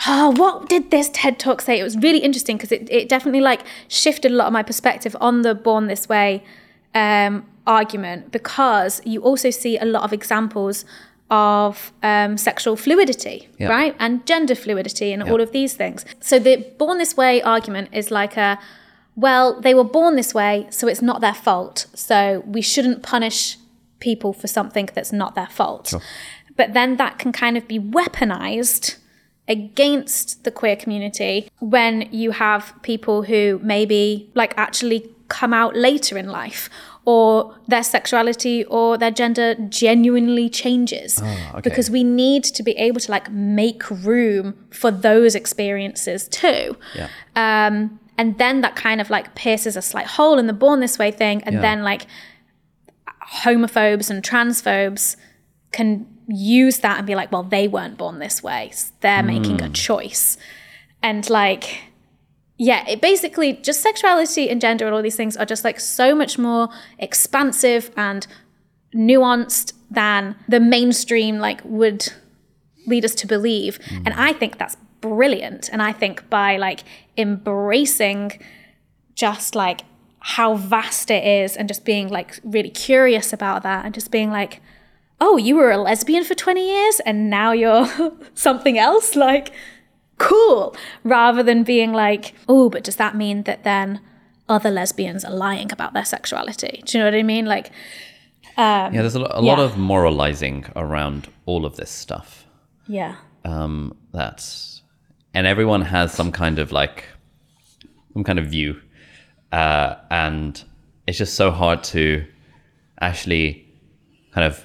oh, 0.08 0.32
what 0.32 0.70
did 0.70 0.92
this 0.92 1.10
TED 1.14 1.40
talk 1.40 1.62
say? 1.62 1.80
It 1.80 1.84
was 1.84 1.98
really 1.98 2.20
interesting 2.20 2.58
because 2.58 2.72
it, 2.72 2.88
it 2.92 3.10
definitely 3.10 3.42
like 3.42 3.62
shifted 3.88 4.32
a 4.32 4.36
lot 4.36 4.48
of 4.48 4.54
my 4.54 4.64
perspective 4.64 5.16
on 5.22 5.42
the 5.42 5.56
born 5.56 5.88
this 5.88 6.08
way 6.10 6.44
um, 6.94 7.46
argument 7.66 8.32
because 8.32 9.02
you 9.06 9.22
also 9.22 9.50
see 9.50 9.78
a 9.78 9.86
lot 9.86 10.04
of 10.04 10.14
examples 10.14 10.86
of 11.32 11.92
um, 12.04 12.38
sexual 12.38 12.76
fluidity, 12.76 13.50
Yeah. 13.58 13.70
right? 13.70 13.96
And 13.98 14.24
gender 14.28 14.54
fluidity 14.54 15.12
and 15.14 15.24
all 15.24 15.42
of 15.42 15.52
these 15.52 15.74
things. 15.74 16.06
So 16.20 16.38
the 16.38 16.58
born 16.78 17.00
this 17.00 17.18
way 17.18 17.42
argument 17.42 17.90
is 17.92 18.12
like 18.12 18.38
a, 18.38 18.60
well, 19.16 19.60
they 19.60 19.74
were 19.74 19.86
born 19.86 20.16
this 20.16 20.34
way, 20.36 20.68
so 20.70 20.88
it's 20.88 21.02
not 21.02 21.22
their 21.22 21.34
fault. 21.34 21.88
So 21.96 22.44
we 22.46 22.62
shouldn't 22.62 23.02
punish 23.02 23.58
people 24.10 24.32
for 24.34 24.48
something 24.58 24.88
that's 24.96 25.14
not 25.22 25.32
their 25.36 25.52
fault. 25.60 25.88
But 26.60 26.74
then 26.78 26.98
that 26.98 27.14
can 27.22 27.32
kind 27.32 27.56
of 27.58 27.64
be 27.68 27.80
weaponized 27.80 28.98
against 29.48 30.44
the 30.44 30.52
queer 30.52 30.76
community 30.76 31.50
when 31.60 32.08
you 32.12 32.32
have 32.32 32.74
people 32.82 33.24
who 33.24 33.60
maybe 33.64 34.30
like 34.36 34.54
actually 34.58 35.10
come 35.28 35.54
out 35.54 35.76
later 35.76 36.18
in 36.18 36.28
life 36.30 36.70
or 37.06 37.56
their 37.68 37.84
sexuality 37.84 38.64
or 38.66 38.98
their 38.98 39.12
gender 39.12 39.56
genuinely 39.68 40.48
changes 40.50 41.22
okay. 41.22 41.62
because 41.62 41.90
we 41.90 42.04
need 42.04 42.44
to 42.44 42.64
be 42.64 42.72
able 42.88 43.00
to 43.02 43.12
like 43.12 43.30
make 43.32 43.90
room 43.90 44.54
for 44.70 44.92
those 44.92 45.36
experiences 45.36 46.28
too 46.30 46.78
yeah. 46.96 47.08
um, 47.36 48.00
and 48.18 48.38
then 48.38 48.62
that 48.62 48.76
kind 48.76 49.02
of 49.02 49.10
like 49.10 49.36
pierces 49.36 49.76
a 49.76 49.82
slight 49.82 50.08
hole 50.08 50.38
in 50.40 50.48
the 50.48 50.54
born 50.54 50.80
this 50.80 50.98
way 50.98 51.12
thing 51.12 51.44
and 51.44 51.56
Yeah. 51.56 51.62
then 51.62 51.84
like 51.84 52.06
homophobes 53.34 54.10
and 54.10 54.24
transphobes 54.24 55.16
can 55.72 56.08
use 56.28 56.80
that 56.80 57.00
and 57.00 57.08
be 57.08 57.16
like 57.16 57.32
well 57.32 57.44
they 57.44 57.68
weren't 57.68 57.98
born 57.98 58.20
this 58.20 58.42
way. 58.44 58.72
They're 59.02 59.24
making 59.24 59.62
a 59.62 59.68
hmm. 59.68 59.74
choice. 59.74 60.38
And 61.02 61.30
like 61.30 61.82
yeah 62.58 62.88
it 62.88 63.02
basically 63.02 63.54
just 63.54 63.82
sexuality 63.82 64.50
and 64.50 64.62
gender 64.62 64.86
and 64.86 64.94
all 64.94 65.02
these 65.02 65.16
things 65.16 65.36
are 65.36 65.46
just 65.46 65.64
like 65.64 65.80
so 65.80 66.16
much 66.16 66.38
more 66.38 66.70
expansive 67.00 67.92
and 67.98 68.28
nuanced 68.96 69.74
than 69.90 70.36
the 70.48 70.60
mainstream 70.60 71.40
like 71.40 71.62
would 71.66 72.14
lead 72.86 73.04
us 73.04 73.16
to 73.16 73.28
believe. 73.28 73.80
Hmm. 73.88 74.04
And 74.06 74.14
i 74.14 74.34
think 74.34 74.58
that's 74.58 74.78
brilliant. 75.02 75.70
And 75.72 75.82
i 75.82 75.92
think 75.92 76.30
by 76.30 76.58
like 76.58 76.84
embracing 77.18 78.40
just 79.16 79.56
like 79.56 79.82
how 80.26 80.56
vast 80.56 81.12
it 81.12 81.24
is 81.26 81.58
and 81.58 81.68
just 81.68 81.84
being 81.84 82.08
like 82.08 82.40
really 82.44 82.70
curious 82.70 83.34
about 83.34 83.62
that 83.64 83.84
and 83.84 83.94
just 83.94 84.10
being 84.10 84.30
like 84.32 84.62
oh 85.20 85.36
you 85.38 85.56
were 85.56 85.70
a 85.70 85.78
lesbian 85.78 86.24
for 86.24 86.34
20 86.34 86.66
years 86.66 87.00
and 87.06 87.30
now 87.30 87.52
you're 87.52 87.88
something 88.34 88.78
else? 88.78 89.16
Like 89.16 89.52
cool. 90.18 90.76
Rather 91.04 91.44
than 91.44 91.64
being 91.64 91.92
like 91.92 92.34
oh 92.48 92.70
but 92.70 92.84
does 92.84 92.96
that 92.96 93.16
mean 93.16 93.44
that 93.44 93.64
then 93.64 94.00
other 94.48 94.72
lesbians 94.72 95.26
are 95.26 95.34
lying 95.34 95.72
about 95.72 95.94
their 95.94 96.06
sexuality? 96.06 96.82
Do 96.86 96.98
you 96.98 97.04
know 97.04 97.10
what 97.12 97.20
i 97.20 97.24
mean? 97.24 97.46
Like 97.46 97.72
yeah, 98.94 99.02
there's 99.02 99.16
a, 99.16 99.20
lo- 99.20 99.32
a 99.32 99.42
lot 99.42 99.60
of 99.60 99.78
moralizing 99.78 100.66
around 100.76 101.28
all 101.46 101.66
of 101.66 101.76
this 101.76 101.90
stuff. 101.90 102.46
yeah. 102.88 103.16
Um, 103.46 103.98
that's 104.14 104.82
and 105.34 105.46
everyone 105.48 105.82
has 105.82 106.14
some 106.14 106.32
kind 106.32 106.60
of 106.60 106.72
like 106.72 107.06
some 108.14 108.24
kind 108.24 108.40
of 108.40 108.46
view, 108.48 108.80
uh, 109.54 109.96
and 110.10 110.62
it's 111.08 111.18
just 111.18 111.36
so 111.36 111.52
hard 111.52 111.84
to 111.84 112.26
actually 113.00 113.66
kind 114.34 114.46
of 114.48 114.64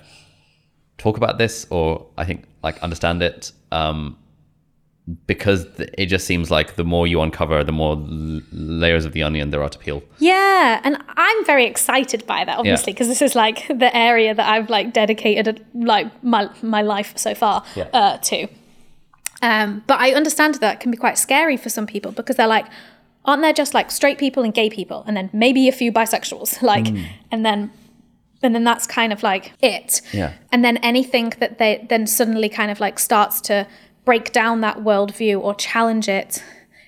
talk 0.96 1.16
about 1.16 1.38
this 1.38 1.66
or 1.70 2.06
I 2.16 2.24
think 2.24 2.44
like 2.62 2.78
understand 2.82 3.22
it. 3.22 3.52
Um, 3.70 4.16
because 5.26 5.64
it 5.96 6.06
just 6.06 6.26
seems 6.26 6.50
like 6.50 6.76
the 6.76 6.84
more 6.84 7.06
you 7.06 7.22
uncover, 7.22 7.64
the 7.64 7.72
more 7.72 7.94
l- 7.94 8.40
layers 8.52 9.06
of 9.06 9.12
the 9.12 9.22
onion 9.22 9.48
there 9.50 9.62
are 9.62 9.68
to 9.70 9.78
peel. 9.78 10.02
Yeah, 10.18 10.80
and 10.84 10.98
I'm 11.16 11.44
very 11.46 11.64
excited 11.64 12.26
by 12.26 12.44
that, 12.44 12.58
obviously, 12.58 12.92
because 12.92 13.08
this 13.08 13.22
is 13.22 13.34
like 13.34 13.66
the 13.68 13.90
area 13.96 14.34
that 14.34 14.46
I've 14.46 14.68
like 14.68 14.92
dedicated 14.92 15.64
like 15.74 16.08
my 16.22 16.50
my 16.62 16.82
life 16.82 17.16
so 17.16 17.34
far 17.34 17.64
Yeah. 17.74 17.84
uh, 17.94 18.18
to. 18.18 18.48
Um, 19.40 19.82
but 19.86 19.98
I 19.98 20.12
understand 20.12 20.56
that 20.56 20.80
can 20.80 20.90
be 20.90 20.98
quite 20.98 21.16
scary 21.16 21.56
for 21.56 21.70
some 21.70 21.86
people 21.86 22.12
because 22.12 22.36
they're 22.36 22.46
like, 22.58 22.66
aren't 23.28 23.42
there 23.42 23.52
just 23.52 23.74
like 23.74 23.90
straight 23.90 24.18
people 24.18 24.42
and 24.42 24.54
gay 24.54 24.70
people, 24.70 25.04
and 25.06 25.16
then 25.16 25.28
maybe 25.32 25.68
a 25.68 25.72
few 25.72 25.92
bisexuals, 25.92 26.62
like, 26.72 26.88
and 27.30 27.44
then 27.46 27.70
and 28.42 28.54
then 28.54 28.64
that's 28.64 28.86
kind 28.86 29.12
of 29.12 29.22
like 29.22 29.52
it. 29.60 30.00
Yeah. 30.12 30.32
And 30.50 30.64
then 30.64 30.78
anything 30.78 31.34
that 31.38 31.58
they 31.58 31.86
then 31.88 32.06
suddenly 32.06 32.48
kind 32.48 32.70
of 32.70 32.80
like 32.80 32.98
starts 32.98 33.40
to 33.42 33.66
break 34.04 34.32
down 34.32 34.60
that 34.62 34.78
worldview 34.78 35.40
or 35.40 35.54
challenge 35.54 36.08
it 36.08 36.42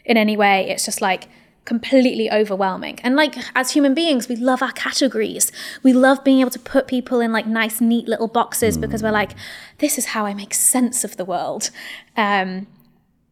in 0.05 0.17
any 0.17 0.37
way, 0.37 0.71
it's 0.71 0.85
just 0.85 1.01
like 1.01 1.29
completely 1.65 2.31
overwhelming. 2.31 2.99
And 3.03 3.17
like 3.17 3.37
as 3.55 3.73
human 3.73 3.95
beings, 3.95 4.29
we 4.29 4.37
love 4.37 4.63
our 4.63 4.73
categories. 4.73 5.53
We 5.83 5.93
love 5.93 6.25
being 6.25 6.41
able 6.41 6.51
to 6.51 6.59
put 6.59 6.87
people 6.87 7.21
in 7.21 7.33
like 7.33 7.47
nice, 7.47 7.81
neat 7.81 8.09
little 8.09 8.29
boxes 8.29 8.79
because 8.79 9.03
we're 9.03 9.11
like, 9.11 9.33
this 9.79 9.99
is 9.99 10.07
how 10.07 10.25
I 10.25 10.35
make 10.35 10.55
sense 10.55 11.05
of 11.05 11.17
the 11.17 11.25
world. 11.25 11.71
Um, 12.17 12.69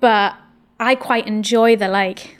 but 0.00 0.36
I 0.80 0.94
quite 0.96 1.26
enjoy 1.26 1.76
the 1.76 1.88
like 1.88 2.37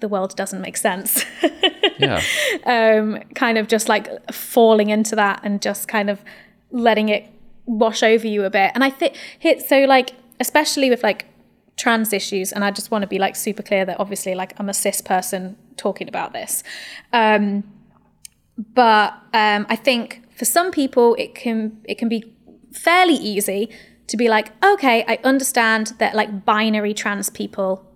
the 0.00 0.08
world 0.08 0.36
doesn't 0.36 0.60
make 0.60 0.76
sense. 0.76 1.24
Yeah. 1.98 2.22
um, 2.64 3.20
kind 3.34 3.58
of 3.58 3.68
just 3.68 3.90
like 3.90 4.08
falling 4.32 4.88
into 4.88 5.14
that 5.16 5.40
and 5.42 5.60
just 5.60 5.86
kind 5.86 6.08
of 6.08 6.24
letting 6.70 7.10
it 7.10 7.30
wash 7.66 8.02
over 8.02 8.26
you 8.26 8.44
a 8.44 8.48
bit. 8.50 8.72
And 8.74 8.82
I 8.82 8.88
think 8.88 9.16
hit 9.38 9.60
so 9.60 9.84
like 9.84 10.12
especially 10.40 10.88
with 10.88 11.02
like 11.02 11.26
trans 11.76 12.12
issues, 12.12 12.52
and 12.52 12.64
I 12.64 12.70
just 12.70 12.90
want 12.90 13.02
to 13.02 13.06
be 13.06 13.18
like 13.18 13.36
super 13.36 13.62
clear 13.62 13.84
that 13.84 14.00
obviously 14.00 14.34
like 14.34 14.58
I'm 14.58 14.70
a 14.70 14.74
cis 14.74 15.02
person 15.02 15.56
talking 15.76 16.08
about 16.08 16.32
this. 16.32 16.62
Um, 17.12 17.64
but 18.56 19.12
um, 19.34 19.66
I 19.68 19.76
think 19.76 20.22
for 20.34 20.46
some 20.46 20.70
people 20.70 21.14
it 21.16 21.34
can 21.34 21.80
it 21.84 21.98
can 21.98 22.08
be 22.08 22.32
fairly 22.72 23.14
easy 23.14 23.68
to 24.06 24.16
be 24.16 24.28
like, 24.28 24.52
okay, 24.64 25.04
I 25.06 25.18
understand 25.22 25.94
that 25.98 26.14
like 26.14 26.44
binary 26.44 26.94
trans 26.94 27.30
people 27.30 27.86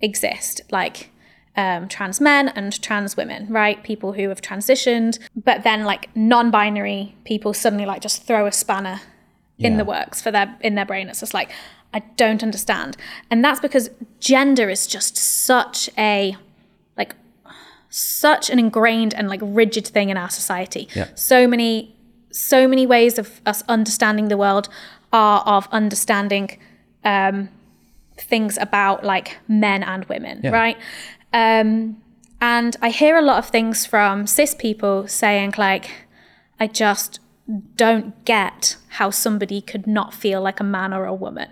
exist, 0.00 0.60
like 0.70 1.10
um, 1.56 1.88
trans 1.88 2.20
men 2.20 2.48
and 2.48 2.80
trans 2.82 3.16
women, 3.16 3.46
right? 3.48 3.82
People 3.82 4.12
who 4.12 4.28
have 4.28 4.40
transitioned, 4.42 5.18
but 5.34 5.64
then 5.64 5.84
like 5.84 6.08
non-binary 6.14 7.14
people 7.24 7.54
suddenly 7.54 7.86
like 7.86 8.02
just 8.02 8.26
throw 8.26 8.46
a 8.46 8.52
spanner 8.52 9.00
in 9.58 9.78
the 9.78 9.84
works 9.86 10.20
for 10.20 10.30
their 10.30 10.54
in 10.60 10.74
their 10.74 10.84
brain. 10.84 11.08
It's 11.08 11.20
just 11.20 11.32
like 11.34 11.50
I 11.94 12.00
don't 12.16 12.42
understand, 12.42 12.96
and 13.30 13.42
that's 13.44 13.60
because 13.60 13.88
gender 14.20 14.68
is 14.68 14.86
just 14.86 15.16
such 15.16 15.88
a 15.96 16.36
like 16.98 17.14
such 17.88 18.50
an 18.50 18.58
ingrained 18.58 19.14
and 19.14 19.28
like 19.28 19.40
rigid 19.42 19.86
thing 19.86 20.10
in 20.10 20.16
our 20.18 20.28
society. 20.30 20.88
Yeah. 20.94 21.08
So 21.14 21.46
many 21.46 21.96
so 22.32 22.68
many 22.68 22.86
ways 22.86 23.18
of 23.18 23.40
us 23.46 23.62
understanding 23.66 24.28
the 24.28 24.36
world 24.36 24.68
are 25.12 25.40
of 25.46 25.68
understanding 25.72 26.58
um, 27.02 27.48
things 28.18 28.58
about 28.58 29.04
like 29.04 29.38
men 29.48 29.82
and 29.82 30.04
women, 30.06 30.40
Yeah. 30.44 30.50
right? 30.50 30.76
Um, 31.36 31.96
and 32.40 32.76
I 32.80 32.88
hear 32.90 33.16
a 33.16 33.22
lot 33.22 33.38
of 33.38 33.50
things 33.50 33.84
from 33.86 34.26
cis 34.26 34.54
people 34.54 35.06
saying 35.06 35.54
like, 35.58 35.90
I 36.58 36.66
just 36.66 37.20
don't 37.76 38.24
get 38.24 38.76
how 38.88 39.10
somebody 39.10 39.60
could 39.60 39.86
not 39.86 40.14
feel 40.14 40.40
like 40.40 40.60
a 40.60 40.64
man 40.64 40.92
or 40.94 41.04
a 41.04 41.14
woman. 41.14 41.48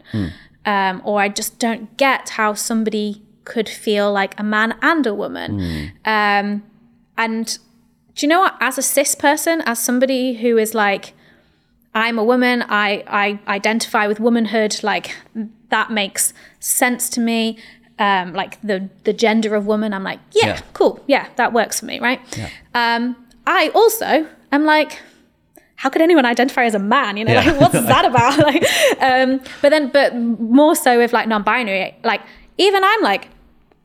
Um, 0.67 1.03
or 1.05 1.21
I 1.21 1.29
just 1.29 1.59
don't 1.59 1.95
get 1.99 2.31
how 2.31 2.55
somebody 2.55 3.23
could 3.45 3.69
feel 3.69 4.11
like 4.11 4.35
a 4.41 4.43
man 4.43 4.75
and 4.81 5.07
a 5.07 5.15
woman. 5.15 5.61
Um, 6.07 6.63
and 7.19 7.59
do 8.15 8.25
you 8.25 8.29
know 8.29 8.41
what? 8.41 8.57
As 8.61 8.79
a 8.79 8.83
cis 8.83 9.15
person, 9.15 9.63
as 9.67 9.79
somebody 9.79 10.35
who 10.35 10.57
is 10.57 10.75
like, 10.75 11.13
I'm 11.95 12.19
a 12.19 12.25
woman, 12.25 12.65
I, 12.69 13.05
I 13.07 13.39
identify 13.47 14.07
with 14.07 14.19
womanhood, 14.19 14.83
like 14.83 15.15
that 15.69 15.91
makes 15.91 16.33
sense 16.59 17.11
to 17.11 17.21
me. 17.21 17.59
Um, 17.99 18.33
like 18.33 18.61
the 18.63 18.89
the 19.05 19.13
gender 19.13 19.55
of 19.55 19.67
woman, 19.67 19.95
I'm 19.95 20.03
like, 20.03 20.19
yeah, 20.33 20.47
Yeah. 20.47 20.61
cool, 20.73 21.03
yeah, 21.07 21.29
that 21.37 21.53
works 21.53 21.79
for 21.81 21.87
me, 21.87 22.01
right? 22.01 22.21
Um, 22.75 23.15
I 23.47 23.69
also 23.75 24.27
am 24.51 24.65
like, 24.65 24.99
how 25.77 25.91
could 25.91 26.03
anyone 26.03 26.25
identify 26.27 26.65
as 26.65 26.75
a 26.75 26.79
man? 26.81 27.17
You 27.17 27.25
know, 27.25 27.33
Yeah. 27.35 27.53
like 27.53 27.61
what's 27.73 27.87
that 27.87 28.05
about? 28.05 28.39
like, 28.51 28.65
um, 29.01 29.41
but 29.63 29.69
then, 29.71 29.91
but 29.91 30.17
more 30.17 30.75
so 30.75 30.99
with 30.99 31.13
like 31.13 31.29
non-binary, 31.29 31.95
like 32.03 32.23
even 32.59 32.83
I'm 32.83 33.01
like, 33.03 33.29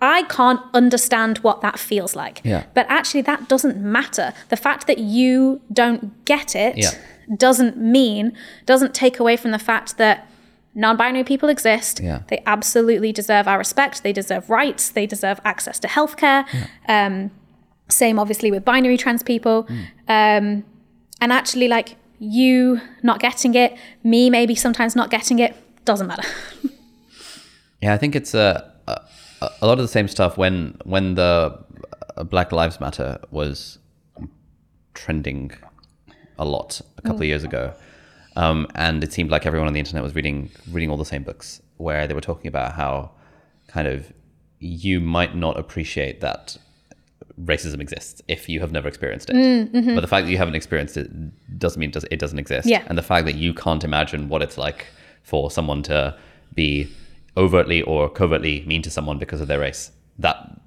I 0.01 0.23
can't 0.23 0.61
understand 0.73 1.39
what 1.39 1.61
that 1.61 1.77
feels 1.77 2.15
like. 2.15 2.41
Yeah. 2.43 2.63
But 2.73 2.85
actually, 2.89 3.21
that 3.23 3.47
doesn't 3.49 3.77
matter. 3.77 4.33
The 4.47 4.55
fact 4.57 4.87
that 4.87 4.97
you 4.97 5.61
don't 5.73 6.23
get 6.25 6.55
it 6.55 6.77
Yeah. 6.77 6.91
doesn't 7.37 7.77
mean, 7.77 8.33
doesn't 8.65 8.95
take 8.95 9.19
away 9.19 9.35
from 9.37 9.51
the 9.51 9.59
fact 9.59 9.97
that 9.97 10.28
non 10.75 10.97
binary 10.97 11.23
people 11.23 11.49
exist. 11.49 11.99
Yeah. 11.99 12.23
They 12.27 12.41
absolutely 12.45 13.11
deserve 13.11 13.47
our 13.47 13.57
respect. 13.57 14.03
They 14.03 14.13
deserve 14.13 14.49
rights. 14.49 14.89
They 14.89 15.05
deserve 15.05 15.39
access 15.43 15.79
to 15.79 15.87
healthcare. 15.87 16.45
Um, 16.87 17.31
same, 17.89 18.19
obviously, 18.19 18.51
with 18.51 18.63
binary 18.63 18.97
trans 18.97 19.23
people. 19.23 19.67
Um, 20.07 20.63
and 21.21 21.31
actually, 21.31 21.67
like, 21.67 21.95
you 22.19 22.79
not 23.01 23.19
getting 23.19 23.55
it, 23.55 23.77
me 24.03 24.29
maybe 24.29 24.55
sometimes 24.55 24.95
not 24.95 25.09
getting 25.09 25.39
it, 25.39 25.55
doesn't 25.85 26.07
matter. 26.07 26.27
Yeah, 27.81 27.93
I 27.93 27.97
think 27.97 28.15
it's 28.15 28.33
a, 28.33 28.73
a 28.87 29.49
a 29.61 29.67
lot 29.67 29.73
of 29.79 29.83
the 29.83 29.87
same 29.87 30.07
stuff 30.07 30.37
when 30.37 30.77
when 30.83 31.15
the 31.15 31.57
uh, 32.17 32.23
Black 32.23 32.51
Lives 32.51 32.79
Matter 32.79 33.19
was 33.31 33.79
trending 34.93 35.51
a 36.37 36.45
lot 36.45 36.81
a 36.97 37.01
couple 37.01 37.21
of 37.21 37.25
years 37.25 37.43
ago, 37.43 37.73
um, 38.35 38.67
and 38.75 39.03
it 39.03 39.11
seemed 39.13 39.31
like 39.31 39.45
everyone 39.45 39.67
on 39.67 39.73
the 39.73 39.79
internet 39.79 40.03
was 40.03 40.15
reading 40.15 40.49
reading 40.71 40.89
all 40.89 40.97
the 40.97 41.05
same 41.05 41.23
books 41.23 41.61
where 41.77 42.07
they 42.07 42.13
were 42.13 42.21
talking 42.21 42.47
about 42.47 42.73
how 42.73 43.11
kind 43.67 43.87
of 43.87 44.11
you 44.59 44.99
might 44.99 45.35
not 45.35 45.57
appreciate 45.57 46.19
that 46.21 46.57
racism 47.41 47.79
exists 47.79 48.21
if 48.27 48.49
you 48.49 48.59
have 48.59 48.71
never 48.71 48.87
experienced 48.87 49.29
it. 49.29 49.35
But 49.95 50.01
the 50.01 50.07
fact 50.07 50.25
that 50.25 50.31
you 50.31 50.37
haven't 50.37 50.55
experienced 50.55 50.97
it 50.97 51.57
doesn't 51.57 51.79
mean 51.79 51.89
it 51.89 51.93
does- 51.93 52.05
it 52.11 52.19
doesn't 52.19 52.39
exist. 52.39 52.67
Yeah. 52.67 52.83
And 52.87 52.97
the 52.97 53.01
fact 53.01 53.25
that 53.27 53.35
you 53.35 53.53
can't 53.53 53.83
imagine 53.83 54.27
what 54.27 54.41
it's 54.41 54.57
like 54.57 54.87
for 55.23 55.49
someone 55.49 55.81
to 55.83 56.17
be 56.53 56.87
overtly 57.37 57.81
or 57.83 58.09
covertly 58.09 58.63
mean 58.67 58.81
to 58.81 58.89
someone 58.89 59.17
because 59.17 59.39
of 59.39 59.47
their 59.47 59.59
race, 59.59 59.91
that 60.17 60.59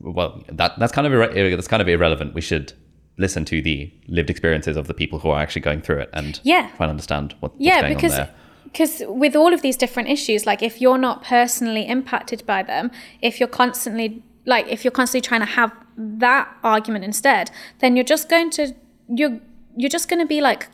well, 0.00 0.42
that 0.50 0.78
that's 0.78 0.92
kind 0.92 1.06
of 1.06 1.12
irre- 1.12 1.54
that's 1.56 1.68
kind 1.68 1.82
of 1.82 1.88
irrelevant. 1.88 2.32
We 2.34 2.40
should 2.40 2.72
listen 3.16 3.44
to 3.44 3.62
the 3.62 3.90
lived 4.08 4.28
experiences 4.30 4.76
of 4.76 4.86
the 4.88 4.94
people 4.94 5.18
who 5.20 5.30
are 5.30 5.40
actually 5.40 5.62
going 5.62 5.80
through 5.80 6.00
it 6.00 6.10
and 6.12 6.40
Yeah. 6.42 6.68
try 6.76 6.86
and 6.86 6.90
understand 6.90 7.34
what, 7.40 7.52
what's 7.52 7.64
yeah 7.64 7.80
going 7.82 7.94
because 7.94 8.12
on 8.12 8.18
there. 8.26 8.34
because 8.64 9.02
with 9.06 9.36
all 9.36 9.52
of 9.54 9.62
these 9.62 9.76
different 9.76 10.08
issues 10.08 10.46
like 10.46 10.62
if 10.62 10.80
you're 10.80 10.98
not 10.98 11.22
personally 11.22 11.86
impacted 11.86 12.44
by 12.46 12.62
them 12.62 12.90
if 13.22 13.38
you're 13.38 13.48
constantly 13.48 14.22
like 14.46 14.66
if 14.68 14.84
you're 14.84 14.90
constantly 14.90 15.20
trying 15.26 15.40
to 15.40 15.46
have 15.46 15.72
that 15.96 16.48
argument 16.64 17.04
instead 17.04 17.50
then 17.78 17.94
you're 17.96 18.04
just 18.04 18.28
going 18.28 18.50
to 18.50 18.74
you're 19.08 19.38
you're 19.76 19.90
just 19.90 20.08
going 20.08 20.20
to 20.20 20.26
be 20.26 20.40
like 20.40 20.68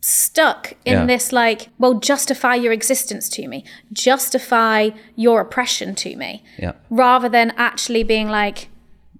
stuck 0.00 0.72
in 0.84 0.92
Yeah. 1.00 1.06
this 1.06 1.32
like 1.32 1.68
well 1.78 1.94
justify 1.94 2.54
your 2.54 2.72
existence 2.72 3.28
to 3.30 3.48
me 3.48 3.64
justify 3.92 4.90
your 5.16 5.40
oppression 5.40 5.94
to 5.96 6.16
me 6.16 6.42
Yeah. 6.58 6.72
rather 6.90 7.28
than 7.28 7.52
actually 7.56 8.02
being 8.04 8.28
like, 8.28 8.68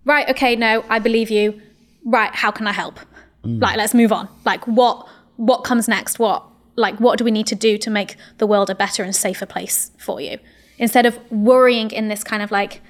right, 0.05 0.29
okay, 0.31 0.55
no, 0.55 0.85
I 0.89 0.99
believe 1.01 1.31
you. 1.31 1.61
Right, 2.07 2.35
how 2.35 2.51
can 2.51 2.67
I 2.67 2.73
help? 2.73 2.99
Mm. 3.45 3.61
Like, 3.61 3.77
let's 3.77 3.93
move 3.93 4.13
on. 4.13 4.29
Like, 4.45 4.67
what 4.67 5.07
what 5.37 5.65
comes 5.65 5.87
next? 5.89 6.19
What 6.19 6.45
like 6.77 6.99
what 7.01 7.19
do 7.19 7.25
we 7.25 7.31
need 7.31 7.47
to 7.49 7.55
do 7.55 7.77
to 7.79 7.91
make 7.91 8.17
the 8.39 8.47
world 8.47 8.71
a 8.71 8.75
better 8.75 9.03
and 9.03 9.15
safer 9.15 9.45
place 9.45 9.91
for 9.99 10.21
you? 10.21 10.39
Instead 10.79 11.05
of 11.05 11.19
worrying 11.31 11.91
in 11.91 12.09
this 12.09 12.23
kind 12.25 12.43
of 12.43 12.51
like 12.51 12.81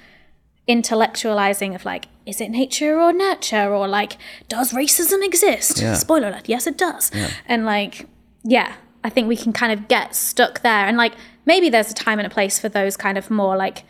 intellectualizing 0.69 1.75
of 1.75 1.85
like, 1.85 2.07
is 2.27 2.41
it 2.41 2.51
nature 2.51 3.01
or 3.01 3.13
nurture? 3.13 3.73
Or 3.73 3.89
like, 3.89 4.19
does 4.49 4.73
racism 4.73 5.25
exist? 5.25 5.81
Yeah. 5.81 5.95
Spoiler 5.95 6.29
alert, 6.29 6.49
yes 6.49 6.67
it 6.67 6.77
does. 6.77 7.11
And 7.47 7.65
like, 7.65 8.07
yeah, 8.43 8.75
I 9.05 9.09
think 9.09 9.29
we 9.29 9.37
can 9.37 9.53
kind 9.53 9.73
of 9.73 9.89
get 9.89 10.15
stuck 10.15 10.63
there. 10.63 10.87
And 10.87 10.97
like 10.97 11.15
maybe 11.45 11.71
there's 11.71 11.91
a 11.91 11.95
time 11.95 12.19
and 12.19 12.27
a 12.27 12.31
place 12.31 12.59
for 12.59 12.69
those 12.69 12.97
kind 12.97 13.17
of 13.17 13.31
more 13.31 13.57
like 13.57 13.85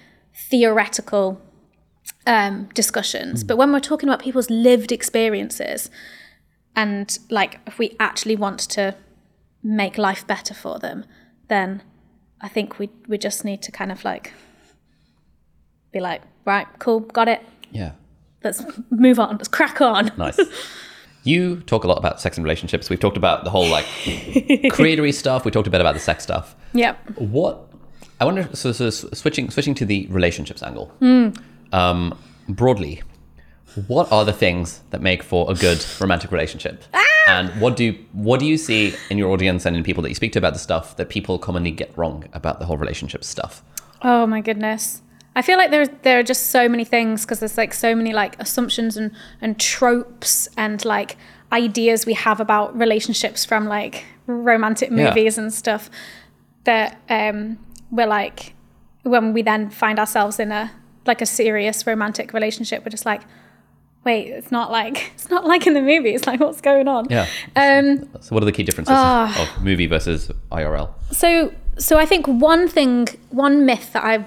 theoretical 0.50 1.40
um, 2.26 2.68
discussions. 2.74 3.44
But 3.44 3.56
when 3.56 3.72
we're 3.72 3.80
talking 3.80 4.08
about 4.08 4.20
people's 4.20 4.50
lived 4.50 4.92
experiences, 4.92 5.90
and 6.74 7.18
like 7.30 7.60
if 7.66 7.78
we 7.78 7.96
actually 7.98 8.36
want 8.36 8.60
to 8.60 8.94
make 9.62 9.98
life 9.98 10.26
better 10.26 10.54
for 10.54 10.78
them, 10.78 11.04
then 11.48 11.82
I 12.40 12.48
think 12.48 12.78
we 12.78 12.90
we 13.08 13.18
just 13.18 13.44
need 13.44 13.62
to 13.62 13.72
kind 13.72 13.92
of 13.92 14.04
like 14.04 14.32
be 15.92 16.00
like, 16.00 16.22
right, 16.44 16.66
cool, 16.78 17.00
got 17.00 17.28
it. 17.28 17.42
Yeah. 17.70 17.92
Let's 18.44 18.62
move 18.90 19.18
on. 19.18 19.36
Let's 19.36 19.48
crack 19.48 19.80
on. 19.80 20.12
Nice. 20.18 20.38
You 21.24 21.56
talk 21.62 21.82
a 21.82 21.88
lot 21.88 21.98
about 21.98 22.20
sex 22.20 22.36
and 22.36 22.44
relationships. 22.44 22.88
We've 22.88 23.00
talked 23.00 23.16
about 23.16 23.42
the 23.42 23.50
whole 23.50 23.68
like 23.68 23.84
creatory 24.76 25.12
stuff. 25.12 25.44
We 25.44 25.50
talked 25.50 25.66
a 25.66 25.70
bit 25.70 25.80
about 25.80 25.94
the 25.94 26.00
sex 26.00 26.22
stuff. 26.22 26.54
Yep. 26.72 27.18
What 27.18 27.68
I 28.20 28.24
wonder. 28.24 28.48
So, 28.54 28.70
so 28.70 28.90
switching 28.90 29.50
switching 29.50 29.74
to 29.74 29.84
the 29.84 30.06
relationships 30.08 30.62
angle. 30.62 30.92
Um, 31.76 32.18
broadly, 32.48 33.02
what 33.86 34.10
are 34.10 34.24
the 34.24 34.32
things 34.32 34.80
that 34.90 35.02
make 35.02 35.22
for 35.22 35.50
a 35.50 35.54
good 35.54 35.84
romantic 36.00 36.32
relationship? 36.32 36.82
And 37.28 37.50
what 37.60 37.76
do 37.76 37.92
what 38.12 38.38
do 38.40 38.46
you 38.46 38.56
see 38.56 38.94
in 39.10 39.18
your 39.18 39.30
audience 39.32 39.66
and 39.66 39.76
in 39.76 39.82
people 39.82 40.02
that 40.04 40.08
you 40.08 40.14
speak 40.14 40.32
to 40.32 40.38
about 40.38 40.52
the 40.52 40.58
stuff 40.60 40.96
that 40.96 41.08
people 41.08 41.38
commonly 41.38 41.72
get 41.72 41.90
wrong 41.98 42.24
about 42.32 42.60
the 42.60 42.66
whole 42.66 42.76
relationship 42.76 43.24
stuff? 43.24 43.62
Oh 44.02 44.26
my 44.26 44.40
goodness. 44.40 45.02
I 45.34 45.42
feel 45.42 45.58
like 45.58 45.70
there 45.72 45.86
there 45.86 46.18
are 46.20 46.22
just 46.22 46.46
so 46.50 46.68
many 46.68 46.84
things 46.84 47.24
because 47.24 47.40
there's 47.40 47.58
like 47.58 47.74
so 47.74 47.94
many 47.96 48.12
like 48.12 48.40
assumptions 48.40 48.96
and 48.96 49.10
and 49.40 49.58
tropes 49.58 50.48
and 50.56 50.82
like 50.84 51.16
ideas 51.52 52.06
we 52.06 52.14
have 52.14 52.40
about 52.40 52.78
relationships 52.78 53.44
from 53.44 53.66
like 53.66 54.04
romantic 54.26 54.90
Yeah. 54.90 55.08
movies 55.08 55.36
and 55.36 55.52
stuff 55.52 55.90
that 56.64 56.96
um 57.10 57.58
we're 57.90 58.06
like 58.06 58.54
when 59.02 59.32
we 59.32 59.42
then 59.42 59.68
find 59.70 59.98
ourselves 59.98 60.38
in 60.40 60.52
a 60.52 60.70
like 61.06 61.20
a 61.22 61.26
serious 61.26 61.86
romantic 61.86 62.32
relationship 62.32 62.84
we're 62.84 62.90
just 62.90 63.06
like 63.06 63.22
wait 64.04 64.28
it's 64.28 64.52
not 64.52 64.70
like 64.70 65.10
it's 65.14 65.30
not 65.30 65.44
like 65.46 65.66
in 65.66 65.74
the 65.74 65.82
movie 65.82 66.14
it's 66.14 66.26
like 66.26 66.40
what's 66.40 66.60
going 66.60 66.88
on 66.88 67.06
Yeah. 67.10 67.26
um 67.56 68.08
So 68.20 68.34
what 68.34 68.42
are 68.42 68.46
the 68.46 68.52
key 68.52 68.62
differences 68.62 68.94
of 68.96 69.62
movie 69.62 69.86
versus 69.86 70.30
IRL? 70.52 70.90
so 71.12 71.52
so 71.78 71.98
I 71.98 72.06
think 72.06 72.26
one 72.26 72.68
thing, 72.68 73.06
one 73.28 73.66
myth 73.66 73.92
that 73.92 74.02
I 74.02 74.24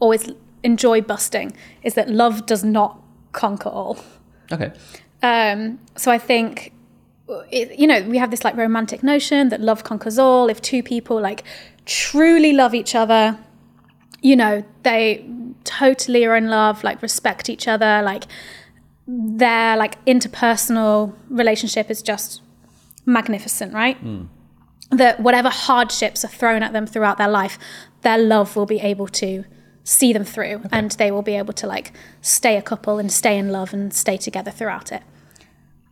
always 0.00 0.28
enjoy 0.64 1.00
busting 1.00 1.52
is 1.84 1.94
that 1.94 2.10
love 2.10 2.44
does 2.46 2.64
not 2.64 3.00
conquer 3.30 3.68
all. 3.68 3.98
Okay. 4.50 4.72
Um, 5.22 5.78
so 5.94 6.10
I 6.10 6.18
think, 6.18 6.72
it, 7.52 7.78
you 7.78 7.86
know, 7.86 8.02
we 8.02 8.18
have 8.18 8.32
this 8.32 8.42
like 8.42 8.56
romantic 8.56 9.04
notion 9.04 9.48
that 9.50 9.60
love 9.60 9.84
conquers 9.84 10.18
all. 10.18 10.48
If 10.48 10.60
two 10.60 10.82
people 10.82 11.20
like 11.20 11.44
truly 11.86 12.52
love 12.52 12.74
each 12.74 12.96
other, 12.96 13.38
you 14.20 14.34
know, 14.34 14.64
they 14.82 15.24
totally 15.64 16.24
are 16.24 16.36
in 16.36 16.48
love, 16.48 16.84
like 16.84 17.02
respect 17.02 17.48
each 17.48 17.68
other, 17.68 18.02
like 18.02 18.24
their 19.06 19.76
like 19.76 20.02
interpersonal 20.04 21.14
relationship 21.28 21.90
is 21.90 22.02
just 22.02 22.42
magnificent, 23.06 23.72
right? 23.72 23.96
That 24.90 25.20
whatever 25.20 25.48
hardships 25.48 26.24
are 26.24 26.28
thrown 26.28 26.62
at 26.62 26.72
them 26.72 26.86
throughout 26.86 27.18
their 27.18 27.28
life, 27.28 27.58
their 28.02 28.18
love 28.18 28.56
will 28.56 28.66
be 28.66 28.80
able 28.80 29.08
to 29.08 29.44
see 29.84 30.12
them 30.12 30.24
through 30.24 30.62
and 30.70 30.90
they 30.92 31.10
will 31.10 31.22
be 31.22 31.34
able 31.34 31.54
to 31.54 31.66
like 31.66 31.92
stay 32.20 32.56
a 32.58 32.62
couple 32.62 32.98
and 32.98 33.10
stay 33.10 33.38
in 33.38 33.48
love 33.48 33.72
and 33.72 33.94
stay 33.94 34.18
together 34.18 34.50
throughout 34.50 34.92
it. 34.92 35.02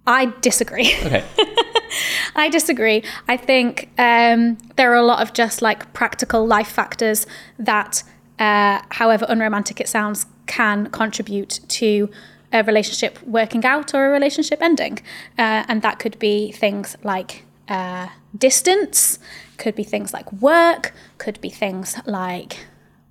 I 0.07 0.33
disagree. 0.41 0.95
Okay. 1.05 1.25
I 2.37 2.49
disagree. 2.51 3.03
I 3.27 3.37
think 3.37 3.91
um, 3.99 4.59
there 4.77 4.93
are 4.93 4.97
a 4.97 5.03
lot 5.03 5.23
of 5.23 5.33
just 5.33 5.63
like 5.63 5.93
practical 5.95 6.47
life 6.47 6.69
factors 6.69 7.27
that, 7.59 8.03
uh, 8.39 8.81
however 8.91 9.27
unromantic 9.29 9.81
it 9.81 9.89
sounds, 9.89 10.27
can 10.47 10.87
contribute 10.91 11.61
to 11.69 12.11
a 12.53 12.63
relationship 12.63 13.23
working 13.23 13.65
out 13.65 13.95
or 13.95 14.07
a 14.07 14.11
relationship 14.11 14.63
ending. 14.63 14.99
Uh, 15.39 15.65
and 15.69 15.83
that 15.83 15.99
could 15.99 16.19
be 16.19 16.53
things 16.53 16.97
like 17.03 17.45
uh, 17.69 18.09
distance, 18.37 19.19
could 19.59 19.75
be 19.75 19.85
things 19.85 20.13
like 20.13 20.31
work, 20.33 20.93
could 21.19 21.41
be 21.41 21.51
things 21.51 21.97
like 22.07 22.67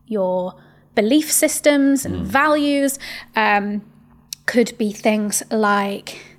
your 0.07 0.55
belief 0.93 1.31
systems 1.31 2.05
and 2.05 2.25
values, 2.25 2.97
um, 3.35 3.81
could 4.45 4.77
be 4.77 4.91
things 4.91 5.43
like 5.51 6.37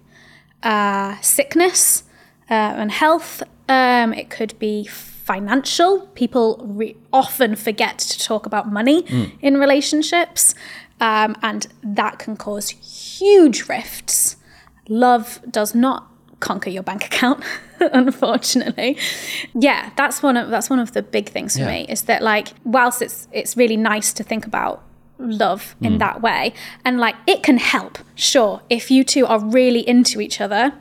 uh, 0.62 1.16
sickness 1.20 2.04
uh, 2.50 2.54
and 2.54 2.90
health. 2.90 3.42
Um, 3.68 4.14
it 4.14 4.30
could 4.30 4.58
be 4.58 4.88
financial. 5.26 6.00
People 6.14 6.60
re- 6.64 6.96
often 7.12 7.56
forget 7.56 7.98
to 7.98 8.18
talk 8.18 8.46
about 8.46 8.70
money 8.72 9.04
in 9.42 9.58
relationships, 9.58 10.54
um, 11.00 11.36
and 11.42 11.66
that 11.82 12.18
can 12.18 12.36
cause 12.36 12.68
huge 12.70 13.68
rifts. 13.68 14.36
Love 14.88 15.40
does 15.50 15.74
not 15.74 16.06
conquer 16.38 16.70
your 16.70 16.82
bank 16.84 17.04
account, 17.06 17.42
unfortunately. 17.80 18.96
Yeah, 19.54 19.90
that's 19.96 20.22
one 20.22 20.36
of 20.36 20.48
that's 20.50 20.70
one 20.70 20.78
of 20.78 20.92
the 20.92 21.02
big 21.02 21.28
things 21.28 21.54
for 21.54 21.62
Yeah. 21.62 21.70
me 21.72 21.86
is 21.88 22.02
that 22.02 22.22
like 22.22 22.48
whilst 22.64 23.02
it's 23.02 23.26
it's 23.32 23.56
really 23.56 23.76
nice 23.76 24.12
to 24.14 24.22
think 24.22 24.46
about 24.46 24.82
love 25.18 25.74
in 25.80 25.96
that 25.96 26.20
way 26.20 26.52
and 26.84 26.98
like 27.00 27.14
it 27.26 27.42
can 27.42 27.56
help 27.56 27.98
sure 28.14 28.60
if 28.68 28.90
you 28.90 29.02
two 29.02 29.24
are 29.24 29.40
really 29.42 29.80
into 29.88 30.20
each 30.20 30.42
other 30.42 30.74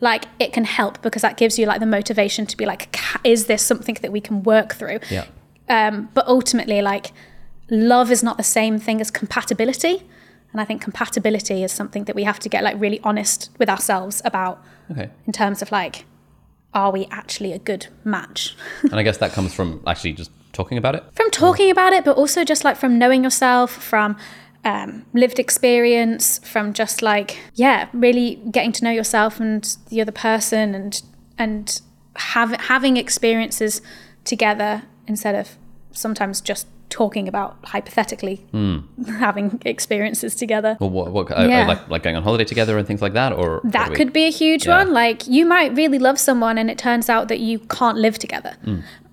like 0.00 0.24
it 0.38 0.52
can 0.52 0.64
help 0.64 1.00
because 1.02 1.22
that 1.22 1.36
gives 1.36 1.58
you 1.58 1.66
like 1.66 1.80
the 1.80 1.86
motivation 1.86 2.46
to 2.46 2.56
be 2.56 2.64
like 2.66 2.96
is 3.24 3.46
this 3.46 3.62
something 3.62 3.96
that 4.02 4.10
we 4.12 4.20
can 4.20 4.42
work 4.42 4.74
through 4.74 4.98
Yeah. 5.10 5.26
um, 5.68 6.08
but 6.14 6.26
ultimately 6.26 6.80
like 6.82 7.12
love 7.70 8.10
is 8.10 8.22
not 8.22 8.36
the 8.36 8.42
same 8.42 8.78
thing 8.78 9.00
as 9.00 9.10
compatibility 9.10 10.02
and 10.52 10.60
i 10.60 10.64
think 10.64 10.80
compatibility 10.82 11.62
is 11.62 11.70
something 11.72 12.04
that 12.04 12.16
we 12.16 12.24
have 12.24 12.38
to 12.40 12.48
get 12.48 12.64
like 12.64 12.76
really 12.80 13.00
honest 13.04 13.50
with 13.58 13.68
ourselves 13.68 14.20
about 14.24 14.62
Okay. 14.90 15.08
in 15.26 15.32
terms 15.32 15.62
of 15.62 15.70
like 15.70 16.04
are 16.74 16.90
we 16.90 17.06
actually 17.10 17.52
a 17.52 17.58
good 17.58 17.86
match 18.04 18.56
And 18.82 18.94
I 18.94 19.02
guess 19.02 19.18
that 19.18 19.32
comes 19.32 19.52
from 19.54 19.80
actually 19.86 20.12
just 20.14 20.30
talking 20.52 20.78
about 20.78 20.94
it. 20.96 21.02
from 21.12 21.30
talking 21.30 21.70
about 21.70 21.92
it, 21.92 22.04
but 22.04 22.16
also 22.16 22.44
just 22.44 22.64
like 22.64 22.76
from 22.76 22.96
knowing 22.98 23.22
yourself, 23.24 23.70
from 23.72 24.16
um, 24.64 25.04
lived 25.14 25.38
experience, 25.38 26.38
from 26.44 26.72
just 26.72 27.02
like 27.02 27.38
yeah, 27.54 27.88
really 27.92 28.36
getting 28.50 28.72
to 28.72 28.84
know 28.84 28.90
yourself 28.90 29.40
and 29.40 29.76
the 29.88 30.00
other 30.00 30.12
person, 30.12 30.74
and 30.74 31.02
and 31.38 31.80
have, 32.16 32.50
having 32.60 32.96
experiences 32.96 33.80
together 34.24 34.82
instead 35.06 35.34
of 35.34 35.56
sometimes 35.92 36.40
just 36.40 36.66
talking 36.90 37.28
about 37.28 37.56
hypothetically 37.64 38.44
having 39.18 39.60
experiences 39.64 40.34
together. 40.34 40.76
Well, 40.80 40.90
what, 40.90 41.12
what 41.12 41.30
uh, 41.30 41.46
Yeah. 41.48 41.66
like 41.66 41.88
like 41.88 42.02
going 42.02 42.16
on 42.16 42.22
holiday 42.22 42.44
together 42.44 42.76
and 42.78 42.86
things 42.86 43.00
like 43.00 43.12
that, 43.14 43.32
or 43.32 43.60
That 43.64 43.90
we- 43.90 43.96
could 43.96 44.12
be 44.12 44.24
a 44.26 44.30
huge 44.30 44.66
Yeah. 44.66 44.78
one. 44.78 44.92
Like 44.92 45.26
you 45.26 45.46
might 45.46 45.74
really 45.74 45.98
love 45.98 46.18
someone 46.18 46.58
and 46.58 46.70
it 46.70 46.78
turns 46.78 47.08
out 47.08 47.28
that 47.28 47.38
you 47.40 47.60
can't 47.60 47.96
live 47.96 48.18
together. 48.18 48.56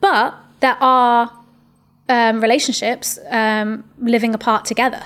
But 0.01 0.33
there 0.59 0.75
are 0.81 1.31
um, 2.09 2.41
relationships 2.41 3.19
um, 3.29 3.83
living 3.99 4.33
apart 4.33 4.65
together 4.65 5.03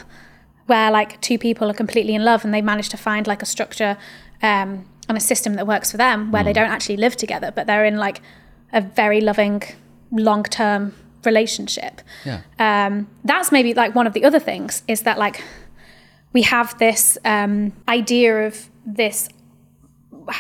where 0.67 0.91
like 0.91 1.19
two 1.21 1.37
people 1.37 1.69
are 1.69 1.73
completely 1.73 2.15
in 2.15 2.23
love 2.23 2.45
and 2.45 2.53
they 2.53 2.61
manage 2.61 2.89
to 2.89 2.97
find 2.97 3.27
like 3.27 3.41
a 3.41 3.45
structure 3.45 3.97
um, 4.41 4.85
and 5.07 5.17
a 5.17 5.21
system 5.21 5.55
that 5.55 5.67
works 5.67 5.91
for 5.91 5.97
them 5.97 6.31
where 6.31 6.43
they 6.43 6.53
don't 6.53 6.69
actually 6.69 6.97
live 6.97 7.15
together, 7.15 7.51
but 7.53 7.67
they're 7.67 7.85
in 7.85 7.97
like 7.97 8.21
a 8.73 8.81
very 8.81 9.21
loving 9.21 9.63
long 10.11 10.43
term 10.43 10.93
relationship. 11.25 12.01
Yeah. 12.25 12.41
Um, 12.59 13.07
that's 13.23 13.51
maybe 13.51 13.73
like 13.73 13.95
one 13.95 14.07
of 14.07 14.13
the 14.13 14.23
other 14.23 14.39
things 14.39 14.83
is 14.87 15.01
that 15.01 15.17
like 15.17 15.43
we 16.33 16.43
have 16.43 16.77
this 16.77 17.17
um, 17.25 17.73
idea 17.87 18.47
of 18.47 18.69
this 18.85 19.29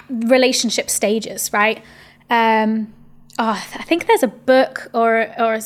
relationship 0.09 0.89
stages, 0.89 1.51
right? 1.53 1.83
Um, 2.29 2.93
oh, 3.37 3.63
I 3.75 3.83
think 3.83 4.07
there's 4.07 4.23
a 4.23 4.27
book 4.27 4.89
or 4.93 5.27
or 5.39 5.59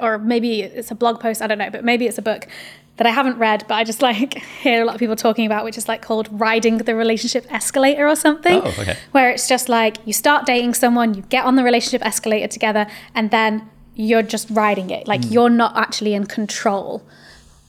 or 0.00 0.18
maybe 0.18 0.62
it's 0.62 0.90
a 0.90 0.94
blog 0.94 1.20
post. 1.20 1.42
I 1.42 1.46
don't 1.46 1.58
know, 1.58 1.70
but 1.70 1.84
maybe 1.84 2.06
it's 2.06 2.18
a 2.18 2.22
book 2.22 2.48
that 2.96 3.06
I 3.06 3.10
haven't 3.10 3.38
read, 3.38 3.64
but 3.66 3.74
I 3.74 3.84
just 3.84 4.02
like 4.02 4.34
hear 4.62 4.82
a 4.82 4.84
lot 4.84 4.94
of 4.94 4.98
people 4.98 5.16
talking 5.16 5.46
about, 5.46 5.64
which 5.64 5.78
is 5.78 5.88
like 5.88 6.02
called 6.02 6.28
"Riding 6.30 6.78
the 6.78 6.94
Relationship 6.94 7.46
Escalator" 7.50 8.08
or 8.08 8.16
something. 8.16 8.60
Oh, 8.62 8.74
okay. 8.78 8.96
Where 9.12 9.30
it's 9.30 9.48
just 9.48 9.68
like 9.68 9.96
you 10.04 10.12
start 10.12 10.46
dating 10.46 10.74
someone, 10.74 11.14
you 11.14 11.22
get 11.22 11.44
on 11.44 11.56
the 11.56 11.64
relationship 11.64 12.04
escalator 12.06 12.48
together, 12.48 12.86
and 13.14 13.30
then 13.30 13.68
you're 13.94 14.22
just 14.22 14.48
riding 14.50 14.90
it. 14.90 15.06
Like 15.06 15.30
you're 15.30 15.50
not 15.50 15.76
actually 15.76 16.14
in 16.14 16.26
control 16.26 17.02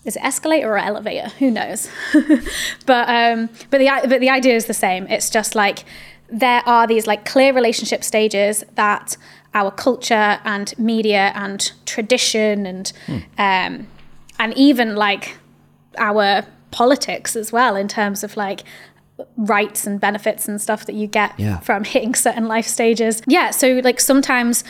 is 0.05 0.15
it 0.15 0.23
escalator 0.23 0.71
or 0.71 0.77
elevator? 0.77 1.29
Who 1.39 1.51
knows? 1.51 1.89
but 2.85 3.09
um, 3.09 3.49
but 3.71 3.79
the 3.79 3.89
but 4.07 4.21
the 4.21 4.29
idea 4.29 4.55
is 4.55 4.67
the 4.67 4.73
same. 4.73 5.07
It's 5.07 5.29
just 5.29 5.55
like 5.55 5.83
there 6.29 6.61
are 6.65 6.87
these 6.87 7.07
like 7.07 7.25
clear 7.25 7.53
relationship 7.53 8.03
stages 8.03 8.63
that 8.75 9.17
our 9.53 9.71
culture 9.71 10.39
and 10.43 10.77
media 10.77 11.31
and 11.35 11.71
tradition 11.85 12.65
and 12.65 12.93
um, 13.37 13.87
and 14.39 14.53
even 14.57 14.95
like 14.95 15.37
our 15.97 16.43
politics 16.71 17.35
as 17.35 17.51
well 17.51 17.75
in 17.75 17.87
terms 17.87 18.23
of 18.23 18.35
like 18.35 18.63
rights 19.37 19.87
and 19.87 19.99
benefits 20.01 20.47
and 20.47 20.59
stuff 20.61 20.85
that 20.85 20.95
you 20.95 21.07
get 21.07 21.31
Yeah. 21.39 21.59
from 21.59 21.83
hitting 21.85 22.13
certain 22.15 22.47
life 22.47 22.67
stages. 22.67 23.21
Yeah, 23.27 23.51
so 23.51 23.79
like 23.83 23.99
sometimes 24.01 24.63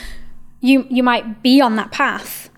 you 0.61 0.85
you 0.89 1.03
might 1.03 1.41
be 1.41 1.61
on 1.61 1.75
that 1.77 1.91
path 1.91 2.49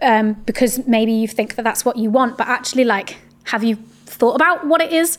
um, 0.00 0.32
because 0.46 0.84
maybe 0.86 1.12
you 1.12 1.28
think 1.28 1.54
that 1.54 1.62
that's 1.62 1.84
what 1.84 1.96
you 1.96 2.10
want, 2.10 2.36
but 2.36 2.48
actually, 2.48 2.84
like, 2.84 3.18
have 3.44 3.62
you 3.62 3.76
thought 4.06 4.34
about 4.34 4.66
what 4.66 4.80
it 4.80 4.92
is 4.92 5.16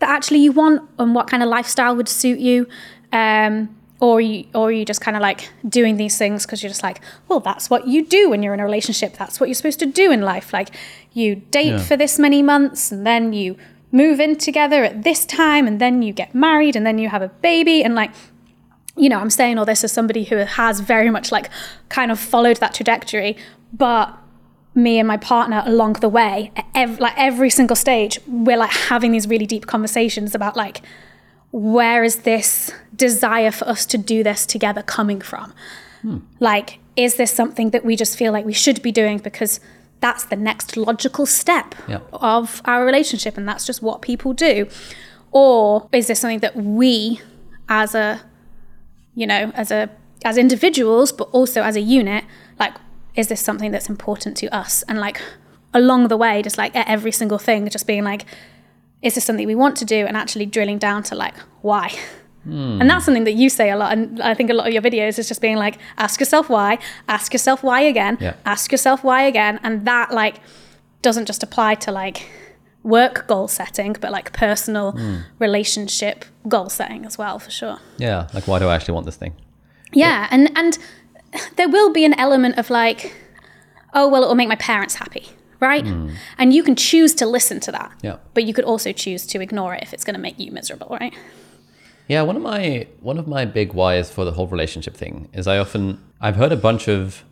that 0.00 0.08
actually 0.10 0.38
you 0.40 0.50
want 0.50 0.82
and 0.98 1.14
what 1.14 1.28
kind 1.28 1.42
of 1.42 1.48
lifestyle 1.48 1.94
would 1.94 2.08
suit 2.08 2.40
you? 2.40 2.66
Um, 3.12 3.68
or 4.00 4.20
you, 4.20 4.44
or 4.54 4.68
are 4.68 4.72
you 4.72 4.84
just 4.84 5.00
kind 5.00 5.16
of 5.16 5.20
like 5.22 5.50
doing 5.68 5.96
these 5.96 6.18
things 6.18 6.44
because 6.44 6.62
you're 6.62 6.70
just 6.70 6.82
like, 6.82 7.00
well, 7.28 7.40
that's 7.40 7.70
what 7.70 7.86
you 7.86 8.04
do 8.04 8.28
when 8.30 8.42
you're 8.42 8.54
in 8.54 8.60
a 8.60 8.64
relationship. 8.64 9.16
That's 9.16 9.38
what 9.40 9.48
you're 9.48 9.54
supposed 9.54 9.78
to 9.80 9.86
do 9.86 10.10
in 10.10 10.20
life. 10.20 10.52
Like, 10.52 10.70
you 11.12 11.36
date 11.36 11.66
Yeah. 11.68 11.78
for 11.78 11.96
this 11.96 12.18
many 12.18 12.42
months 12.42 12.90
and 12.92 13.06
then 13.06 13.32
you 13.32 13.56
move 13.92 14.18
in 14.20 14.36
together 14.36 14.82
at 14.84 15.04
this 15.04 15.24
time 15.24 15.66
and 15.68 15.80
then 15.80 16.02
you 16.02 16.12
get 16.12 16.34
married 16.34 16.74
and 16.76 16.84
then 16.84 16.98
you 16.98 17.08
have 17.08 17.22
a 17.22 17.28
baby 17.28 17.82
and 17.84 17.94
like 17.94 18.10
you 18.96 19.08
know, 19.08 19.18
I'm 19.18 19.30
saying 19.30 19.58
all 19.58 19.64
this 19.64 19.82
as 19.82 19.90
somebody 19.90 20.22
who 20.22 20.36
has 20.36 20.78
very 20.78 21.10
much 21.10 21.32
like 21.32 21.50
kind 21.88 22.12
of 22.12 22.20
followed 22.20 22.58
that 22.58 22.74
trajectory, 22.74 23.36
but 23.72 24.16
me 24.76 25.00
and 25.00 25.08
my 25.08 25.16
partner 25.16 25.64
along 25.66 25.94
the 25.94 26.08
way, 26.08 26.52
ev- 26.76 27.00
like 27.00 27.14
every 27.16 27.50
single 27.50 27.74
stage, 27.74 28.20
we're 28.28 28.56
like 28.56 28.70
having 28.70 29.10
these 29.10 29.26
really 29.26 29.46
deep 29.46 29.66
conversations 29.66 30.32
about 30.32 30.56
like, 30.56 30.80
where 31.54 32.02
is 32.02 32.16
this 32.22 32.72
desire 32.96 33.52
for 33.52 33.68
us 33.68 33.86
to 33.86 33.96
do 33.96 34.24
this 34.24 34.44
together 34.44 34.82
coming 34.82 35.20
from? 35.20 35.54
Hmm. 36.02 36.18
Like, 36.40 36.80
is 36.96 37.14
this 37.14 37.30
something 37.30 37.70
that 37.70 37.84
we 37.84 37.94
just 37.94 38.18
feel 38.18 38.32
like 38.32 38.44
we 38.44 38.52
should 38.52 38.82
be 38.82 38.90
doing 38.90 39.18
because 39.18 39.60
that's 40.00 40.24
the 40.24 40.34
next 40.36 40.76
logical 40.76 41.26
step 41.26 41.76
Yeah. 41.86 42.00
of 42.12 42.60
our 42.64 42.84
relationship 42.84 43.36
and 43.38 43.46
that's 43.48 43.64
just 43.64 43.82
what 43.82 44.02
people 44.02 44.32
do? 44.32 44.66
Or 45.30 45.88
is 45.92 46.08
this 46.08 46.18
something 46.18 46.40
that 46.40 46.56
we 46.56 47.20
as 47.68 47.94
a 47.94 48.20
you 49.14 49.26
know, 49.28 49.52
as 49.54 49.70
a 49.70 49.88
as 50.24 50.36
individuals, 50.36 51.12
but 51.12 51.28
also 51.30 51.62
as 51.62 51.76
a 51.76 51.80
unit, 51.80 52.24
like, 52.58 52.74
is 53.14 53.28
this 53.28 53.40
something 53.40 53.70
that's 53.70 53.88
important 53.88 54.36
to 54.38 54.48
us? 54.48 54.82
And 54.88 54.98
like 54.98 55.20
along 55.72 56.08
the 56.08 56.16
way, 56.16 56.42
just 56.42 56.58
like 56.58 56.74
at 56.74 56.88
every 56.88 57.12
single 57.12 57.38
thing, 57.38 57.68
just 57.68 57.86
being 57.86 58.02
like, 58.02 58.24
is 59.04 59.14
this 59.14 59.24
something 59.24 59.46
we 59.46 59.54
want 59.54 59.76
to 59.76 59.84
do? 59.84 60.06
And 60.06 60.16
actually 60.16 60.46
drilling 60.46 60.78
down 60.78 61.02
to 61.04 61.14
like 61.14 61.34
why. 61.62 61.92
Hmm. 62.44 62.80
And 62.80 62.90
that's 62.90 63.04
something 63.04 63.24
that 63.24 63.34
you 63.34 63.48
say 63.48 63.70
a 63.70 63.76
lot. 63.76 63.92
And 63.92 64.20
I 64.20 64.34
think 64.34 64.50
a 64.50 64.54
lot 64.54 64.66
of 64.66 64.72
your 64.72 64.82
videos 64.82 65.18
is 65.18 65.28
just 65.28 65.40
being 65.40 65.56
like, 65.56 65.78
ask 65.96 66.20
yourself 66.20 66.50
why, 66.50 66.78
ask 67.08 67.32
yourself 67.32 67.62
why 67.62 67.80
again, 67.82 68.18
Yeah. 68.20 68.34
ask 68.44 68.72
yourself 68.72 69.04
why 69.04 69.22
again. 69.22 69.60
And 69.62 69.86
that 69.86 70.10
like 70.10 70.40
doesn't 71.02 71.26
just 71.26 71.42
apply 71.42 71.76
to 71.76 71.92
like 71.92 72.28
work 72.82 73.26
goal 73.26 73.48
setting, 73.48 73.96
but 74.00 74.10
like 74.10 74.32
personal 74.32 74.92
hmm. 74.92 75.16
relationship 75.38 76.24
goal 76.48 76.68
setting 76.68 77.06
as 77.06 77.16
well, 77.18 77.38
for 77.38 77.50
sure. 77.50 77.78
Yeah, 77.98 78.28
like 78.34 78.46
why 78.46 78.58
do 78.58 78.68
I 78.68 78.74
actually 78.74 78.94
want 78.94 79.06
this 79.06 79.16
thing? 79.16 79.34
Yeah, 79.92 80.28
and 80.30 80.50
and 80.56 80.78
there 81.56 81.68
will 81.68 81.92
be 81.92 82.04
an 82.04 82.14
element 82.18 82.58
of 82.58 82.70
like, 82.70 83.14
oh 83.94 84.08
well, 84.08 84.22
it 84.24 84.26
will 84.26 84.34
make 84.34 84.48
my 84.48 84.56
parents 84.56 84.96
happy, 84.96 85.28
right? 85.64 85.84
And 86.38 86.52
you 86.52 86.62
can 86.62 86.76
choose 86.76 87.14
to 87.14 87.26
listen 87.26 87.58
to 87.60 87.72
that. 87.72 87.92
Yeah. 88.02 88.16
But 88.34 88.44
you 88.44 88.54
could 88.54 88.64
also 88.64 88.92
choose 88.92 89.26
to 89.28 89.40
ignore 89.40 89.74
it 89.74 89.82
if 89.82 89.92
it's 89.92 90.04
going 90.04 90.14
to 90.14 90.20
make 90.20 90.38
you 90.38 90.52
miserable, 90.52 90.96
right? 91.00 91.14
Yeah, 92.06 92.22
one 92.22 92.36
of 92.36 92.42
my 92.42 92.86
one 93.00 93.18
of 93.18 93.26
my 93.26 93.44
big 93.46 93.72
whys 93.72 94.10
for 94.10 94.24
the 94.24 94.32
whole 94.32 94.46
relationship 94.46 94.94
thing 94.94 95.28
is 95.32 95.46
I 95.46 95.58
often 95.58 95.98
I've 96.20 96.36
heard 96.36 96.52
a 96.52 96.56
bunch 96.56 96.86
of 96.86 97.24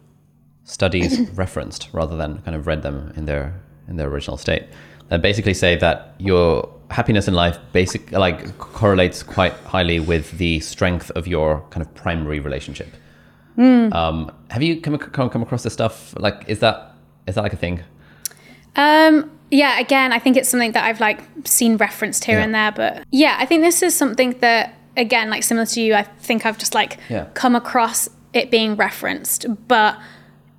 studies 0.65 1.21
referenced 1.35 1.89
rather 1.93 2.17
than 2.17 2.41
kind 2.43 2.57
of 2.57 2.67
read 2.67 2.83
them 2.83 3.13
in 3.17 3.27
their 3.27 3.61
in 3.87 3.97
their 3.97 4.09
original 4.09 4.39
state 4.39 4.65
that 5.09 5.21
basically 5.21 5.53
say 5.53 5.77
that 5.77 6.15
your 6.19 6.73
happiness 6.91 7.29
in 7.29 7.35
life 7.35 7.59
basic 7.73 8.13
like 8.13 8.57
correlates 8.59 9.23
quite 9.23 9.53
highly 9.65 10.01
with 10.01 10.39
the 10.39 10.61
strength 10.61 11.11
of 11.11 11.27
your 11.27 11.61
kind 11.71 11.85
of 11.85 11.95
primary 11.95 12.41
relationship. 12.41 12.89
Um, 13.59 14.33
have 14.49 14.63
you 14.63 14.81
come, 14.81 14.97
come 14.97 15.29
come 15.29 15.43
across 15.43 15.63
this 15.63 15.75
stuff? 15.75 16.15
Like, 16.19 16.45
is 16.49 16.61
that 16.61 16.95
is 17.27 17.35
that 17.35 17.43
like 17.43 17.53
a 17.53 17.57
thing? 17.57 17.83
Um, 18.77 19.31
yeah, 19.51 19.79
again, 19.79 20.13
I 20.13 20.19
think 20.19 20.37
it's 20.37 20.49
something 20.49 20.73
that 20.73 20.85
I've 20.85 21.01
like 21.01 21.21
seen 21.45 21.77
referenced 21.77 22.25
here 22.25 22.39
Yeah. 22.39 22.45
and 22.45 22.55
there, 22.55 22.73
but 22.73 23.05
yeah, 23.11 23.37
I 23.39 23.45
think 23.47 23.63
this 23.63 23.83
is 23.83 23.95
something 23.95 24.31
that 24.41 24.75
again, 24.97 25.31
like 25.31 25.43
similar 25.43 25.67
to 25.67 25.81
you, 25.81 25.95
I 25.95 26.03
think 26.03 26.47
I've 26.47 26.59
just 26.59 26.75
like 26.75 26.99
Yeah. 27.09 27.27
come 27.35 27.55
across 27.55 28.09
it 28.33 28.51
being 28.51 28.77
referenced. 28.77 29.47
But 29.69 29.99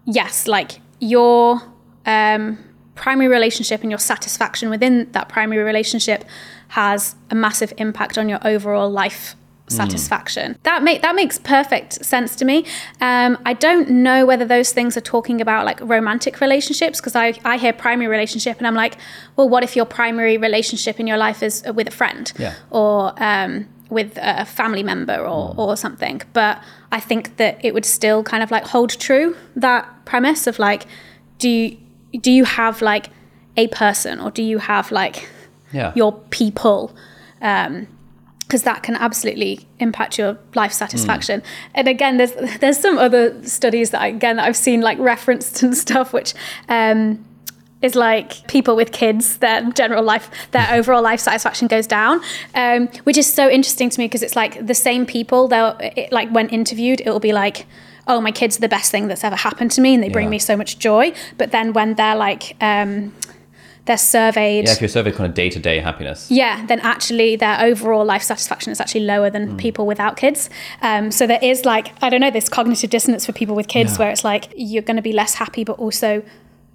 yes, 0.05 0.47
like 0.47 0.79
your 0.99 1.61
um 2.05 2.59
primary 2.95 3.27
relationship 3.27 3.81
and 3.81 3.89
your 3.89 3.97
satisfaction 3.99 4.69
within 4.69 5.11
that 5.13 5.27
primary 5.27 5.63
relationship 5.63 6.23
has 6.69 7.15
a 7.31 7.35
massive 7.35 7.73
impact 7.77 8.17
on 8.19 8.29
your 8.29 8.39
overall 8.43 8.89
life 8.89 9.35
satisfaction. 9.75 10.57
That 10.63 10.83
make 10.83 11.01
that 11.01 11.15
makes 11.15 11.37
perfect 11.39 12.03
sense 12.05 12.35
to 12.37 12.45
me. 12.45 12.65
Um, 13.01 13.37
I 13.45 13.53
don't 13.53 13.89
know 13.89 14.25
whether 14.25 14.45
those 14.45 14.71
things 14.73 14.95
are 14.97 15.01
talking 15.15 15.41
about 15.41 15.65
like 15.65 15.79
romantic 15.81 16.39
relationships 16.41 16.99
because 16.99 17.15
I 17.15 17.27
I 17.53 17.57
hear 17.57 17.73
primary 17.73 18.07
relationship 18.17 18.57
and 18.59 18.67
I'm 18.67 18.75
like, 18.75 18.95
well, 19.35 19.49
what 19.49 19.63
if 19.63 19.75
your 19.75 19.85
primary 19.85 20.37
relationship 20.37 20.99
in 20.99 21.07
your 21.07 21.17
life 21.17 21.41
is 21.43 21.63
with 21.75 21.87
a 21.87 21.91
friend 22.01 22.31
Yeah. 22.37 22.53
or 22.69 23.13
um, 23.23 23.67
with 23.89 24.17
a 24.21 24.45
family 24.45 24.83
member 24.83 25.17
or 25.33 25.53
or 25.57 25.75
something? 25.77 26.21
But 26.33 26.55
I 26.91 26.99
think 26.99 27.37
that 27.37 27.53
it 27.65 27.73
would 27.73 27.85
still 27.85 28.23
kind 28.23 28.43
of 28.43 28.51
like 28.51 28.65
hold 28.67 28.91
true 28.99 29.35
that 29.55 29.83
premise 30.05 30.47
of 30.47 30.59
like, 30.59 30.85
do 31.39 31.49
you, 31.49 31.77
do 32.21 32.31
you 32.31 32.45
have 32.45 32.81
like 32.81 33.09
a 33.57 33.67
person 33.67 34.19
or 34.19 34.29
do 34.31 34.41
you 34.43 34.57
have 34.59 34.91
like 34.91 35.27
Yeah. 35.71 35.91
your 35.95 36.11
people 36.29 36.95
because 38.53 38.61
that 38.61 38.83
can 38.83 38.93
absolutely 38.93 39.67
impact 39.79 40.19
your 40.19 40.37
life 40.53 40.71
satisfaction. 40.71 41.41
And 41.73 41.87
again 41.87 42.17
there's 42.17 42.33
there's 42.59 42.77
some 42.77 42.99
other 42.99 43.43
studies 43.47 43.89
that 43.89 44.01
I, 44.01 44.07
again 44.07 44.35
that 44.35 44.45
i've 44.45 44.55
seen 44.55 44.81
like 44.81 44.99
referenced 44.99 45.63
and 45.63 45.75
stuff 45.85 46.13
which 46.13 46.35
um 46.69 47.25
is 47.81 47.95
like 47.95 48.47
people 48.47 48.75
with 48.75 48.91
kids 48.91 49.37
their 49.37 49.63
general 49.71 50.03
life 50.03 50.29
their 50.51 50.67
overall 50.77 51.01
life 51.01 51.19
satisfaction 51.19 51.67
goes 51.67 51.87
down 51.87 52.21
um, 52.53 52.87
which 53.05 53.17
is 53.17 53.31
so 53.33 53.49
interesting 53.49 53.89
to 53.89 53.99
me 53.99 54.05
because 54.05 54.21
it's 54.21 54.35
like 54.35 54.53
the 54.67 54.75
same 54.75 55.03
people 55.07 55.47
they'll 55.47 55.75
it, 55.79 56.11
like 56.11 56.29
when 56.29 56.47
interviewed 56.49 57.01
it'll 57.01 57.19
be 57.19 57.33
like 57.33 57.65
oh 58.07 58.21
my 58.21 58.31
kids 58.31 58.57
are 58.57 58.61
the 58.61 58.69
best 58.69 58.91
thing 58.91 59.07
that's 59.07 59.23
ever 59.23 59.35
happened 59.35 59.71
to 59.71 59.81
me 59.81 59.95
and 59.95 60.03
they 60.03 60.09
bring 60.09 60.25
Yeah. 60.27 60.31
me 60.37 60.39
so 60.39 60.57
much 60.57 60.77
joy. 60.77 61.13
But 61.37 61.51
then 61.51 61.71
when 61.71 61.95
they're 61.95 62.17
like 62.17 62.55
um, 62.61 63.13
they're 63.85 63.97
surveyed 63.97 64.65
Yeah, 64.65 64.71
if 64.73 64.81
you're 64.81 64.87
surveyed 64.87 65.15
kind 65.15 65.27
of 65.29 65.33
day 65.35 65.49
to 65.49 65.59
day 65.59 65.79
happiness. 65.79 66.31
yeah, 66.31 66.65
then 66.67 66.79
actually 66.79 67.35
their 67.35 67.59
overall 67.59 68.05
life 68.05 68.23
satisfaction 68.23 68.71
is 68.71 68.79
actually 68.79 69.01
lower 69.05 69.29
than 69.29 69.57
people 69.57 69.85
without 69.85 70.15
kids. 70.15 70.49
Um, 70.81 71.11
so 71.11 71.27
there 71.27 71.39
is 71.41 71.65
like, 71.65 71.91
I 72.01 72.09
don't 72.09 72.21
know, 72.21 72.31
this 72.31 72.47
cognitive 72.47 72.89
dissonance 72.89 73.25
for 73.25 73.33
people 73.33 73.55
with 73.55 73.67
kids 73.67 73.93
Yeah. 73.93 73.97
where 73.99 74.09
it's 74.11 74.23
like 74.23 74.53
you're 74.55 74.83
going 74.83 74.95
to 74.95 75.01
be 75.01 75.11
less 75.13 75.35
happy, 75.35 75.63
but 75.65 75.77
also 75.79 76.23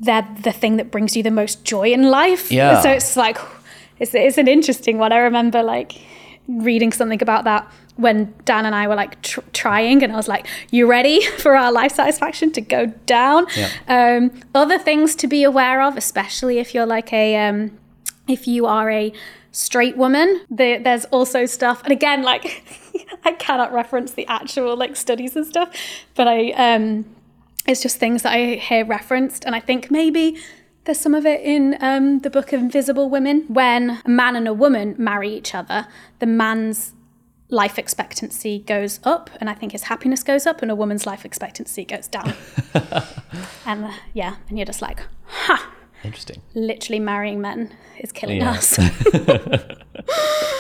they're 0.01 0.29
the 0.43 0.53
thing 0.53 0.77
that 0.77 0.91
brings 0.91 1.17
you 1.17 1.23
the 1.23 1.31
most 1.31 1.65
joy 1.65 1.93
in 1.93 2.03
life. 2.11 2.53
Yeah. 2.53 2.83
So 2.83 2.91
it's 2.91 3.17
like, 3.17 3.39
it's, 3.99 4.15
it's 4.15 4.39
an 4.39 4.47
interesting 4.47 4.99
one. 4.99 5.11
I 5.13 5.19
remember 5.19 5.63
like 5.63 6.01
reading 6.49 6.93
something 6.93 7.23
about 7.23 7.45
that 7.45 7.71
when 7.97 8.33
Dan 8.45 8.65
and 8.65 8.75
I 8.75 8.87
were 8.89 8.95
like 8.95 9.21
tr- 9.23 9.41
trying, 9.53 10.03
and 10.03 10.13
I 10.13 10.17
was 10.17 10.29
like, 10.29 10.47
"You 10.71 10.87
ready 10.87 11.25
for 11.39 11.57
our 11.57 11.71
life 11.71 11.93
satisfaction 11.93 12.53
to 12.53 12.61
go 12.61 12.87
down?" 13.07 13.47
Yeah. 13.57 13.71
Um, 13.89 14.41
other 14.55 14.79
things 14.79 15.15
to 15.17 15.27
be 15.27 15.45
aware 15.45 15.83
of, 15.83 15.97
especially 15.97 16.59
if 16.59 16.75
you're 16.75 16.87
like 16.87 17.13
a 17.13 17.37
um, 17.37 17.77
if 18.27 18.47
you 18.47 18.67
are 18.67 18.91
a 18.91 19.13
straight 19.51 19.97
woman, 19.97 20.43
the, 20.51 20.79
there's 20.79 21.05
also 21.07 21.45
stuff, 21.45 21.83
and 21.83 21.93
again, 21.93 22.23
like 22.23 22.65
I 23.25 23.33
cannot 23.33 23.73
reference 23.73 24.13
the 24.13 24.27
actual 24.27 24.77
like 24.77 24.97
studies 24.97 25.37
and 25.37 25.45
stuff, 25.45 25.71
but 26.15 26.29
I 26.29 26.51
um, 26.53 27.05
it's 27.67 27.83
just 27.83 27.99
things 27.99 28.23
that 28.23 28.33
I 28.33 28.55
hear 28.55 28.85
referenced, 28.85 29.45
and 29.45 29.55
I 29.55 29.61
think 29.61 29.91
maybe 29.91 30.39
there's 30.89 30.99
some 30.99 31.15
of 31.15 31.27
it 31.27 31.43
in 31.43 31.77
um, 31.83 32.21
the 32.21 32.31
book 32.31 32.51
of 32.55 32.61
Invisible 32.63 33.11
Women. 33.11 33.45
When 33.49 34.01
a 34.07 34.09
man 34.09 34.35
and 34.37 34.49
a 34.49 34.55
woman 34.55 34.95
marry 34.97 35.29
each 35.29 35.55
other, 35.55 35.87
the 36.19 36.25
man's 36.25 36.95
life 37.51 37.79
expectancy 37.79 38.61
goes 38.61 38.99
up, 39.05 39.29
and 39.39 39.51
I 39.51 39.55
think 39.55 39.73
his 39.73 39.83
happiness 39.83 40.23
goes 40.23 40.47
up, 40.47 40.63
and 40.63 40.71
a 40.71 40.75
woman's 40.75 41.05
life 41.05 41.27
expectancy 41.27 41.85
goes 41.85 42.09
down. 42.09 42.33
and 43.67 43.85
uh, 43.85 43.93
yeah, 44.15 44.37
and 44.49 44.57
you're 44.57 44.65
just 44.65 44.81
like, 44.81 45.03
ha, 45.27 45.71
Interesting. 46.05 46.41
literally 46.55 47.01
marrying 47.01 47.41
men 47.41 47.75
is 47.99 48.13
killing 48.13 48.39
Yeah. 48.39 48.53
us. 48.53 48.79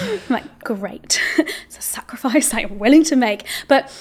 I'm 0.00 0.20
like, 0.28 0.64
great. 0.64 1.20
it's 1.38 1.78
a 1.78 1.82
sacrifice 1.82 2.52
I'm 2.52 2.78
willing 2.78 3.04
to 3.04 3.16
make. 3.16 3.44
But 3.68 3.92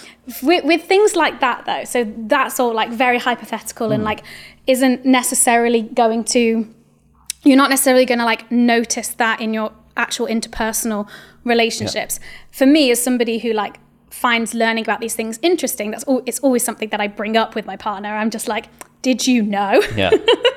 with, 0.42 0.64
with 0.66 0.84
things 0.84 1.16
like 1.16 1.40
that, 1.40 1.66
though, 1.66 1.84
so 1.84 2.12
that's 2.18 2.60
all 2.60 2.74
like 2.74 2.90
very 2.90 3.20
hypothetical 3.20 3.92
and 3.92 4.02
hmm. 4.02 4.08
like 4.08 4.24
isn't 4.66 5.06
necessarily 5.06 5.84
going 5.84 6.24
to, 6.26 6.68
you're 7.44 7.58
not 7.58 7.70
necessarily 7.70 8.06
going 8.06 8.20
to 8.20 8.26
like 8.26 8.52
notice 8.52 9.10
that 9.10 9.40
in 9.40 9.54
your 9.54 9.72
actual 9.96 10.28
interpersonal 10.28 11.08
relationships. 11.44 12.20
For 12.52 12.66
me, 12.66 12.92
as 12.92 13.02
somebody 13.02 13.40
who 13.40 13.54
like 13.54 13.80
finds 14.10 14.54
learning 14.54 14.84
about 14.84 15.00
these 15.00 15.16
things 15.16 15.40
interesting, 15.42 15.92
that's 15.92 16.04
all, 16.06 16.22
it's 16.26 16.40
always 16.40 16.64
something 16.64 16.90
that 16.90 17.00
I 17.00 17.08
bring 17.08 17.38
up 17.38 17.56
with 17.56 17.66
my 17.66 17.78
partner. 17.78 18.10
I'm 18.10 18.30
just 18.30 18.48
like, 18.48 18.66
did 19.08 19.26
you 19.26 19.42
know? 19.42 19.82
Yeah. 19.96 20.12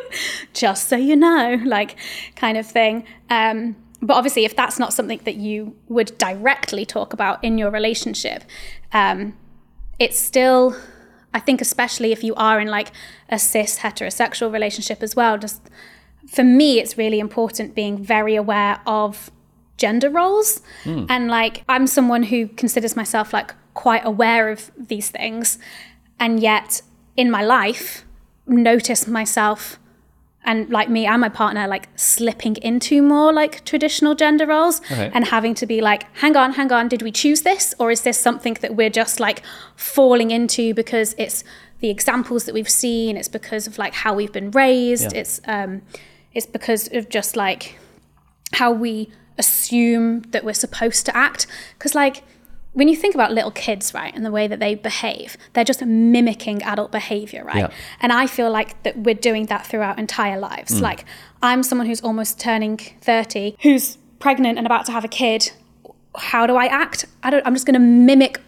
just 0.54 0.88
so 0.88 0.96
you 0.96 1.14
know, 1.14 1.62
like 1.64 1.94
kind 2.34 2.58
of 2.58 2.66
thing. 2.66 3.04
Um, 3.28 3.76
but 4.02 4.14
obviously, 4.14 4.44
if 4.44 4.56
that's 4.56 4.76
not 4.76 4.92
something 4.92 5.20
that 5.22 5.36
you 5.36 5.76
would 5.86 6.18
directly 6.18 6.84
talk 6.84 7.12
about 7.12 7.44
in 7.44 7.58
your 7.58 7.70
relationship, 7.70 8.42
um, 8.92 9.36
it's 10.00 10.18
still, 10.18 10.74
I 11.32 11.38
think, 11.38 11.60
especially 11.60 12.10
if 12.10 12.24
you 12.24 12.34
are 12.34 12.58
in 12.58 12.66
like 12.66 12.90
a 13.28 13.38
cis 13.38 13.78
heterosexual 13.78 14.52
relationship 14.52 15.00
as 15.00 15.14
well, 15.14 15.38
just 15.38 15.62
for 16.26 16.42
me, 16.42 16.80
it's 16.80 16.98
really 16.98 17.20
important 17.20 17.76
being 17.76 18.02
very 18.02 18.34
aware 18.34 18.80
of 18.84 19.30
gender 19.76 20.10
roles. 20.10 20.60
And 21.08 21.28
like, 21.28 21.62
I'm 21.68 21.86
someone 21.86 22.24
who 22.24 22.48
considers 22.48 22.96
myself 22.96 23.32
like 23.32 23.54
quite 23.74 24.04
aware 24.04 24.50
of 24.50 24.72
these 24.76 25.08
things. 25.08 25.56
And 26.18 26.40
yet, 26.40 26.82
in 27.16 27.30
my 27.30 27.44
life, 27.44 28.04
notice 28.50 29.06
myself 29.06 29.78
and 30.44 30.70
like 30.70 30.88
me 30.88 31.04
and 31.06 31.20
my 31.20 31.28
partner 31.28 31.66
like 31.68 31.88
slipping 31.96 32.56
into 32.56 33.02
more 33.02 33.30
like 33.32 33.62
traditional 33.64 34.14
gender 34.14 34.46
roles 34.46 34.80
Okay. 34.90 35.10
and 35.12 35.26
having 35.26 35.54
to 35.54 35.66
be 35.66 35.80
like 35.82 36.04
hang 36.18 36.34
on 36.36 36.54
hang 36.54 36.72
on 36.72 36.88
did 36.88 37.02
we 37.02 37.12
choose 37.12 37.42
this 37.42 37.74
or 37.78 37.90
is 37.90 38.00
this 38.02 38.18
something 38.18 38.54
that 38.62 38.74
we're 38.74 38.88
just 38.90 39.20
like 39.20 39.42
falling 39.76 40.30
into 40.30 40.72
because 40.74 41.14
it's 41.18 41.44
the 41.80 41.90
examples 41.90 42.44
that 42.46 42.54
we've 42.54 42.70
seen 42.70 43.16
it's 43.18 43.28
because 43.28 43.66
of 43.66 43.76
like 43.78 43.92
how 43.92 44.14
we've 44.14 44.32
been 44.32 44.50
raised 44.52 45.12
Yeah. 45.12 45.20
it's 45.20 45.40
um 45.46 45.82
it's 46.32 46.46
because 46.46 46.88
of 46.92 47.10
just 47.10 47.36
like 47.36 47.78
how 48.54 48.72
we 48.72 49.10
assume 49.38 50.22
that 50.30 50.42
we're 50.44 50.54
supposed 50.54 51.04
to 51.06 51.16
act 51.16 51.46
because 51.78 51.94
like 51.94 52.22
when 52.72 52.88
you 52.88 52.96
think 52.96 53.14
about 53.14 53.32
little 53.32 53.50
kids 53.50 53.92
right 53.92 54.14
and 54.14 54.24
the 54.24 54.30
way 54.30 54.46
that 54.46 54.60
they 54.60 54.74
behave 54.74 55.36
they're 55.52 55.64
just 55.64 55.84
mimicking 55.84 56.62
adult 56.62 56.92
behavior 56.92 57.44
right? 57.44 57.56
Yeah. 57.56 57.70
and 58.00 58.12
i 58.12 58.26
feel 58.26 58.50
like 58.50 58.80
that 58.84 58.96
we're 58.96 59.14
doing 59.14 59.46
that 59.46 59.66
through 59.66 59.80
our 59.80 59.96
entire 59.96 60.38
lives. 60.38 60.74
Mm. 60.78 60.82
Like 60.82 61.04
i'm 61.42 61.62
someone 61.62 61.86
who's 61.86 62.00
almost 62.00 62.38
turning 62.38 62.78
30 62.78 63.56
who's 63.62 63.98
pregnant 64.18 64.58
and 64.58 64.66
about 64.66 64.86
to 64.86 64.92
have 64.92 65.04
a 65.04 65.08
kid. 65.08 65.50
How 66.16 66.46
do 66.46 66.56
i 66.56 66.66
act? 66.66 67.06
I 67.22 67.30
don't 67.30 67.46
i'm 67.46 67.54
just 67.54 67.66
going 67.66 67.74
to 67.74 67.80
mimic 67.80 68.40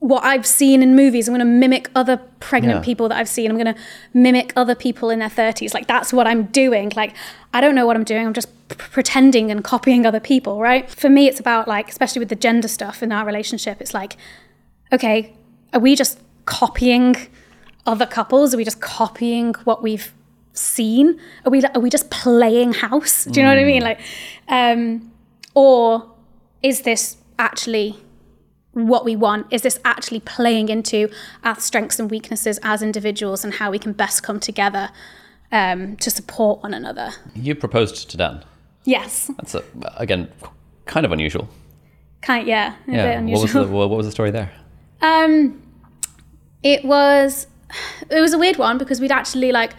what 0.00 0.24
I've 0.24 0.46
seen 0.46 0.82
in 0.82 0.96
movies. 0.96 1.28
I'm 1.28 1.34
going 1.34 1.46
to 1.46 1.52
mimic 1.52 1.90
other 1.94 2.16
pregnant 2.40 2.78
Yeah. 2.80 2.84
people 2.84 3.08
that 3.10 3.18
I've 3.18 3.28
seen. 3.28 3.50
I'm 3.50 3.56
going 3.58 3.74
to 3.74 3.80
mimic 4.14 4.52
other 4.56 4.74
people 4.74 5.10
in 5.10 5.18
their 5.18 5.28
30s. 5.28 5.74
Like 5.74 5.86
that's 5.86 6.12
what 6.12 6.26
I'm 6.26 6.44
doing. 6.44 6.90
Like 6.96 7.14
I 7.52 7.60
don't 7.60 7.74
know 7.74 7.86
what 7.86 7.96
I'm 7.96 8.04
doing. 8.04 8.26
I'm 8.26 8.32
just 8.32 8.48
p- 8.68 8.76
pretending 8.76 9.50
and 9.50 9.62
copying 9.62 10.06
other 10.06 10.20
people, 10.20 10.60
right? 10.60 10.88
For 10.88 11.08
me, 11.10 11.26
it's 11.28 11.38
about 11.40 11.68
like, 11.68 11.88
especially 11.90 12.20
with 12.20 12.28
the 12.30 12.34
gender 12.36 12.68
stuff 12.68 13.02
in 13.02 13.12
our 13.12 13.26
relationship, 13.26 13.80
it's 13.80 13.92
like, 13.94 14.16
okay, 14.92 15.34
are 15.74 15.80
we 15.80 15.94
just 15.94 16.18
copying 16.46 17.16
other 17.86 18.06
couples? 18.06 18.54
Are 18.54 18.56
we 18.56 18.64
just 18.64 18.80
copying 18.80 19.54
what 19.64 19.82
we've 19.82 20.12
seen? 20.54 21.20
Are 21.44 21.50
we 21.50 21.62
are 21.64 21.80
we 21.80 21.90
just 21.90 22.10
playing 22.10 22.72
house? 22.72 23.24
Do 23.26 23.38
you 23.38 23.44
know 23.44 23.52
what 23.52 23.58
I 23.60 23.64
mean? 23.64 23.82
Like, 23.82 24.00
um, 24.48 25.12
or 25.54 26.10
is 26.62 26.82
this 26.82 27.16
actually 27.38 27.96
what 28.72 29.04
we 29.04 29.16
want? 29.16 29.46
Is 29.50 29.62
this 29.62 29.78
actually 29.84 30.20
playing 30.20 30.68
into 30.68 31.08
our 31.44 31.58
strengths 31.58 31.98
and 31.98 32.10
weaknesses 32.10 32.58
as 32.62 32.82
individuals 32.82 33.44
and 33.44 33.54
how 33.54 33.70
we 33.70 33.78
can 33.78 33.92
best 33.92 34.22
come 34.22 34.38
together 34.40 34.90
um, 35.52 35.96
to 35.96 36.10
support 36.10 36.62
one 36.62 36.74
another? 36.74 37.10
You 37.34 37.54
proposed 37.54 38.10
to 38.10 38.16
Dan. 38.16 38.44
Yes, 38.84 39.30
That's 39.36 39.54
a, 39.54 39.62
again 39.96 40.28
kind 40.86 41.04
of 41.04 41.12
unusual. 41.12 41.48
kind 42.22 42.46
yeah, 42.46 42.74
a 42.74 42.86
bit 42.86 42.94
Yeah. 42.94 43.04
What 43.04 43.18
unusual. 43.18 43.42
was 43.42 43.52
the 43.70 43.74
what 43.74 43.90
was 43.90 44.06
the 44.06 44.12
story 44.12 44.30
there? 44.30 44.50
Um, 45.02 45.62
it 46.62 46.84
was 46.84 47.46
it 48.10 48.20
was 48.20 48.32
a 48.32 48.38
weird 48.38 48.56
one 48.56 48.78
because 48.78 49.00
we'd 49.00 49.12
actually 49.12 49.52
like 49.52 49.72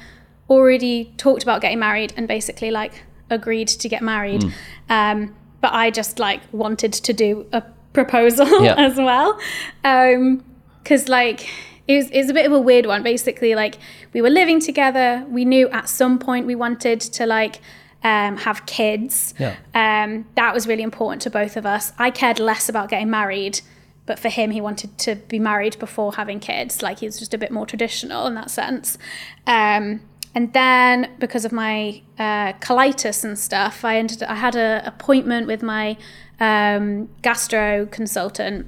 already 0.49 1.13
talked 1.17 1.43
about 1.43 1.61
getting 1.61 1.79
married 1.79 2.13
and 2.17 2.27
basically 2.27 2.71
like 2.71 3.03
agreed 3.29 3.67
to 3.67 3.89
get 3.89 4.01
married. 4.01 4.43
Um, 4.89 5.35
but 5.61 5.73
I 5.73 5.89
just 5.91 6.19
like 6.19 6.41
wanted 6.51 6.93
to 6.93 7.13
do 7.13 7.47
a 7.53 7.63
proposal 7.93 8.47
Yeah. 8.63 8.75
as 8.77 8.97
well. 8.97 9.39
Um, 9.83 10.43
because 10.83 11.07
like 11.07 11.47
it 11.87 11.95
was, 11.97 12.09
it 12.09 12.17
was 12.17 12.29
a 12.29 12.33
bit 12.33 12.45
of 12.45 12.51
a 12.51 12.59
weird 12.59 12.85
one. 12.85 13.03
Basically, 13.03 13.55
like 13.55 13.77
we 14.13 14.21
were 14.21 14.29
living 14.29 14.59
together. 14.59 15.25
We 15.29 15.45
knew 15.45 15.69
at 15.69 15.89
some 15.89 16.19
point 16.19 16.45
we 16.45 16.55
wanted 16.55 17.01
to 17.01 17.25
like 17.25 17.59
um, 18.03 18.37
have 18.37 18.65
kids. 18.65 19.33
Yeah. 19.37 19.55
Um, 19.75 20.25
that 20.35 20.53
was 20.53 20.67
really 20.67 20.83
important 20.83 21.21
to 21.23 21.29
both 21.29 21.57
of 21.57 21.65
us. 21.65 21.93
I 21.97 22.11
cared 22.11 22.39
less 22.39 22.67
about 22.69 22.89
getting 22.89 23.09
married, 23.09 23.61
but 24.05 24.17
for 24.19 24.29
him, 24.29 24.51
he 24.51 24.61
wanted 24.61 24.97
to 24.99 25.15
be 25.15 25.39
married 25.39 25.77
before 25.79 26.13
having 26.13 26.39
kids. 26.39 26.81
Like 26.81 26.99
he 26.99 27.05
was 27.05 27.19
just 27.19 27.33
a 27.33 27.37
bit 27.37 27.51
more 27.51 27.65
traditional 27.65 28.25
in 28.27 28.33
that 28.35 28.49
sense. 28.49 28.97
Um, 29.45 30.01
and 30.33 30.53
then 30.53 31.11
because 31.19 31.45
of 31.45 31.51
my 31.51 32.01
uh, 32.17 32.53
colitis 32.53 33.23
and 33.23 33.37
stuff, 33.37 33.83
I 33.83 33.97
ended. 33.97 34.23
I 34.23 34.35
had 34.35 34.55
an 34.55 34.85
appointment 34.85 35.45
with 35.45 35.61
my 35.61 35.97
um, 36.41 37.07
gastro 37.21 37.85
consultant, 37.85 38.67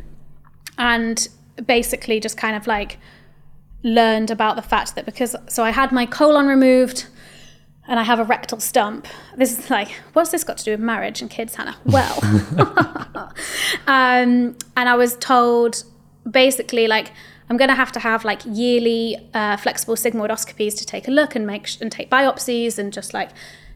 and 0.78 1.28
basically 1.66 2.22
just 2.22 2.38
kind 2.38 2.56
of 2.56 2.68
like 2.68 2.98
learned 3.84 4.32
about 4.32 4.56
the 4.56 4.62
fact 4.62 4.96
that 4.96 5.06
because 5.06 5.36
so 5.48 5.64
I 5.64 5.72
had 5.72 5.92
my 5.92 6.06
colon 6.06 6.48
removed 6.48 7.08
and 7.88 8.00
I 8.00 8.04
have 8.04 8.20
a 8.20 8.24
rectal 8.24 8.60
stump. 8.62 9.08
This 9.36 9.60
is 9.60 9.70
like, 9.70 9.90
what's 10.14 10.32
this 10.32 10.46
got 10.46 10.58
to 10.60 10.64
do 10.64 10.72
with 10.72 10.80
marriage 10.80 11.22
and 11.22 11.30
kids, 11.30 11.56
Hannah? 11.56 11.76
Well, 11.84 12.18
um, 13.88 14.56
and 14.78 14.90
I 14.90 14.96
was 14.96 15.18
told 15.18 15.84
basically 16.30 16.88
like 16.88 17.12
I'm 17.50 17.58
going 17.58 17.70
to 17.70 17.76
have 17.76 17.92
to 17.94 18.00
have 18.00 18.24
like 18.24 18.42
yearly 18.46 19.30
uh, 19.34 19.58
flexible 19.58 19.96
sigmoidoscopies 19.96 20.78
to 20.78 20.86
take 20.86 21.08
a 21.08 21.12
look 21.12 21.36
and 21.36 21.46
make 21.46 21.68
sh- 21.68 21.78
and 21.82 21.92
take 21.92 22.10
biopsies 22.10 22.78
and 22.78 22.94
just 22.94 23.14
like 23.14 23.32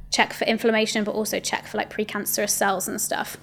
check 0.09 0.33
for 0.33 0.45
inflammation, 0.45 1.03
but 1.03 1.13
also 1.13 1.39
check 1.39 1.67
for 1.67 1.77
like 1.77 1.89
precancerous 1.93 2.51
cells 2.51 2.87
and 2.87 3.01
stuff. 3.01 3.37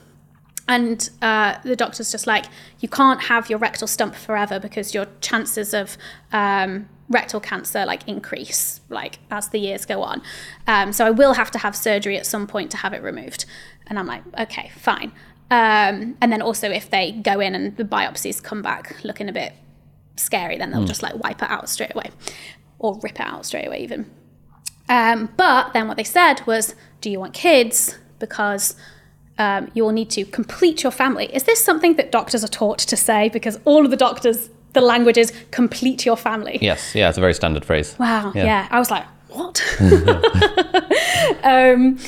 And 0.66 1.10
uh, 1.20 1.58
the 1.62 1.76
doctor's 1.76 2.10
just 2.10 2.26
like, 2.26 2.46
you 2.80 2.88
can't 2.88 3.24
have 3.24 3.50
your 3.50 3.58
rectal 3.58 3.86
stump 3.86 4.14
forever 4.14 4.58
because 4.58 4.94
your 4.94 5.06
chances 5.20 5.74
of 5.74 5.98
um, 6.32 6.88
rectal 7.08 7.40
cancer 7.40 7.84
like 7.84 8.06
increase 8.08 8.80
like 8.88 9.18
as 9.30 9.50
the 9.50 9.58
years 9.58 9.84
go 9.84 10.02
on. 10.02 10.22
Um, 10.66 10.92
so 10.92 11.04
I 11.04 11.10
will 11.10 11.34
have 11.34 11.50
to 11.50 11.58
have 11.58 11.76
surgery 11.76 12.16
at 12.16 12.26
some 12.26 12.46
point 12.46 12.70
to 12.70 12.76
have 12.78 12.92
it 12.92 13.02
removed. 13.02 13.44
And 13.86 13.98
I'm 13.98 14.06
like, 14.06 14.22
okay, 14.38 14.70
fine. 14.76 15.12
Um, 15.50 16.16
and 16.20 16.32
then 16.32 16.40
also 16.40 16.70
if 16.70 16.88
they 16.88 17.12
go 17.12 17.40
in 17.40 17.54
and 17.54 17.76
the 17.76 17.84
biopsies 17.84 18.42
come 18.42 18.62
back 18.62 18.96
looking 19.04 19.28
a 19.28 19.32
bit 19.32 19.52
scary, 20.16 20.56
then 20.56 20.70
they'll 20.70 20.84
just 20.84 21.02
like 21.02 21.14
wipe 21.16 21.42
it 21.42 21.50
out 21.50 21.68
straight 21.68 21.94
away 21.94 22.10
or 22.78 22.98
rip 23.02 23.20
it 23.20 23.26
out 23.26 23.44
straight 23.44 23.66
away 23.66 23.82
even. 23.82 24.10
Um, 24.88 25.30
but 25.36 25.72
then 25.72 25.88
what 25.88 25.96
they 25.96 26.04
said 26.04 26.46
was, 26.46 26.74
do 27.00 27.10
you 27.10 27.20
want 27.20 27.34
kids? 27.34 27.98
Because 28.18 28.76
um, 29.38 29.70
you 29.74 29.84
will 29.84 29.92
need 29.92 30.10
to 30.10 30.24
complete 30.24 30.82
your 30.82 30.92
family. 30.92 31.26
Is 31.34 31.44
this 31.44 31.62
something 31.62 31.96
that 31.96 32.12
doctors 32.12 32.44
are 32.44 32.48
taught 32.48 32.78
to 32.78 32.96
say? 32.96 33.28
Because 33.28 33.58
all 33.64 33.84
of 33.84 33.90
the 33.90 33.96
doctors, 33.96 34.50
the 34.72 34.80
language 34.80 35.18
is 35.18 35.32
complete 35.50 36.06
your 36.06 36.16
family. 36.16 36.58
Yes. 36.60 36.94
Yeah. 36.94 37.08
It's 37.08 37.18
a 37.18 37.20
very 37.20 37.34
standard 37.34 37.64
phrase. 37.64 37.96
Wow. 37.98 38.32
Yeah. 38.34 38.44
Yeah. 38.44 38.68
I 38.70 38.78
was 38.78 38.90
like, 38.90 39.04
what? 39.28 39.62
um, 41.44 41.98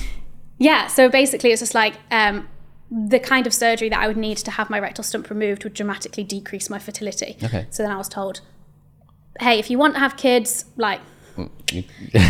yeah. 0.58 0.86
So 0.86 1.08
basically, 1.08 1.50
it's 1.50 1.60
just 1.60 1.74
like 1.74 1.94
um, 2.10 2.48
the 2.90 3.18
kind 3.18 3.46
of 3.46 3.54
surgery 3.54 3.88
that 3.88 3.98
I 3.98 4.06
would 4.06 4.16
need 4.16 4.38
to 4.38 4.50
have 4.52 4.70
my 4.70 4.78
rectal 4.78 5.02
stump 5.02 5.28
removed 5.28 5.64
would 5.64 5.74
dramatically 5.74 6.24
decrease 6.24 6.70
my 6.70 6.78
fertility. 6.78 7.36
Okay. 7.42 7.66
So 7.70 7.82
then 7.82 7.90
I 7.90 7.96
was 7.96 8.08
told, 8.08 8.40
hey, 9.40 9.58
if 9.58 9.70
you 9.70 9.78
want 9.78 9.94
to 9.94 10.00
have 10.00 10.16
kids, 10.16 10.66
like, 10.76 11.00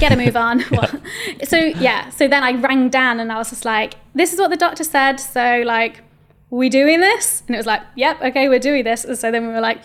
get 0.00 0.12
a 0.12 0.16
move 0.16 0.36
on. 0.36 0.60
What? 0.70 1.00
So 1.44 1.56
yeah, 1.58 2.10
so 2.10 2.28
then 2.28 2.42
I 2.42 2.52
rang 2.52 2.88
Dan 2.90 3.20
and 3.20 3.30
I 3.32 3.36
was 3.38 3.50
just 3.50 3.64
like, 3.64 3.94
this 4.14 4.32
is 4.32 4.38
what 4.38 4.50
the 4.50 4.56
doctor 4.56 4.84
said. 4.84 5.16
So 5.20 5.62
like, 5.64 6.02
we 6.50 6.68
doing 6.68 7.00
this? 7.00 7.42
And 7.46 7.54
it 7.54 7.58
was 7.58 7.66
like, 7.66 7.82
yep, 7.96 8.20
okay, 8.22 8.48
we're 8.48 8.58
doing 8.60 8.84
this. 8.84 9.04
And 9.04 9.18
so 9.18 9.30
then 9.30 9.46
we 9.46 9.52
were 9.52 9.60
like, 9.60 9.80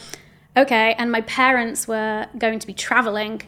okay. 0.56 0.93
And 0.98 1.11
my 1.11 1.22
parents 1.22 1.88
were 1.88 2.27
going 2.38 2.60
to 2.60 2.68
be 2.68 2.73
traveling 2.73 3.41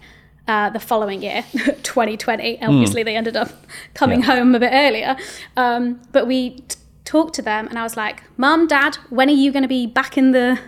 uh, 0.47 0.69
the 0.71 0.79
following 0.79 1.21
year, 1.21 1.43
2020. 1.83 2.61
Obviously, 2.61 3.03
they 3.03 3.15
ended 3.15 3.37
up 3.37 3.49
coming 3.93 4.19
Yeah. 4.19 4.25
home 4.25 4.55
a 4.55 4.59
bit 4.59 4.71
earlier. 4.73 5.15
Um, 5.55 6.01
but 6.11 6.27
we 6.27 6.55
t- 6.67 6.75
talked 7.05 7.33
to 7.35 7.41
them 7.41 7.67
and 7.67 7.77
I 7.79 7.83
was 7.83 7.95
like, 7.95 8.23
Mom, 8.37 8.67
Dad, 8.67 8.95
when 9.09 9.29
are 9.29 9.33
you 9.33 9.51
going 9.51 9.63
to 9.63 9.69
be 9.69 9.85
back 9.87 10.17
in 10.17 10.31
the 10.31 10.59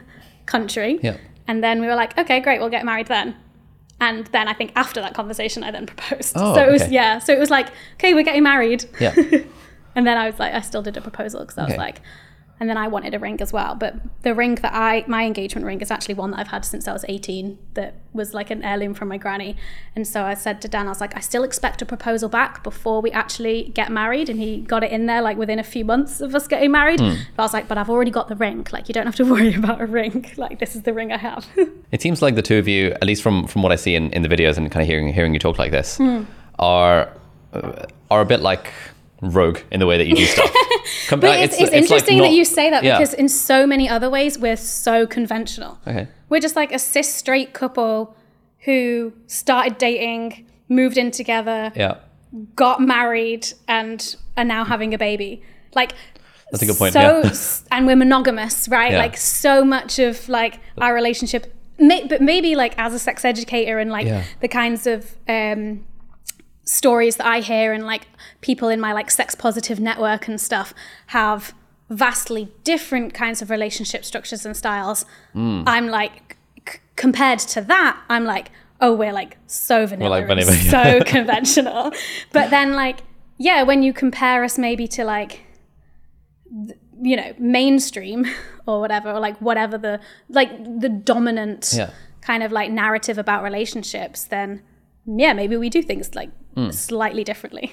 country? 0.46 1.00
Yeah. 1.02 1.18
And 1.48 1.64
then 1.64 1.82
we 1.82 1.88
were 1.88 1.96
like, 1.96 2.18
okay, 2.18 2.40
great, 2.40 2.60
we'll 2.60 2.70
get 2.70 2.86
married 2.86 3.08
then. 3.08 3.36
And 4.00 4.26
then 4.28 4.48
I 4.48 4.54
think 4.54 4.72
after 4.76 5.00
that 5.02 5.14
conversation, 5.14 5.64
I 5.64 5.72
then 5.72 5.86
proposed. 5.86 6.34
Oh, 6.36 6.54
so 6.54 6.68
it 6.68 6.72
was, 6.72 6.82
okay. 6.84 6.92
yeah. 6.92 7.20
So 7.20 7.34
it 7.34 7.40
was 7.40 7.50
like, 7.50 7.70
okay, 7.94 8.14
we're 8.14 8.24
getting 8.24 8.44
married. 8.44 8.86
Yeah. 9.00 9.16
And 9.98 10.06
then 10.06 10.18
I 10.18 10.26
was 10.30 10.38
like, 10.40 10.54
I 10.54 10.60
still 10.60 10.82
did 10.82 10.98
a 10.98 11.02
proposal 11.02 11.40
because 11.40 11.58
I 11.58 11.64
was 11.64 11.72
Okay. 11.72 11.78
like, 11.80 12.02
and 12.58 12.70
then 12.70 12.78
I 12.78 12.88
wanted 12.88 13.14
a 13.14 13.20
ring 13.20 13.42
as 13.42 13.52
well. 13.52 13.76
But 13.76 13.96
the 14.22 14.34
ring 14.34 14.56
that 14.56 14.74
I, 14.74 15.04
my 15.08 15.26
engagement 15.26 15.66
ring 15.66 15.82
is 15.82 15.92
actually 15.92 16.16
one 16.16 16.32
that 16.32 16.40
I've 16.40 16.48
had 16.48 16.64
since 16.64 16.88
I 16.88 16.94
was 16.94 17.04
18 17.08 17.58
that 17.74 17.96
was 18.14 18.34
like 18.34 18.50
an 18.50 18.64
heirloom 18.64 18.94
from 18.94 19.10
my 19.10 19.18
granny. 19.18 19.58
And 19.94 20.08
so 20.08 20.24
I 20.24 20.36
said 20.36 20.62
to 20.62 20.70
Dan, 20.70 20.86
I 20.88 20.90
was 20.90 21.02
like, 21.02 21.18
I 21.18 21.20
still 21.20 21.44
expect 21.44 21.82
a 21.82 21.86
proposal 21.86 22.30
back 22.30 22.64
before 22.64 23.02
we 23.02 23.12
actually 23.12 23.72
get 23.74 23.92
married. 23.92 24.30
And 24.30 24.40
he 24.40 24.62
got 24.62 24.86
it 24.86 24.92
in 24.92 25.06
there 25.06 25.22
like 25.22 25.38
within 25.38 25.60
a 25.60 25.64
few 25.64 25.84
months 25.84 26.22
of 26.22 26.34
us 26.34 26.48
getting 26.48 26.72
married. 26.72 27.02
Hmm. 27.02 27.16
But 27.36 27.44
I 27.44 27.46
was 27.46 27.54
like, 27.54 27.68
but 27.68 27.78
I've 27.78 27.90
already 27.90 28.12
got 28.12 28.30
the 28.30 28.38
ring. 28.38 28.66
Like, 28.72 28.88
you 28.88 28.94
don't 28.94 29.06
have 29.06 29.18
to 29.18 29.26
worry 29.32 29.54
about 29.54 29.82
a 29.82 29.86
ring. 29.86 30.32
Like, 30.38 30.60
this 30.60 30.78
is 30.78 30.84
the 30.84 30.94
ring 30.94 31.12
I 31.12 31.18
have. 31.18 31.46
It 31.92 32.02
seems 32.02 32.22
like 32.22 32.36
the 32.36 32.42
two 32.42 32.58
of 32.58 32.68
you, 32.68 32.92
at 32.92 33.06
least 33.06 33.22
from 33.22 33.48
from 33.48 33.62
what 33.62 33.72
I 33.72 33.78
see 33.78 33.96
in, 33.96 34.12
in 34.12 34.22
the 34.22 34.28
videos 34.28 34.58
and 34.58 34.70
kind 34.70 34.82
of 34.82 34.88
hearing 34.88 35.14
hearing 35.14 35.34
you 35.34 35.40
talk 35.40 35.58
like 35.58 35.72
this, 35.72 35.98
are 36.60 37.10
uh, 37.54 37.86
are 38.12 38.22
a 38.22 38.26
bit 38.26 38.42
like 38.42 38.74
rogue 39.32 39.60
in 39.72 39.80
the 39.80 39.86
way 39.86 39.98
that 39.98 40.08
you 40.08 40.16
do 40.16 40.26
stuff. 40.36 40.52
Com- 41.08 41.20
But 41.20 41.40
uh, 41.40 41.44
it's, 41.44 41.54
it's, 41.54 41.62
like 41.72 41.74
interesting 41.74 42.18
not- 42.18 42.26
that 42.26 42.34
you 42.34 42.46
say 42.46 42.70
that 42.70 42.84
Yeah. 42.84 42.98
because 42.98 43.14
in 43.14 43.30
so 43.30 43.66
many 43.68 43.88
other 43.90 44.10
ways 44.10 44.38
we're 44.38 44.58
so 44.58 45.06
conventional. 45.08 45.80
Okay. 45.88 46.08
We're 46.30 46.40
just 46.42 46.56
like 46.56 46.72
a 46.72 46.80
cis 46.80 47.14
straight 47.14 47.54
couple 47.54 48.16
who 48.66 49.14
started 49.28 49.78
dating, 49.78 50.46
moved 50.70 50.98
in 50.98 51.12
together, 51.12 51.72
Yeah. 51.76 51.96
got 52.56 52.82
married, 52.82 53.48
and 53.68 54.16
are 54.38 54.44
now 54.44 54.64
having 54.66 54.94
a 54.94 54.98
baby. 54.98 55.44
Like 55.76 55.94
That's 56.52 56.64
a 56.64 56.66
good 56.66 56.78
point. 56.78 56.94
So 56.94 57.22
yeah. 57.24 57.34
and 57.72 57.86
we're 57.86 57.96
monogamous, 57.96 58.68
right? 58.68 58.92
Yeah. 58.94 58.98
Like 59.00 59.18
so 59.18 59.64
much 59.64 60.00
of 60.00 60.28
like 60.30 60.60
our 60.80 60.94
relationship, 60.94 61.54
may, 61.78 62.08
but 62.08 62.22
maybe 62.22 62.56
like 62.56 62.74
as 62.80 62.94
a 62.94 63.00
sex 63.00 63.24
educator 63.26 63.78
and 63.80 63.92
like 63.92 64.08
the 64.42 64.48
kinds 64.48 64.88
of 64.88 65.16
um, 65.28 65.86
stories 66.66 67.16
that 67.18 67.26
I 67.28 67.40
hear 67.40 67.72
and 67.74 67.86
like 67.86 68.08
people 68.42 68.70
in 68.70 68.80
my 68.80 68.92
like 68.92 69.10
sex 69.12 69.36
positive 69.36 69.80
network 69.80 70.28
and 70.28 70.40
stuff 70.42 70.74
have 71.08 71.54
vastly 71.90 72.52
different 72.64 73.14
kinds 73.14 73.42
of 73.42 73.50
relationship 73.50 74.04
structures 74.04 74.46
and 74.46 74.58
styles. 74.58 75.06
Hmm. 75.34 75.64
I'm 75.68 75.88
like 75.88 76.38
c- 76.68 76.80
compared 76.96 77.40
to 77.40 77.62
that, 77.62 78.02
I'm 78.10 78.26
like, 78.26 78.50
oh, 78.82 78.94
we're 78.94 79.14
like 79.14 79.38
so 79.48 79.86
vanilla, 79.86 80.10
like 80.10 80.28
vanilla, 80.28 80.52
so 80.54 81.02
conventional. 81.06 81.92
But 82.34 82.50
then 82.50 82.74
like, 82.74 83.02
yeah, 83.38 83.62
when 83.64 83.84
you 83.84 83.94
compare 83.94 84.44
us 84.44 84.58
maybe 84.58 84.88
to 84.90 85.04
like 85.06 85.42
you 87.02 87.16
know 87.16 87.34
mainstream 87.38 88.26
or 88.68 88.80
whatever 88.80 89.12
or 89.12 89.20
like 89.20 89.38
whatever 89.42 89.78
the 89.78 90.00
like 90.30 90.50
the 90.80 90.88
dominant 90.90 91.74
Yeah. 91.76 91.90
kind 92.22 92.44
of 92.44 92.52
like 92.52 92.72
narrative 92.72 93.18
about 93.18 93.44
relationships 93.44 94.24
then 94.26 94.62
yeah 95.06 95.34
maybe 95.34 95.58
we 95.58 95.70
do 95.70 95.82
things 95.82 96.16
like 96.16 96.30
Hmm. 96.56 96.70
slightly 96.72 97.24
differently 97.24 97.72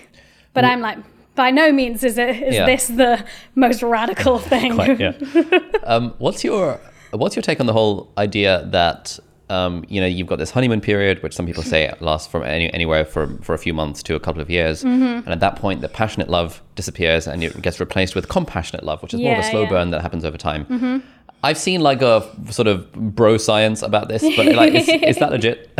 but 0.54 0.64
i'm 0.64 0.80
like 0.80 0.98
by 1.34 1.50
no 1.50 1.70
means 1.72 2.02
is 2.04 2.18
it 2.18 2.30
is 2.42 2.54
Yeah. 2.54 2.66
this 2.66 2.88
the 2.88 3.24
most 3.54 3.82
radical 3.82 4.38
thing 4.52 4.74
Quite, 4.74 4.98
yeah. 5.00 5.12
um, 5.84 6.14
what's 6.18 6.42
your 6.44 6.80
what's 7.12 7.36
your 7.36 7.42
take 7.42 7.60
on 7.60 7.66
the 7.66 7.72
whole 7.72 8.10
idea 8.18 8.66
that 8.72 9.18
um, 9.50 9.84
you 9.86 10.00
know, 10.00 10.06
you've 10.06 10.28
got 10.28 10.38
this 10.38 10.50
honeymoon 10.50 10.80
period, 10.80 11.22
which 11.22 11.34
some 11.34 11.44
people 11.44 11.62
say 11.62 11.92
lasts 12.00 12.26
from 12.26 12.42
any, 12.42 12.72
anywhere 12.72 13.04
from 13.04 13.36
for 13.42 13.52
a 13.54 13.58
few 13.58 13.74
months 13.74 14.02
to 14.04 14.14
a 14.14 14.20
couple 14.20 14.40
of 14.40 14.48
years, 14.48 14.82
Mm-hmm. 14.82 15.04
and 15.04 15.28
at 15.28 15.40
that 15.40 15.56
point, 15.56 15.82
the 15.82 15.90
passionate 15.90 16.30
love 16.30 16.62
disappears 16.74 17.28
and 17.28 17.44
it 17.44 17.60
gets 17.60 17.78
replaced 17.78 18.14
with 18.14 18.30
compassionate 18.30 18.82
love, 18.82 19.02
which 19.02 19.12
is 19.12 19.20
more 19.20 19.34
of 19.34 19.40
a 19.40 19.42
slow 19.42 19.60
yeah. 19.60 19.66
Mm-hmm. 19.66 19.74
burn 19.74 19.90
that 19.90 20.00
happens 20.00 20.24
over 20.24 20.38
time. 20.38 21.02
I've 21.44 21.58
seen 21.58 21.82
like 21.82 22.00
a 22.00 22.26
sort 22.50 22.66
of 22.66 22.90
bro 22.92 23.36
science 23.36 23.82
about 23.82 24.08
this, 24.08 24.22
but 24.36 24.46
like, 24.54 24.72
is, 24.72 24.88
is 24.88 25.16
that 25.18 25.30
legit? 25.32 25.70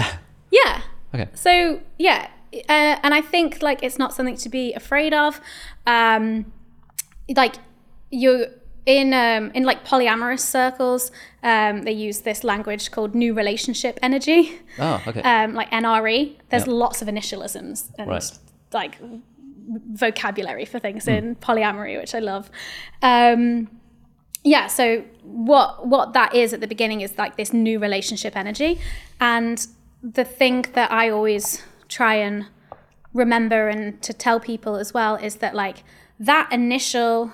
Yeah. 0.50 0.82
Okay. 1.14 1.28
So 1.32 1.80
yeah, 1.98 2.28
uh, 2.54 2.96
and 3.02 3.14
I 3.14 3.20
think 3.20 3.62
like 3.62 3.82
it's 3.82 3.98
not 3.98 4.12
something 4.12 4.36
to 4.36 4.48
be 4.48 4.72
afraid 4.74 5.12
of. 5.14 5.40
Um, 5.86 6.52
like 7.36 7.54
you're 8.10 8.46
in 8.84 9.14
um, 9.14 9.50
in 9.54 9.64
like 9.64 9.84
polyamorous 9.86 10.40
circles, 10.40 11.10
um, 11.42 11.82
they 11.82 11.92
use 11.92 12.20
this 12.20 12.42
language 12.44 12.90
called 12.90 13.14
new 13.14 13.32
relationship 13.34 13.98
energy, 14.02 14.58
oh, 14.78 15.02
okay. 15.06 15.22
um, 15.22 15.54
like 15.54 15.70
NRE. 15.70 16.36
There's 16.50 16.66
Yeah. 16.66 16.72
lots 16.74 17.02
of 17.02 17.08
initialisms 17.08 17.90
and 17.98 18.08
Right. 18.08 18.30
like 18.72 18.98
vocabulary 19.92 20.64
for 20.64 20.78
things 20.78 21.06
in 21.08 21.36
polyamory, 21.36 21.98
which 21.98 22.14
I 22.14 22.18
love. 22.18 22.50
Um, 23.02 23.68
yeah 24.44 24.66
so 24.66 25.04
what 25.22 25.86
what 25.86 26.14
that 26.14 26.34
is 26.34 26.52
at 26.52 26.60
the 26.60 26.66
beginning 26.66 27.00
is 27.00 27.16
like 27.16 27.36
this 27.36 27.52
new 27.52 27.78
relationship 27.78 28.36
energy 28.36 28.80
and 29.20 29.68
the 30.02 30.24
thing 30.24 30.62
that 30.72 30.90
i 30.90 31.08
always 31.08 31.62
try 31.92 32.14
and 32.14 32.46
remember 33.12 33.68
and 33.68 34.00
to 34.02 34.12
tell 34.12 34.40
people 34.40 34.76
as 34.76 34.94
well 34.94 35.16
is 35.16 35.36
that 35.36 35.54
like 35.54 35.84
that 36.18 36.50
initial 36.52 37.32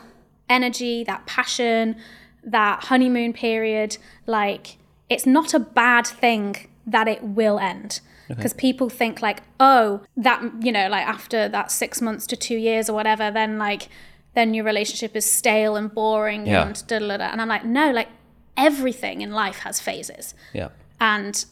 energy 0.48 1.04
that 1.04 1.24
passion 1.26 1.94
that 2.42 2.84
honeymoon 2.84 3.32
period 3.32 3.96
like 4.26 4.76
it's 5.08 5.26
not 5.26 5.54
a 5.54 5.58
bad 5.60 6.06
thing 6.06 6.56
that 6.86 7.06
it 7.06 7.22
will 7.22 7.58
end 7.58 8.00
because 8.28 8.52
people 8.52 8.88
think 8.90 9.22
like 9.22 9.42
oh 9.60 10.00
that 10.16 10.42
you 10.60 10.72
know 10.72 10.88
like 10.88 11.06
after 11.06 11.48
that 11.48 11.70
6 11.70 12.02
months 12.02 12.26
to 12.26 12.36
2 12.36 12.56
years 12.56 12.90
or 12.90 12.94
whatever 12.94 13.30
then 13.30 13.58
like 13.58 13.88
then 14.34 14.54
your 14.54 14.64
relationship 14.64 15.16
is 15.16 15.24
stale 15.24 15.76
and 15.76 15.92
boring 15.94 16.46
Yeah. 16.46 16.66
and 16.66 16.86
da 16.86 16.98
da 16.98 17.16
da. 17.16 17.24
And 17.32 17.40
I'm 17.42 17.48
like, 17.48 17.64
no, 17.64 17.90
like 17.90 18.08
everything 18.56 19.20
in 19.20 19.32
life 19.32 19.60
has 19.60 19.80
phases, 19.80 20.34
yeah. 20.52 20.68
and 21.00 21.44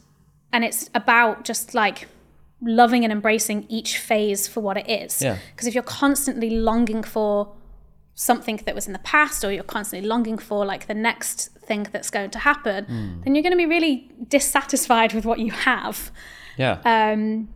and 0.53 0.65
it's 0.65 0.89
about 0.95 1.45
just 1.45 1.75
like 1.75 2.07
loving 2.61 3.05
and 3.05 3.13
embracing 3.13 3.67
each 3.69 3.99
phase 3.99 4.49
for 4.49 4.61
what 4.61 4.77
it 4.77 4.89
is. 4.89 5.21
Yeah. 5.23 5.39
Because 5.53 5.67
if 5.67 5.75
you're 5.75 5.83
constantly 5.83 6.51
longing 6.51 7.03
for 7.03 7.53
something 8.15 8.59
that 8.65 8.75
was 8.75 8.87
in 8.87 8.93
the 8.95 8.99
past, 9.01 9.45
or 9.45 9.53
you're 9.53 9.63
constantly 9.63 10.09
longing 10.09 10.39
for 10.39 10.65
like 10.65 10.87
the 10.87 10.95
next 10.95 11.51
thing 11.67 11.87
that's 11.93 12.11
going 12.11 12.31
to 12.31 12.39
happen, 12.39 12.85
Hmm. 12.87 13.21
then 13.23 13.35
you're 13.35 13.43
going 13.43 13.53
to 13.53 13.59
be 13.59 13.67
really 13.67 14.11
dissatisfied 14.29 15.13
with 15.13 15.25
what 15.27 15.39
you 15.39 15.51
have. 15.51 16.11
Yeah. 16.57 16.79
Um, 16.85 17.49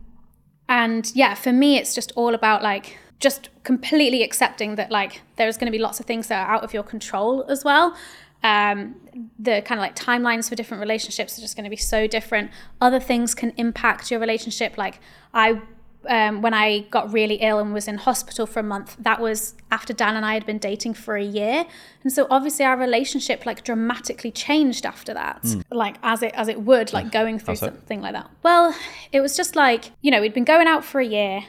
and 0.69 1.11
yeah, 1.15 1.33
for 1.33 1.51
me, 1.51 1.77
it's 1.77 1.95
just 1.95 2.11
all 2.15 2.35
about 2.35 2.61
like 2.61 2.97
just 3.19 3.49
completely 3.63 4.23
accepting 4.23 4.75
that 4.75 4.91
like 4.91 5.21
there's 5.35 5.57
going 5.57 5.71
to 5.71 5.75
be 5.77 5.81
lots 5.81 5.99
of 5.99 6.05
things 6.05 6.27
that 6.27 6.47
are 6.47 6.55
out 6.55 6.63
of 6.63 6.73
your 6.73 6.83
control 6.83 7.43
as 7.49 7.63
well. 7.65 7.95
Um, 8.43 8.95
the 9.37 9.61
kind 9.61 9.79
of 9.79 9.83
like 9.83 9.95
timelines 9.95 10.49
for 10.49 10.55
different 10.55 10.81
relationships 10.81 11.37
are 11.37 11.41
just 11.41 11.55
going 11.55 11.63
to 11.65 11.69
be 11.69 11.75
so 11.75 12.07
different. 12.07 12.49
Other 12.79 12.99
things 12.99 13.35
can 13.35 13.53
impact 13.57 14.09
your 14.09 14.19
relationship. 14.19 14.77
Like 14.77 14.99
I, 15.33 15.61
um, 16.07 16.41
when 16.41 16.53
I 16.53 16.79
got 16.89 17.13
really 17.13 17.35
ill 17.35 17.59
and 17.59 17.73
was 17.73 17.87
in 17.87 17.97
hospital 17.97 18.47
for 18.47 18.59
a 18.59 18.63
month, 18.63 18.95
that 18.99 19.21
was 19.21 19.53
after 19.69 19.93
Dan 19.93 20.15
and 20.15 20.25
I 20.25 20.33
had 20.33 20.45
been 20.45 20.57
dating 20.57 20.95
for 20.95 21.15
a 21.15 21.23
year, 21.23 21.65
and 22.03 22.11
so 22.11 22.25
obviously 22.29 22.65
our 22.65 22.77
relationship 22.77 23.45
like 23.45 23.63
dramatically 23.63 24.31
changed 24.31 24.85
after 24.85 25.13
that. 25.13 25.45
Like 25.69 25.97
as 26.01 26.23
it 26.23 26.33
as 26.33 26.47
it 26.47 26.61
would, 26.61 26.93
like 26.93 27.11
going 27.11 27.37
through 27.37 27.57
so? 27.57 27.67
something 27.67 28.01
like 28.01 28.13
that. 28.13 28.29
Well, 28.41 28.75
it 29.11 29.21
was 29.21 29.37
just 29.37 29.55
like 29.55 29.91
you 30.01 30.09
know 30.09 30.21
we'd 30.21 30.33
been 30.33 30.43
going 30.43 30.67
out 30.67 30.83
for 30.83 30.99
a 30.99 31.05
year, 31.05 31.43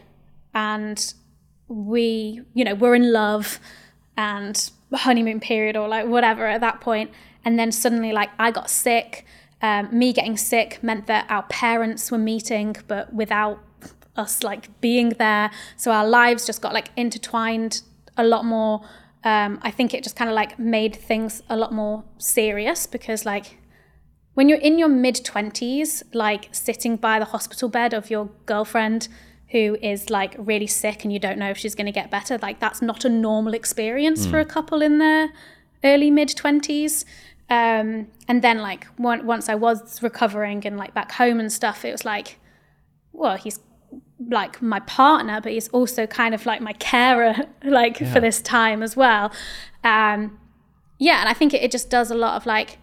and 0.55 1.15
we 1.69 2.43
you 2.53 2.65
know 2.65 2.75
were 2.75 2.95
in 2.95 3.13
love 3.13 3.59
and 4.17 4.71
honeymoon 4.99 5.41
period 5.41 5.77
or 5.77 5.89
like 5.89 6.07
whatever 6.07 6.47
at 6.47 6.61
that 6.61 6.81
point 6.81 7.11
and 7.45 7.59
then 7.59 7.73
suddenly 7.73 8.13
like 8.13 8.31
i 8.39 8.51
got 8.51 8.71
sick. 8.71 9.27
Um, 9.65 9.97
me 9.97 10.13
getting 10.13 10.37
sick 10.37 10.83
meant 10.83 11.07
that 11.07 11.25
our 11.31 11.45
parents 11.45 12.11
were 12.11 12.19
meeting 12.19 12.75
but 12.89 13.15
without 13.15 13.61
us 14.17 14.43
like 14.43 14.81
being 14.81 15.11
there. 15.11 15.53
So 15.77 15.93
our 15.93 16.07
lives 16.07 16.45
just 16.45 16.61
got 16.61 16.75
like 16.75 16.89
intertwined 16.97 17.83
a 18.17 18.25
lot 18.25 18.45
more. 18.45 18.83
Um, 19.25 19.61
i 19.63 19.71
think 19.71 19.95
it 19.95 20.03
just 20.03 20.17
kind 20.17 20.29
of 20.29 20.35
like 20.35 20.59
made 20.59 20.97
things 20.97 21.45
a 21.49 21.57
lot 21.57 21.73
more 21.73 22.03
serious 22.19 22.89
because 22.89 23.25
like 23.25 23.59
when 24.35 24.49
you're 24.49 24.59
in 24.59 24.79
your 24.81 24.89
mid 24.89 25.15
20s 25.15 26.03
like 26.13 26.49
sitting 26.51 26.97
by 26.97 27.21
the 27.21 27.27
hospital 27.27 27.69
bed 27.69 27.95
of 27.95 28.11
your 28.11 28.31
girlfriend 28.47 29.07
who 29.53 29.77
is 29.83 30.11
like 30.11 30.35
really 30.39 30.67
sick 30.67 31.05
and 31.05 31.13
you 31.13 31.19
don't 31.19 31.39
know 31.39 31.51
if 31.51 31.59
she's 31.59 31.75
going 31.75 31.87
to 31.87 31.93
get 31.93 32.11
better 32.11 32.39
like 32.43 32.59
that's 32.59 32.83
not 32.83 33.05
a 33.05 33.09
normal 33.09 33.55
experience 33.55 34.27
for 34.27 34.41
a 34.41 34.45
couple 34.45 34.83
in 34.83 34.99
their 34.99 35.31
early 35.85 36.11
mid 36.11 36.29
20s 36.29 37.05
um, 37.51 38.07
and 38.29 38.43
then 38.43 38.59
like 38.59 38.87
one, 38.97 39.27
once 39.27 39.49
i 39.49 39.55
was 39.55 40.03
recovering 40.03 40.67
and 40.67 40.77
like 40.77 40.95
back 40.95 41.13
home 41.13 41.39
and 41.39 41.53
stuff 41.53 41.85
it 41.85 41.93
was 41.93 42.05
like 42.05 42.39
well 43.13 43.37
he's 43.37 43.61
like 44.31 44.63
my 44.63 44.81
partner 44.81 45.41
but 45.41 45.53
he's 45.53 45.69
also 45.69 46.07
kind 46.07 46.35
of 46.35 46.47
like 46.47 46.61
my 46.61 46.73
carer 46.75 47.35
like 47.65 47.99
for 47.99 48.21
this 48.21 48.41
time 48.41 48.83
as 48.83 48.97
well. 48.97 49.33
Um, 49.85 50.39
yeah 50.99 51.19
and 51.19 51.29
i 51.29 51.33
think 51.33 51.53
it, 51.53 51.63
it 51.63 51.73
just 51.73 51.91
does 51.91 52.11
a 52.11 52.15
lot 52.15 52.37
of 52.37 52.47
like 52.47 52.79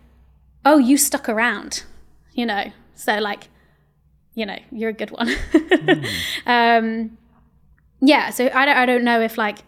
oh 0.66 0.78
you 0.78 0.98
stuck 0.98 1.30
around 1.30 1.84
you 2.40 2.46
know? 2.46 2.72
So 2.96 3.18
like 3.20 3.50
you 4.40 4.46
know 4.46 4.58
you're 4.72 4.90
a 4.90 4.94
good 4.94 5.12
one. 5.12 5.30
Um 6.46 7.18
yeah 8.02 8.30
so 8.30 8.50
I 8.54 8.66
don't, 8.66 8.78
I 8.78 8.86
don't 8.86 9.04
know 9.04 9.20
if 9.20 9.38
like 9.38 9.60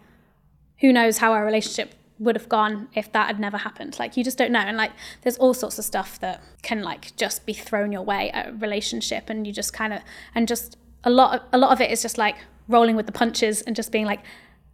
who 0.80 0.92
knows 0.92 1.18
how 1.18 1.32
our 1.32 1.44
relationship 1.44 1.94
would 2.18 2.36
have 2.36 2.48
gone 2.48 2.88
if 2.94 3.10
that 3.12 3.26
had 3.26 3.38
never 3.38 3.58
happened. 3.58 3.98
Like 3.98 4.16
you 4.16 4.24
just 4.24 4.38
don't 4.38 4.52
know 4.52 4.60
and 4.60 4.76
like 4.76 4.92
there's 5.22 5.36
all 5.36 5.54
sorts 5.54 5.78
of 5.78 5.84
stuff 5.84 6.18
that 6.20 6.42
can 6.62 6.82
like 6.82 7.14
just 7.16 7.44
be 7.44 7.52
thrown 7.52 7.92
your 7.92 8.02
way 8.02 8.30
at 8.30 8.48
a 8.48 8.52
relationship 8.52 9.28
and 9.28 9.46
you 9.46 9.52
just 9.52 9.72
kind 9.72 9.92
of 9.92 10.00
and 10.34 10.48
just 10.48 10.78
a 11.04 11.10
lot 11.10 11.40
of, 11.40 11.46
a 11.52 11.58
lot 11.58 11.72
of 11.72 11.80
it 11.80 11.90
is 11.90 12.00
just 12.00 12.16
like 12.16 12.36
rolling 12.68 12.96
with 12.96 13.06
the 13.06 13.12
punches 13.12 13.60
and 13.62 13.76
just 13.76 13.92
being 13.92 14.06
like 14.06 14.20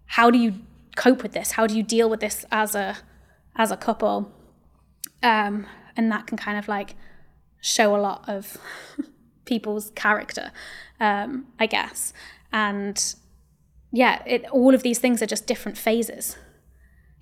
how 0.07 0.31
do 0.31 0.39
you 0.39 0.55
cope 0.97 1.23
with 1.23 1.33
this? 1.33 1.53
How 1.53 1.67
do 1.67 1.77
you 1.77 1.83
deal 1.83 2.09
with 2.09 2.21
this 2.21 2.45
as 2.53 2.75
a 2.75 2.99
as 3.57 3.71
a 3.71 3.77
couple? 3.77 4.33
Um 5.23 5.67
and 5.97 6.13
that 6.13 6.27
can 6.27 6.39
kind 6.39 6.59
of 6.59 6.69
like 6.69 6.95
show 7.61 7.97
a 7.97 8.01
lot 8.01 8.25
of 8.29 8.57
people's 9.49 9.91
character 9.97 10.53
um 11.01 11.47
i 11.59 11.67
guess 11.67 12.13
and 12.53 13.15
yeah 13.91 14.23
it 14.27 14.45
all 14.51 14.75
of 14.75 14.83
these 14.83 14.99
things 14.99 15.23
are 15.23 15.27
just 15.27 15.47
different 15.47 15.77
phases 15.77 16.37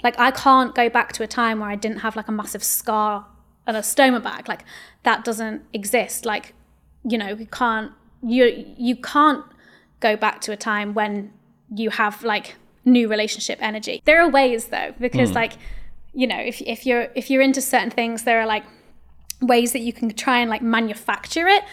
like 0.02 0.18
I 0.18 0.30
can't 0.30 0.74
go 0.74 0.88
back 0.88 1.12
to 1.14 1.22
a 1.22 1.26
time 1.26 1.60
where 1.60 1.68
I 1.68 1.76
didn't 1.76 1.98
have 1.98 2.16
like 2.16 2.28
a 2.28 2.32
massive 2.32 2.62
scar 2.62 3.26
and 3.66 3.76
a 3.76 3.80
stoma 3.80 4.22
bag. 4.22 4.48
Like 4.48 4.64
that 5.02 5.24
doesn't 5.24 5.62
exist. 5.72 6.26
Like 6.26 6.54
you 7.04 7.18
know, 7.18 7.28
you 7.28 7.46
can't 7.46 7.92
you 8.22 8.74
you 8.76 8.96
can't 8.96 9.44
go 10.00 10.16
back 10.16 10.40
to 10.42 10.52
a 10.52 10.56
time 10.56 10.94
when 10.94 11.32
you 11.74 11.90
have 11.90 12.22
like 12.22 12.56
new 12.84 13.08
relationship 13.08 13.58
energy. 13.60 14.02
There 14.04 14.20
are 14.22 14.28
ways 14.28 14.66
though, 14.66 14.94
because 15.00 15.32
like 15.32 15.54
you 16.12 16.26
know, 16.26 16.38
if 16.38 16.60
if 16.62 16.86
you're 16.86 17.08
if 17.14 17.30
you're 17.30 17.42
into 17.42 17.60
certain 17.60 17.90
things, 17.90 18.24
there 18.24 18.40
are 18.40 18.46
like 18.46 18.64
ways 19.40 19.72
that 19.72 19.80
you 19.80 19.92
can 19.92 20.10
try 20.10 20.38
and 20.38 20.50
like 20.50 20.62
manufacture 20.62 21.46
it, 21.46 21.64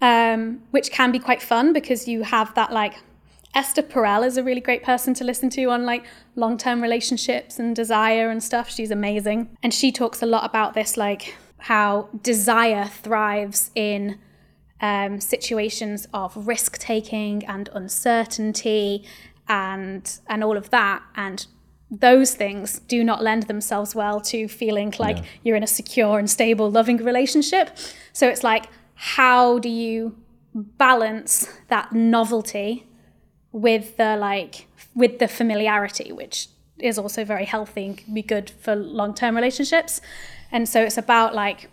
um, 0.00 0.62
which 0.70 0.90
can 0.90 1.12
be 1.12 1.18
quite 1.18 1.42
fun 1.42 1.72
because 1.72 2.08
you 2.08 2.22
have 2.22 2.54
that 2.54 2.72
like 2.72 2.96
Esther 3.54 3.82
Perel 3.82 4.24
is 4.24 4.36
a 4.36 4.42
really 4.42 4.60
great 4.60 4.84
person 4.84 5.12
to 5.14 5.24
listen 5.24 5.50
to 5.50 5.64
on 5.70 5.84
like 5.84 6.04
long 6.36 6.56
term 6.56 6.80
relationships 6.80 7.58
and 7.58 7.74
desire 7.74 8.30
and 8.30 8.42
stuff. 8.42 8.70
She's 8.70 8.90
amazing. 8.90 9.56
And 9.62 9.74
she 9.74 9.90
talks 9.90 10.22
a 10.22 10.26
lot 10.26 10.44
about 10.44 10.74
this, 10.74 10.96
like 10.96 11.36
how 11.58 12.08
desire 12.22 12.86
thrives 12.86 13.70
in 13.74 14.18
um, 14.80 15.20
situations 15.20 16.06
of 16.14 16.46
risk 16.46 16.78
taking 16.78 17.44
and 17.46 17.68
uncertainty 17.74 19.04
and 19.48 20.18
and 20.28 20.44
all 20.44 20.56
of 20.56 20.70
that. 20.70 21.02
And 21.16 21.44
those 21.90 22.34
things 22.34 22.78
do 22.78 23.02
not 23.02 23.20
lend 23.20 23.44
themselves 23.44 23.96
well 23.96 24.20
to 24.20 24.46
feeling 24.46 24.94
like 25.00 25.24
you're 25.42 25.56
in 25.56 25.64
a 25.64 25.66
secure 25.66 26.20
and 26.20 26.30
stable, 26.30 26.70
loving 26.70 26.98
relationship. 26.98 27.76
So 28.12 28.28
it's 28.28 28.44
like, 28.44 28.66
how 29.02 29.58
do 29.58 29.70
you 29.70 30.14
balance 30.52 31.48
that 31.68 31.90
novelty 31.90 32.86
with 33.50 33.96
the 33.96 34.14
like 34.16 34.66
with 34.94 35.18
the 35.18 35.26
familiarity 35.26 36.12
which 36.12 36.48
is 36.78 36.98
also 36.98 37.24
very 37.24 37.46
healthy 37.46 37.86
and 37.86 37.96
can 37.96 38.12
be 38.12 38.22
good 38.22 38.50
for 38.50 38.74
long-term 38.74 39.34
relationships. 39.34 40.00
And 40.52 40.68
so 40.68 40.82
it's 40.82 40.98
about 40.98 41.34
like 41.34 41.70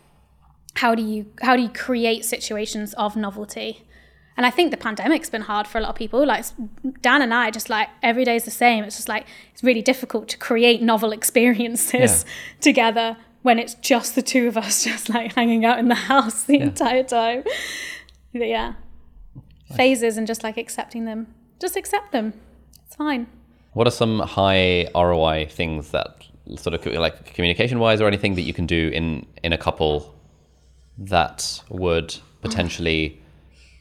how 0.75 0.95
do 0.95 1.01
you 1.01 1.25
how 1.41 1.57
do 1.57 1.61
you 1.61 1.69
create 1.69 2.23
situations 2.23 2.93
of 2.93 3.17
novelty? 3.17 3.83
And 4.37 4.45
i 4.45 4.51
think 4.51 4.71
the 4.71 4.77
pandemic's 4.77 5.29
been 5.29 5.41
hard 5.41 5.67
for 5.67 5.79
a 5.79 5.81
lot 5.81 5.89
of 5.89 5.95
people. 5.95 6.25
Like 6.25 6.45
dan 7.01 7.21
and 7.21 7.33
i 7.33 7.51
just 7.51 7.69
like 7.69 7.89
every 8.01 8.23
day's 8.23 8.45
the 8.45 8.51
same. 8.51 8.85
It's 8.85 8.95
just 8.95 9.09
like 9.09 9.25
it's 9.51 9.63
really 9.63 9.81
difficult 9.81 10.29
to 10.29 10.37
create 10.37 10.81
novel 10.81 11.11
experiences 11.19 12.25
together 12.61 13.17
when 13.41 13.59
it's 13.59 13.75
just 13.75 14.15
the 14.15 14.21
two 14.21 14.47
of 14.47 14.57
us, 14.57 14.83
just 14.91 15.09
like 15.09 15.35
hanging 15.35 15.65
out 15.65 15.79
in 15.79 15.87
the 15.87 15.95
house 15.95 16.43
the 16.43 16.59
entire 16.59 17.03
time. 17.03 17.43
But 18.33 18.47
yeah, 18.47 18.73
phases 19.75 20.17
and 20.17 20.27
just 20.27 20.43
like 20.43 20.57
accepting 20.57 21.05
them. 21.05 21.27
Just 21.59 21.75
accept 21.75 22.11
them. 22.11 22.33
It's 22.85 22.95
fine. 22.95 23.27
What 23.73 23.87
are 23.87 23.91
some 23.91 24.19
high 24.19 24.87
ROI 24.95 25.47
things 25.49 25.91
that 25.91 26.23
sort 26.55 26.73
of 26.73 26.85
like 26.93 27.33
communication 27.33 27.79
wise 27.79 27.99
or 27.99 28.07
anything 28.07 28.35
that 28.35 28.41
you 28.41 28.53
can 28.53 28.65
do 28.65 28.89
in 28.93 29.25
in 29.43 29.53
a 29.53 29.57
couple 29.57 30.15
that 30.97 31.61
would 31.69 32.15
potentially 32.41 33.21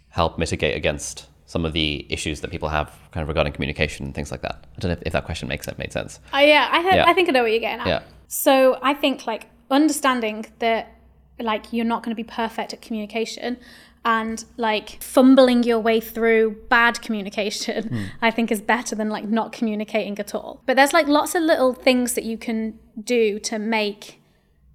help 0.09 0.39
mitigate 0.39 0.77
against 0.77 1.27
some 1.47 1.65
of 1.65 1.73
the 1.73 2.05
issues 2.11 2.41
that 2.41 2.51
people 2.51 2.69
have 2.69 2.91
kind 3.12 3.23
of 3.23 3.28
regarding 3.28 3.53
communication 3.53 4.05
and 4.07 4.15
things 4.15 4.31
like 4.31 4.43
that? 4.43 4.66
I 4.77 4.81
don't 4.81 4.89
know 4.91 4.97
if, 4.97 5.03
if 5.07 5.12
that 5.12 5.24
question 5.24 5.49
makes 5.49 5.69
made 5.78 5.93
sense. 5.93 6.19
Uh, 6.35 6.39
yeah, 6.39 6.69
I, 6.70 6.83
th- 6.83 6.95
Yeah. 6.95 7.05
I 7.07 7.12
think 7.12 7.28
I 7.28 7.33
know 7.33 7.43
what 7.43 7.53
you're 7.53 7.61
getting 7.61 7.81
at. 7.81 7.87
Yeah. 7.87 8.03
So 8.28 8.78
I 8.82 8.94
think 8.94 9.27
like 9.27 9.48
understanding 9.70 10.47
that 10.59 10.93
like 11.39 11.73
you're 11.73 11.85
not 11.85 12.03
going 12.03 12.15
to 12.15 12.23
be 12.23 12.28
perfect 12.28 12.73
at 12.73 12.81
communication 12.81 13.59
and 14.05 14.44
like 14.57 15.03
fumbling 15.03 15.65
your 15.65 15.81
way 15.81 16.01
through 16.01 16.57
bad 16.69 17.03
communication 17.07 17.89
hmm. 17.89 18.05
I 18.23 18.31
think 18.31 18.51
is 18.51 18.61
better 18.61 18.94
than 18.94 19.09
like 19.09 19.24
not 19.24 19.53
communicating 19.53 20.19
at 20.19 20.35
all. 20.35 20.62
But 20.66 20.77
there's 20.77 20.93
like 20.93 21.09
lots 21.09 21.35
of 21.35 21.43
little 21.43 21.74
things 21.74 22.15
that 22.15 22.24
you 22.24 22.39
can 22.39 22.78
do 23.03 23.39
to 23.40 23.59
make 23.59 24.20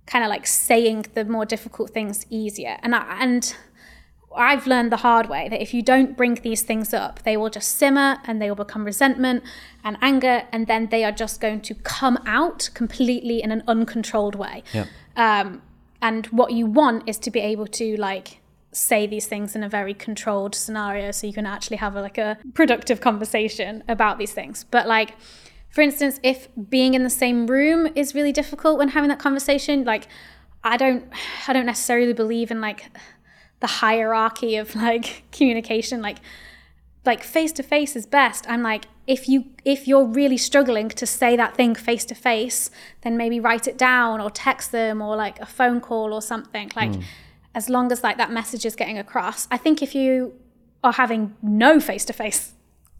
kind 0.05 0.25
of 0.25 0.29
like 0.29 0.45
saying 0.45 1.05
the 1.13 1.23
more 1.23 1.45
difficult 1.45 1.91
things 1.91 2.25
easier. 2.29 2.77
And 2.83 2.93
I, 2.93 3.17
and 3.21 3.55
I've 4.35 4.65
learned 4.65 4.91
the 4.91 4.97
hard 4.97 5.27
way 5.27 5.49
that 5.49 5.61
if 5.61 5.73
you 5.73 5.81
don't 5.81 6.15
bring 6.15 6.35
these 6.35 6.61
things 6.61 6.93
up, 6.93 7.23
they 7.23 7.35
will 7.37 7.49
just 7.49 7.77
simmer 7.77 8.17
and 8.25 8.41
they 8.41 8.49
will 8.49 8.55
become 8.55 8.85
resentment 8.85 9.43
and 9.83 9.97
anger, 10.01 10.43
and 10.51 10.67
then 10.67 10.87
they 10.87 11.03
are 11.03 11.11
just 11.11 11.41
going 11.41 11.61
to 11.61 11.75
come 11.75 12.17
out 12.25 12.69
completely 12.73 13.41
in 13.41 13.51
an 13.51 13.63
uncontrolled 13.67 14.35
way. 14.35 14.63
Yeah. 14.73 14.85
Um, 15.15 15.61
and 16.01 16.27
what 16.27 16.51
you 16.53 16.65
want 16.65 17.09
is 17.09 17.17
to 17.19 17.31
be 17.31 17.39
able 17.39 17.67
to 17.67 17.97
like 17.97 18.39
say 18.71 19.05
these 19.05 19.27
things 19.27 19.55
in 19.55 19.63
a 19.63 19.69
very 19.69 19.93
controlled 19.93 20.55
scenario, 20.55 21.11
so 21.11 21.27
you 21.27 21.33
can 21.33 21.45
actually 21.45 21.77
have 21.77 21.95
a, 21.95 22.01
like 22.01 22.17
a 22.17 22.37
productive 22.53 23.01
conversation 23.01 23.83
about 23.87 24.17
these 24.17 24.33
things. 24.33 24.63
But 24.63 24.87
like, 24.87 25.15
for 25.69 25.81
instance, 25.81 26.19
if 26.23 26.47
being 26.69 26.93
in 26.93 27.03
the 27.03 27.09
same 27.09 27.47
room 27.47 27.87
is 27.95 28.15
really 28.15 28.31
difficult 28.31 28.77
when 28.77 28.89
having 28.89 29.09
that 29.09 29.19
conversation, 29.19 29.83
like 29.83 30.07
I 30.63 30.77
don't, 30.77 31.05
I 31.47 31.53
don't 31.53 31.65
necessarily 31.65 32.13
believe 32.13 32.49
in 32.51 32.61
like 32.61 32.85
the 33.61 33.67
hierarchy 33.67 34.57
of 34.57 34.75
like 34.87 35.23
communication 35.31 36.01
like 36.01 36.17
like 37.03 37.23
face 37.23 37.51
to 37.53 37.63
face 37.63 37.95
is 37.95 38.05
best. 38.05 38.45
I'm 38.47 38.61
like 38.61 38.85
if 39.07 39.27
you 39.27 39.45
if 39.65 39.87
you're 39.87 40.05
really 40.05 40.37
struggling 40.37 40.89
to 40.89 41.05
say 41.05 41.35
that 41.35 41.55
thing 41.55 41.73
face 41.73 42.05
to 42.05 42.15
face 42.15 42.69
then 43.01 43.17
maybe 43.17 43.39
write 43.39 43.67
it 43.67 43.77
down 43.77 44.21
or 44.21 44.29
text 44.29 44.71
them 44.71 45.01
or 45.01 45.15
like 45.15 45.39
a 45.39 45.45
phone 45.45 45.81
call 45.81 46.13
or 46.13 46.21
something. 46.21 46.71
Like 46.75 46.93
hmm. 46.93 47.01
as 47.55 47.69
long 47.69 47.91
as 47.91 48.03
like 48.03 48.17
that 48.17 48.31
message 48.31 48.65
is 48.65 48.75
getting 48.75 48.97
across. 48.97 49.47
I 49.49 49.57
think 49.57 49.81
if 49.81 49.95
you 49.95 50.33
are 50.83 50.93
having 50.93 51.35
no 51.41 51.79
face 51.79 52.05
to 52.05 52.13
face 52.13 52.53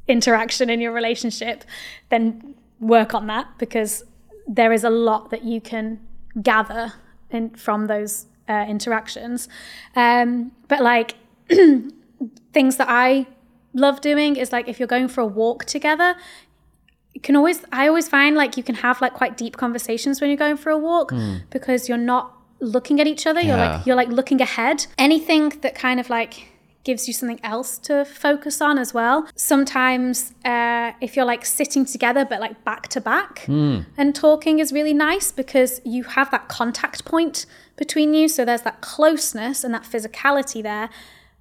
interaction 0.08 0.70
in 0.70 0.82
your 0.82 0.92
relationship 0.92 1.64
then 2.10 2.56
work 2.80 3.14
on 3.14 3.28
that 3.28 3.48
because 3.60 4.04
there 4.48 4.74
is 4.74 4.84
a 4.84 4.90
lot 4.90 5.30
that 5.30 5.44
you 5.44 5.62
can 5.62 6.00
gather 6.42 6.94
in, 7.30 7.52
from 7.52 7.88
those 7.88 8.26
uh, 8.52 8.65
interactions. 8.76 9.40
Um, 9.95 10.52
but 10.72 10.80
like 10.82 11.10
things 12.53 12.78
that 12.78 12.88
I 12.90 13.28
love 13.73 14.02
doing 14.02 14.36
is 14.36 14.52
like 14.52 14.68
if 14.68 14.80
you're 14.80 14.88
going 14.95 15.07
for 15.07 15.22
a 15.22 15.26
walk 15.41 15.65
together, 15.65 16.15
you 17.14 17.22
can 17.22 17.36
always 17.36 17.64
I 17.72 17.88
always 17.88 18.07
find 18.07 18.36
like 18.36 18.57
you 18.57 18.64
can 18.64 18.76
have 18.76 19.02
like 19.02 19.14
quite 19.14 19.34
deep 19.38 19.57
conversations 19.57 20.22
when 20.22 20.30
you're 20.30 20.38
going 20.45 20.57
for 20.57 20.69
a 20.72 20.78
walk 20.78 21.14
because 21.49 21.90
you're 21.90 22.06
not 22.15 22.26
looking 22.60 22.99
at 23.02 23.07
each 23.07 23.26
other. 23.28 23.41
You're 23.41 23.57
Yeah. 23.57 23.72
like 23.78 23.86
you're 23.86 23.95
like 24.03 24.10
looking 24.10 24.40
ahead. 24.41 24.78
Anything 24.98 25.49
that 25.64 25.73
kind 25.76 25.99
of 25.99 26.10
like 26.10 26.34
gives 26.84 27.07
you 27.07 27.14
something 27.14 27.40
else 27.44 27.78
to 27.78 28.03
focus 28.06 28.60
on 28.60 28.80
as 28.80 28.91
well. 28.91 29.28
Sometimes 29.36 30.34
uh, 30.44 30.91
if 30.99 31.15
you're 31.15 31.26
like 31.34 31.45
sitting 31.45 31.86
together 31.86 32.23
but 32.32 32.40
like 32.40 32.64
back 32.64 32.84
to 32.88 32.99
back 33.02 33.45
and 33.48 34.15
talking 34.15 34.56
is 34.64 34.72
really 34.72 34.94
nice 34.94 35.32
because 35.32 35.80
you 35.86 36.02
have 36.03 36.32
that 36.32 36.48
contact 36.48 37.06
point 37.06 37.45
between 37.77 38.14
you. 38.14 38.27
So 38.27 38.45
there's 38.45 38.61
that 38.61 38.81
closeness 38.81 39.64
and 39.64 39.73
that 39.73 39.84
physicality 39.84 40.61
there, 40.61 40.89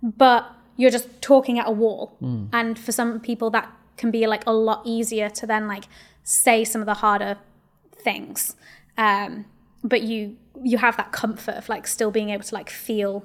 but 0.02 0.50
you're 0.76 0.90
just 0.90 1.20
talking 1.20 1.58
at 1.58 1.68
a 1.68 1.70
wall. 1.70 2.16
And 2.52 2.78
for 2.78 2.92
some 2.92 3.20
people 3.20 3.50
that 3.50 3.70
can 3.96 4.10
be 4.10 4.26
like 4.26 4.46
a 4.46 4.52
lot 4.52 4.82
easier 4.84 5.28
to 5.28 5.46
then 5.46 5.68
like 5.68 5.84
say 6.24 6.64
some 6.64 6.80
of 6.80 6.86
the 6.86 6.94
harder 6.94 7.36
things. 7.94 8.56
Um, 8.96 9.44
but 9.84 10.02
you 10.02 10.36
you 10.62 10.78
have 10.78 10.96
that 10.96 11.12
comfort 11.12 11.54
of 11.54 11.68
like 11.68 11.86
still 11.86 12.10
being 12.10 12.30
able 12.30 12.44
to 12.44 12.54
like 12.54 12.68
feel 12.68 13.24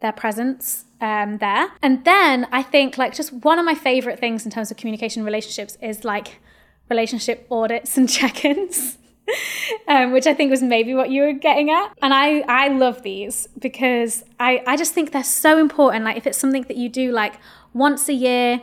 their 0.00 0.12
presence 0.12 0.84
um, 1.00 1.38
there. 1.38 1.68
And 1.82 2.04
then 2.04 2.46
I 2.52 2.62
think 2.62 2.98
like 2.98 3.14
just 3.14 3.32
one 3.32 3.58
of 3.58 3.64
my 3.64 3.74
favorite 3.74 4.18
things 4.18 4.44
in 4.44 4.50
terms 4.50 4.70
of 4.70 4.76
communication 4.76 5.24
relationships 5.24 5.78
is 5.80 6.04
like 6.04 6.38
relationship 6.90 7.46
audits 7.50 7.96
and 7.96 8.08
check-ins. 8.16 8.98
um, 9.88 10.12
which 10.12 10.26
I 10.26 10.34
think 10.34 10.50
was 10.50 10.62
maybe 10.62 10.94
what 10.94 11.10
you 11.10 11.22
were 11.22 11.32
getting 11.32 11.70
at. 11.70 11.92
And 12.02 12.14
I, 12.14 12.40
I 12.40 12.68
love 12.68 13.02
these 13.02 13.48
because 13.58 14.24
I, 14.38 14.62
I 14.66 14.76
just 14.76 14.94
think 14.94 15.12
they're 15.12 15.24
so 15.24 15.58
important. 15.58 16.04
Like 16.04 16.16
if 16.16 16.26
it's 16.26 16.38
something 16.38 16.62
that 16.62 16.76
you 16.76 16.88
do 16.88 17.12
like 17.12 17.34
once 17.74 18.08
a 18.08 18.14
year 18.14 18.62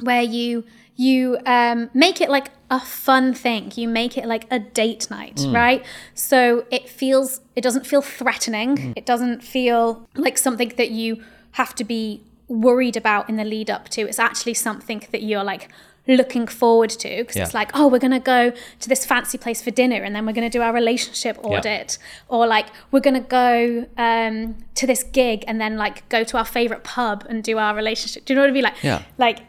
where 0.00 0.22
you 0.22 0.64
you 0.96 1.38
um, 1.46 1.88
make 1.94 2.20
it 2.20 2.28
like 2.28 2.48
a 2.70 2.78
fun 2.78 3.32
thing. 3.32 3.72
You 3.74 3.88
make 3.88 4.18
it 4.18 4.26
like 4.26 4.46
a 4.50 4.58
date 4.58 5.10
night 5.10 5.40
right? 5.48 5.84
So 6.14 6.66
it 6.70 6.88
feels 6.88 7.40
it 7.56 7.62
doesn't 7.62 7.86
feel 7.86 8.02
threatening. 8.02 8.92
It 8.96 9.06
doesn't 9.06 9.42
feel 9.42 10.06
like 10.14 10.36
something 10.36 10.72
that 10.76 10.90
you 10.90 11.22
have 11.52 11.74
to 11.76 11.84
be 11.84 12.22
worried 12.48 12.96
about 12.96 13.28
in 13.28 13.36
the 13.36 13.44
lead 13.44 13.70
up 13.70 13.88
to. 13.90 14.02
It's 14.02 14.18
actually 14.18 14.54
something 14.54 15.02
that 15.10 15.22
you're 15.22 15.44
like 15.44 15.70
looking 16.08 16.46
forward 16.46 16.90
to 16.90 17.08
because 17.18 17.36
it's 17.36 17.54
like 17.54 17.70
oh 17.74 17.86
we're 17.86 17.98
going 17.98 18.10
to 18.10 18.18
go 18.18 18.50
to 18.80 18.88
this 18.88 19.04
fancy 19.06 19.38
place 19.38 19.62
for 19.62 19.70
dinner 19.70 20.02
and 20.02 20.14
then 20.16 20.26
we're 20.26 20.32
going 20.32 20.50
to 20.50 20.58
do 20.58 20.62
our 20.62 20.72
relationship 20.72 21.38
audit 21.44 21.98
or 22.28 22.46
like 22.46 22.66
we're 22.90 23.00
going 23.00 23.14
to 23.14 23.28
go 23.28 23.86
um, 23.96 24.56
to 24.74 24.86
this 24.86 25.02
gig 25.04 25.44
and 25.46 25.60
then 25.60 25.76
like 25.76 26.08
go 26.08 26.24
to 26.24 26.36
our 26.36 26.44
favorite 26.44 26.82
pub 26.84 27.24
and 27.28 27.44
do 27.44 27.58
our 27.58 27.74
relationship 27.76 28.24
do 28.24 28.32
you 28.32 28.36
know 28.36 28.42
what 28.42 28.50
i 28.50 28.52
mean 28.52 28.64
like 28.64 28.82
Yeah. 28.82 29.02
like 29.18 29.40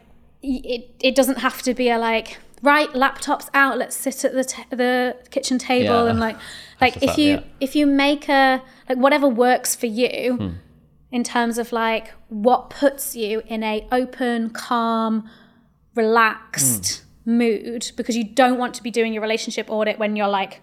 it, 0.42 0.90
it 1.00 1.14
doesn't 1.14 1.38
have 1.38 1.62
to 1.62 1.74
be 1.74 1.88
a 1.88 1.98
like 1.98 2.38
right 2.62 2.90
laptops 2.90 3.48
out 3.54 3.78
let's 3.78 3.96
sit 3.96 4.24
at 4.24 4.32
the 4.34 4.44
t- 4.44 4.64
the 4.70 5.16
kitchen 5.30 5.58
table 5.58 6.04
Yeah. 6.04 6.10
and 6.10 6.20
like 6.20 6.36
like 6.80 7.02
if 7.02 7.16
you 7.18 7.30
yeah. 7.34 7.42
if 7.60 7.74
you 7.74 7.86
make 7.86 8.28
a 8.28 8.62
like 8.88 8.98
whatever 8.98 9.26
works 9.26 9.74
for 9.74 9.86
you 9.86 10.54
in 11.10 11.24
terms 11.24 11.58
of 11.58 11.72
like 11.72 12.12
what 12.28 12.70
puts 12.70 13.16
you 13.16 13.42
in 13.46 13.62
a 13.64 13.86
open 13.90 14.50
calm 14.50 15.28
relaxed 15.94 17.04
mood 17.24 17.92
because 17.96 18.16
you 18.16 18.24
don't 18.24 18.58
want 18.58 18.74
to 18.74 18.82
be 18.82 18.90
doing 18.90 19.12
your 19.12 19.22
relationship 19.22 19.70
audit 19.70 19.98
when 19.98 20.16
you're 20.16 20.28
like 20.28 20.60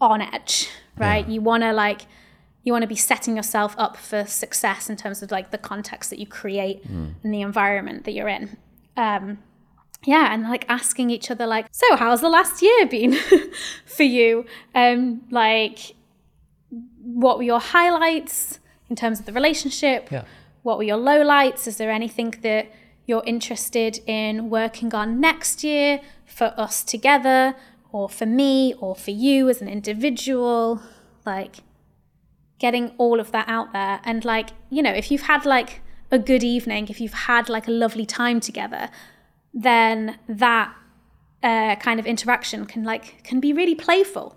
on 0.00 0.20
edge 0.22 0.68
right? 0.96 1.28
You 1.28 1.40
want 1.40 1.62
to 1.64 1.72
like 1.72 2.02
you 2.62 2.72
want 2.72 2.82
to 2.82 2.88
be 2.88 2.94
setting 2.96 3.36
yourself 3.36 3.74
up 3.76 3.96
for 3.96 4.24
success 4.24 4.88
in 4.88 4.96
terms 4.96 5.22
of 5.22 5.30
like 5.30 5.50
the 5.50 5.58
context 5.58 6.08
that 6.10 6.18
you 6.18 6.26
create 6.26 6.84
and 6.86 7.34
the 7.34 7.40
environment 7.42 8.04
that 8.04 8.12
you're 8.12 8.28
in. 8.28 8.56
Um 8.96 9.38
yeah 10.06 10.32
and 10.32 10.44
like 10.44 10.64
asking 10.68 11.10
each 11.10 11.30
other 11.30 11.46
like 11.46 11.66
so 11.72 11.96
how's 11.96 12.20
the 12.20 12.28
last 12.28 12.62
year 12.62 12.86
been 12.86 13.16
for 13.86 14.04
you? 14.04 14.44
Um 14.74 15.22
like 15.30 15.94
what 17.02 17.38
were 17.38 17.42
your 17.44 17.60
highlights 17.60 18.60
in 18.88 18.96
terms 18.96 19.18
of 19.20 19.26
the 19.26 19.32
relationship? 19.32 20.10
Yeah. 20.12 20.24
what 20.62 20.78
were 20.78 20.84
your 20.84 20.98
lowlights? 20.98 21.66
Is 21.66 21.76
there 21.76 21.90
anything 21.90 22.34
that 22.42 22.70
you're 23.06 23.22
interested 23.26 24.00
in 24.06 24.50
working 24.50 24.94
on 24.94 25.20
next 25.20 25.62
year 25.62 26.00
for 26.24 26.54
us 26.56 26.82
together 26.82 27.54
or 27.92 28.08
for 28.08 28.26
me 28.26 28.74
or 28.80 28.94
for 28.96 29.10
you 29.10 29.48
as 29.48 29.60
an 29.60 29.68
individual 29.68 30.80
like 31.24 31.56
getting 32.58 32.92
all 32.98 33.20
of 33.20 33.32
that 33.32 33.48
out 33.48 33.72
there. 33.72 34.00
And 34.04 34.24
like 34.24 34.50
you 34.70 34.82
know 34.82 34.92
if 34.92 35.10
you've 35.10 35.22
had 35.22 35.44
like 35.44 35.80
a 36.10 36.18
good 36.18 36.44
evening 36.44 36.88
if 36.88 37.00
you've 37.00 37.12
had 37.12 37.48
like 37.48 37.66
a 37.66 37.70
lovely 37.70 38.06
time 38.06 38.38
together 38.38 38.88
then 39.52 40.18
that 40.28 40.74
uh, 41.42 41.76
kind 41.76 42.00
of 42.00 42.06
interaction 42.06 42.64
can 42.64 42.84
like 42.84 43.22
can 43.22 43.40
be 43.40 43.52
really 43.52 43.74
playful 43.74 44.36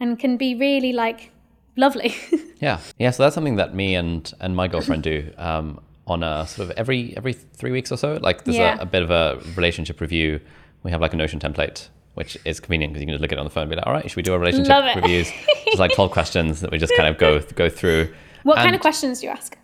and 0.00 0.18
can 0.18 0.36
be 0.36 0.54
really 0.54 0.92
like 0.92 1.30
lovely. 1.76 2.14
Yeah, 2.62 2.78
yeah. 2.96 3.10
So 3.10 3.24
that's 3.24 3.34
something 3.34 3.56
that 3.56 3.74
me 3.74 3.96
and 3.96 4.32
and 4.40 4.54
my 4.54 4.68
girlfriend 4.68 5.02
do. 5.02 5.32
Um, 5.38 5.80
on 6.12 6.22
a 6.22 6.46
sort 6.46 6.70
of 6.70 6.76
every 6.78 7.14
every 7.16 7.32
three 7.32 7.72
weeks 7.72 7.90
or 7.90 7.96
so. 7.96 8.18
Like 8.22 8.44
there's 8.44 8.56
Yeah. 8.56 8.78
a, 8.78 8.82
a 8.82 8.86
bit 8.86 9.02
of 9.02 9.10
a 9.10 9.40
relationship 9.56 10.00
review. 10.00 10.40
We 10.84 10.90
have 10.90 11.00
like 11.00 11.12
a 11.14 11.16
Notion 11.16 11.40
template, 11.40 11.88
which 12.14 12.36
is 12.44 12.60
convenient 12.60 12.92
because 12.92 13.00
you 13.02 13.06
can 13.06 13.14
just 13.14 13.22
look 13.22 13.32
at 13.32 13.38
it 13.38 13.40
on 13.40 13.44
the 13.46 13.50
phone 13.50 13.62
and 13.64 13.70
be 13.70 13.76
like, 13.76 13.86
all 13.86 13.92
right, 13.92 14.08
should 14.08 14.16
we 14.16 14.22
do 14.22 14.32
our 14.32 14.38
relationship 14.38 14.96
reviews? 14.96 15.30
It's 15.66 15.78
like 15.80 15.94
12 15.94 16.10
questions 16.10 16.60
that 16.60 16.70
we 16.70 16.78
just 16.78 16.92
kind 16.96 17.08
of 17.08 17.18
go 17.18 17.40
go 17.54 17.68
through. 17.68 18.12
what 18.44 18.56
kind 18.56 18.74
of 18.74 18.80
questions 18.80 19.20
do 19.20 19.26
you 19.26 19.32
ask 19.32 19.56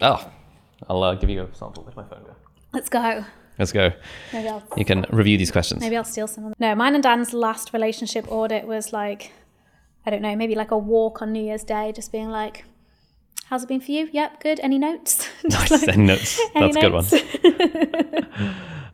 Oh, 0.00 0.30
I'll 0.88 1.02
uh, 1.02 1.14
give 1.14 1.30
you 1.30 1.42
a 1.42 1.54
sample. 1.54 1.82
Where's 1.84 1.96
my 1.96 2.04
phone 2.04 2.22
go? 2.24 2.34
let's 2.72 2.88
go 2.88 3.24
Let's 3.58 3.72
go. 3.72 3.90
maybe 4.34 4.48
i'll 4.48 4.62
You 4.76 4.84
can 4.84 5.06
review 5.10 5.38
these 5.38 5.50
questions. 5.50 5.80
Maybe 5.80 5.96
I'll 5.96 6.04
steal 6.04 6.26
some 6.26 6.44
of 6.44 6.50
them. 6.50 6.56
No, 6.60 6.74
mine 6.74 6.94
and 6.94 7.02
Dan's 7.02 7.32
last 7.32 7.72
relationship 7.72 8.30
audit 8.30 8.66
was 8.66 8.92
like 8.92 9.32
I 10.04 10.10
don't 10.10 10.22
know, 10.22 10.36
maybe 10.36 10.54
like 10.54 10.70
a 10.70 10.78
walk 10.78 11.20
on 11.22 11.32
New 11.32 11.42
Year's 11.42 11.64
Day, 11.64 11.90
just 11.92 12.12
being 12.12 12.28
like, 12.28 12.64
"How's 13.48 13.62
it 13.64 13.68
been 13.68 13.80
for 13.80 13.92
you? 13.92 14.08
Yep, 14.12 14.40
good. 14.40 14.60
Any 14.60 14.78
notes?" 14.78 15.28
Nice. 15.44 15.70
like, 15.70 15.88
Any 15.88 16.04
notes? 16.04 16.40
any 16.54 16.72
That's 16.72 16.76
a 16.76 16.80
good 16.80 16.92
one. 16.92 17.04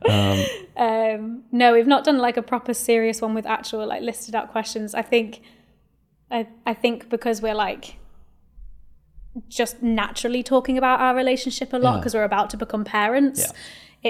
notes? 0.07 0.49
um, 0.77 1.43
no, 1.51 1.73
we've 1.73 1.87
not 1.87 2.03
done 2.03 2.17
like 2.17 2.37
a 2.37 2.41
proper 2.41 2.73
serious 2.73 3.21
one 3.21 3.33
with 3.33 3.45
actual 3.45 3.85
like 3.87 4.01
listed 4.01 4.35
out 4.35 4.51
questions. 4.51 4.93
I 4.93 5.01
think, 5.01 5.41
I 6.31 6.47
I 6.65 6.73
think 6.73 7.09
because 7.09 7.41
we're 7.41 7.55
like 7.55 7.97
just 9.47 9.81
naturally 9.81 10.43
talking 10.43 10.77
about 10.77 10.99
our 10.99 11.15
relationship 11.15 11.73
a 11.73 11.77
lot 11.77 11.93
Yeah. 11.93 11.97
because 11.99 12.13
we're 12.13 12.23
about 12.23 12.49
to 12.51 12.57
become 12.57 12.83
parents. 12.83 13.39
Yeah. 13.41 13.51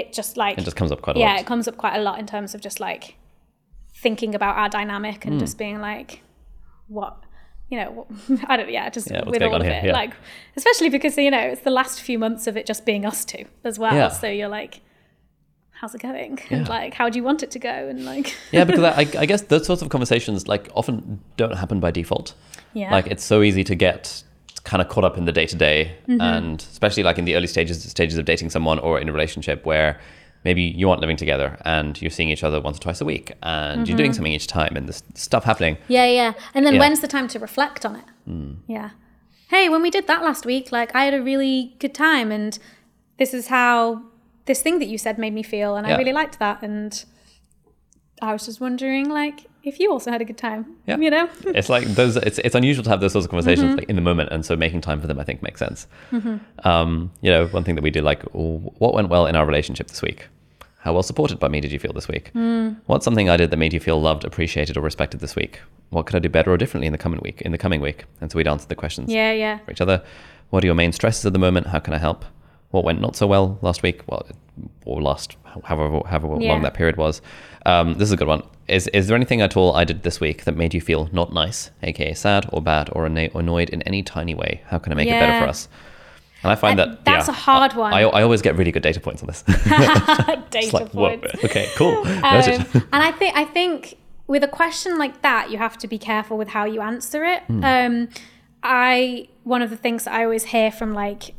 It 0.00 0.12
just 0.12 0.36
like 0.36 0.58
It 0.58 0.64
just 0.64 0.76
comes 0.76 0.90
up 0.92 1.00
quite 1.02 1.16
a 1.16 1.20
yeah, 1.20 1.26
lot. 1.26 1.34
Yeah, 1.36 1.40
it 1.40 1.46
comes 1.46 1.68
up 1.68 1.76
quite 1.76 1.96
a 1.96 2.02
lot 2.02 2.18
in 2.18 2.26
terms 2.26 2.54
of 2.54 2.60
just 2.60 2.80
like 2.80 3.14
thinking 3.94 4.34
about 4.34 4.56
our 4.56 4.68
dynamic 4.68 5.24
and 5.24 5.38
just 5.38 5.56
being 5.56 5.80
like, 5.80 6.22
what, 6.88 7.16
you 7.70 7.78
know, 7.78 8.06
I 8.46 8.56
don't, 8.56 8.70
yeah, 8.70 8.88
just 8.90 9.10
Yeah, 9.10 9.24
with 9.24 9.42
all 9.42 9.56
of 9.56 9.62
here? 9.62 9.72
it, 9.72 9.84
Yeah. 9.86 9.92
like, 9.92 10.12
especially 10.56 10.88
because 10.90 11.16
you 11.16 11.30
know 11.30 11.40
it's 11.40 11.62
the 11.62 11.70
last 11.70 12.00
few 12.00 12.18
months 12.18 12.46
of 12.46 12.56
it 12.56 12.66
just 12.66 12.84
being 12.84 13.04
us 13.06 13.24
two 13.24 13.44
as 13.64 13.78
well. 13.78 13.94
Yeah. 13.94 14.08
So 14.08 14.26
you're 14.28 14.48
like, 14.48 14.80
how's 15.70 15.94
it 15.94 16.00
going? 16.02 16.38
And 16.50 16.68
like, 16.68 16.94
how 16.94 17.08
do 17.08 17.18
you 17.18 17.24
want 17.24 17.42
it 17.42 17.50
to 17.52 17.58
go? 17.58 17.68
And 17.88 18.04
like, 18.04 18.34
yeah, 18.52 18.64
because 18.64 18.84
I, 18.84 19.00
I 19.20 19.26
guess 19.26 19.42
those 19.42 19.66
sorts 19.66 19.82
of 19.82 19.88
conversations 19.88 20.46
like 20.48 20.68
often 20.74 21.20
don't 21.36 21.56
happen 21.56 21.80
by 21.80 21.90
default. 21.90 22.34
yeah, 22.74 22.90
Like 22.92 23.06
it's 23.08 23.24
so 23.24 23.42
easy 23.42 23.64
to 23.64 23.74
get 23.74 24.22
kind 24.64 24.80
of 24.80 24.88
caught 24.88 25.04
up 25.04 25.18
in 25.18 25.26
the 25.26 25.32
day 25.32 25.44
to 25.46 25.56
day, 25.56 25.94
and 26.08 26.58
especially 26.60 27.02
like 27.02 27.18
in 27.18 27.24
the 27.26 27.36
early 27.36 27.46
stages 27.46 27.82
stages 27.82 28.16
of 28.18 28.24
dating 28.24 28.48
someone 28.50 28.78
or 28.78 28.98
in 28.98 29.08
a 29.08 29.12
relationship 29.12 29.66
where 29.66 30.00
maybe 30.44 30.62
you 30.62 30.88
aren't 30.90 31.00
living 31.00 31.16
together 31.16 31.56
and 31.64 32.00
you're 32.02 32.10
seeing 32.10 32.28
each 32.30 32.44
other 32.44 32.60
once 32.60 32.76
or 32.78 32.80
twice 32.80 33.00
a 33.00 33.04
week 33.04 33.32
and 33.42 33.88
you're 33.88 33.96
doing 33.96 34.12
something 34.12 34.32
each 34.32 34.46
time 34.46 34.76
and 34.76 34.86
there's 34.88 35.02
stuff 35.14 35.44
happening. 35.44 35.76
yeah, 35.88 36.06
yeah. 36.06 36.32
And 36.54 36.64
then 36.66 36.74
Yeah. 36.74 36.80
when's 36.80 37.00
the 37.00 37.08
time 37.08 37.28
to 37.28 37.38
reflect 37.38 37.84
on 37.86 37.96
it? 37.96 38.04
Yeah. 38.66 38.90
Hey, 39.48 39.68
when 39.68 39.82
we 39.82 39.90
did 39.90 40.06
that 40.06 40.22
last 40.22 40.44
week, 40.46 40.70
like 40.72 40.94
I 40.94 41.04
had 41.04 41.14
a 41.14 41.22
really 41.22 41.74
good 41.78 41.94
time, 41.94 42.32
and 42.32 42.58
this 43.18 43.32
is 43.34 43.48
how 43.48 44.02
this 44.46 44.60
thing 44.62 44.78
that 44.80 44.86
you 44.88 44.98
said 44.98 45.16
made 45.18 45.32
me 45.32 45.42
feel, 45.42 45.76
and 45.76 45.86
I 45.86 45.96
really 45.96 46.12
liked 46.12 46.38
that, 46.38 46.62
and 46.62 47.04
I 48.22 48.32
was 48.32 48.46
just 48.46 48.60
wondering, 48.60 49.08
like, 49.10 49.46
if 49.62 49.78
you 49.80 49.90
also 49.90 50.10
had 50.10 50.20
a 50.20 50.24
good 50.24 50.38
time, 50.38 50.76
Yeah. 50.86 50.96
you 50.98 51.10
know? 51.10 51.28
it's 51.46 51.68
like 51.68 51.84
those 51.86 52.16
it's, 52.16 52.38
it's 52.38 52.54
unusual 52.54 52.84
to 52.84 52.90
have 52.90 53.00
those 53.00 53.12
sorts 53.12 53.24
of 53.26 53.30
conversations 53.30 53.76
like 53.76 53.88
in 53.88 53.96
the 53.96 54.02
moment 54.02 54.30
and 54.32 54.44
so 54.44 54.56
making 54.56 54.82
time 54.82 55.00
for 55.00 55.06
them 55.06 55.18
i 55.18 55.24
think 55.24 55.40
makes 55.42 55.58
sense 55.58 55.86
Hmm. 56.10 56.36
um, 56.64 57.10
you 57.22 57.30
know 57.30 57.46
one 57.46 57.64
thing 57.64 57.74
that 57.76 57.82
we 57.82 57.90
did 57.90 58.04
like 58.04 58.22
what 58.32 58.92
went 58.92 59.08
well 59.08 59.26
in 59.26 59.36
our 59.36 59.46
relationship 59.46 59.86
this 59.88 60.02
week 60.02 60.28
how 60.84 60.92
well 60.92 61.02
supported 61.02 61.38
by 61.38 61.48
me 61.48 61.60
did 61.62 61.72
you 61.72 61.78
feel 61.78 61.94
this 61.94 62.08
week? 62.08 62.30
What's 62.86 63.04
something 63.06 63.30
i 63.30 63.38
did 63.38 63.50
that 63.50 63.56
made 63.56 63.72
you 63.72 63.80
feel 63.80 63.98
loved 64.00 64.22
appreciated 64.24 64.76
or 64.76 64.82
respected 64.82 65.20
this 65.20 65.34
week? 65.34 65.60
What 65.88 66.04
could 66.06 66.14
i 66.14 66.18
do 66.18 66.28
better 66.28 66.52
or 66.52 66.58
differently 66.58 66.86
in 66.86 66.92
the 66.92 66.98
coming 66.98 67.20
week 67.22 67.40
in 67.40 67.52
the 67.52 67.58
coming 67.58 67.80
week? 67.80 68.04
And 68.20 68.30
so 68.30 68.36
we'd 68.36 68.46
answer 68.46 68.68
the 68.68 68.74
questions 68.74 69.10
Yeah, 69.10 69.32
yeah. 69.32 69.58
for 69.64 69.70
each 69.72 69.80
other. 69.80 70.02
What 70.50 70.62
are 70.62 70.66
your 70.66 70.74
main 70.74 70.92
stresses 70.92 71.24
at 71.24 71.32
the 71.32 71.38
moment? 71.38 71.68
How 71.68 71.78
can 71.80 71.94
i 71.94 71.98
help? 71.98 72.24
What 72.70 72.84
went 72.84 73.00
not 73.00 73.16
so 73.16 73.26
well 73.26 73.58
last 73.62 73.82
week? 73.82 74.02
Well 74.06 74.26
or 74.84 75.00
last 75.00 75.36
however 75.64 76.00
however 76.06 76.36
Yeah. 76.38 76.50
long 76.52 76.62
that 76.62 76.74
period 76.74 76.96
was. 76.98 77.22
Um, 77.64 77.94
this 77.94 78.08
is 78.08 78.12
a 78.12 78.16
good 78.18 78.28
one. 78.28 78.42
Is 78.68 78.86
is 78.88 79.06
there 79.08 79.16
anything 79.16 79.40
at 79.40 79.56
all 79.56 79.74
i 79.74 79.84
did 79.84 80.02
this 80.02 80.20
week 80.20 80.44
that 80.44 80.54
made 80.56 80.74
you 80.74 80.80
feel 80.82 81.08
not 81.12 81.32
nice 81.32 81.70
aka 81.82 82.12
sad 82.14 82.46
or 82.52 82.60
bad 82.60 82.90
or 82.92 83.06
anno- 83.06 83.30
annoyed 83.34 83.70
in 83.70 83.80
any 83.82 84.02
tiny 84.02 84.34
way? 84.34 84.60
How 84.66 84.78
can 84.78 84.92
i 84.92 84.96
make 84.96 85.08
it 85.08 85.12
better 85.18 85.38
for 85.44 85.48
us 85.48 85.68
and 86.44 86.52
i 86.52 86.54
find 86.54 86.78
Uh, 86.78 86.86
that 86.86 87.04
that's 87.04 87.26
yeah, 87.28 87.32
a 87.34 87.36
hard 87.36 87.72
I, 87.72 87.76
one. 87.78 87.92
I, 87.94 88.00
I 88.02 88.22
always 88.22 88.42
get 88.42 88.54
really 88.56 88.70
good 88.70 88.82
data 88.82 89.00
points 89.00 89.20
on 89.22 89.26
this 89.26 89.42
Data 90.50 90.76
like 90.76 90.88
whoa 90.92 91.16
points. 91.18 91.44
okay 91.44 91.66
cool 91.76 91.96
Um, 92.06 92.64
and 92.92 93.02
I 93.08 93.10
think 93.18 93.36
I 93.36 93.44
think 93.44 93.96
with 94.26 94.42
a 94.44 94.48
question 94.48 94.96
like 94.98 95.20
that, 95.22 95.50
you 95.50 95.58
have 95.58 95.76
to 95.78 95.86
be 95.88 95.98
careful 95.98 96.38
with 96.38 96.48
how 96.48 96.64
you 96.64 96.80
answer 96.80 97.24
it. 97.24 97.42
Hmm. 97.42 97.64
Um, 97.64 98.08
I 98.62 99.28
one 99.42 99.60
of 99.62 99.68
the 99.70 99.76
things 99.76 100.04
that 100.04 100.14
I 100.14 100.24
always 100.24 100.44
hear 100.44 100.70
from 100.70 100.94
like 100.94 101.34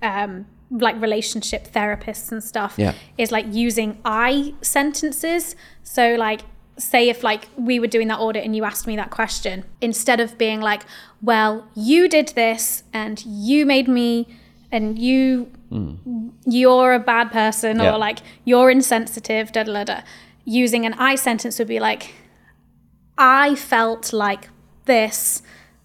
um, 0.00 0.46
like 0.70 0.98
relationship 1.00 1.68
therapists 1.70 2.32
and 2.32 2.42
stuff 2.42 2.74
Yeah. 2.78 2.94
is 3.18 3.30
like 3.30 3.46
using 3.50 3.98
I 4.04 4.54
sentences. 4.62 5.54
So 5.82 6.14
like 6.14 6.40
say 6.76 7.08
if 7.08 7.22
like 7.22 7.48
we 7.56 7.78
were 7.78 7.86
doing 7.86 8.08
that 8.08 8.18
audit 8.18 8.44
and 8.44 8.56
you 8.56 8.64
asked 8.64 8.86
me 8.86 8.96
that 8.96 9.10
question 9.10 9.64
instead 9.80 10.18
of 10.20 10.36
being 10.38 10.60
like 10.60 10.82
well 11.22 11.66
you 11.74 12.08
did 12.08 12.28
this 12.28 12.82
and 12.92 13.24
you 13.26 13.64
made 13.64 13.86
me 13.88 14.26
and 14.72 14.98
you 14.98 15.50
you're 16.44 16.92
a 16.94 16.98
bad 16.98 17.30
person 17.30 17.78
Yeah. 17.80 17.94
or 17.94 17.98
like 17.98 18.18
you're 18.44 18.70
insensitive 18.70 19.52
da, 19.52 19.62
da 19.64 19.72
da 19.72 19.84
da 19.84 20.00
using 20.44 20.84
an 20.86 20.94
i 20.94 21.14
sentence 21.14 21.58
would 21.58 21.68
be 21.68 21.80
like 21.80 22.14
i 23.18 23.54
felt 23.54 24.12
like 24.12 24.48
this 24.86 25.42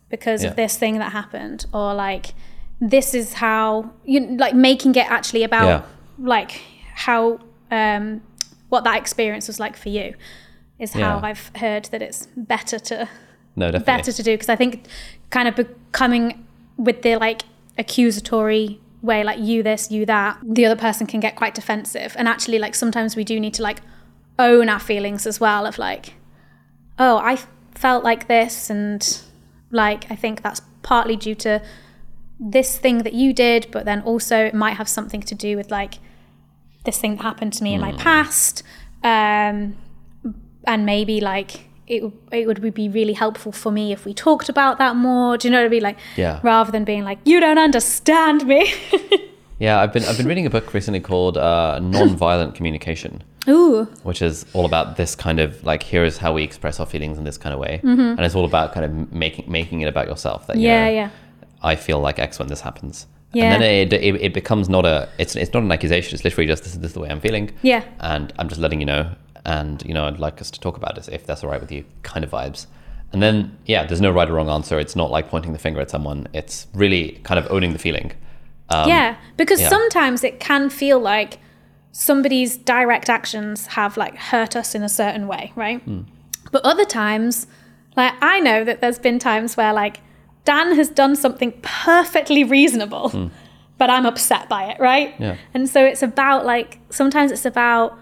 because 0.10 0.44
Yeah. 0.44 0.50
of 0.50 0.56
this 0.56 0.78
thing 0.78 0.98
that 1.00 1.12
happened 1.12 1.66
or 1.74 1.94
like 1.94 2.34
this 2.82 3.14
is 3.14 3.34
how 3.34 3.92
you 4.06 4.22
like 4.38 4.56
making 4.56 4.96
it 4.96 5.10
actually 5.10 5.44
about 5.44 5.68
Yeah. 5.68 5.82
like 6.18 6.62
how 6.96 7.40
um 7.72 8.22
what 8.70 8.84
that 8.86 8.98
experience 8.98 9.48
was 9.48 9.60
like 9.60 9.76
for 9.78 9.90
you 9.90 10.14
is 10.80 10.94
how 10.94 11.00
Yeah. 11.00 11.22
i've 11.24 11.52
heard 11.56 11.86
that 11.86 12.02
it's 12.02 12.28
better 12.36 12.80
to 12.80 13.08
no 13.56 13.72
better 13.72 14.12
to 14.12 14.24
do 14.24 14.34
because 14.34 14.50
I 14.50 14.56
think 14.56 14.86
kind 15.30 15.48
of 15.48 15.56
becoming 15.56 16.46
with 16.78 17.02
the 17.02 17.18
like 17.18 17.42
accusatory 17.78 18.80
way, 19.02 19.24
like 19.24 19.40
you 19.40 19.64
this, 19.64 19.92
you 19.92 20.06
that, 20.06 20.38
the 20.44 20.66
other 20.66 20.76
person 20.80 21.08
can 21.08 21.20
get 21.20 21.36
quite 21.36 21.56
defensive. 21.56 22.16
And 22.18 22.28
actually, 22.28 22.60
like 22.60 22.76
sometimes 22.76 23.16
we 23.16 23.24
do 23.24 23.40
need 23.40 23.54
to 23.56 23.64
like 23.64 23.82
own 24.38 24.70
our 24.70 24.80
feelings 24.80 25.28
as 25.28 25.40
well 25.40 25.66
of 25.66 25.78
like, 25.78 26.14
oh, 26.98 27.18
I 27.18 27.40
felt 27.76 28.04
like 28.04 28.28
this, 28.28 28.70
and 28.70 29.22
like 29.72 30.10
I 30.12 30.16
think 30.16 30.42
that's 30.42 30.62
partly 30.82 31.16
due 31.16 31.36
to 31.36 31.62
this 32.40 32.78
thing 32.78 33.00
that 33.00 33.14
you 33.14 33.34
did, 33.34 33.68
but 33.72 33.86
then 33.86 34.02
also 34.02 34.46
it 34.46 34.54
might 34.54 34.78
have 34.78 34.88
something 34.88 35.22
to 35.22 35.36
do 35.36 35.58
with 35.58 35.70
like 35.70 35.96
this 36.86 36.98
thing 36.98 37.18
that 37.18 37.24
happened 37.24 37.54
to 37.54 37.64
me 37.64 37.74
in 37.74 37.82
my 37.82 37.92
past. 37.94 38.64
Um, 39.04 39.76
and 40.66 40.86
maybe 40.86 41.22
like 41.22 41.68
it, 41.88 42.04
it 42.32 42.46
would 42.48 42.74
be 42.74 42.88
really 42.90 43.14
helpful 43.14 43.52
for 43.52 43.72
me 43.72 43.92
if 43.92 44.06
we 44.06 44.14
talked 44.14 44.48
about 44.50 44.78
that 44.78 44.96
more. 44.96 45.38
Do 45.38 45.48
you 45.48 45.52
know 45.52 45.60
what 45.62 45.66
I 45.66 45.70
mean? 45.70 45.82
Like, 45.84 45.98
Yeah. 46.16 46.40
rather 46.44 46.72
than 46.72 46.84
being 46.84 47.04
like, 47.04 47.18
you 47.26 47.40
don't 47.40 47.58
understand 47.58 48.46
me. 48.46 48.72
yeah 49.62 49.82
i've 49.82 49.92
been 49.92 50.06
i've 50.06 50.16
been 50.16 50.26
reading 50.26 50.46
a 50.46 50.50
book 50.50 50.74
recently 50.74 51.02
called 51.02 51.36
uh, 51.38 51.78
non-violent 51.80 52.56
communication 52.56 53.22
Ooh, 53.50 53.84
which 54.04 54.22
is 54.22 54.46
all 54.54 54.66
about 54.66 54.96
this 54.96 55.16
kind 55.16 55.38
of 55.42 55.62
like 55.66 55.84
here 55.84 56.06
is 56.06 56.18
how 56.18 56.32
we 56.32 56.44
express 56.44 56.80
our 56.80 56.86
feelings 56.86 57.18
in 57.18 57.26
this 57.26 57.38
kind 57.38 57.54
of 57.54 57.60
way 57.60 57.82
Mm-hmm. 57.84 58.00
and 58.00 58.22
it's 58.22 58.36
all 58.36 58.46
about 58.46 58.72
kind 58.74 58.86
of 58.86 59.12
making 59.12 59.52
making 59.52 59.82
it 59.82 59.88
about 59.90 60.08
yourself 60.08 60.48
that 60.48 60.56
you 60.56 60.64
yeah, 60.70 60.86
know, 60.86 60.92
yeah, 60.92 61.10
i 61.62 61.76
feel 61.76 62.00
like 62.00 62.20
x 62.20 62.40
when 62.40 62.48
this 62.48 62.62
happens 62.62 63.06
Yeah. 63.34 63.52
and 63.52 63.62
then 63.62 63.62
it, 63.70 63.92
it, 63.92 64.16
it 64.28 64.34
becomes 64.34 64.70
not 64.70 64.86
a 64.86 65.10
it's 65.18 65.36
it's 65.36 65.54
not 65.54 65.64
an 65.64 65.72
accusation 65.74 66.16
it's 66.16 66.24
literally 66.24 66.48
just 66.48 66.64
this 66.64 66.76
this 66.76 66.92
is 66.92 66.94
the 66.94 67.02
way 67.02 67.10
i'm 67.10 67.20
feeling 67.20 67.52
yeah, 67.62 67.84
and 68.00 68.32
i'm 68.40 68.48
just 68.48 68.62
letting 68.62 68.80
you 68.80 68.86
know 68.86 69.12
and 69.46 69.84
you 69.86 69.94
know 69.94 70.06
i'd 70.06 70.20
like 70.20 70.42
us 70.42 70.52
to 70.52 70.60
talk 70.60 70.78
about 70.78 70.96
this 70.96 71.08
if 71.08 71.26
that's 71.26 71.44
all 71.44 71.50
right 71.50 71.62
with 71.62 71.72
you 71.72 71.86
kind 72.04 72.24
of 72.24 72.32
vibes 72.32 72.68
and 73.12 73.22
then 73.22 73.58
yeah 73.66 73.86
there's 73.86 74.02
no 74.02 74.12
right 74.12 74.30
or 74.30 74.34
wrong 74.34 74.50
answer 74.50 74.80
it's 74.80 74.96
not 74.96 75.10
like 75.10 75.30
pointing 75.30 75.54
the 75.54 75.60
finger 75.60 75.80
at 75.80 75.90
someone 75.90 76.28
it's 76.34 76.68
really 76.74 77.12
kind 77.24 77.40
of 77.40 77.50
owning 77.52 77.74
the 77.74 77.80
feeling 77.80 78.12
um, 78.70 78.88
yeah. 78.88 79.16
Because 79.38 79.62
yeah. 79.62 79.70
sometimes 79.70 80.24
it 80.24 80.40
can 80.40 80.70
feel 80.70 81.00
like 81.00 81.40
somebody's 81.92 82.58
direct 82.58 83.10
actions 83.10 83.68
have 83.68 83.98
like 83.98 84.16
hurt 84.16 84.56
us 84.56 84.76
in 84.76 84.84
a 84.84 84.90
certain 84.90 85.28
way, 85.28 85.52
right? 85.56 85.82
Hmm. 85.82 86.02
But 86.52 86.64
other 86.64 86.86
times, 86.86 87.48
like 87.96 88.14
I 88.22 88.40
know 88.40 88.64
that 88.64 88.82
there's 88.82 89.00
been 89.00 89.20
times 89.20 89.58
where 89.58 89.74
like 89.74 90.00
Dan 90.46 90.76
has 90.76 90.90
done 90.90 91.16
something 91.16 91.52
perfectly 91.62 92.44
reasonable, 92.44 93.32
but 93.78 93.90
I'm 93.90 94.06
upset 94.06 94.50
by 94.50 94.66
it, 94.72 94.80
right? 94.80 95.14
Yeah. 95.20 95.36
And 95.54 95.68
so 95.68 95.84
it's 95.84 96.04
about 96.04 96.46
like 96.46 96.80
sometimes 96.90 97.32
it's 97.32 97.46
about 97.46 97.98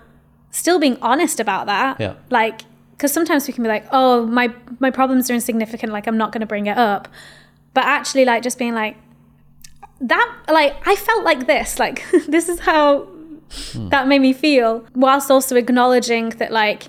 still 0.52 0.80
being 0.80 0.98
honest 1.02 1.40
about 1.40 1.66
that. 1.68 2.00
Yeah. 2.00 2.16
Like 2.30 2.62
because 2.98 3.14
sometimes 3.14 3.48
we 3.48 3.54
can 3.54 3.64
be 3.64 3.70
like, 3.70 3.86
oh, 3.92 4.26
my 4.26 4.54
my 4.80 4.90
problems 4.90 5.30
are 5.30 5.34
insignificant, 5.34 5.94
like 5.94 6.08
I'm 6.08 6.18
not 6.18 6.32
going 6.32 6.42
to 6.42 6.48
bring 6.48 6.66
it 6.66 6.78
up. 6.78 7.08
But 7.74 7.86
actually, 7.86 8.26
like 8.26 8.42
just 8.42 8.58
being 8.58 8.74
like 8.74 8.98
that, 10.02 10.44
like 10.48 10.76
I 10.88 10.96
felt 10.96 11.24
like 11.24 11.46
this, 11.48 11.80
like 11.80 12.04
this 12.28 12.50
is 12.50 12.60
how 12.60 13.08
hmm. 13.72 13.90
that 13.90 14.08
made 14.08 14.20
me 14.20 14.34
feel, 14.34 14.86
whilst 14.96 15.30
also 15.30 15.56
acknowledging 15.56 16.30
that 16.30 16.52
like 16.52 16.88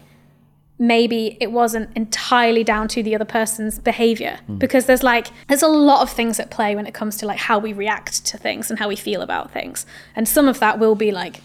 maybe 0.78 1.36
it 1.40 1.51
wasn't 1.51 1.94
entirely 1.97 2.62
down 2.62 2.86
to 2.86 3.02
the 3.02 3.14
other 3.14 3.24
person's 3.24 3.78
behavior 3.78 4.39
hmm. 4.47 4.56
because 4.56 4.86
there's 4.86 5.02
like 5.02 5.26
there's 5.48 5.62
a 5.62 5.68
lot 5.68 6.02
of 6.02 6.10
things 6.10 6.39
at 6.39 6.51
play 6.51 6.76
when 6.76 6.86
it 6.86 6.94
comes 6.94 7.16
to 7.16 7.26
like 7.26 7.39
how 7.39 7.59
we 7.59 7.72
react 7.72 8.24
to 8.24 8.39
things 8.39 8.70
and 8.70 8.78
how 8.78 8.86
we 8.86 8.94
feel 8.94 9.20
about 9.20 9.51
things 9.51 9.85
and 10.14 10.28
some 10.28 10.47
of 10.47 10.60
that 10.60 10.78
will 10.78 10.94
be 10.94 11.10
like 11.10 11.40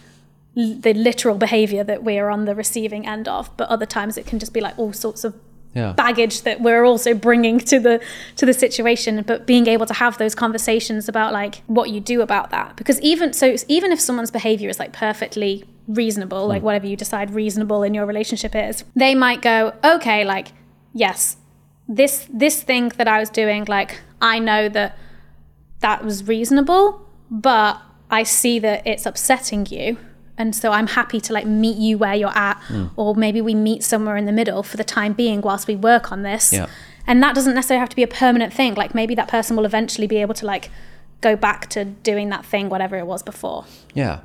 the 0.56 0.94
literal 0.94 1.38
behavior 1.38 1.84
that 1.84 2.04
we 2.04 2.20
are 2.20 2.30
on 2.30 2.46
the 2.46 2.54
receiving 2.54 3.08
end 3.08 3.28
of 3.28 3.50
but 3.58 3.68
other 3.70 3.88
times 3.88 4.18
it 4.18 4.26
can 4.28 4.38
just 4.38 4.54
be 4.54 4.62
like 4.62 4.78
all 4.78 4.94
sorts 4.94 5.24
of 5.24 5.34
yeah. 5.74 5.92
baggage 5.94 6.44
that 6.44 6.62
we're 6.62 6.84
also 6.84 7.16
bringing 7.16 7.58
to 7.58 7.80
the 7.80 8.00
to 8.36 8.46
the 8.46 8.54
situation. 8.54 9.24
But 9.26 9.48
being 9.48 9.66
able 9.66 9.88
to 9.88 9.94
have 9.96 10.20
those 10.20 10.36
conversations 10.36 11.10
about 11.10 11.34
like 11.34 11.64
what 11.66 11.90
you 11.90 12.00
do 12.00 12.22
about 12.22 12.52
that 12.52 12.76
because 12.76 13.02
even 13.02 13.34
so 13.34 13.56
even 13.68 13.92
if 13.92 14.00
someone's 14.00 14.30
behavior 14.30 14.70
is 14.70 14.78
like 14.78 14.94
perfectly 14.94 15.66
reasonable 15.88 16.48
like 16.48 16.62
mm. 16.62 16.66
whatever 16.66 16.86
you 16.86 16.96
decide 16.96 17.32
reasonable 17.32 17.82
in 17.82 17.96
your 17.96 18.06
relationship 18.06 18.56
is 18.56 18.84
they 18.96 19.16
might 19.16 19.42
go 19.42 19.74
okay 19.84 20.24
like 20.24 20.50
yes 20.94 21.38
this 21.88 22.28
this 22.32 22.64
thing 22.64 22.90
that 22.98 23.08
I 23.08 23.20
was 23.20 23.30
doing, 23.30 23.66
like 23.66 24.02
I 24.22 24.40
know 24.40 24.70
that 24.70 24.98
that 25.80 26.04
was 26.04 26.28
reasonable, 26.28 27.08
but 27.30 27.82
I 28.10 28.24
see 28.24 28.60
that 28.60 28.86
it's 28.88 29.06
upsetting 29.06 29.66
you. 29.70 29.98
And 30.38 30.56
so 30.56 30.72
I'm 30.72 30.88
happy 30.88 31.22
to 31.22 31.34
like 31.34 31.46
meet 31.46 31.78
you 31.78 31.98
where 31.98 32.16
you're 32.16 32.36
at, 32.36 32.56
hmm. 32.64 32.88
or 32.96 33.16
maybe 33.16 33.40
we 33.42 33.54
meet 33.54 33.84
somewhere 33.84 34.18
in 34.18 34.26
the 34.26 34.32
middle 34.32 34.64
for 34.64 34.78
the 34.78 34.84
time 34.84 35.14
being 35.14 35.42
whilst 35.42 35.68
we 35.68 35.76
work 35.76 36.12
on 36.12 36.24
this. 36.24 36.52
Yeah. 36.52 36.68
And 37.06 37.22
that 37.22 37.36
doesn't 37.36 37.54
necessarily 37.54 37.80
have 37.82 37.90
to 37.90 37.96
be 37.96 38.04
a 38.04 38.08
permanent 38.08 38.54
thing. 38.54 38.74
Like 38.76 38.96
maybe 38.96 39.14
that 39.16 39.28
person 39.28 39.56
will 39.56 39.66
eventually 39.66 40.08
be 40.08 40.18
able 40.18 40.34
to 40.36 40.46
like 40.46 40.70
go 41.22 41.36
back 41.36 41.68
to 41.70 41.86
doing 41.86 42.30
that 42.30 42.46
thing, 42.46 42.70
whatever 42.70 42.98
it 42.98 43.06
was 43.06 43.22
before. 43.22 43.66
Yeah. 43.94 44.20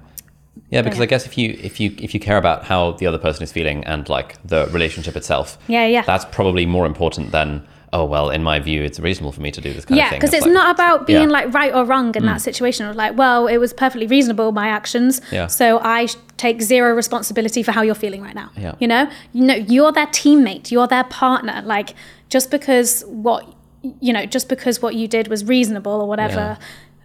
Yeah, 0.70 0.82
because 0.82 0.98
Yeah. 0.98 1.04
I 1.04 1.06
guess 1.06 1.26
if 1.26 1.38
you 1.38 1.58
if 1.62 1.78
you 1.80 1.94
if 1.98 2.14
you 2.14 2.20
care 2.20 2.36
about 2.36 2.64
how 2.64 2.92
the 2.92 3.06
other 3.06 3.18
person 3.18 3.42
is 3.42 3.52
feeling 3.52 3.84
and 3.84 4.08
like 4.08 4.36
the 4.44 4.66
relationship 4.68 5.16
itself, 5.16 5.58
Yeah, 5.68 5.86
yeah. 5.86 6.02
that's 6.02 6.24
probably 6.24 6.66
more 6.66 6.86
important 6.86 7.32
than 7.32 7.66
oh 7.92 8.04
well, 8.04 8.30
in 8.30 8.42
my 8.42 8.58
view, 8.58 8.82
it's 8.82 9.00
reasonable 9.00 9.32
for 9.32 9.40
me 9.40 9.50
to 9.50 9.60
do 9.60 9.72
this 9.72 9.84
kind 9.84 9.96
yeah, 9.98 10.04
of 10.04 10.10
thing. 10.10 10.20
because 10.20 10.34
it's 10.34 10.44
like- 10.44 10.52
not 10.54 10.74
about 10.74 11.06
being 11.06 11.22
yeah. 11.22 11.28
Mm. 11.28 11.30
like 11.30 11.54
right 11.54 11.74
or 11.74 11.84
wrong 11.84 12.14
in 12.14 12.26
that 12.26 12.40
situation. 12.40 12.86
It 12.86 12.88
was 12.90 12.96
like, 12.96 13.16
well, 13.16 13.46
it 13.46 13.58
was 13.58 13.72
perfectly 13.72 14.06
reasonable 14.06 14.52
my 14.52 14.68
actions, 14.68 15.20
Yeah. 15.30 15.46
so 15.46 15.80
I 15.82 16.08
take 16.36 16.60
zero 16.62 16.94
responsibility 16.94 17.62
for 17.62 17.72
how 17.72 17.82
you're 17.82 17.94
feeling 17.94 18.22
right 18.22 18.34
now. 18.34 18.50
Yeah. 18.56 18.74
You 18.78 18.88
know, 18.88 19.10
you 19.32 19.44
know, 19.44 19.54
you're 19.54 19.92
their 19.92 20.06
teammate, 20.06 20.70
you're 20.70 20.86
their 20.86 21.04
partner. 21.04 21.62
Like 21.64 21.94
just 22.28 22.50
because 22.50 23.02
what 23.06 23.54
you 24.00 24.12
know, 24.12 24.26
just 24.26 24.48
because 24.48 24.82
what 24.82 24.94
you 24.96 25.06
did 25.06 25.28
was 25.28 25.44
reasonable 25.44 25.92
or 25.92 26.08
whatever, 26.08 26.58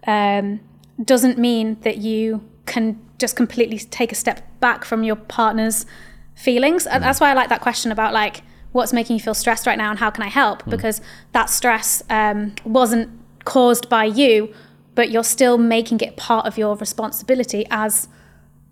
um, 0.06 0.60
doesn't 1.02 1.38
mean 1.38 1.78
that 1.82 1.98
you 1.98 2.42
can 2.66 3.00
just 3.18 3.36
completely 3.36 3.78
take 3.78 4.10
a 4.12 4.14
step 4.14 4.42
back 4.60 4.84
from 4.84 5.02
your 5.04 5.16
partner's 5.16 5.86
feelings. 6.34 6.86
And 6.86 7.02
that's 7.02 7.20
why 7.20 7.30
I 7.30 7.34
like 7.34 7.48
that 7.48 7.60
question 7.60 7.92
about 7.92 8.12
like 8.12 8.42
what's 8.74 8.92
making 8.92 9.14
you 9.14 9.20
feel 9.20 9.34
stressed 9.34 9.68
right 9.68 9.78
now 9.78 9.90
and 9.90 10.00
how 10.00 10.10
can 10.10 10.24
I 10.24 10.28
help? 10.28 10.68
Because 10.68 11.00
that 11.30 11.48
stress 11.48 12.02
um, 12.10 12.54
wasn't 12.64 13.08
caused 13.44 13.88
by 13.88 14.04
you, 14.04 14.52
but 14.96 15.10
you're 15.10 15.22
still 15.22 15.58
making 15.58 16.00
it 16.00 16.16
part 16.16 16.44
of 16.44 16.58
your 16.58 16.74
responsibility 16.74 17.64
as 17.70 18.08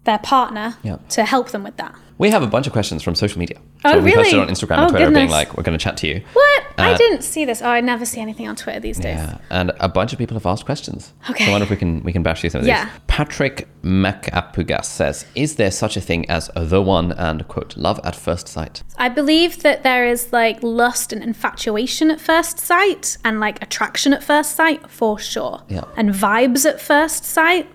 their 0.05 0.19
partner 0.19 0.77
Yeah. 0.83 0.97
to 1.11 1.25
help 1.25 1.51
them 1.51 1.63
with 1.65 1.77
that. 1.77 1.95
We 2.19 2.31
have 2.31 2.43
a 2.43 2.47
bunch 2.47 2.67
of 2.69 2.73
questions 2.73 3.03
from 3.03 3.15
social 3.17 3.39
media. 3.41 3.59
Oh, 3.85 3.93
so 3.93 4.01
we 4.01 4.13
posted 4.15 4.35
really? 4.35 4.47
on 4.47 4.55
Instagram 4.55 4.79
Oh, 4.79 4.83
and 4.83 4.91
Twitter 4.91 5.11
being 5.11 5.31
like, 5.31 5.57
we're 5.57 5.63
going 5.65 5.77
to 5.77 5.83
chat 5.83 5.97
to 5.99 6.07
you. 6.07 6.23
What? 6.35 6.63
I 6.79 6.93
Uh, 6.93 6.97
didn't 6.97 7.23
see 7.23 7.45
this. 7.45 7.61
Oh, 7.63 7.69
I 7.69 7.81
never 7.81 8.05
see 8.05 8.21
anything 8.21 8.47
on 8.49 8.55
Twitter 8.55 8.79
these 8.79 8.99
days. 8.99 9.17
Yeah, 9.19 9.39
and 9.51 9.73
a 9.81 9.89
bunch 9.89 10.13
of 10.13 10.19
people 10.19 10.37
have 10.37 10.47
asked 10.47 10.65
questions. 10.65 11.13
Okay. 11.31 11.45
So 11.45 11.51
I 11.51 11.53
wonder 11.53 11.65
if 11.65 11.71
we 11.71 11.77
can 11.77 12.03
we 12.05 12.13
can 12.13 12.23
bash 12.23 12.41
through 12.43 12.51
some 12.51 12.61
of 12.61 12.67
Yeah. 12.67 12.85
these. 12.85 12.93
Patrick 13.09 13.67
Macapugas 13.83 14.85
says, 14.85 15.25
"Is 15.35 15.57
there 15.57 15.71
such 15.71 15.97
a 15.97 16.01
thing 16.01 16.29
as 16.31 16.51
the 16.55 16.81
one 16.83 17.13
and 17.13 17.47
quote 17.49 17.77
love 17.77 17.99
at 18.05 18.15
first 18.15 18.47
sight?" 18.49 18.83
I 18.99 19.09
believe 19.09 19.63
that 19.63 19.83
there 19.83 20.07
is 20.07 20.33
like 20.33 20.59
lust 20.63 21.13
and 21.13 21.23
infatuation 21.23 22.11
at 22.11 22.21
first 22.21 22.59
sight 22.59 23.17
and 23.25 23.41
like 23.41 23.61
attraction 23.63 24.13
at 24.13 24.23
first 24.23 24.55
sight 24.55 24.89
for 24.91 25.19
sure. 25.19 25.63
Yeah. 25.69 25.85
And 25.97 26.11
vibes 26.11 26.65
at 26.67 26.81
first 26.81 27.25
sight. 27.25 27.69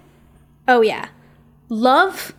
Oh 0.67 0.81
yeah. 0.81 1.05
Love? 1.69 2.33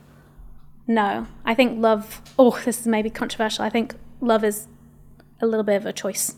No. 0.86 1.26
I 1.44 1.54
think 1.54 1.78
love 1.80 2.22
oh, 2.38 2.58
this 2.64 2.80
is 2.80 2.86
maybe 2.86 3.10
controversial. 3.10 3.64
I 3.64 3.70
think 3.70 3.94
love 4.20 4.44
is 4.44 4.66
a 5.40 5.46
little 5.46 5.64
bit 5.64 5.76
of 5.76 5.86
a 5.86 5.92
choice. 5.92 6.36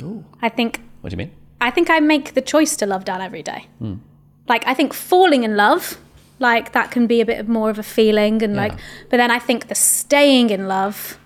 Ooh. 0.00 0.24
I 0.42 0.48
think 0.48 0.80
What 1.00 1.10
do 1.10 1.14
you 1.14 1.18
mean? 1.18 1.32
I 1.60 1.70
think 1.70 1.90
I 1.90 2.00
make 2.00 2.34
the 2.34 2.42
choice 2.42 2.76
to 2.76 2.86
love 2.86 3.04
Dan 3.04 3.20
every 3.20 3.42
day. 3.42 3.66
Like 4.48 4.66
I 4.66 4.74
think 4.74 4.94
falling 4.94 5.42
in 5.42 5.56
love, 5.56 5.98
like 6.38 6.72
that 6.72 6.90
can 6.90 7.06
be 7.06 7.20
a 7.20 7.26
bit 7.26 7.40
of 7.40 7.48
more 7.48 7.70
of 7.70 7.78
a 7.78 7.82
feeling 7.82 8.42
and 8.42 8.54
like 8.54 8.74
but 9.10 9.16
then 9.16 9.30
I 9.30 9.38
think 9.38 9.68
the 9.68 9.74
staying 9.74 10.50
in 10.50 10.68
love 10.68 11.18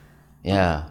Yeah, 0.42 0.84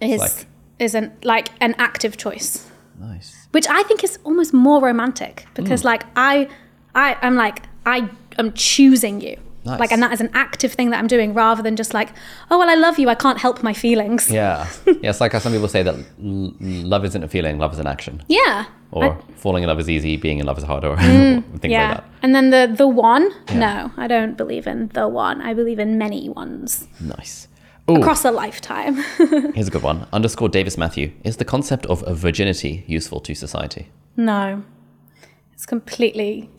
is 0.00 0.20
like- 0.20 0.46
isn't 0.78 1.24
like 1.24 1.48
an 1.60 1.74
active 1.78 2.18
choice 2.18 2.68
nice. 3.00 3.48
which 3.52 3.66
i 3.66 3.82
think 3.84 4.04
is 4.04 4.18
almost 4.24 4.52
more 4.52 4.82
romantic 4.82 5.46
because 5.54 5.80
Hmm. 5.80 5.86
like 5.88 6.04
i 6.16 6.48
i 6.94 7.16
i'm 7.22 7.34
like 7.34 7.62
i 7.86 8.06
am 8.38 8.52
choosing 8.52 9.20
you 9.20 9.36
Nice. 9.64 9.80
like 9.80 9.90
and 9.92 10.00
that 10.00 10.12
is 10.12 10.20
an 10.20 10.30
active 10.32 10.72
thing 10.74 10.90
that 10.90 10.98
i'm 10.98 11.08
doing 11.08 11.34
rather 11.34 11.60
than 11.60 11.74
just 11.74 11.92
like 11.92 12.10
oh 12.52 12.58
well 12.58 12.70
i 12.70 12.74
love 12.76 13.00
you 13.00 13.08
i 13.08 13.16
can't 13.16 13.38
help 13.38 13.62
my 13.64 13.72
feelings 13.72 14.30
Yeah, 14.30 14.68
yeah. 14.86 15.10
It's 15.10 15.20
like 15.20 15.32
how 15.32 15.40
some 15.40 15.52
people 15.52 15.66
say 15.66 15.82
that 15.82 15.94
l- 15.96 16.54
love 16.60 17.04
isn't 17.04 17.24
a 17.24 17.28
feeling, 17.28 17.58
love 17.58 17.72
is 17.72 17.80
an 17.80 17.86
action, 17.88 18.22
yeah 18.28 18.66
or 18.92 19.04
I- 19.04 19.16
falling 19.36 19.64
in 19.64 19.68
love 19.68 19.80
is 19.80 19.90
easy, 19.90 20.16
being 20.16 20.38
in 20.38 20.46
love 20.46 20.56
is 20.58 20.62
harder, 20.64 20.94
mm, 20.96 21.38
or 21.54 21.58
things 21.58 21.72
yeah 21.72 21.88
like 21.88 21.96
that. 21.96 22.04
and 22.22 22.32
then 22.36 22.50
the 22.50 22.72
the 22.76 22.86
one 22.86 23.28
no 23.54 23.90
i 23.96 24.06
don't 24.06 24.36
believe 24.36 24.68
in 24.68 24.86
the 24.94 25.08
one 25.08 25.42
i 25.42 25.52
believe 25.52 25.80
in 25.80 25.98
many 25.98 26.28
ones 26.28 26.86
Nice. 27.00 27.48
Oh, 27.88 27.96
across 28.00 28.24
a 28.24 28.30
lifetime 28.30 28.94
here's 29.54 29.68
a 29.68 29.70
good 29.70 29.82
one. 29.82 30.06
Underscore 30.12 30.48
Davis 30.48 30.76
Matthew. 30.76 31.12
Is 31.22 31.36
the 31.36 31.44
concept 31.44 31.86
of 31.86 32.02
virginity 32.18 32.84
useful 32.86 33.18
to 33.20 33.34
society? 33.34 33.88
no 34.16 34.62
it's 35.54 35.66
completely 35.66 36.50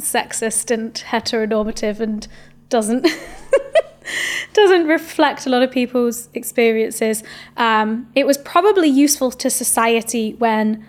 sexist 0.00 0.70
and 0.70 0.92
heteronormative 0.94 2.00
and 2.00 2.26
doesn't 2.68 3.06
doesn't 4.52 4.86
reflect 4.86 5.46
a 5.46 5.48
lot 5.50 5.62
of 5.62 5.70
people's 5.70 6.28
experiences. 6.34 7.22
Um, 7.56 8.08
it 8.14 8.26
was 8.26 8.38
probably 8.38 8.88
useful 8.88 9.30
to 9.32 9.50
society 9.50 10.34
when, 10.34 10.84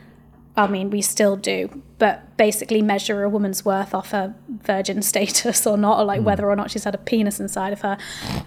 I 0.58 0.68
mean, 0.68 0.90
we 0.90 1.02
still 1.02 1.36
do, 1.38 1.82
but 1.98 2.36
basically 2.38 2.82
measure 2.82 3.24
a 3.24 3.30
woman's 3.30 3.64
worth 3.64 3.94
off 3.94 4.12
her 4.12 4.36
virgin 4.64 5.02
status 5.12 5.66
or 5.66 5.78
not, 5.78 6.00
or 6.00 6.04
like 6.06 6.22
whether 6.22 6.50
or 6.50 6.56
not 6.56 6.72
she's 6.72 6.84
had 6.84 6.94
a 6.94 6.98
penis 7.00 7.40
inside 7.40 7.74
of 7.74 7.82
her. 7.82 7.98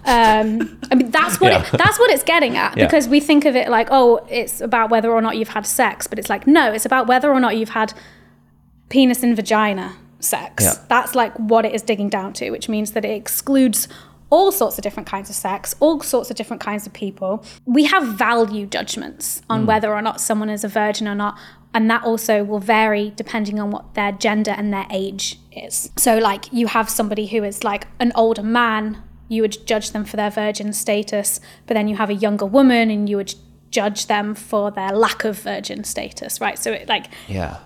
Um, 0.05 0.79
I 0.91 0.95
mean, 0.95 1.09
that's 1.11 1.39
what 1.41 1.51
Yeah. 1.51 1.65
it, 1.65 1.77
that's 1.77 1.97
what 1.99 2.11
it's 2.11 2.23
getting 2.23 2.55
at 2.57 2.77
Yeah. 2.77 2.85
because 2.85 3.07
we 3.07 3.19
think 3.19 3.45
of 3.45 3.55
it 3.55 3.69
like, 3.69 3.87
oh, 3.91 4.25
it's 4.29 4.61
about 4.61 4.89
whether 4.89 5.11
or 5.11 5.21
not 5.21 5.35
you've 5.37 5.49
had 5.49 5.65
sex, 5.65 6.05
but 6.07 6.19
it's 6.19 6.29
like, 6.29 6.45
no, 6.47 6.71
it's 6.71 6.85
about 6.85 7.07
whether 7.07 7.31
or 7.31 7.39
not 7.39 7.57
you've 7.57 7.69
had 7.69 7.93
penis 8.89 9.23
and 9.23 9.35
vagina 9.35 9.95
sex. 10.19 10.63
Yeah. 10.63 10.73
That's 10.87 11.15
like 11.15 11.33
what 11.35 11.65
it 11.65 11.73
is 11.73 11.81
digging 11.81 12.09
down 12.09 12.33
to, 12.33 12.51
which 12.51 12.69
means 12.69 12.91
that 12.91 13.05
it 13.05 13.11
excludes 13.11 13.87
all 14.29 14.51
sorts 14.51 14.77
of 14.77 14.83
different 14.83 15.07
kinds 15.07 15.29
of 15.29 15.35
sex, 15.35 15.75
all 15.79 16.01
sorts 16.01 16.29
of 16.29 16.35
different 16.35 16.61
kinds 16.61 16.85
of 16.85 16.93
people. 16.93 17.43
We 17.65 17.85
have 17.85 18.07
value 18.07 18.65
judgments 18.67 19.41
on 19.49 19.63
mm. 19.63 19.65
whether 19.65 19.93
or 19.93 20.01
not 20.01 20.21
someone 20.21 20.49
is 20.49 20.63
a 20.63 20.67
virgin 20.67 21.07
or 21.07 21.15
not. 21.15 21.37
And 21.73 21.89
that 21.91 22.03
also 22.03 22.43
will 22.43 22.59
vary 22.59 23.13
depending 23.15 23.59
on 23.59 23.69
what 23.69 23.93
their 23.93 24.11
gender 24.11 24.51
and 24.51 24.73
their 24.73 24.87
age 24.89 25.39
is. 25.51 25.91
So, 25.97 26.17
like, 26.17 26.51
you 26.51 26.67
have 26.67 26.89
somebody 26.89 27.27
who 27.27 27.43
is 27.43 27.63
like 27.63 27.85
an 27.99 28.11
older 28.15 28.41
man, 28.41 29.03
you 29.27 29.43
would 29.43 29.67
judge 29.67 29.91
them 29.91 30.03
for 30.03 30.17
their 30.17 30.31
virgin 30.31 30.73
status, 30.73 31.39
but 31.67 31.75
then 31.75 31.87
you 31.87 31.95
have 31.95 32.09
a 32.09 32.15
younger 32.15 32.45
woman 32.45 32.89
and 32.89 33.07
you 33.07 33.17
would 33.17 33.35
judge 33.69 34.07
them 34.07 34.33
for 34.33 34.71
their 34.71 34.91
lack 34.91 35.23
of 35.23 35.39
virgin 35.39 35.83
status, 35.83 36.41
right? 36.41 36.57
So, 36.57 36.71
it 36.71 36.89
like, 36.89 37.05
Yeah. 37.27 37.59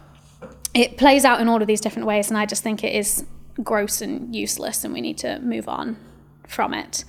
It 0.73 0.97
plays 0.97 1.23
out 1.25 1.39
in 1.41 1.47
all 1.47 1.61
of 1.61 1.67
these 1.67 1.81
different 1.81 2.07
ways 2.07 2.29
and 2.29 2.37
i 2.37 2.45
just 2.45 2.63
think 2.63 2.83
it 2.83 2.93
is 2.93 3.25
gross 3.63 4.01
and 4.01 4.35
useless 4.35 4.83
and 4.83 4.93
we 4.93 5.01
need 5.01 5.17
to 5.17 5.39
move 5.39 5.67
on 5.67 5.95
from 6.47 6.73
it 6.73 7.03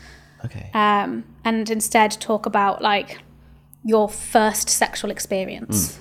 Okay. 0.45 0.71
um, 0.75 1.25
and 1.45 1.71
instead 1.71 2.11
talk 2.21 2.45
about 2.45 2.83
like 2.83 3.21
your 3.85 4.09
first 4.11 4.69
sexual 4.69 5.11
experience 5.11 5.99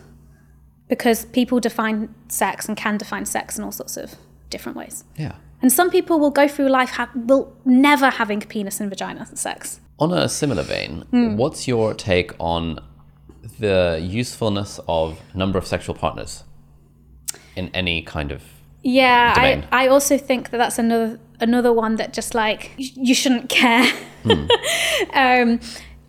because 0.90 1.26
people 1.26 1.60
define 1.62 2.14
sex 2.28 2.68
and 2.68 2.76
can 2.76 2.98
define 2.98 3.26
sex 3.26 3.58
in 3.58 3.64
all 3.64 3.72
sorts 3.72 3.96
of 3.98 4.16
different 4.50 4.78
ways 4.78 5.04
yeah. 5.16 5.36
and 5.62 5.72
some 5.72 5.90
people 5.90 6.20
will 6.20 6.30
go 6.32 6.48
through 6.48 6.68
life 6.68 6.90
ha- 6.92 7.10
will 7.16 7.56
never 7.66 8.10
having 8.10 8.42
penis 8.42 8.80
and 8.82 8.90
vagina 8.90 9.26
sex 9.36 9.80
On 10.00 10.12
a 10.12 10.28
similar 10.28 10.64
vein, 10.64 11.04
Hmm. 11.12 11.38
what's 11.38 11.68
your 11.68 11.94
take 11.94 12.32
on 12.40 12.80
the 13.60 14.00
usefulness 14.02 14.80
of 14.88 15.20
number 15.34 15.58
of 15.58 15.66
sexual 15.66 15.96
partners 15.96 16.44
in 17.56 17.70
any 17.74 18.02
kind 18.02 18.32
of 18.32 18.44
Yeah, 18.82 19.36
domain. 19.36 19.68
I, 19.72 19.86
I 19.86 19.88
also 19.88 20.18
think 20.18 20.50
that 20.50 20.58
that's 20.58 20.80
another 20.80 21.20
another 21.40 21.74
one 21.74 21.96
that 21.98 22.14
just 22.14 22.34
like 22.34 22.72
you 22.78 23.16
shouldn't 23.16 23.50
care. 23.50 23.86
um, 25.14 25.60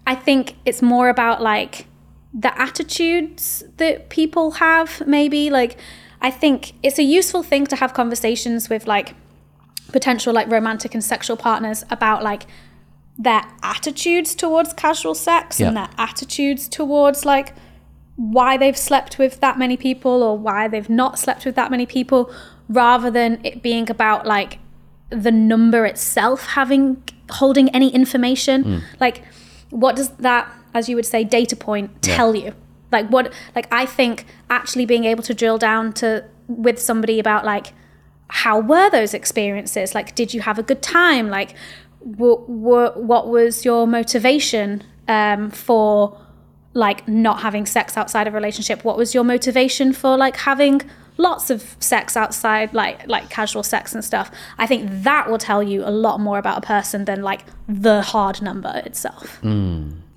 I 0.07 0.15
think 0.15 0.57
it's 0.65 0.83
more 0.83 1.09
about 1.09 1.43
like 1.43 1.87
the 2.33 2.59
attitudes 2.61 3.65
that 3.77 4.09
people 4.11 4.53
have. 4.53 5.07
Maybe 5.07 5.51
like 5.51 5.79
I 6.21 6.31
think 6.31 6.73
it's 6.83 6.99
a 6.99 7.03
useful 7.03 7.43
thing 7.43 7.67
to 7.67 7.77
have 7.77 7.95
conversations 7.95 8.69
with 8.69 8.87
like 8.87 9.15
potential 9.93 10.33
like 10.33 10.49
romantic 10.51 10.95
and 10.95 11.05
sexual 11.05 11.37
partners 11.37 11.85
about 11.91 12.23
like 12.23 12.47
their 13.17 13.43
attitudes 13.63 14.35
towards 14.35 14.73
casual 14.73 15.15
sex 15.15 15.61
and 15.61 15.77
their 15.77 15.89
attitudes 15.99 16.69
towards 16.69 17.25
like 17.25 17.55
why 18.17 18.57
they've 18.57 18.77
slept 18.77 19.19
with 19.19 19.41
that 19.41 19.59
many 19.59 19.77
people 19.77 20.23
or 20.23 20.39
why 20.39 20.69
they've 20.69 20.91
not 20.91 21.19
slept 21.19 21.45
with 21.45 21.55
that 21.57 21.71
many 21.71 21.87
people 21.87 22.33
rather 22.69 23.11
than 23.11 23.41
it 23.45 23.63
being 23.63 23.91
about 23.91 24.27
like 24.27 24.59
the 25.11 25.33
number 25.33 25.85
itself 25.85 26.47
having 26.47 27.03
holding 27.31 27.69
any 27.71 27.89
information. 27.89 28.63
Like 29.01 29.23
what 29.71 29.97
does 29.97 30.11
that 30.11 30.51
as 30.73 30.89
you 30.89 30.97
would 30.97 31.07
say 31.07 31.25
data 31.25 31.57
point 31.57 32.03
tell 32.03 32.35
you? 32.35 32.55
Like 32.93 33.09
what 33.09 33.33
like 33.57 33.67
i 33.73 33.87
think 33.87 34.25
actually 34.49 34.87
being 34.87 35.05
able 35.05 35.23
to 35.25 35.35
drill 35.35 35.59
down 35.59 35.93
to 35.95 36.25
with 36.47 36.79
somebody 36.79 37.19
about 37.19 37.45
like 37.45 37.73
how 38.29 38.61
were 38.61 38.91
those 38.91 39.15
experiences? 39.15 39.95
Like 39.95 40.15
did 40.15 40.33
you 40.35 40.41
have 40.41 40.59
a 40.59 40.63
good 40.63 40.83
time? 40.83 41.29
Like 41.29 41.55
what, 42.01 42.49
what, 42.49 43.03
what 43.03 43.29
was 43.29 43.65
your 43.65 43.87
motivation 43.87 44.83
um, 45.09 45.51
for 45.51 46.21
like 46.75 47.07
not 47.09 47.41
having 47.41 47.65
sex 47.67 47.97
outside 47.97 48.27
of 48.27 48.35
a 48.35 48.37
relationship? 48.37 48.85
What 48.85 48.97
was 48.97 49.15
your 49.15 49.25
motivation 49.25 49.93
for 49.93 50.17
like 50.17 50.37
having 50.37 50.83
lots 51.17 51.49
of 51.49 51.77
sex 51.79 52.17
outside 52.17 52.75
like 52.75 53.07
like 53.07 53.31
casual 53.31 53.63
sex 53.63 53.95
and 53.95 54.05
stuff? 54.05 54.31
I 54.59 54.67
think 54.67 54.91
that 55.05 55.31
will 55.31 55.39
tell 55.39 55.63
you 55.63 55.85
a 55.85 55.91
lot 55.91 56.19
more 56.21 56.39
about 56.39 56.59
a 56.59 56.67
person 56.67 57.05
than 57.05 57.23
like 57.23 57.43
the 57.69 58.03
hard 58.03 58.43
number 58.43 58.83
itself. 58.85 59.41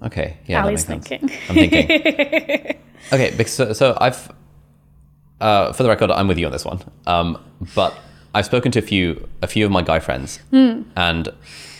Okay, 0.04 0.38
yeah, 0.46 0.64
Ali's 0.64 0.86
that 0.86 0.94
makes 0.94 1.08
sense. 1.08 1.22
thinking. 1.22 1.38
I'm 1.50 1.56
thinking. 1.56 2.80
okay, 3.14 3.34
because 3.36 3.54
so, 3.54 3.74
so 3.74 3.98
I've, 4.00 4.32
uh, 5.42 5.74
for 5.74 5.84
the 5.84 5.90
record, 5.90 6.12
I'm 6.12 6.28
with 6.28 6.38
you 6.38 6.46
on 6.46 6.52
this 6.52 6.66
one. 6.66 6.82
Um, 7.08 7.44
but 7.76 7.96
I've 8.36 8.46
spoken 8.46 8.72
to 8.74 8.80
a 8.80 8.84
few 8.84 9.28
a 9.42 9.48
few 9.48 9.66
of 9.66 9.72
my 9.72 9.82
guy 9.82 10.00
friends 10.00 10.38
Hmm. 10.52 10.84
and 10.96 11.30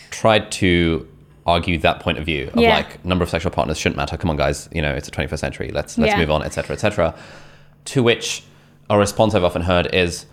tried 0.10 0.52
to 0.54 1.08
argue 1.48 1.78
that 1.80 2.00
point 2.02 2.18
of 2.20 2.26
view 2.26 2.50
of 2.54 2.60
Yeah. 2.62 2.76
like 2.76 3.04
number 3.06 3.24
of 3.24 3.30
sexual 3.30 3.52
partners 3.52 3.78
shouldn't 3.80 3.96
matter. 3.98 4.18
Come 4.18 4.30
on, 4.30 4.36
guys, 4.38 4.68
you 4.72 4.82
know 4.82 4.94
it's 4.94 5.08
the 5.08 5.16
21st 5.16 5.40
century. 5.40 5.72
Let's 5.74 5.98
let's 5.98 6.12
Yeah. 6.14 6.20
move 6.20 6.30
on, 6.30 6.44
etc., 6.44 6.74
etc. 6.76 7.16
To 7.86 8.04
which 8.04 8.44
a 8.90 8.98
response 8.98 9.34
I've 9.34 9.44
often 9.44 9.62
heard 9.64 9.94
is, 9.94 10.26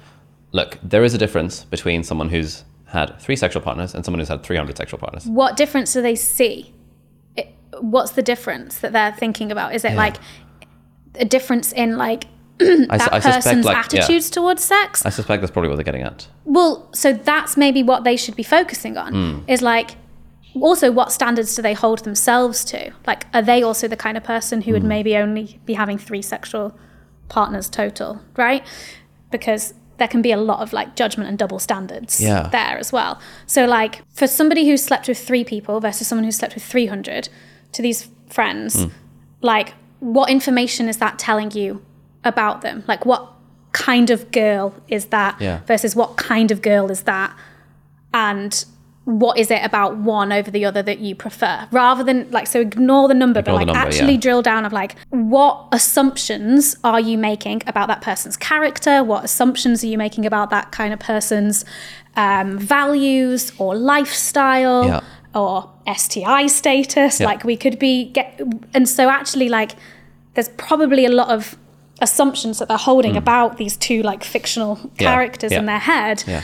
look, 0.52 0.78
there 0.82 1.04
is 1.04 1.14
a 1.14 1.18
difference 1.18 1.64
between 1.64 2.02
someone 2.04 2.28
who's 2.28 2.64
had 2.86 3.18
three 3.20 3.36
sexual 3.36 3.62
partners 3.62 3.94
and 3.94 4.04
someone 4.04 4.18
who's 4.20 4.28
had 4.28 4.42
300 4.42 4.76
sexual 4.76 4.98
partners. 4.98 5.24
what 5.26 5.56
difference 5.56 5.92
do 5.92 6.02
they 6.02 6.14
see? 6.14 6.72
It, 7.36 7.52
what's 7.80 8.12
the 8.12 8.22
difference 8.22 8.78
that 8.78 8.92
they're 8.92 9.12
thinking 9.12 9.50
about? 9.50 9.74
Is 9.74 9.84
it 9.84 9.94
like 9.94 10.16
a 11.16 11.24
difference 11.24 11.72
in 11.72 11.96
like 11.96 12.24
that 12.58 12.86
I 12.90 12.98
suspect, 12.98 13.24
person's 13.24 13.64
like, 13.64 13.92
yeah, 13.92 14.00
attitudes 14.00 14.30
towards 14.30 14.62
sex? 14.62 15.04
I 15.04 15.10
suspect 15.10 15.40
that's 15.42 15.50
probably 15.52 15.68
what 15.70 15.76
they're 15.76 15.84
getting 15.84 16.02
at. 16.02 16.28
Well, 16.44 16.88
so 16.92 17.12
that's 17.12 17.56
maybe 17.56 17.82
what 17.82 18.04
they 18.04 18.16
should 18.16 18.36
be 18.36 18.44
focusing 18.44 18.96
on 18.96 19.12
Hmm. 19.12 19.50
is 19.50 19.60
like 19.62 19.96
also 20.60 20.90
what 20.92 21.12
standards 21.12 21.54
do 21.56 21.62
they 21.62 21.74
hold 21.74 22.00
themselves 22.04 22.64
to? 22.66 22.92
Like, 23.06 23.26
are 23.34 23.42
they 23.42 23.62
also 23.62 23.88
the 23.88 23.96
kind 23.96 24.16
of 24.16 24.24
person 24.24 24.62
who 24.62 24.70
Hmm. 24.70 24.74
would 24.74 24.84
maybe 24.84 25.16
only 25.16 25.60
be 25.64 25.74
having 25.74 25.98
three 25.98 26.22
sexual 26.22 26.76
partners 27.28 27.68
total, 27.68 28.20
right? 28.36 28.62
Because 29.30 29.74
there 29.98 30.08
can 30.08 30.22
be 30.22 30.32
a 30.32 30.36
lot 30.36 30.60
of 30.60 30.72
like 30.72 30.96
judgment 30.96 31.28
and 31.28 31.38
double 31.38 31.58
standards 31.58 32.20
Yeah. 32.20 32.48
there 32.50 32.76
as 32.78 32.92
well. 32.92 33.18
So, 33.46 33.64
like, 33.64 34.02
for 34.12 34.26
somebody 34.26 34.68
who's 34.68 34.82
slept 34.82 35.06
with 35.08 35.18
three 35.18 35.44
people 35.44 35.80
versus 35.80 36.06
someone 36.08 36.24
who's 36.24 36.36
slept 36.36 36.54
with 36.54 36.64
300, 36.64 37.28
to 37.72 37.82
these 37.82 38.08
friends, 38.28 38.82
Hmm. 38.84 38.88
like, 39.40 39.74
what 40.00 40.30
information 40.30 40.88
is 40.88 40.96
that 40.98 41.18
telling 41.18 41.50
you 41.52 41.80
about 42.24 42.60
them? 42.62 42.82
Like, 42.86 43.06
what 43.06 43.28
kind 43.72 44.10
of 44.10 44.30
girl 44.30 44.74
is 44.88 45.06
that 45.06 45.36
Yeah. 45.40 45.60
versus 45.66 45.96
what 45.96 46.16
kind 46.16 46.50
of 46.50 46.60
girl 46.62 46.90
is 46.90 47.02
that? 47.02 47.32
And 48.12 48.64
what 49.04 49.38
is 49.38 49.50
it 49.50 49.62
about 49.62 49.96
one 49.98 50.32
over 50.32 50.50
the 50.50 50.64
other 50.64 50.82
that 50.82 50.98
you 50.98 51.14
prefer? 51.14 51.68
Rather 51.70 52.02
than 52.02 52.30
like, 52.30 52.46
so 52.46 52.60
ignore 52.60 53.06
the 53.06 53.14
number, 53.14 53.40
Ignore 53.40 53.54
but 53.58 53.58
like 53.58 53.66
number, 53.66 53.86
actually 53.86 54.14
yeah. 54.14 54.20
drill 54.20 54.42
down 54.42 54.64
of 54.64 54.72
like, 54.72 54.96
what 55.10 55.68
assumptions 55.72 56.76
are 56.84 57.00
you 57.00 57.18
making 57.18 57.62
about 57.66 57.88
that 57.88 58.00
person's 58.00 58.36
character? 58.36 59.04
What 59.04 59.24
assumptions 59.24 59.84
are 59.84 59.88
you 59.88 59.98
making 59.98 60.24
about 60.24 60.50
that 60.50 60.72
kind 60.72 60.94
of 60.94 61.00
person's 61.00 61.64
um, 62.16 62.58
values 62.58 63.52
or 63.58 63.74
lifestyle? 63.76 64.86
Yeah. 64.86 65.00
Or 65.34 65.68
STI 65.92 66.46
status, 66.46 67.18
Yeah. 67.18 67.26
like 67.26 67.42
we 67.42 67.56
could 67.56 67.78
be 67.80 68.04
get, 68.04 68.40
and 68.72 68.88
so 68.88 69.10
actually, 69.10 69.48
like, 69.48 69.72
there's 70.34 70.48
probably 70.50 71.04
a 71.04 71.10
lot 71.10 71.28
of 71.28 71.56
assumptions 72.00 72.60
that 72.60 72.68
they're 72.68 72.76
holding 72.76 73.16
about 73.16 73.56
these 73.56 73.76
two 73.76 74.02
like 74.02 74.22
fictional 74.22 74.76
characters 74.98 75.50
in 75.52 75.66
their 75.66 75.78
head 75.78 76.22
Yeah. 76.26 76.42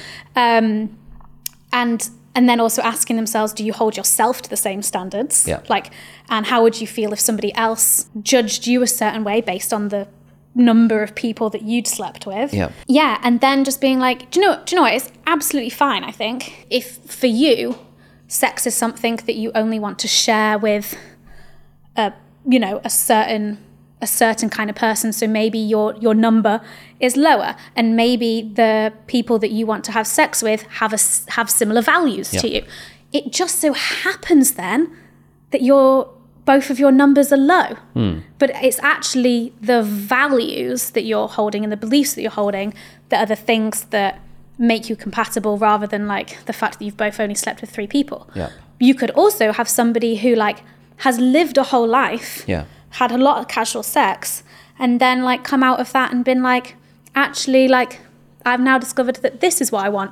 and 1.72 2.10
and 2.34 2.48
then 2.48 2.60
also 2.60 2.80
asking 2.82 3.16
themselves 3.16 3.52
do 3.52 3.64
you 3.64 3.72
hold 3.72 3.96
yourself 3.96 4.40
to 4.42 4.48
the 4.50 4.56
same 4.56 4.82
standards 4.82 5.46
Yeah. 5.48 5.60
like 5.68 5.90
and 6.28 6.46
how 6.46 6.62
would 6.62 6.80
you 6.80 6.86
feel 6.86 7.12
if 7.12 7.20
somebody 7.20 7.52
else 7.54 8.08
judged 8.22 8.66
you 8.66 8.82
a 8.82 8.86
certain 8.86 9.24
way 9.24 9.40
based 9.40 9.72
on 9.72 9.88
the 9.88 10.06
number 10.54 11.02
of 11.02 11.14
people 11.14 11.48
that 11.50 11.62
you'd 11.62 11.86
slept 11.86 12.26
with 12.26 12.52
Yeah. 12.52 12.70
yeah 12.86 13.18
and 13.22 13.40
then 13.40 13.64
just 13.64 13.80
being 13.80 13.98
like 14.00 14.30
do 14.30 14.40
you 14.40 14.46
know 14.46 14.60
do 14.64 14.74
you 14.74 14.76
know 14.76 14.82
what 14.82 14.94
it's 14.94 15.10
absolutely 15.26 15.70
fine 15.70 16.02
i 16.04 16.10
think 16.10 16.66
if 16.70 16.98
for 17.06 17.26
you 17.28 17.78
sex 18.28 18.66
is 18.66 18.74
something 18.74 19.16
that 19.26 19.34
you 19.36 19.50
only 19.54 19.78
want 19.78 19.98
to 20.00 20.08
share 20.08 20.58
with 20.58 20.96
a 21.96 22.12
you 22.48 22.58
know 22.58 22.80
a 22.84 22.90
certain 22.90 23.58
a 24.02 24.06
certain 24.06 24.48
kind 24.48 24.70
of 24.70 24.76
person 24.76 25.12
so 25.12 25.26
maybe 25.26 25.58
your 25.58 25.94
your 25.96 26.14
number 26.14 26.60
is 27.00 27.16
lower 27.16 27.54
and 27.76 27.96
maybe 27.96 28.50
the 28.54 28.92
people 29.06 29.38
that 29.38 29.50
you 29.50 29.66
want 29.66 29.84
to 29.84 29.92
have 29.92 30.06
sex 30.06 30.42
with 30.42 30.62
have 30.80 30.92
a 30.92 30.98
have 31.32 31.50
similar 31.50 31.82
values 31.82 32.30
to 32.30 32.48
you. 32.48 32.62
It 33.12 33.32
just 33.32 33.60
so 33.60 33.72
happens 33.72 34.54
then 34.54 34.90
that 35.50 35.62
your 35.62 36.08
both 36.44 36.70
of 36.70 36.78
your 36.78 36.90
numbers 36.92 37.32
are 37.32 37.36
low. 37.36 37.74
Hmm. 37.94 38.18
But 38.38 38.50
it's 38.62 38.78
actually 38.82 39.52
the 39.60 39.82
values 39.82 40.90
that 40.90 41.02
you're 41.04 41.28
holding 41.28 41.62
and 41.64 41.72
the 41.72 41.76
beliefs 41.76 42.14
that 42.14 42.22
you're 42.22 42.30
holding 42.30 42.74
that 43.10 43.18
are 43.22 43.26
the 43.26 43.36
things 43.36 43.84
that 43.86 44.20
make 44.58 44.88
you 44.90 44.96
compatible 44.96 45.58
rather 45.58 45.86
than 45.86 46.06
like 46.06 46.44
the 46.46 46.52
fact 46.52 46.78
that 46.78 46.84
you've 46.84 46.96
both 46.96 47.20
only 47.20 47.34
slept 47.34 47.60
with 47.60 47.70
three 47.70 47.86
people. 47.86 48.28
Yeah. 48.34 48.50
you 48.78 48.94
could 48.94 49.10
also 49.10 49.52
have 49.52 49.68
somebody 49.68 50.16
who 50.16 50.34
like 50.34 50.58
has 50.98 51.18
lived 51.18 51.56
a 51.58 51.62
whole 51.64 51.86
life 51.88 52.44
Yeah. 52.46 52.64
Had 52.90 53.12
a 53.12 53.18
lot 53.18 53.38
of 53.38 53.48
casual 53.48 53.82
sex 53.82 54.42
and 54.78 55.00
then 55.00 55.22
like 55.22 55.44
come 55.44 55.62
out 55.62 55.80
of 55.80 55.92
that 55.92 56.12
and 56.12 56.24
been 56.24 56.42
like 56.42 56.76
actually 57.14 57.68
like 57.68 58.00
i've 58.44 58.60
now 58.60 58.78
discovered 58.78 59.16
that 59.16 59.40
this 59.40 59.60
is 59.60 59.70
what 59.70 59.84
i 59.84 59.88
want 59.88 60.10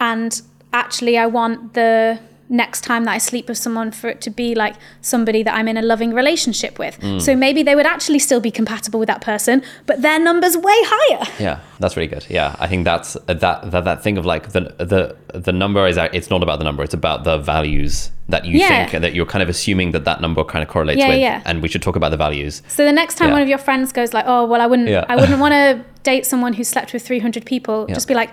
and 0.00 0.42
actually 0.72 1.16
i 1.16 1.26
want 1.26 1.74
the 1.74 2.18
next 2.52 2.82
time 2.82 3.04
that 3.06 3.12
i 3.12 3.18
sleep 3.18 3.48
with 3.48 3.56
someone 3.58 3.90
for 3.90 4.08
it 4.08 4.20
to 4.20 4.30
be 4.30 4.54
like 4.54 4.74
somebody 5.00 5.42
that 5.42 5.54
i'm 5.54 5.66
in 5.66 5.76
a 5.76 5.82
loving 5.82 6.12
relationship 6.14 6.78
with 6.78 6.94
so 7.26 7.34
maybe 7.34 7.62
they 7.62 7.74
would 7.74 7.86
actually 7.86 8.18
still 8.18 8.40
be 8.40 8.50
compatible 8.50 9.00
with 9.00 9.06
that 9.08 9.20
person 9.22 9.62
but 9.86 10.02
their 10.02 10.18
numbers 10.18 10.56
way 10.56 10.78
higher 10.94 11.26
Yeah, 11.40 11.60
that's 11.80 11.96
really 11.96 12.06
good. 12.14 12.24
Yeah, 12.28 12.54
I 12.60 12.66
think 12.68 12.84
that's 12.84 13.16
uh, 13.16 13.34
that 13.44 13.70
that, 13.72 13.84
that 13.84 14.02
thing 14.04 14.16
of 14.18 14.24
like 14.26 14.44
the 14.52 14.60
the 14.78 15.16
the 15.48 15.52
number 15.52 15.86
is 15.86 15.96
it's 16.18 16.30
not 16.30 16.42
about 16.42 16.58
the 16.58 16.64
number; 16.64 16.82
it's 16.84 16.94
about 17.02 17.24
the 17.24 17.38
values 17.38 18.10
that 18.28 18.44
you 18.44 18.58
Yeah. 18.58 18.68
think 18.68 18.94
and 18.94 19.02
that 19.04 19.14
you're 19.14 19.26
kind 19.34 19.42
of 19.42 19.48
assuming 19.48 19.92
that 19.92 20.04
that 20.04 20.20
number 20.20 20.44
kind 20.44 20.62
of 20.62 20.68
correlates 20.68 20.98
Yeah, 21.00 21.08
with. 21.08 21.18
yeah. 21.20 21.42
And 21.46 21.62
we 21.62 21.68
should 21.68 21.82
talk 21.82 21.96
about 21.96 22.10
the 22.10 22.16
values. 22.26 22.62
So 22.68 22.84
the 22.84 22.92
next 22.92 23.14
time 23.16 23.30
one 23.32 23.42
of 23.42 23.48
your 23.48 23.58
friends 23.58 23.92
goes 23.92 24.12
like, 24.12 24.26
"Oh, 24.28 24.44
well, 24.46 24.60
I 24.60 24.66
wouldn't. 24.66 24.88
I 25.12 25.16
wouldn't 25.16 25.40
want 25.40 25.52
to 25.52 25.68
date 26.02 26.26
someone 26.26 26.52
who 26.52 26.64
slept 26.64 26.92
with 26.92 27.02
300 27.06 27.44
people," 27.46 27.86
just 27.86 28.06
be 28.06 28.14
like, 28.14 28.30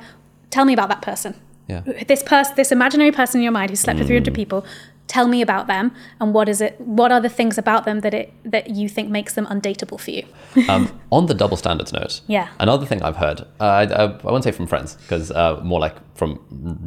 "Tell 0.51 0.65
me 0.65 0.73
about 0.73 0.89
that 0.89 1.01
person. 1.01 1.33
Yeah. 1.69 1.81
This 2.07 2.23
person, 2.23 2.53
this 2.55 2.71
imaginary 2.71 3.11
person 3.11 3.39
in 3.39 3.43
your 3.43 3.51
mind 3.59 3.69
who 3.69 3.75
slept 3.75 3.99
with 3.99 4.07
Mm. 4.07 4.23
300 4.25 4.33
people. 4.33 4.65
Tell 5.07 5.27
me 5.27 5.41
about 5.41 5.65
them, 5.67 5.91
and 6.19 6.33
what 6.35 6.47
is 6.47 6.61
it? 6.61 6.79
What 6.79 7.11
are 7.11 7.19
the 7.21 7.29
things 7.29 7.57
about 7.57 7.83
them 7.85 8.01
that 8.01 8.13
it 8.13 8.31
that 8.53 8.69
you 8.69 8.87
think 8.95 9.09
makes 9.09 9.33
them 9.33 9.45
undateable 9.47 9.99
for 9.99 10.11
you?" 10.11 10.23
Um, 10.69 10.83
on 11.17 11.25
the 11.25 11.33
double 11.33 11.57
standards 11.57 11.91
note, 11.91 12.21
Yeah. 12.27 12.47
another 12.59 12.85
thing 12.85 13.01
I've 13.01 13.15
heard, 13.17 13.41
uh, 13.59 13.63
I, 13.63 13.83
I, 13.85 14.03
I 14.27 14.31
won't 14.31 14.43
say 14.43 14.51
from 14.51 14.67
friends 14.67 14.97
because 15.01 15.31
uh, 15.31 15.59
more 15.63 15.79
like 15.79 15.95
from 16.15 16.39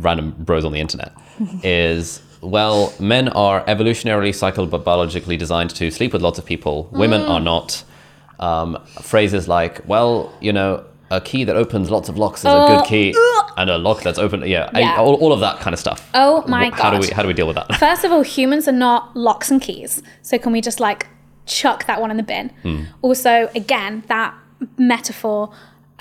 random 0.07 0.35
bros 0.39 0.65
on 0.65 0.73
the 0.73 0.79
internet, 0.81 1.13
is 1.65 2.21
well, 2.41 2.93
men 3.01 3.29
are 3.31 3.65
evolutionarily 3.67 4.33
cycled 4.35 4.71
but 4.71 4.85
biologically 4.85 5.37
designed 5.37 5.71
to 5.71 5.91
sleep 5.91 6.13
with 6.13 6.23
lots 6.23 6.39
of 6.39 6.45
people. 6.45 6.89
Women 6.93 7.23
Mm. 7.23 7.31
are 7.31 7.41
not. 7.41 7.83
Um, 8.41 8.79
phrases 9.01 9.47
like, 9.47 9.81
well, 9.87 10.33
you 10.41 10.53
know, 10.53 10.85
a 11.17 11.21
key 11.21 11.45
that 11.45 11.57
opens 11.57 11.91
lots 11.91 12.09
of 12.09 12.17
locks 12.19 12.41
is 12.41 12.47
a 12.47 12.67
good 12.69 12.85
key, 12.87 13.15
and 13.57 13.69
a 13.71 13.79
lock 13.79 14.03
that's 14.03 14.19
open, 14.19 14.43
yeah, 14.47 14.71
Oh, 14.75 14.79
Yeah. 14.79 14.97
all, 14.97 15.15
all 15.17 15.33
of 15.33 15.41
that 15.41 15.61
kind 15.61 15.75
of 15.75 15.81
stuff. 15.81 16.09
Oh 16.15 16.43
my 16.49 16.71
Wh- 16.71 16.75
How 16.81 16.91
do 16.91 16.99
we 16.99 17.09
how 17.09 17.23
do 17.23 17.29
we 17.29 17.35
deal 17.35 17.47
with 17.47 17.57
that? 17.57 17.75
First 17.87 18.05
of 18.05 18.11
all, 18.13 18.23
humans 18.23 18.67
are 18.67 18.73
not 18.89 19.15
locks 19.17 19.51
and 19.51 19.61
keys. 19.61 20.03
So 20.23 20.39
can 20.39 20.53
we 20.53 20.61
just 20.61 20.81
like 20.81 21.07
chuck 21.47 21.87
that 21.87 22.01
one 22.01 22.11
in 22.11 22.17
the 22.17 22.23
bin? 22.23 22.49
Hmm. 22.63 22.83
Also, 23.03 23.49
again, 23.55 24.05
that 24.09 24.35
metaphor 24.79 25.53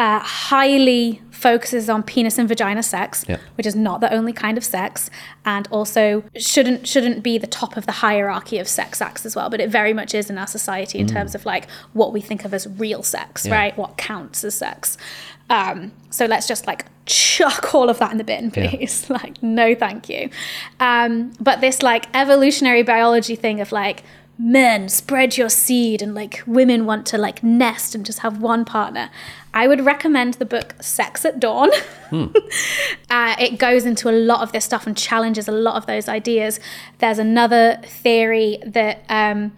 uh, 0.01 0.19
highly 0.19 1.21
focuses 1.29 1.89
on 1.89 2.01
penis 2.01 2.39
and 2.39 2.47
vagina 2.47 2.81
sex, 2.81 3.23
Yeah. 3.27 3.37
which 3.55 3.67
is 3.67 3.75
not 3.75 4.01
the 4.01 4.11
only 4.11 4.33
kind 4.33 4.57
of 4.57 4.63
sex, 4.63 5.11
and 5.45 5.67
also 5.69 6.23
shouldn't 6.35 6.87
shouldn't 6.87 7.21
be 7.21 7.37
the 7.37 7.51
top 7.61 7.77
of 7.77 7.85
the 7.85 7.91
hierarchy 8.05 8.57
of 8.57 8.67
sex 8.67 8.99
acts 9.01 9.25
as 9.27 9.35
well. 9.35 9.49
But 9.51 9.59
it 9.61 9.69
very 9.69 9.93
much 9.93 10.15
is 10.15 10.29
in 10.31 10.37
our 10.39 10.47
society 10.47 10.97
in 10.97 11.05
terms 11.07 11.35
of 11.35 11.45
like 11.45 11.69
what 11.93 12.13
we 12.13 12.21
think 12.21 12.45
of 12.45 12.53
as 12.53 12.67
real 12.67 13.03
sex. 13.03 13.45
Yeah. 13.45 13.53
right? 13.53 13.77
What 13.77 13.97
counts 13.97 14.43
as 14.43 14.55
sex. 14.55 14.97
Um, 15.51 15.91
so 16.09 16.25
let's 16.25 16.47
just 16.47 16.65
like 16.65 16.85
chuck 17.05 17.75
all 17.75 17.89
of 17.89 17.99
that 17.99 18.11
in 18.11 18.17
the 18.17 18.23
bin, 18.23 18.51
Yeah. 18.55 18.69
please. 18.69 19.07
like, 19.19 19.41
no, 19.43 19.75
thank 19.75 20.09
you. 20.09 20.29
Um, 20.79 21.33
but 21.39 21.61
this 21.61 21.83
like 21.83 22.05
evolutionary 22.15 22.83
biology 22.83 23.35
thing 23.35 23.61
of 23.61 23.71
like 23.71 24.03
men 24.37 24.89
spread 24.89 25.37
your 25.37 25.49
seed 25.49 26.01
and 26.01 26.15
like 26.15 26.41
women 26.47 26.85
want 26.85 27.05
to 27.05 27.17
like 27.17 27.43
nest 27.43 27.93
and 27.93 28.05
just 28.05 28.19
have 28.19 28.41
one 28.41 28.65
partner. 28.65 29.09
I 29.53 29.67
would 29.67 29.85
recommend 29.85 30.35
the 30.35 30.45
book 30.45 30.75
Sex 30.81 31.25
at 31.25 31.39
Dawn. 31.39 31.69
uh, 32.11 33.35
it 33.39 33.59
goes 33.59 33.85
into 33.85 34.09
a 34.09 34.11
lot 34.11 34.41
of 34.41 34.51
this 34.51 34.65
stuff 34.65 34.87
and 34.87 34.97
challenges 34.97 35.47
a 35.47 35.51
lot 35.51 35.75
of 35.75 35.85
those 35.85 36.07
ideas. 36.07 36.59
There's 36.99 37.19
another 37.19 37.79
theory 37.83 38.59
that 38.65 39.03
um, 39.09 39.53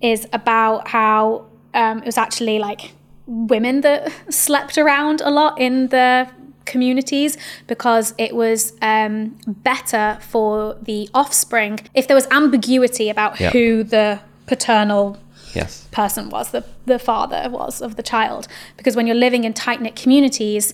is 0.00 0.26
about 0.32 0.88
how 0.88 1.46
um, 1.74 1.98
it 1.98 2.06
was 2.06 2.18
actually 2.18 2.58
like 2.58 2.92
women 3.26 3.80
that 3.82 4.12
slept 4.32 4.76
around 4.76 5.20
a 5.20 5.30
lot 5.30 5.58
in 5.58 5.88
the 5.88 6.28
communities 6.64 7.36
because 7.66 8.14
it 8.18 8.34
was 8.34 8.72
um, 8.82 9.36
better 9.46 10.18
for 10.20 10.76
the 10.82 11.08
offspring 11.14 11.80
if 11.94 12.06
there 12.08 12.14
was 12.16 12.26
ambiguity 12.30 13.08
about 13.10 13.38
Yeah. 13.40 13.50
who 13.50 13.84
the 13.84 14.20
paternal 14.46 15.18
Yes. 15.54 15.86
person 15.90 16.30
was, 16.30 16.50
the, 16.50 16.64
the 16.86 16.98
father 16.98 17.48
was 17.50 17.82
of 17.82 17.96
the 17.96 18.02
child. 18.02 18.48
Because 18.78 18.96
when 18.96 19.06
you're 19.06 19.14
living 19.16 19.44
in 19.44 19.52
tight 19.52 19.82
knit 19.82 19.94
communities, 19.96 20.72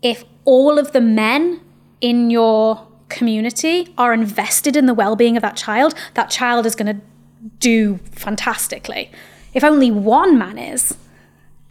if 0.00 0.24
all 0.46 0.78
of 0.78 0.92
the 0.92 1.00
men 1.00 1.60
in 2.00 2.30
your 2.30 2.86
community 3.10 3.92
are 3.98 4.14
invested 4.14 4.76
in 4.76 4.86
the 4.86 4.94
well 4.94 5.14
being 5.14 5.36
of 5.36 5.42
that 5.42 5.56
child, 5.56 5.94
that 6.14 6.30
child 6.30 6.64
is 6.64 6.74
going 6.74 6.96
to 6.96 7.02
do 7.58 7.98
fantastically. 8.12 9.10
If 9.52 9.62
only 9.62 9.90
one 9.90 10.38
man 10.38 10.56
is, 10.58 10.96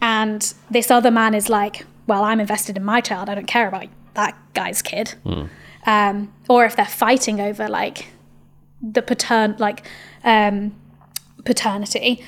and 0.00 0.54
this 0.70 0.90
other 0.90 1.10
man 1.10 1.34
is 1.34 1.48
like, 1.48 1.84
well, 2.06 2.24
I'm 2.24 2.40
invested 2.40 2.76
in 2.76 2.84
my 2.84 3.00
child, 3.00 3.28
I 3.28 3.34
don't 3.34 3.46
care 3.46 3.68
about 3.68 3.86
that 4.14 4.36
guy's 4.54 4.82
kid. 4.82 5.14
Um, 5.86 6.32
or 6.48 6.64
if 6.64 6.76
they're 6.76 6.86
fighting 6.86 7.40
over 7.40 7.68
like 7.68 8.08
the 8.80 9.02
patern, 9.02 9.56
like, 9.58 9.86
um, 10.22 10.74
paternity 11.44 12.24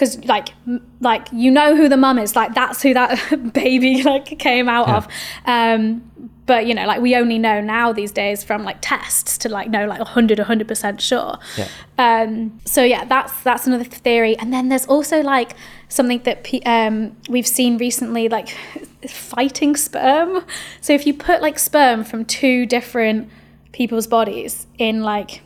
because 0.00 0.24
like 0.24 0.54
m- 0.66 0.84
like 1.00 1.28
you 1.30 1.50
know 1.50 1.76
who 1.76 1.86
the 1.88 1.96
mum 1.96 2.18
is 2.18 2.34
like 2.34 2.54
that's 2.54 2.80
who 2.80 2.94
that 2.94 3.52
baby 3.52 4.02
like 4.02 4.38
came 4.38 4.68
out 4.68 4.88
of. 4.88 5.06
Um 5.44 6.10
but 6.46 6.66
you 6.66 6.74
know 6.74 6.86
like 6.86 7.00
we 7.02 7.14
only 7.14 7.38
know 7.38 7.60
now 7.60 7.92
these 7.92 8.10
days 8.10 8.42
from 8.42 8.64
like 8.64 8.78
tests 8.80 9.36
to 9.38 9.48
like 9.48 9.68
know 9.68 9.86
like 9.86 9.98
100 9.98 10.38
100% 10.38 11.00
sure. 11.00 11.38
Yeah. 11.56 11.68
um 11.98 12.58
so 12.64 12.82
yeah 12.82 13.04
that's 13.04 13.42
that's 13.42 13.66
another 13.66 13.84
theory. 13.84 14.38
And 14.38 14.52
then 14.54 14.70
there's 14.70 14.86
also 14.86 15.20
like 15.20 15.54
something 15.88 16.22
that 16.22 16.48
um 16.64 17.14
we've 17.28 17.46
seen 17.46 17.76
recently 17.76 18.30
like 18.30 18.48
fighting 19.08 19.76
sperm. 19.76 20.44
So 20.80 20.94
if 20.94 21.06
you 21.06 21.12
put 21.12 21.42
like 21.42 21.58
sperm 21.58 22.04
from 22.04 22.24
two 22.24 22.64
different 22.64 23.28
people's 23.72 24.06
bodies 24.06 24.66
in 24.78 25.02
like 25.02 25.42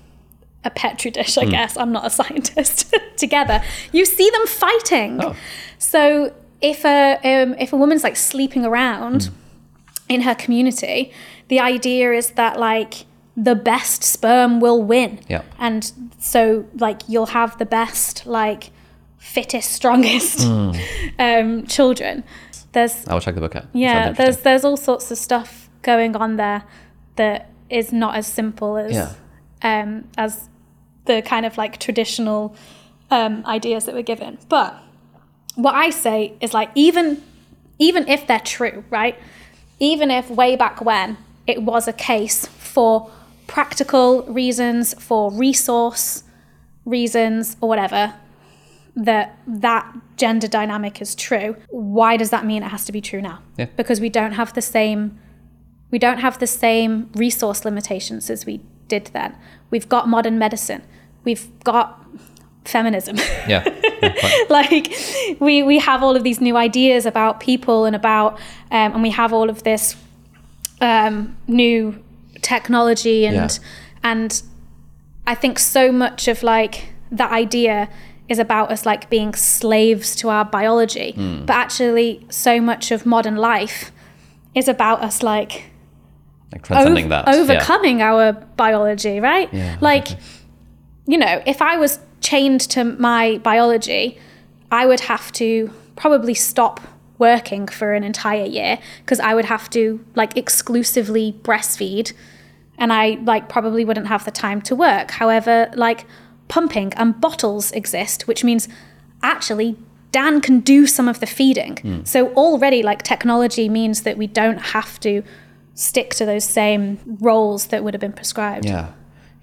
a 0.65 0.71
petri 0.71 1.11
dish, 1.11 1.37
I 1.39 1.45
guess. 1.45 1.77
I'm 1.77 1.93
not 1.93 2.07
a 2.07 2.11
scientist. 2.19 2.95
together, 3.17 3.63
you 3.93 4.05
see 4.05 4.29
them 4.31 4.47
fighting. 4.47 5.23
Oh. 5.23 5.37
So 5.79 6.33
if 6.61 6.85
a 6.85 7.19
um, 7.25 7.55
if 7.59 7.73
a 7.73 7.77
woman's 7.77 8.03
like 8.03 8.17
sleeping 8.17 8.65
around 8.65 9.31
in 10.09 10.23
her 10.23 10.35
community, 10.35 11.13
the 11.49 11.61
idea 11.61 12.13
is 12.13 12.31
that 12.33 12.59
like 12.59 13.07
the 13.37 13.55
best 13.55 14.03
sperm 14.03 14.61
will 14.61 14.83
win. 14.83 15.21
Yeah. 15.29 15.43
And 15.59 15.91
so 16.19 16.67
like 16.77 17.03
you'll 17.09 17.27
have 17.27 17.57
the 17.59 17.67
best 17.67 18.27
like 18.27 18.71
fittest, 19.19 19.73
strongest 19.73 20.47
um, 21.19 21.67
children. 21.67 22.25
There's 22.73 23.07
I 23.07 23.15
will 23.15 23.21
check 23.21 23.35
the 23.35 23.41
book 23.41 23.57
out. 23.57 23.67
Yeah, 23.73 24.13
there's 24.13 24.39
there's 24.39 24.65
all 24.65 24.77
sorts 24.77 25.11
of 25.11 25.19
stuff 25.19 25.69
going 25.83 26.17
on 26.17 26.37
there 26.37 26.65
that 27.17 27.51
is 27.71 27.93
not 27.93 28.17
as 28.17 28.27
simple 28.27 28.77
as 28.77 28.93
Yeah. 28.93 29.13
um, 29.63 30.09
as 30.17 30.49
the 31.07 31.23
kind 31.23 31.47
of 31.47 31.57
like 31.59 31.79
traditional 31.79 32.55
um, 33.11 33.45
ideas 33.47 33.85
that 33.85 33.95
we're 33.95 34.03
given. 34.03 34.39
But 34.49 34.77
what 35.55 35.75
I 35.75 35.91
say 35.91 36.35
is 36.41 36.55
like 36.55 36.71
even 36.75 37.23
even 37.79 38.09
if 38.09 38.27
they're 38.27 38.41
true, 38.41 38.85
right? 38.91 39.19
Even 39.81 40.11
if 40.11 40.31
way 40.31 40.57
back 40.57 40.81
when 40.81 41.17
it 41.47 41.63
was 41.63 41.89
a 41.89 41.93
case 41.93 42.47
for 42.47 43.11
practical 43.47 44.23
reasons, 44.25 44.95
for 44.95 45.31
resource 45.31 46.23
reasons, 46.85 47.57
or 47.61 47.69
whatever, 47.69 48.15
that 48.97 49.39
that 49.47 49.93
gender 50.17 50.47
dynamic 50.47 51.01
is 51.01 51.15
true, 51.15 51.57
why 51.71 52.17
does 52.17 52.31
that 52.31 52.47
mean 52.47 52.63
it 52.63 52.69
has 52.69 52.85
to 52.85 52.93
be 52.93 53.01
true 53.01 53.21
now? 53.21 53.41
Yeah. 53.57 53.67
Because 53.77 54.01
we 54.01 54.09
don't 54.09 54.33
have 54.33 54.55
the 54.55 54.63
same 54.63 55.19
we 55.91 55.99
don't 55.99 56.19
have 56.19 56.41
the 56.41 56.47
same 56.47 57.11
resource 57.15 57.65
limitations 57.65 58.29
as 58.29 58.45
we 58.45 58.61
did 58.89 59.07
then. 59.13 59.37
We've 59.71 59.89
got 59.89 60.09
modern 60.09 60.39
medicine. 60.39 60.83
We've 61.25 61.47
got 61.65 62.01
feminism. 62.65 63.17
Yeah. 63.49 63.63
yeah 64.03 64.45
like 64.49 64.93
we 65.41 65.63
we 65.63 65.79
have 65.79 66.03
all 66.03 66.17
of 66.17 66.23
these 66.25 66.41
new 66.41 66.57
ideas 66.57 67.05
about 67.07 67.41
people 67.41 67.85
and 67.85 67.95
about 67.97 68.35
um, 68.71 68.93
and 68.95 69.03
we 69.03 69.11
have 69.11 69.33
all 69.33 69.51
of 69.51 69.63
this 69.63 69.97
um, 70.81 71.37
new 71.47 72.03
technology 72.43 73.27
and 73.27 73.37
Yeah. 73.37 73.49
and 74.03 74.43
I 75.27 75.35
think 75.35 75.59
so 75.59 75.91
much 75.93 76.29
of 76.29 76.43
like 76.43 76.89
that 77.13 77.33
idea 77.33 77.89
is 78.29 78.39
about 78.39 78.71
us 78.71 78.85
like 78.87 79.09
being 79.11 79.35
slaves 79.35 80.17
to 80.17 80.29
our 80.31 80.45
biology, 80.45 81.13
Hmm. 81.13 81.45
but 81.47 81.57
actually 81.57 82.27
so 82.31 82.61
much 82.61 82.91
of 82.91 83.05
modern 83.07 83.37
life 83.37 83.91
is 84.55 84.69
about 84.69 85.03
us 85.03 85.23
like 85.23 85.65
Like 86.53 86.63
transcending 86.63 87.09
that. 87.11 87.25
yeah. 87.27 87.35
overcoming 87.35 88.01
our 88.03 88.33
biology, 88.57 89.21
right? 89.21 89.49
Yeah, 89.53 89.77
like, 89.81 90.09
you 91.07 91.19
know, 91.19 91.43
if 91.47 91.61
I 91.61 91.77
was 91.77 91.99
chained 92.21 92.61
to 92.71 92.85
my 92.85 93.39
biology, 93.39 94.19
I 94.71 94.87
would 94.87 95.01
have 95.01 95.31
to 95.33 95.71
probably 95.97 96.35
stop 96.35 96.81
working 97.19 97.69
for 97.69 97.95
an 97.95 98.03
entire 98.03 98.45
year 98.45 98.79
because 99.05 99.21
I 99.21 99.35
would 99.35 99.45
have 99.45 99.71
to 99.71 100.05
like 100.15 100.37
exclusively 100.37 101.39
breastfeed 101.43 102.13
and 102.77 102.93
I 102.93 103.19
like 103.23 103.49
probably 103.49 103.85
wouldn't 103.85 104.09
have 104.09 104.25
the 104.25 104.31
time 104.31 104.61
to 104.63 104.75
work. 104.75 105.13
However, 105.13 105.71
like 105.75 106.07
pumping 106.49 106.93
and 106.95 107.21
bottles 107.21 107.71
exist, 107.73 108.27
which 108.27 108.43
means 108.43 108.69
actually 109.23 109.77
Dan 110.11 110.41
can 110.41 110.61
do 110.61 110.87
some 110.87 111.09
of 111.09 111.21
the 111.21 111.27
feeding. 111.27 111.77
Hmm. 111.77 112.05
So 112.05 112.33
already 112.35 112.83
like 112.83 113.03
technology 113.03 113.69
means 113.69 114.03
that 114.03 114.17
we 114.17 114.27
don't 114.27 114.59
have 114.59 114.99
to 115.01 115.23
stick 115.75 116.11
to 116.15 116.25
those 116.25 116.45
same 116.45 116.99
roles 117.21 117.67
that 117.67 117.83
would 117.85 117.95
have 117.95 118.01
been 118.01 118.13
prescribed. 118.13 118.65
Yeah. 118.65 118.93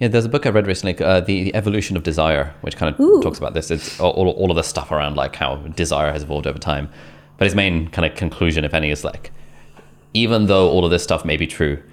Yeah, 0.02 0.08
there's 0.08 0.26
a 0.26 0.30
book 0.30 0.48
I 0.48 0.50
read 0.50 0.66
recently, 0.66 0.98
uh, 1.06 1.20
the, 1.20 1.44
the 1.44 1.56
Evolution 1.56 1.96
of 1.96 2.02
Desire, 2.02 2.56
which 2.62 2.76
kind 2.76 2.92
of 2.92 3.00
Ooh. 3.00 3.22
talks 3.22 3.38
about 3.38 3.54
this. 3.54 3.70
It's 3.70 4.00
all, 4.00 4.30
all, 4.30 4.50
of 4.50 4.56
the 4.56 4.64
stuff 4.64 4.92
around 4.92 5.16
like 5.16 5.36
how 5.36 5.58
desire 5.58 6.12
has 6.12 6.24
evolved 6.24 6.48
over 6.48 6.58
time. 6.58 6.90
But 7.38 7.46
his 7.46 7.54
main 7.54 7.88
kind 7.88 8.12
of 8.12 8.18
conclusion, 8.18 8.66
if 8.66 8.74
any, 8.74 8.90
is 8.90 9.04
like, 9.04 9.30
even 10.16 10.48
though 10.48 10.72
all 10.72 10.84
of 10.84 10.90
this 10.90 11.04
stuff 11.04 11.24
may 11.24 11.38
be 11.38 11.46
true, 11.46 11.84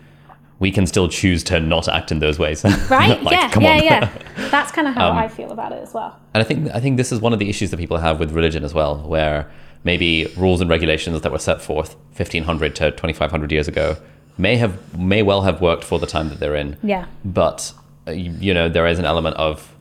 we 0.59 0.71
can 0.71 0.87
still 0.87 1.09
choose 1.09 1.45
to 1.45 1.61
not 1.61 1.87
act 1.87 2.11
in 2.11 2.21
those 2.21 2.39
ways. 2.39 2.65
Right? 2.91 3.23
Like, 3.23 3.55
yeah, 3.55 3.77
yeah. 3.77 4.11
Um, 4.15 4.25
yeah. 4.39 4.49
That's 4.49 4.73
kind 4.73 4.89
of 4.89 4.95
how 4.95 5.11
I 5.11 5.29
feel 5.29 5.53
about 5.53 5.73
it 5.73 5.83
as 5.83 5.93
well. 5.93 6.19
And 6.33 6.41
I 6.41 6.45
think 6.45 6.75
I 6.75 6.81
think 6.81 6.97
this 6.97 7.13
is 7.13 7.21
one 7.21 7.35
of 7.35 7.39
the 7.39 7.51
issues 7.51 7.71
that 7.73 7.77
people 7.77 7.99
have 7.99 8.19
with 8.19 8.33
religion 8.33 8.65
as 8.65 8.73
well, 8.73 9.03
where 9.03 9.51
maybe 9.85 10.33
rules 10.35 10.63
and 10.63 10.71
regulations 10.71 11.21
that 11.21 11.31
were 11.31 11.39
set 11.39 11.61
forth 11.61 11.95
1500 12.17 12.75
to 12.77 12.91
2500 12.93 13.53
years 13.53 13.69
ago 13.69 13.99
may 14.39 14.57
have 14.57 14.99
may 14.99 15.23
well 15.23 15.43
have 15.43 15.61
worked 15.61 15.85
for 15.85 15.99
the 15.99 16.07
time 16.07 16.31
that 16.31 16.41
they're 16.41 16.57
in. 16.57 16.79
Yeah. 16.83 17.05
But 17.23 17.75
you, 18.13 18.33
you 18.39 18.55
know 18.55 18.69
there 18.69 18.87
is 18.87 18.99
an 18.99 19.05
element 19.05 19.37
of 19.37 19.75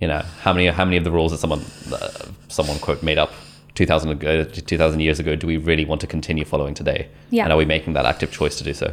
you 0.00 0.06
know 0.08 0.22
how 0.42 0.52
many 0.52 0.66
how 0.68 0.84
many 0.84 0.96
of 0.96 1.04
the 1.04 1.10
rules 1.10 1.32
that 1.32 1.38
someone 1.38 1.62
uh, 1.92 2.10
someone 2.48 2.78
quote 2.78 3.02
made 3.02 3.18
up 3.18 3.32
2000 3.74 4.10
ago, 4.10 4.44
2000 4.44 5.00
years 5.00 5.20
ago 5.20 5.36
do 5.36 5.46
we 5.46 5.56
really 5.56 5.84
want 5.84 6.00
to 6.00 6.06
continue 6.06 6.44
following 6.44 6.74
today? 6.74 7.08
Yeah. 7.30 7.44
And 7.44 7.52
are 7.52 7.56
we 7.56 7.64
making 7.64 7.92
that 7.94 8.06
active 8.06 8.32
choice 8.32 8.56
to 8.58 8.64
do 8.64 8.74
so? 8.74 8.92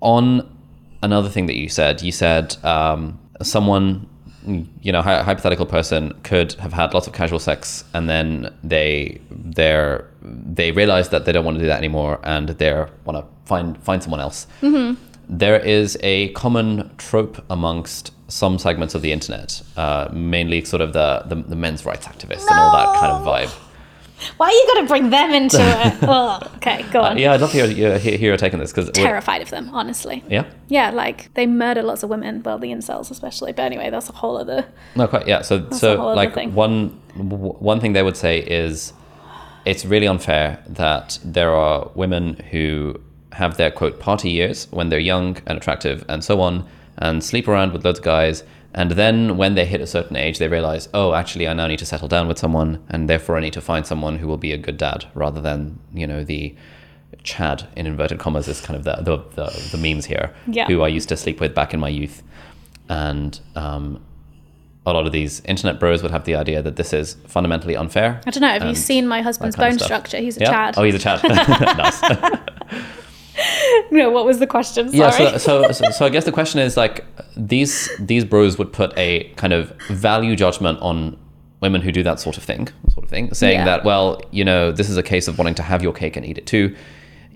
On 0.00 0.48
another 1.02 1.28
thing 1.28 1.46
that 1.46 1.56
you 1.56 1.68
said, 1.68 2.02
you 2.02 2.12
said 2.12 2.56
um, 2.64 3.18
someone, 3.42 4.06
you 4.82 4.92
know, 4.92 5.02
hy- 5.02 5.22
hypothetical 5.22 5.66
person 5.66 6.12
could 6.22 6.52
have 6.54 6.72
had 6.72 6.94
lots 6.94 7.06
of 7.08 7.12
casual 7.12 7.38
sex 7.40 7.84
and 7.92 8.08
then 8.08 8.54
they 8.62 9.20
they're 9.30 10.06
they 10.22 10.70
realize 10.72 11.08
that 11.08 11.24
they 11.24 11.32
don't 11.32 11.44
want 11.44 11.56
to 11.56 11.60
do 11.60 11.66
that 11.66 11.78
anymore 11.78 12.20
and 12.22 12.50
they 12.50 12.72
want 13.04 13.18
to 13.18 13.24
find 13.46 13.76
find 13.82 14.02
someone 14.02 14.20
else. 14.20 14.46
There 15.28 15.58
is 15.60 15.96
a 16.02 16.28
common 16.30 16.90
trope 16.98 17.44
amongst 17.50 18.12
some 18.30 18.58
segments 18.58 18.94
of 18.94 19.02
the 19.02 19.12
internet, 19.12 19.62
uh, 19.76 20.08
mainly 20.12 20.64
sort 20.64 20.80
of 20.80 20.92
the, 20.92 21.22
the 21.26 21.36
the 21.36 21.56
men's 21.56 21.84
rights 21.84 22.06
activists 22.06 22.46
and 22.48 22.58
all 22.58 22.72
that 22.72 22.98
kind 23.00 23.12
of 23.12 23.26
vibe. 23.26 23.52
Why 24.36 24.46
are 24.48 24.52
you 24.52 24.66
going 24.74 24.84
to 24.84 24.88
bring 24.88 25.10
them 25.10 25.32
into 25.32 25.58
it? 25.60 25.94
oh, 26.02 26.40
okay, 26.56 26.84
go 26.90 27.00
on. 27.00 27.16
Uh, 27.16 27.20
yeah, 27.20 27.32
I'd 27.32 27.40
love 27.40 27.50
to 27.52 27.56
hear, 27.56 27.68
hear, 27.68 27.98
hear 27.98 28.36
hear 28.36 28.50
on 28.52 28.58
this 28.58 28.72
because 28.72 28.90
Terrified 28.90 29.42
of 29.42 29.50
them, 29.50 29.70
honestly. 29.72 30.22
yeah. 30.28 30.44
Yeah, 30.68 30.90
like 30.90 31.32
they 31.34 31.46
murder 31.46 31.82
lots 31.82 32.02
of 32.02 32.10
women, 32.10 32.42
well, 32.42 32.58
the 32.58 32.68
incels 32.68 33.10
especially. 33.10 33.52
But 33.52 33.62
anyway, 33.62 33.90
that's 33.90 34.08
a 34.08 34.12
whole 34.12 34.36
other. 34.36 34.66
No, 34.94 35.08
quite. 35.08 35.26
Yeah. 35.26 35.42
So, 35.42 35.68
so 35.70 36.12
like 36.12 36.34
thing. 36.34 36.54
one 36.54 37.00
w- 37.16 37.54
one 37.54 37.80
thing 37.80 37.92
they 37.94 38.02
would 38.02 38.16
say 38.16 38.40
is, 38.40 38.92
it's 39.64 39.84
really 39.84 40.06
unfair 40.06 40.62
that 40.68 41.18
there 41.24 41.54
are 41.54 41.90
women 41.94 42.34
who 42.50 43.00
have 43.32 43.56
their 43.56 43.70
quote 43.70 44.00
party 44.00 44.30
years 44.30 44.66
when 44.70 44.88
they're 44.90 44.98
young 44.98 45.38
and 45.46 45.56
attractive 45.56 46.04
and 46.08 46.22
so 46.22 46.40
on, 46.40 46.68
and 47.00 47.24
sleep 47.24 47.48
around 47.48 47.72
with 47.72 47.84
loads 47.84 47.98
of 47.98 48.04
guys, 48.04 48.44
and 48.74 48.92
then 48.92 49.36
when 49.36 49.54
they 49.56 49.64
hit 49.64 49.80
a 49.80 49.86
certain 49.86 50.16
age, 50.16 50.38
they 50.38 50.46
realize, 50.46 50.88
oh, 50.94 51.14
actually, 51.14 51.48
I 51.48 51.54
now 51.54 51.66
need 51.66 51.80
to 51.80 51.86
settle 51.86 52.06
down 52.06 52.28
with 52.28 52.38
someone, 52.38 52.84
and 52.88 53.08
therefore 53.08 53.36
I 53.36 53.40
need 53.40 53.54
to 53.54 53.60
find 53.60 53.84
someone 53.84 54.18
who 54.18 54.28
will 54.28 54.36
be 54.36 54.52
a 54.52 54.58
good 54.58 54.76
dad 54.76 55.06
rather 55.14 55.40
than 55.40 55.78
you 55.92 56.06
know 56.06 56.22
the. 56.24 56.54
Chad 57.24 57.66
in 57.76 57.86
inverted 57.86 58.18
commas 58.18 58.46
is 58.48 58.60
kind 58.60 58.76
of 58.78 58.84
the 58.84 58.94
the, 59.02 59.18
the, 59.34 59.68
the 59.72 59.78
memes 59.78 60.06
here. 60.06 60.32
Yeah. 60.46 60.66
Who 60.68 60.80
I 60.80 60.88
used 60.88 61.08
to 61.10 61.16
sleep 61.16 61.40
with 61.40 61.54
back 61.54 61.74
in 61.74 61.80
my 61.80 61.88
youth, 61.88 62.22
and 62.88 63.38
um, 63.56 64.00
a 64.86 64.92
lot 64.92 65.06
of 65.06 65.12
these 65.12 65.40
internet 65.44 65.78
bros 65.78 66.02
would 66.02 66.12
have 66.12 66.24
the 66.24 66.34
idea 66.34 66.62
that 66.62 66.76
this 66.76 66.92
is 66.92 67.14
fundamentally 67.26 67.76
unfair. 67.76 68.20
I 68.26 68.30
don't 68.30 68.40
know. 68.40 68.48
Have 68.48 68.66
you 68.66 68.74
seen 68.74 69.06
my 69.06 69.22
husband's 69.22 69.56
bone 69.56 69.78
structure? 69.78 70.18
He's 70.18 70.36
a 70.36 70.40
Yeah? 70.40 70.50
Chad. 70.50 70.78
Oh, 70.78 70.82
he's 70.84 70.94
a 70.94 70.98
Chad. 70.98 71.22
nice. 71.28 72.00
no, 73.90 74.10
what 74.10 74.24
was 74.24 74.38
the 74.38 74.46
question? 74.46 74.88
Sorry. 74.88 74.98
Yeah. 74.98 75.36
So, 75.36 75.38
so, 75.38 75.72
so, 75.72 75.90
so 75.90 76.04
I 76.06 76.08
guess 76.08 76.24
the 76.24 76.32
question 76.40 76.60
is 76.60 76.76
like 76.76 77.04
these 77.36 77.90
these 77.98 78.24
bros 78.24 78.58
would 78.58 78.72
put 78.72 78.96
a 78.96 79.24
kind 79.36 79.52
of 79.52 79.70
value 79.88 80.36
judgment 80.36 80.78
on 80.80 81.16
women 81.60 81.80
who 81.82 81.92
do 81.92 82.02
that 82.02 82.18
sort 82.20 82.36
of 82.38 82.42
thing, 82.44 82.68
sort 82.88 83.04
of 83.04 83.10
thing, 83.10 83.32
saying 83.34 83.58
Yeah. 83.58 83.64
that 83.66 83.84
well, 83.84 84.20
you 84.30 84.44
know, 84.44 84.72
this 84.72 84.88
is 84.88 84.96
a 84.96 85.02
case 85.02 85.28
of 85.28 85.38
wanting 85.38 85.54
to 85.56 85.62
have 85.62 85.82
your 85.82 85.92
cake 85.92 86.16
and 86.16 86.24
eat 86.24 86.38
it 86.38 86.46
too. 86.46 86.74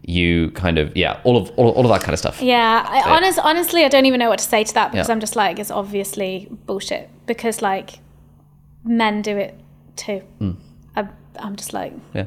You 0.06 0.50
kind 0.50 0.78
of 0.78 0.94
yeah, 0.96 1.20
all 1.24 1.36
of 1.36 1.50
all, 1.56 1.70
all 1.70 1.84
of 1.84 1.90
that 1.90 2.00
kind 2.02 2.12
of 2.12 2.18
stuff. 2.18 2.42
Yeah, 2.42 2.84
I, 2.86 3.02
So- 3.02 3.10
honest, 3.10 3.38
honestly, 3.38 3.84
I 3.84 3.88
don't 3.88 4.06
even 4.06 4.18
know 4.20 4.28
what 4.28 4.38
to 4.38 4.44
say 4.44 4.64
to 4.64 4.74
that 4.74 4.92
because 4.92 5.08
Yeah. 5.08 5.14
I'm 5.14 5.20
just 5.20 5.36
like, 5.36 5.58
it's 5.58 5.70
obviously 5.70 6.48
bullshit 6.66 7.08
because 7.26 7.62
like 7.62 8.00
men 8.84 9.22
do 9.22 9.36
it 9.36 9.58
too. 9.96 10.20
Hmm. 10.38 10.52
I, 10.96 11.08
I'm 11.38 11.56
just 11.56 11.72
like. 11.72 11.92
Yeah. 12.14 12.26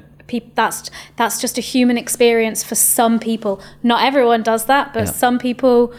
That's 0.55 0.89
that's 1.15 1.39
just 1.41 1.57
a 1.57 1.61
human 1.61 1.97
experience 1.97 2.63
for 2.63 2.75
some 2.75 3.19
people. 3.19 3.61
Not 3.83 4.03
everyone 4.03 4.43
does 4.43 4.65
that, 4.65 4.93
but 4.93 5.05
Yeah. 5.05 5.11
some 5.11 5.39
people 5.39 5.93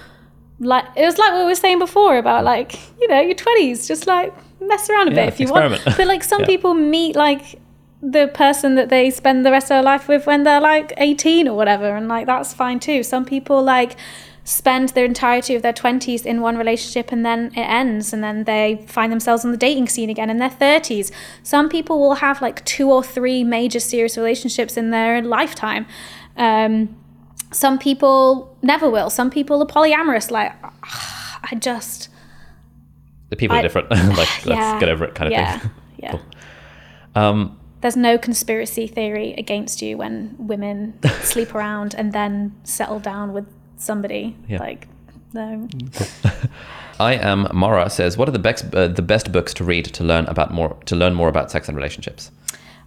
like 0.61 0.85
it 0.97 1.05
was 1.05 1.19
like 1.19 1.33
what 1.33 1.41
we 1.41 1.45
were 1.47 1.55
saying 1.55 1.79
before 1.79 2.19
about 2.19 2.45
like 2.45 2.75
you 3.01 3.07
know 3.09 3.21
your 3.21 3.35
20s 3.37 3.87
just 3.87 4.07
like 4.09 4.35
mess 4.61 4.91
around 4.91 5.09
a 5.09 5.11
Yeah, 5.15 5.25
bit 5.27 5.29
if 5.35 5.41
you 5.41 5.45
experiment. 5.47 5.85
want 5.87 5.97
but 5.97 6.07
like 6.09 6.25
some 6.25 6.41
Yeah. 6.47 6.47
people 6.47 6.75
meet 6.75 7.15
like 7.15 7.61
the 8.03 8.29
person 8.35 8.75
that 8.75 8.89
they 8.89 9.11
spend 9.11 9.47
the 9.47 9.51
rest 9.53 9.67
of 9.67 9.69
their 9.71 9.83
life 9.83 10.09
with 10.09 10.27
when 10.27 10.43
they're 10.43 10.61
like 10.61 10.93
18 10.97 11.47
or 11.49 11.57
whatever 11.57 11.97
and 11.97 12.09
like 12.09 12.27
that's 12.27 12.53
fine 12.55 12.81
too 12.81 13.03
some 13.05 13.25
people 13.25 13.63
like 13.63 13.97
spend 14.49 14.89
the 14.91 15.05
entirety 15.05 15.55
of 15.55 15.61
their 15.61 15.75
20s 15.75 16.25
in 16.25 16.41
one 16.41 16.57
relationship 16.57 17.13
and 17.13 17.25
then 17.25 17.53
it 17.55 17.61
ends 17.61 18.15
and 18.15 18.25
then 18.25 18.45
they 18.45 18.83
find 18.87 19.13
themselves 19.13 19.45
on 19.45 19.51
the 19.51 19.59
dating 19.59 19.87
scene 19.87 20.09
again 20.09 20.31
in 20.31 20.39
their 20.39 20.49
30s 20.49 21.13
some 21.43 21.69
people 21.69 22.01
will 22.01 22.15
have 22.15 22.41
like 22.41 22.65
two 22.65 22.91
or 22.91 23.03
three 23.03 23.45
major 23.45 23.79
serious 23.79 24.17
relationships 24.17 24.77
in 24.79 24.91
their 24.91 25.21
lifetime. 25.21 25.87
Um, 26.37 26.97
some 27.53 27.79
people 27.79 28.57
never 28.63 28.89
will. 28.89 29.11
Some 29.11 29.31
people 29.31 29.63
are 29.63 29.67
polyamorous. 29.67 30.31
Like 30.31 30.53
i 31.43 31.55
just 31.59 32.09
The 33.29 33.37
people 33.37 33.57
are 33.57 33.63
different. 33.63 33.91
like 33.91 34.17
let's 34.17 34.47
yeah, 34.47 34.81
get 34.81 34.89
over 34.89 35.05
it 35.05 35.15
kind 35.15 35.27
of 35.29 35.33
yeah, 35.33 35.59
thing. 35.59 35.71
yeah. 35.99 36.11
Cool. 36.13 36.23
Um, 37.15 37.61
there's 37.81 37.97
no 37.97 38.19
conspiracy 38.19 38.87
theory 38.87 39.35
against 39.35 39.83
you 39.83 39.97
when 39.99 40.35
women 40.39 40.99
sleep 41.21 41.55
around 41.55 41.95
and 41.95 42.13
then 42.13 42.55
settle 42.65 42.99
down 42.99 43.33
with 43.33 43.47
somebody 43.81 44.37
Yeah. 44.49 44.59
like 44.59 44.87
no 45.33 45.69
I 47.01 47.15
am 47.15 47.47
Mara 47.53 47.89
says, 47.91 48.17
what 48.19 48.29
are 48.29 48.33
the 48.33 48.39
best 48.41 48.75
uh, 48.75 48.89
the 48.89 49.03
best 49.03 49.31
books 49.31 49.55
to 49.55 49.65
read 49.65 49.85
to 49.95 50.03
learn 50.05 50.27
about 50.27 50.53
more 50.53 50.77
to 50.87 50.97
learn 50.97 51.15
more 51.15 51.29
about 51.29 51.51
sex 51.51 51.69
and 51.69 51.77
relationships? 51.77 52.31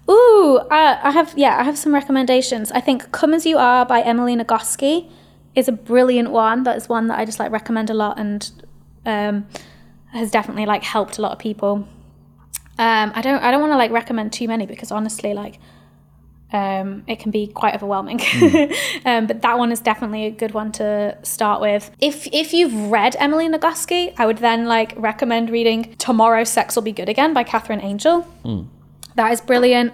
Ooh, 0.09 0.57
uh, 0.69 0.99
I 1.01 1.11
have 1.11 1.33
yeah, 1.37 1.57
I 1.57 1.63
have 1.63 1.77
some 1.77 1.93
recommendations. 1.93 2.71
I 2.73 2.81
think 2.81 3.11
"Come 3.11 3.33
as 3.33 3.45
You 3.45 3.57
Are" 3.57 3.85
by 3.85 4.01
Emily 4.01 4.35
Nagoski 4.35 5.09
is 5.55 5.69
a 5.69 5.71
brilliant 5.71 6.31
one. 6.31 6.63
That 6.63 6.75
is 6.75 6.89
one 6.89 7.07
that 7.07 7.19
I 7.19 7.23
just 7.25 7.39
like 7.39 7.51
recommend 7.51 7.89
a 7.89 7.93
lot 7.93 8.19
and 8.19 8.51
um, 9.05 9.47
has 10.11 10.29
definitely 10.31 10.65
like 10.65 10.83
helped 10.83 11.17
a 11.17 11.21
lot 11.21 11.31
of 11.31 11.39
people. 11.39 11.87
Um, 12.77 13.11
I 13.15 13.21
don't 13.21 13.41
I 13.41 13.51
don't 13.51 13.61
want 13.61 13.71
to 13.71 13.77
like 13.77 13.91
recommend 13.91 14.33
too 14.33 14.47
many 14.47 14.65
because 14.65 14.91
honestly, 14.91 15.33
like 15.33 15.57
um, 16.53 17.03
it 17.07 17.19
can 17.19 17.31
be 17.31 17.47
quite 17.47 17.75
overwhelming. 17.75 18.19
um, 19.05 19.27
but 19.27 19.41
that 19.41 19.57
one 19.57 19.71
is 19.71 19.79
definitely 19.79 20.25
a 20.25 20.31
good 20.31 20.53
one 20.53 20.71
to 20.73 21.17
start 21.23 21.61
with. 21.61 21.91
If 21.99 22.27
if 22.31 22.53
you've 22.53 22.91
read 22.91 23.15
Emily 23.19 23.47
Nagoski, 23.47 24.13
I 24.17 24.25
would 24.25 24.39
then 24.39 24.65
like 24.65 24.93
recommend 24.97 25.49
reading 25.49 25.95
"Tomorrow 25.97 26.43
Sex 26.43 26.75
Will 26.75 26.83
Be 26.83 26.91
Good 26.91 27.09
Again" 27.09 27.33
by 27.33 27.43
Katherine 27.43 27.81
Angel. 27.81 28.27
That 29.15 29.31
is 29.31 29.41
brilliant. 29.41 29.93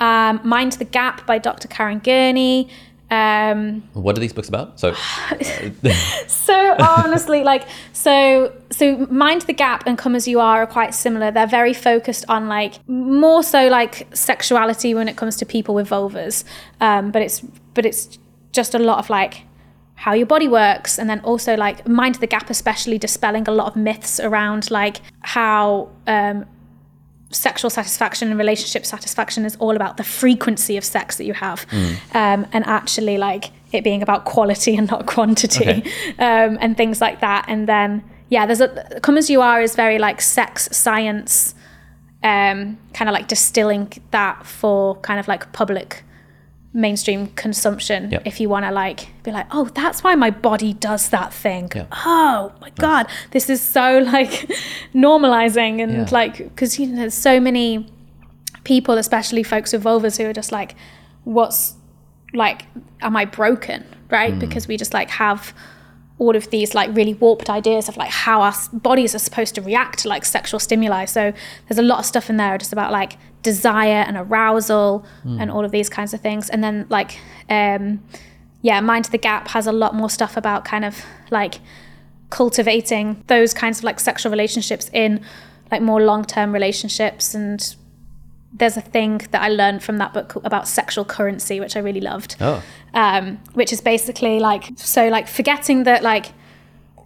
Um, 0.00 0.40
Mind 0.42 0.72
the 0.72 0.84
Gap 0.84 1.26
by 1.26 1.38
Dr. 1.38 1.68
Karen 1.68 2.00
Gurney. 2.00 2.68
Um, 3.12 3.82
What 3.92 4.16
are 4.16 4.20
these 4.20 4.32
books 4.32 4.48
about? 4.48 4.80
So 4.80 4.94
so 6.26 6.76
honestly, 6.78 7.44
like 7.44 7.68
so 7.92 8.54
so 8.70 9.06
Mind 9.10 9.42
the 9.42 9.52
Gap 9.52 9.84
and 9.86 9.98
Come 9.98 10.14
as 10.14 10.26
You 10.26 10.40
Are 10.40 10.62
are 10.62 10.66
quite 10.66 10.94
similar. 10.94 11.30
They're 11.30 11.46
very 11.46 11.74
focused 11.74 12.24
on 12.30 12.48
like 12.48 12.76
more 12.88 13.42
so 13.42 13.68
like 13.68 14.08
sexuality 14.14 14.94
when 14.94 15.08
it 15.08 15.16
comes 15.16 15.36
to 15.36 15.44
people 15.44 15.74
with 15.74 15.90
vulvas. 15.90 16.44
Um, 16.80 17.10
but 17.10 17.20
it's 17.20 17.40
but 17.74 17.84
it's 17.84 18.18
just 18.52 18.74
a 18.74 18.78
lot 18.78 18.98
of 18.98 19.10
like 19.10 19.42
how 19.94 20.14
your 20.14 20.26
body 20.26 20.48
works 20.48 20.98
and 20.98 21.08
then 21.10 21.20
also 21.20 21.54
like 21.54 21.86
Mind 21.86 22.14
the 22.16 22.26
Gap 22.26 22.48
especially 22.48 22.96
dispelling 22.96 23.46
a 23.46 23.52
lot 23.52 23.66
of 23.66 23.76
myths 23.76 24.20
around 24.20 24.70
like 24.70 25.02
how 25.20 25.90
um 26.06 26.46
sexual 27.32 27.70
satisfaction 27.70 28.28
and 28.28 28.38
relationship 28.38 28.86
satisfaction 28.86 29.44
is 29.44 29.56
all 29.56 29.74
about 29.74 29.96
the 29.96 30.04
frequency 30.04 30.76
of 30.76 30.84
sex 30.84 31.16
that 31.16 31.24
you 31.24 31.34
have. 31.34 31.66
Um, 32.14 32.46
and 32.52 32.64
actually 32.66 33.18
like 33.18 33.50
it 33.72 33.82
being 33.82 34.02
about 34.02 34.24
quality 34.24 34.76
and 34.76 34.88
not 34.90 35.06
quantity 35.06 35.68
Okay. 35.68 35.90
um, 36.18 36.58
and 36.60 36.76
things 36.76 37.00
like 37.00 37.20
that. 37.20 37.46
And 37.48 37.68
then 37.68 38.04
yeah 38.32 38.46
there's 38.46 38.62
a 38.62 39.00
come 39.02 39.18
as 39.18 39.28
you 39.28 39.42
are 39.42 39.60
is 39.60 39.76
very 39.76 39.98
like 39.98 40.20
sex 40.22 40.66
science 40.72 41.54
um, 42.24 42.78
kind 42.94 43.08
of 43.08 43.12
like 43.12 43.28
distilling 43.28 43.92
that 44.10 44.46
for 44.46 44.96
kind 45.00 45.20
of 45.20 45.28
like 45.28 45.52
public 45.52 46.02
mainstream 46.74 47.26
consumption 47.28 48.10
Yeah. 48.10 48.20
if 48.24 48.40
you 48.40 48.48
want 48.48 48.64
to 48.64 48.70
like 48.70 49.08
be 49.24 49.30
like 49.30 49.46
oh 49.50 49.66
that's 49.66 50.02
why 50.02 50.14
my 50.14 50.30
body 50.30 50.72
does 50.72 51.10
that 51.10 51.32
thing 51.34 51.70
Yeah. 51.74 51.84
oh 51.92 52.52
my 52.62 52.70
god 52.70 53.06
this 53.32 53.50
is 53.50 53.60
so 53.60 53.98
like 53.98 54.30
normalizing 54.94 55.82
and 55.82 55.92
Yeah. 55.92 56.08
like 56.10 56.38
because 56.38 56.78
you 56.78 56.86
know 56.86 56.96
there's 56.96 57.14
so 57.14 57.38
many 57.40 57.92
people 58.64 58.96
especially 58.96 59.42
folks 59.42 59.72
with 59.72 59.84
vulvas 59.84 60.16
who 60.16 60.28
are 60.28 60.32
just 60.32 60.50
like 60.52 60.74
what's 61.24 61.74
like 62.32 62.62
am 63.02 63.16
i 63.16 63.24
broken 63.26 63.84
right 64.10 64.34
mm. 64.34 64.38
because 64.38 64.66
we 64.66 64.76
just 64.78 64.94
like 64.94 65.10
have 65.10 65.52
all 66.18 66.36
of 66.36 66.48
these 66.50 66.74
like 66.74 66.94
really 66.94 67.14
warped 67.14 67.50
ideas 67.50 67.88
of 67.88 67.96
like 67.96 68.10
how 68.10 68.40
our 68.40 68.54
bodies 68.72 69.14
are 69.14 69.18
supposed 69.18 69.54
to 69.56 69.60
react 69.60 69.98
to 70.00 70.08
like 70.08 70.24
sexual 70.24 70.60
stimuli 70.60 71.04
so 71.04 71.32
there's 71.68 71.78
a 71.78 71.82
lot 71.82 71.98
of 71.98 72.06
stuff 72.06 72.30
in 72.30 72.36
there 72.36 72.56
just 72.56 72.72
about 72.72 72.92
like 72.92 73.18
desire 73.42 74.04
and 74.06 74.16
arousal 74.16 75.04
and 75.24 75.50
all 75.50 75.64
of 75.64 75.70
these 75.72 75.88
kinds 75.88 76.14
of 76.14 76.20
things. 76.20 76.48
And 76.48 76.62
then 76.62 76.86
like 76.88 77.18
um 77.50 78.02
yeah 78.62 78.80
mind 78.80 79.06
the 79.06 79.18
gap 79.18 79.48
has 79.48 79.66
a 79.66 79.72
lot 79.72 79.94
more 79.94 80.08
stuff 80.08 80.36
about 80.36 80.64
kind 80.64 80.84
of 80.84 81.04
like 81.30 81.60
cultivating 82.30 83.22
those 83.26 83.52
kinds 83.52 83.78
of 83.78 83.84
like 83.84 84.00
sexual 84.00 84.30
relationships 84.30 84.88
in 84.92 85.20
like 85.70 85.82
more 85.82 86.00
long-term 86.00 86.52
relationships. 86.52 87.34
And 87.34 87.76
there's 88.52 88.76
a 88.76 88.80
thing 88.80 89.18
that 89.32 89.42
I 89.42 89.48
learned 89.48 89.82
from 89.82 89.98
that 89.98 90.12
book 90.12 90.36
about 90.44 90.68
sexual 90.68 91.04
currency 91.04 91.58
which 91.60 91.76
I 91.76 91.80
really 91.80 92.00
loved. 92.00 92.36
Oh, 92.40 92.62
um, 92.94 93.38
which 93.54 93.72
is 93.72 93.80
basically 93.80 94.38
like 94.38 94.70
so 94.76 95.08
like 95.08 95.26
forgetting 95.28 95.84
that 95.84 96.02
like 96.02 96.32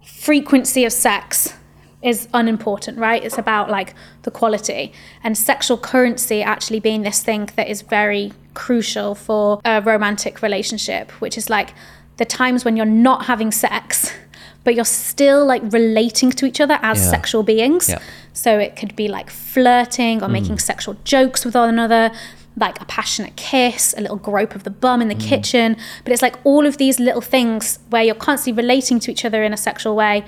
frequency 0.05 0.85
of 0.85 0.93
sex 0.93 1.53
is 2.01 2.27
unimportant 2.33 2.97
right 2.97 3.23
it's 3.23 3.37
about 3.37 3.69
like 3.69 3.95
the 4.21 4.31
quality 4.31 4.93
and 5.23 5.37
sexual 5.37 5.77
currency 5.77 6.43
actually 6.43 6.79
being 6.79 7.01
this 7.01 7.23
thing 7.23 7.49
that 7.55 7.67
is 7.67 7.81
very 7.81 8.31
crucial 8.53 9.15
for 9.15 9.59
a 9.65 9.81
romantic 9.81 10.41
relationship 10.41 11.11
which 11.21 11.37
is 11.37 11.49
like 11.49 11.73
the 12.17 12.25
times 12.25 12.63
when 12.63 12.77
you're 12.77 12.85
not 12.85 13.25
having 13.25 13.51
sex 13.51 14.11
but 14.67 14.75
you're 14.75 14.83
still 14.83 15.45
like 15.45 15.61
relating 15.71 16.29
to 16.29 16.45
each 16.45 16.59
other 16.59 16.77
as 16.81 16.99
Yeah. 16.99 17.09
sexual 17.09 17.41
beings 17.41 17.87
Yeah. 17.87 17.99
so 18.33 18.59
it 18.59 18.75
could 18.75 18.97
be 18.97 19.07
like 19.07 19.29
flirting 19.29 20.21
or 20.21 20.25
hmm. 20.25 20.33
making 20.33 20.59
sexual 20.59 20.97
jokes 21.05 21.45
with 21.45 21.55
one 21.55 21.69
another, 21.69 22.11
like 22.57 22.81
a 22.81 22.85
passionate 22.85 23.37
kiss, 23.37 23.95
a 23.97 24.01
little 24.01 24.17
grope 24.17 24.55
of 24.55 24.65
the 24.65 24.69
bum 24.69 25.01
in 25.01 25.07
the 25.07 25.15
hmm. 25.15 25.21
kitchen. 25.21 25.77
But 26.03 26.11
it's 26.11 26.21
like 26.21 26.35
all 26.43 26.65
of 26.65 26.77
these 26.77 26.99
little 26.99 27.21
things 27.21 27.79
where 27.91 28.03
you're 28.03 28.13
constantly 28.13 28.61
relating 28.61 28.99
to 28.99 29.11
each 29.11 29.23
other 29.23 29.41
in 29.41 29.53
a 29.53 29.57
sexual 29.57 29.95
way. 29.95 30.25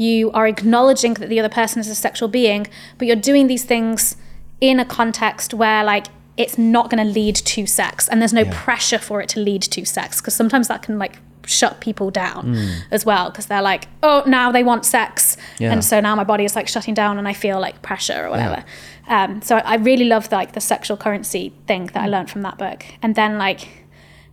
You 0.00 0.30
are 0.32 0.46
acknowledging 0.46 1.12
that 1.14 1.28
the 1.28 1.38
other 1.38 1.48
person 1.50 1.78
is 1.80 1.88
a 1.88 1.94
sexual 1.94 2.28
being, 2.28 2.66
but 2.96 3.06
you're 3.06 3.16
doing 3.16 3.48
these 3.48 3.64
things 3.64 4.16
in 4.60 4.80
a 4.80 4.84
context 4.84 5.52
where 5.52 5.84
like 5.84 6.06
it's 6.36 6.56
not 6.56 6.88
going 6.90 7.04
to 7.06 7.12
lead 7.20 7.34
to 7.54 7.66
sex 7.66 8.08
and 8.08 8.20
there's 8.20 8.32
no 8.32 8.44
pressure 8.46 8.98
for 8.98 9.20
it 9.20 9.28
to 9.28 9.40
lead 9.40 9.60
to 9.62 9.84
sex 9.84 10.20
because 10.20 10.32
sometimes 10.34 10.68
that 10.68 10.80
can 10.82 10.98
like 10.98 11.18
shut 11.44 11.80
people 11.80 12.10
down 12.10 12.54
as 12.90 13.04
well 13.04 13.28
because 13.30 13.46
they're 13.46 13.60
like 13.72 13.88
oh 14.02 14.22
now 14.26 14.50
they 14.52 14.62
want 14.62 14.84
sex 14.86 15.36
Yeah. 15.58 15.72
and 15.72 15.84
so 15.84 15.98
now 16.00 16.14
my 16.14 16.24
body 16.24 16.44
is 16.44 16.54
like 16.56 16.68
shutting 16.68 16.94
down 16.94 17.18
and 17.18 17.26
I 17.28 17.32
feel 17.34 17.58
like 17.60 17.82
pressure 17.82 18.24
or 18.26 18.30
whatever. 18.30 18.64
Um, 19.08 19.42
so 19.42 19.56
I 19.56 19.74
really 19.76 20.04
love 20.04 20.30
like 20.32 20.52
the 20.52 20.60
sexual 20.60 20.96
currency 20.96 21.52
thing 21.66 21.86
that 21.92 22.02
I 22.04 22.06
learned 22.06 22.30
from 22.30 22.42
that 22.42 22.56
book. 22.56 22.84
And 23.02 23.14
then 23.16 23.36
like 23.36 23.68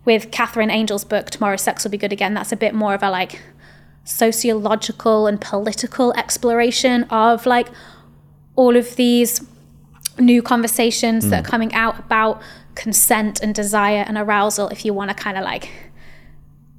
with 0.04 0.30
Katherine 0.30 0.70
Angel's 0.70 1.04
book, 1.04 1.26
Tomorrow 1.30 1.56
Sex 1.56 1.84
Will 1.84 1.90
Be 1.90 1.98
Good 1.98 2.12
Again, 2.12 2.32
that's 2.34 2.52
a 2.52 2.56
bit 2.56 2.74
more 2.74 2.94
of 2.94 3.02
a 3.02 3.10
like 3.10 3.40
sociological 4.04 5.26
and 5.26 5.40
political 5.40 6.12
exploration 6.14 7.04
of 7.04 7.46
like 7.46 7.68
all 8.56 8.76
of 8.76 8.96
these 8.96 9.46
new 10.18 10.42
conversations 10.42 11.28
that 11.30 11.44
are 11.44 11.48
coming 11.48 11.72
out 11.74 11.98
about 11.98 12.42
consent 12.74 13.40
and 13.40 13.54
desire 13.54 14.04
and 14.06 14.16
arousal 14.16 14.68
if 14.68 14.84
you 14.84 14.92
want 14.94 15.10
to 15.10 15.14
kind 15.14 15.36
of 15.36 15.44
like 15.44 15.68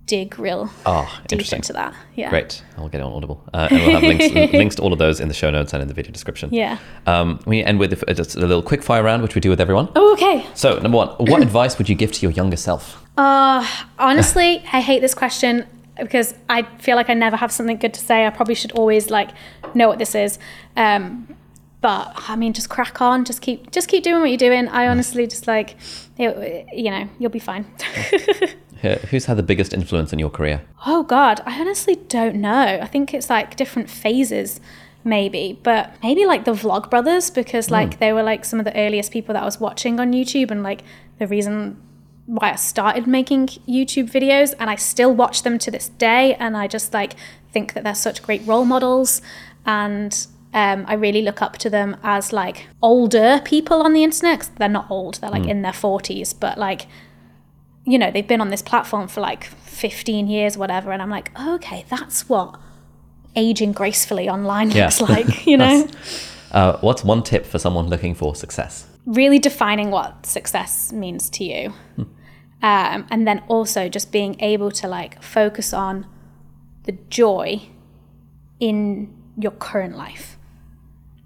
dig 0.10 0.40
real 0.40 0.70
oh, 0.88 1.20
deep 1.28 1.34
interesting. 1.34 1.58
into 1.58 1.74
that. 1.74 1.94
Yeah. 2.16 2.32
Great. 2.32 2.64
I'll 2.78 2.90
get 2.90 3.00
it 3.00 3.04
on 3.04 3.14
Audible. 3.14 3.44
Uh, 3.54 3.68
and 3.70 3.80
we'll 3.80 3.92
have 3.92 4.04
links, 4.04 4.54
links 4.54 4.76
to 4.76 4.82
all 4.82 4.92
of 4.92 4.98
those 4.98 5.20
in 5.20 5.28
the 5.28 5.34
show 5.36 5.52
notes 5.52 5.72
and 5.72 5.84
in 5.84 5.88
the 5.88 5.94
video 5.94 6.12
description. 6.12 6.52
Yeah. 6.52 6.80
Um, 7.06 7.40
we 7.46 7.64
end 7.64 7.80
with 7.80 8.04
a, 8.08 8.14
just 8.16 8.36
a 8.36 8.40
little 8.40 8.64
quick 8.64 8.82
fire 8.82 9.04
round, 9.04 9.22
which 9.22 9.36
we 9.36 9.42
do 9.42 9.52
with 9.52 9.62
everyone. 9.62 9.88
Oh, 9.96 10.14
okay. 10.14 10.46
So, 10.56 10.80
number 10.80 10.98
one, 10.98 11.10
what 11.10 11.42
advice 11.50 11.78
would 11.78 11.88
you 11.88 11.96
give 11.96 12.12
to 12.14 12.22
your 12.24 12.32
younger 12.32 12.58
self? 12.58 13.06
Uh, 13.18 13.66
honestly, 14.00 14.64
I 14.74 14.82
hate 14.82 15.02
this 15.02 15.14
question 15.14 15.68
because 16.00 16.34
I 16.48 16.64
feel 16.80 16.96
like 16.96 17.10
I 17.10 17.14
never 17.14 17.36
have 17.36 17.52
something 17.52 17.78
good 17.78 17.94
to 17.94 18.00
say. 18.00 18.26
I 18.26 18.30
probably 18.30 18.56
should 18.56 18.72
always 18.72 19.10
like 19.10 19.30
know 19.74 19.88
what 19.88 20.00
this 20.00 20.16
is. 20.16 20.40
Um, 20.76 21.36
but 21.82 22.14
I 22.28 22.36
mean, 22.36 22.54
just 22.54 22.70
crack 22.70 23.02
on, 23.02 23.26
just 23.26 23.42
keep 23.42 23.72
just 23.72 23.88
keep 23.88 24.04
doing 24.04 24.22
what 24.22 24.30
you're 24.30 24.38
doing. 24.38 24.68
I 24.68 24.88
honestly 24.88 25.28
just 25.28 25.48
like, 25.48 25.76
it, 26.18 26.68
you 26.74 26.92
know, 26.92 27.08
you'll 27.20 27.32
be 27.32 27.40
fine. 27.40 27.66
Who's 29.10 29.26
had 29.26 29.38
the 29.38 29.44
biggest 29.44 29.74
influence 29.74 30.14
in 30.14 30.20
your 30.20 30.30
career? 30.30 30.62
Oh 30.86 31.04
God, 31.04 31.42
I 31.46 31.60
honestly 31.60 31.96
don't 31.96 32.36
know. 32.36 32.80
I 32.82 32.86
think 32.86 33.14
it's 33.14 33.30
like 33.30 33.56
different 33.58 33.90
phases, 33.90 34.62
maybe, 35.04 35.60
but 35.64 35.94
maybe 36.02 36.26
like 36.26 36.46
the 36.46 36.54
Vlog 36.54 36.90
Brothers 36.90 37.30
because 37.30 37.70
like 37.70 38.00
they 38.00 38.14
were 38.14 38.24
like 38.24 38.46
some 38.46 38.60
of 38.60 38.66
the 38.66 38.76
earliest 38.78 39.12
people 39.12 39.34
that 39.34 39.42
I 39.42 39.46
was 39.46 39.60
watching 39.60 40.00
on 40.00 40.14
YouTube, 40.14 40.52
and 40.52 40.64
like 40.64 40.84
the 41.18 41.28
reason 41.28 41.82
why 42.38 42.52
I 42.52 42.56
started 42.56 43.08
making 43.08 43.48
YouTube 43.68 44.10
videos, 44.12 44.54
and 44.60 44.70
I 44.70 44.76
still 44.76 45.14
watch 45.14 45.42
them 45.44 45.58
to 45.60 45.72
this 45.72 45.90
day, 45.90 46.36
and 46.36 46.56
I 46.56 46.68
just 46.68 46.94
like 46.94 47.14
think 47.52 47.74
that 47.74 47.84
they're 47.84 47.96
such 47.96 48.22
great 48.22 48.46
role 48.46 48.66
models, 48.66 49.22
and 49.66 50.12
um, 50.54 50.86
I 50.88 50.94
really 50.94 51.22
look 51.24 51.42
up 51.42 51.58
to 51.60 51.70
them 51.70 51.98
as 52.04 52.32
like 52.32 52.68
older 52.82 53.42
people 53.44 53.82
on 53.82 53.94
the 53.94 54.04
internet. 54.04 54.40
'cause 54.40 54.50
they're 54.58 54.70
not 54.70 54.88
old; 54.90 55.16
they're 55.16 55.30
like 55.32 55.48
in 55.48 55.62
their 55.64 55.74
forties, 55.74 56.34
but 56.34 56.58
like 56.58 56.88
you 57.86 57.98
know, 57.98 58.12
they've 58.12 58.28
been 58.28 58.42
on 58.42 58.50
this 58.50 58.62
platform 58.62 59.08
for 59.08 59.20
like 59.22 59.46
15 59.46 60.28
years, 60.28 60.56
whatever. 60.58 60.92
And 60.92 61.02
I'm 61.02 61.10
like, 61.10 61.32
okay, 61.40 61.86
that's 61.90 62.30
what 62.30 62.56
aging 63.36 63.72
gracefully 63.72 64.30
online 64.30 64.70
Yeah. 64.70 64.86
looks 64.86 65.02
like, 65.16 65.48
you 65.48 65.58
know? 65.58 65.88
Uh, 66.52 66.78
what's 66.82 67.04
one 67.04 67.24
tip 67.24 67.48
for 67.48 67.58
someone 67.58 67.88
looking 67.88 68.14
for 68.14 68.36
success? 68.36 68.86
really 69.06 69.40
defining 69.40 69.90
what 69.90 70.24
success 70.28 70.92
means 70.94 71.32
to 71.32 71.44
you. 71.44 71.74
Um, 72.62 73.08
and 73.10 73.26
then 73.28 73.42
also 73.48 73.88
just 73.88 74.12
being 74.12 74.40
able 74.42 74.70
to 74.72 74.88
like 74.88 75.24
focus 75.24 75.74
on 75.74 76.06
the 76.84 76.92
joy 77.10 77.62
in 78.60 79.16
your 79.38 79.52
current 79.52 79.96
life 79.96 80.38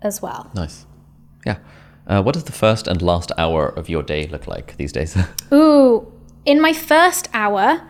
as 0.02 0.22
well. 0.22 0.52
Nice. 0.54 0.86
Yeah. 1.46 1.58
Uh, 2.06 2.22
what 2.22 2.34
does 2.34 2.44
the 2.44 2.52
first 2.52 2.88
and 2.88 3.02
last 3.02 3.32
hour 3.38 3.68
of 3.68 3.90
your 3.90 4.04
day 4.04 4.28
look 4.28 4.48
like 4.48 4.78
these 4.78 4.92
days? 4.92 5.18
Ooh, 5.54 6.12
in 6.46 6.62
my 6.62 6.74
first 6.74 7.30
hour 7.34 7.82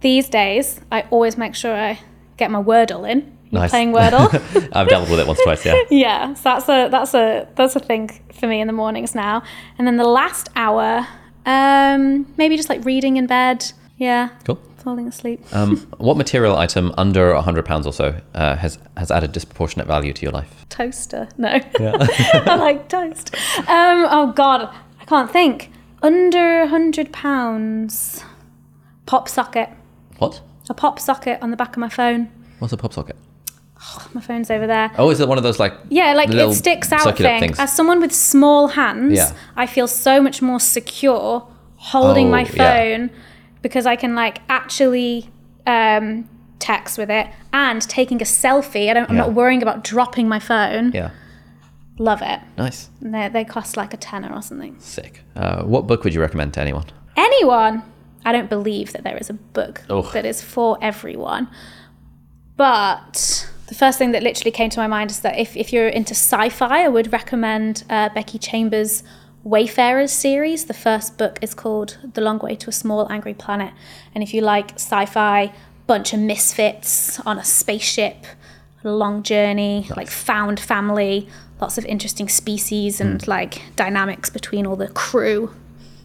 these 0.00 0.28
days, 0.28 0.80
I 0.90 1.02
always 1.10 1.36
make 1.38 1.54
sure 1.54 1.74
I 1.74 1.98
get 2.36 2.50
my 2.50 2.62
Wordle 2.62 3.10
in. 3.10 3.38
Nice. 3.50 3.70
playing 3.70 3.92
Wordle? 3.94 4.28
I've 4.72 4.88
dabbled 4.88 5.10
with 5.10 5.20
it 5.20 5.26
once 5.26 5.40
twice, 5.42 5.64
yeah. 5.64 5.74
yeah, 5.90 6.34
so 6.34 6.42
that's 6.44 6.68
a 6.68 6.88
that's 6.88 7.14
a 7.14 7.48
that's 7.54 7.76
a 7.76 7.80
thing 7.80 8.08
for 8.32 8.46
me 8.46 8.60
in 8.60 8.66
the 8.66 8.72
mornings 8.72 9.14
now. 9.14 9.42
And 9.78 9.86
then 9.86 9.96
the 9.96 10.08
last 10.08 10.48
hour, 10.56 11.06
um, 11.46 12.32
maybe 12.36 12.56
just 12.56 12.68
like 12.68 12.84
reading 12.84 13.16
in 13.16 13.26
bed. 13.26 13.72
Yeah, 13.98 14.30
Cool. 14.44 14.56
falling 14.78 15.06
asleep. 15.06 15.40
Um, 15.52 15.76
what 15.98 16.16
material 16.16 16.56
item 16.56 16.92
under 16.96 17.32
a 17.32 17.40
£100 17.42 17.86
or 17.86 17.92
so 17.92 18.20
uh, 18.34 18.56
has, 18.56 18.78
has 18.96 19.10
added 19.12 19.30
disproportionate 19.32 19.86
value 19.86 20.12
to 20.12 20.22
your 20.22 20.32
life? 20.32 20.66
Toaster. 20.70 21.28
No, 21.38 21.48
I 21.78 22.56
like 22.56 22.88
toast. 22.88 23.34
Um, 23.58 24.06
oh 24.10 24.32
God, 24.34 24.74
I 25.00 25.04
can't 25.04 25.30
think. 25.30 25.70
Under 26.02 26.62
a 26.62 26.66
hundred 26.66 27.12
pounds. 27.12 28.24
Pop 29.06 29.28
socket. 29.28 29.68
What? 30.18 30.40
A 30.68 30.74
pop 30.74 30.98
socket 30.98 31.38
on 31.42 31.50
the 31.52 31.56
back 31.56 31.70
of 31.72 31.78
my 31.78 31.88
phone. 31.88 32.28
What's 32.58 32.72
a 32.72 32.76
pop 32.76 32.92
socket? 32.92 33.14
My 34.14 34.20
phone's 34.20 34.50
over 34.50 34.66
there. 34.66 34.90
Oh, 34.98 35.10
is 35.10 35.20
it 35.20 35.28
one 35.28 35.38
of 35.38 35.44
those 35.44 35.58
like 35.58 35.74
Yeah, 35.88 36.14
like 36.14 36.30
it 36.30 36.54
sticks 36.54 36.92
out 36.92 37.16
thing. 37.16 37.40
things? 37.40 37.58
As 37.58 37.74
someone 37.74 38.00
with 38.00 38.12
small 38.12 38.68
hands, 38.68 39.16
Yeah. 39.18 39.32
I 39.56 39.66
feel 39.66 39.86
so 39.88 40.20
much 40.22 40.40
more 40.40 40.60
secure 40.60 41.46
holding 41.76 42.30
my 42.30 42.44
Oh, 42.44 42.48
yeah. 42.54 42.76
phone 42.76 43.10
because 43.60 43.86
I 43.86 43.96
can 43.96 44.14
like 44.14 44.38
actually 44.48 45.30
um, 45.66 46.28
text 46.58 46.96
with 46.98 47.10
it 47.10 47.26
and 47.52 47.82
taking 47.82 48.20
a 48.22 48.24
selfie. 48.24 48.88
I 48.90 48.94
don't, 48.94 49.08
I'm 49.10 49.16
Yeah. 49.16 49.22
not 49.22 49.32
worrying 49.34 49.62
about 49.62 49.84
dropping 49.84 50.28
my 50.28 50.38
phone. 50.38 50.92
Yeah. 50.92 51.10
Love 51.98 52.22
it. 52.22 52.40
Nice. 52.56 52.88
And 53.00 53.12
They, 53.14 53.28
they 53.28 53.44
cost 53.44 53.76
like 53.76 53.92
a 53.92 53.96
tenner 53.96 54.32
or 54.32 54.42
something. 54.42 54.76
Sick. 54.78 55.22
Uh, 55.36 55.62
what 55.64 55.86
book 55.86 56.04
would 56.04 56.14
you 56.14 56.20
recommend 56.20 56.54
to 56.54 56.60
anyone? 56.60 56.84
Anyone, 57.16 57.82
I 58.24 58.32
don't 58.32 58.48
believe 58.48 58.92
that 58.92 59.02
there 59.04 59.16
is 59.18 59.28
a 59.28 59.34
book 59.34 59.82
Oh. 59.90 60.02
that 60.12 60.24
is 60.24 60.40
for 60.42 60.78
everyone. 60.80 61.48
But 62.56 63.48
the 63.72 63.78
first 63.78 63.96
thing 63.96 64.12
that 64.12 64.22
literally 64.22 64.50
came 64.50 64.68
to 64.68 64.78
my 64.78 64.86
mind 64.86 65.10
is 65.10 65.20
that 65.20 65.38
if, 65.38 65.56
if 65.56 65.72
you're 65.72 65.88
into 65.88 66.10
sci 66.10 66.50
fi, 66.50 66.84
I 66.84 66.88
would 66.88 67.10
recommend 67.10 67.84
uh, 67.88 68.10
Becky 68.10 68.38
Chambers' 68.38 69.02
Wayfarers 69.44 70.12
series. 70.12 70.66
The 70.66 70.74
first 70.74 71.16
book 71.16 71.38
is 71.40 71.54
called 71.54 71.96
The 72.12 72.20
Long 72.20 72.38
Way 72.40 72.54
to 72.56 72.68
a 72.68 72.72
Small 72.72 73.10
Angry 73.10 73.32
Planet. 73.32 73.72
And 74.14 74.22
if 74.22 74.34
you 74.34 74.42
like 74.42 74.72
sci 74.74 75.06
fi, 75.06 75.54
bunch 75.86 76.12
of 76.12 76.20
misfits 76.20 77.18
on 77.20 77.38
a 77.38 77.44
spaceship, 77.44 78.26
a 78.84 78.90
long 78.90 79.22
journey, 79.22 79.88
like 79.96 80.08
found 80.08 80.60
family, 80.60 81.26
lots 81.58 81.78
of 81.78 81.86
interesting 81.86 82.28
species 82.28 83.00
and 83.00 83.26
like 83.26 83.62
dynamics 83.74 84.28
between 84.28 84.66
all 84.66 84.76
the 84.76 84.88
crew. 84.88 85.54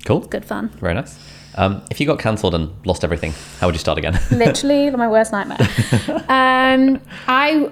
Cool. 0.05 0.21
Good 0.21 0.45
fun. 0.45 0.69
Very 0.79 0.93
nice. 0.93 1.19
Um, 1.57 1.81
if 1.89 1.99
you 1.99 2.05
got 2.05 2.19
cancelled 2.19 2.53
and 2.55 2.69
lost 2.85 3.03
everything, 3.03 3.33
how 3.59 3.67
would 3.67 3.75
you 3.75 3.79
start 3.79 3.97
again? 3.97 4.19
literally 4.31 4.89
my 4.91 5.07
worst 5.07 5.31
nightmare. 5.31 5.57
um, 6.29 7.01
I, 7.27 7.69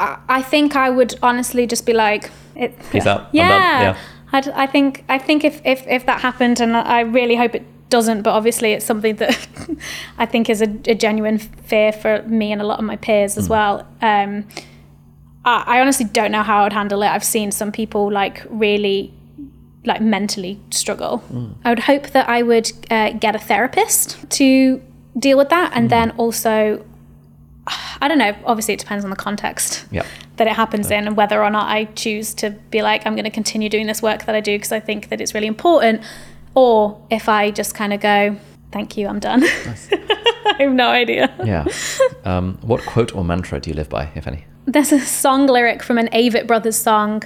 I 0.00 0.18
I 0.28 0.42
think 0.42 0.74
I 0.76 0.90
would 0.90 1.14
honestly 1.22 1.66
just 1.66 1.86
be 1.86 1.92
like, 1.92 2.30
it, 2.56 2.76
Peace 2.90 3.06
out. 3.06 3.20
I'm 3.20 3.28
Yeah, 3.32 3.48
done. 3.48 3.82
Yeah. 3.82 3.96
I'd, 4.32 4.48
I 4.48 4.66
think 4.66 5.04
I 5.08 5.18
think 5.18 5.44
if, 5.44 5.60
if 5.64 5.86
if 5.86 6.06
that 6.06 6.20
happened, 6.20 6.60
and 6.60 6.76
I 6.76 7.00
really 7.00 7.36
hope 7.36 7.54
it 7.54 7.64
doesn't, 7.88 8.22
but 8.22 8.30
obviously 8.32 8.72
it's 8.72 8.84
something 8.84 9.14
that 9.16 9.46
I 10.18 10.26
think 10.26 10.50
is 10.50 10.60
a, 10.60 10.68
a 10.86 10.94
genuine 10.96 11.38
fear 11.38 11.92
for 11.92 12.22
me 12.22 12.50
and 12.50 12.60
a 12.60 12.64
lot 12.64 12.80
of 12.80 12.84
my 12.84 12.96
peers 12.96 13.38
as 13.38 13.48
well. 13.48 13.86
Um, 14.02 14.48
I, 15.44 15.62
I 15.66 15.80
honestly 15.80 16.06
don't 16.06 16.32
know 16.32 16.42
how 16.42 16.60
I 16.60 16.62
would 16.64 16.72
handle 16.72 17.02
it. 17.04 17.06
I've 17.06 17.22
seen 17.22 17.52
some 17.52 17.70
people 17.70 18.10
like 18.10 18.44
really 18.50 19.12
like 19.84 20.00
mentally 20.00 20.58
struggle. 20.70 21.22
I 21.64 21.68
would 21.70 21.80
hope 21.80 22.08
that 22.10 22.28
I 22.28 22.42
would 22.42 22.72
uh, 22.90 23.10
get 23.12 23.34
a 23.36 23.38
therapist 23.38 24.28
to 24.30 24.80
deal 25.18 25.36
with 25.38 25.48
that, 25.50 25.72
and 25.74 25.90
then 25.90 26.10
also, 26.12 26.84
I 28.00 28.08
don't 28.08 28.18
know. 28.18 28.34
Obviously, 28.44 28.74
it 28.74 28.80
depends 28.80 29.04
on 29.04 29.10
the 29.10 29.16
context 29.16 29.84
Yeah. 29.90 30.04
that 30.36 30.46
it 30.46 30.54
happens 30.54 30.90
in, 30.90 31.06
and 31.06 31.16
whether 31.16 31.42
or 31.42 31.50
not 31.50 31.68
I 31.68 31.84
choose 31.94 32.34
to 32.34 32.50
be 32.70 32.82
like, 32.82 33.06
I'm 33.06 33.14
going 33.14 33.24
to 33.24 33.30
continue 33.30 33.68
doing 33.68 33.86
this 33.86 34.02
work 34.02 34.24
that 34.26 34.34
I 34.34 34.40
do 34.40 34.56
because 34.56 34.72
I 34.72 34.80
think 34.80 35.08
that 35.10 35.20
it's 35.20 35.34
really 35.34 35.46
important, 35.46 36.02
or 36.54 37.00
if 37.10 37.28
I 37.28 37.50
just 37.50 37.74
kind 37.74 37.92
of 37.92 38.00
go, 38.00 38.36
"Thank 38.72 38.96
you, 38.96 39.06
I'm 39.06 39.20
done." 39.20 39.42
I 40.46 40.56
have 40.58 40.72
no 40.72 40.88
idea. 40.88 41.34
Yeah. 41.44 41.64
Um, 42.24 42.58
what 42.62 42.80
quote 42.86 43.14
or 43.14 43.24
mantra 43.24 43.60
do 43.60 43.70
you 43.70 43.76
live 43.76 43.88
by, 43.88 44.10
if 44.14 44.26
any? 44.26 44.44
There's 44.66 44.92
a 44.92 45.00
song 45.00 45.46
lyric 45.46 45.82
from 45.82 45.98
an 45.98 46.08
Avett 46.08 46.46
Brothers 46.46 46.76
song 46.76 47.22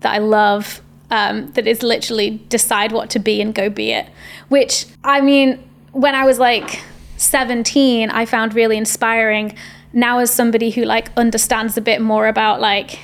that 0.00 0.14
I 0.14 0.18
love 0.18 0.80
um, 1.12 1.52
that 1.52 1.66
is 1.68 1.82
literally 1.82 2.30
decide 2.48 2.90
what 2.90 3.10
to 3.10 3.18
be 3.20 3.40
and 3.42 3.54
go 3.54 3.68
be 3.70 3.92
it. 3.92 4.06
Which, 4.48 4.86
I 5.04 5.20
mean, 5.20 5.62
when 5.92 6.14
I 6.14 6.24
was 6.24 6.38
like 6.38 6.80
17, 7.18 8.10
I 8.10 8.24
found 8.26 8.54
really 8.54 8.76
inspiring. 8.78 9.54
Now, 9.92 10.18
as 10.18 10.32
somebody 10.32 10.70
who 10.70 10.84
like 10.84 11.10
understands 11.16 11.76
a 11.76 11.80
bit 11.82 12.00
more 12.00 12.26
about 12.26 12.60
like 12.60 12.98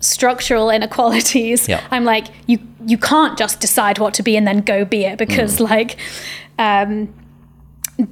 structural 0.00 0.70
inequalities, 0.70 1.68
Yeah. 1.68 1.86
I'm 1.90 2.04
like, 2.04 2.26
you 2.46 2.58
you 2.86 2.96
can't 2.98 3.36
just 3.38 3.60
decide 3.60 3.98
what 3.98 4.14
to 4.14 4.22
be 4.22 4.36
and 4.36 4.46
then 4.46 4.60
go 4.60 4.84
be 4.84 5.04
it 5.04 5.18
because 5.18 5.60
like 5.60 5.96
um, 6.58 7.12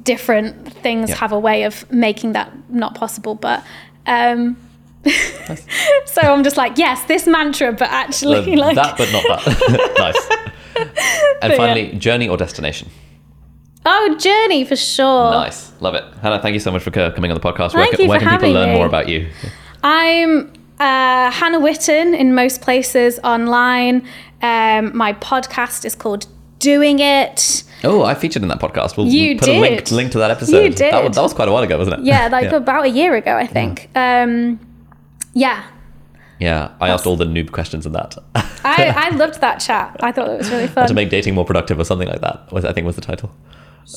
different 0.03 0.73
things 0.73 1.11
Yeah. 1.11 1.17
have 1.17 1.33
a 1.33 1.39
way 1.39 1.65
of 1.65 1.91
making 1.91 2.33
that 2.33 2.51
not 2.71 2.95
possible. 2.95 3.35
But 3.35 3.63
um, 4.07 4.57
so 6.07 6.21
I'm 6.23 6.43
just 6.45 6.57
like, 6.57 6.77
yes, 6.79 7.05
this 7.05 7.27
mantra, 7.27 7.73
but 7.73 7.89
actually, 7.91 8.57
like, 8.57 8.75
that, 8.77 8.97
but 8.99 9.11
not 9.13 9.25
that. 9.25 9.95
nice. 9.99 10.87
And 11.43 11.53
yeah. 11.53 11.57
finally, 11.57 11.93
journey 11.99 12.29
or 12.29 12.37
destination? 12.37 12.89
oh, 13.91 14.17
journey 14.19 14.65
for 14.65 14.77
sure. 14.77 15.31
Nice. 15.31 15.73
Love 15.81 15.95
it. 15.95 16.05
Hannah, 16.21 16.41
thank 16.43 16.53
you 16.55 16.61
so 16.61 16.71
much 16.71 16.83
for 16.83 16.91
coming 16.91 17.31
on 17.31 17.35
the 17.35 17.41
podcast. 17.41 17.75
where 17.75 17.85
Thank 17.85 17.97
can, 17.97 18.05
you 18.05 18.09
where 18.11 18.19
for 18.21 18.27
can 18.27 18.39
people 18.39 18.49
having 18.49 18.55
learn 18.55 18.69
me. 18.71 18.75
more 18.75 18.87
about 18.87 19.09
you? 19.09 19.29
I'm 19.83 20.53
uh, 20.79 21.31
Hannah 21.31 21.61
Witton 21.61 22.15
in 22.15 22.35
most 22.35 22.61
places 22.61 23.19
online. 23.25 24.07
Um, 24.43 24.95
my 24.97 25.15
podcast 25.15 25.85
is 25.87 25.95
called 25.95 26.27
Doing 26.59 26.99
It. 26.99 27.65
Oh, 27.85 28.03
I 28.03 28.15
featured 28.15 28.43
in 28.43 28.49
that 28.49 28.61
podcast. 28.61 28.97
We'll 28.97 29.07
You 29.07 29.39
put 29.39 29.49
a 29.49 29.59
link, 29.61 29.85
did. 29.85 29.93
link 29.95 30.13
to 30.13 30.19
that 30.19 30.31
episode. 30.33 30.57
You 30.65 30.71
That 30.75 31.03
was, 31.05 31.11
did. 31.11 31.15
that 31.15 31.23
was 31.23 31.33
quite 31.33 31.49
a 31.49 31.53
while 31.53 31.63
ago, 31.63 31.79
wasn't 31.79 32.01
it? 32.01 32.05
Yeah, 32.05 32.29
like 32.29 32.53
about 32.53 32.85
a 32.85 32.91
year 32.91 33.15
ago, 33.15 33.37
I 33.37 33.47
think. 33.47 33.89
Um, 33.95 34.59
yeah, 35.45 35.59
Yeah, 36.41 36.71
I 36.81 36.89
asked 36.95 37.07
all 37.07 37.17
the 37.17 37.25
noob 37.37 37.51
questions 37.59 37.85
in 37.87 37.93
that. 37.93 38.17
I, 38.35 38.41
I 39.13 39.17
loved 39.17 39.41
that 39.41 39.57
chat. 39.67 39.97
I 40.09 40.11
thought 40.13 40.29
it 40.35 40.39
was 40.39 40.51
really 40.51 40.69
fun. 40.69 40.87
to 40.89 40.95
make 40.95 41.11
dating 41.11 41.35
more 41.35 41.45
productive 41.45 41.79
or 41.83 41.85
something 41.85 42.09
like 42.09 42.21
that. 42.27 42.37
Was 42.53 42.65
I 42.65 42.73
think 42.73 42.87
was 42.87 42.97
the 42.97 43.03
title. 43.13 43.31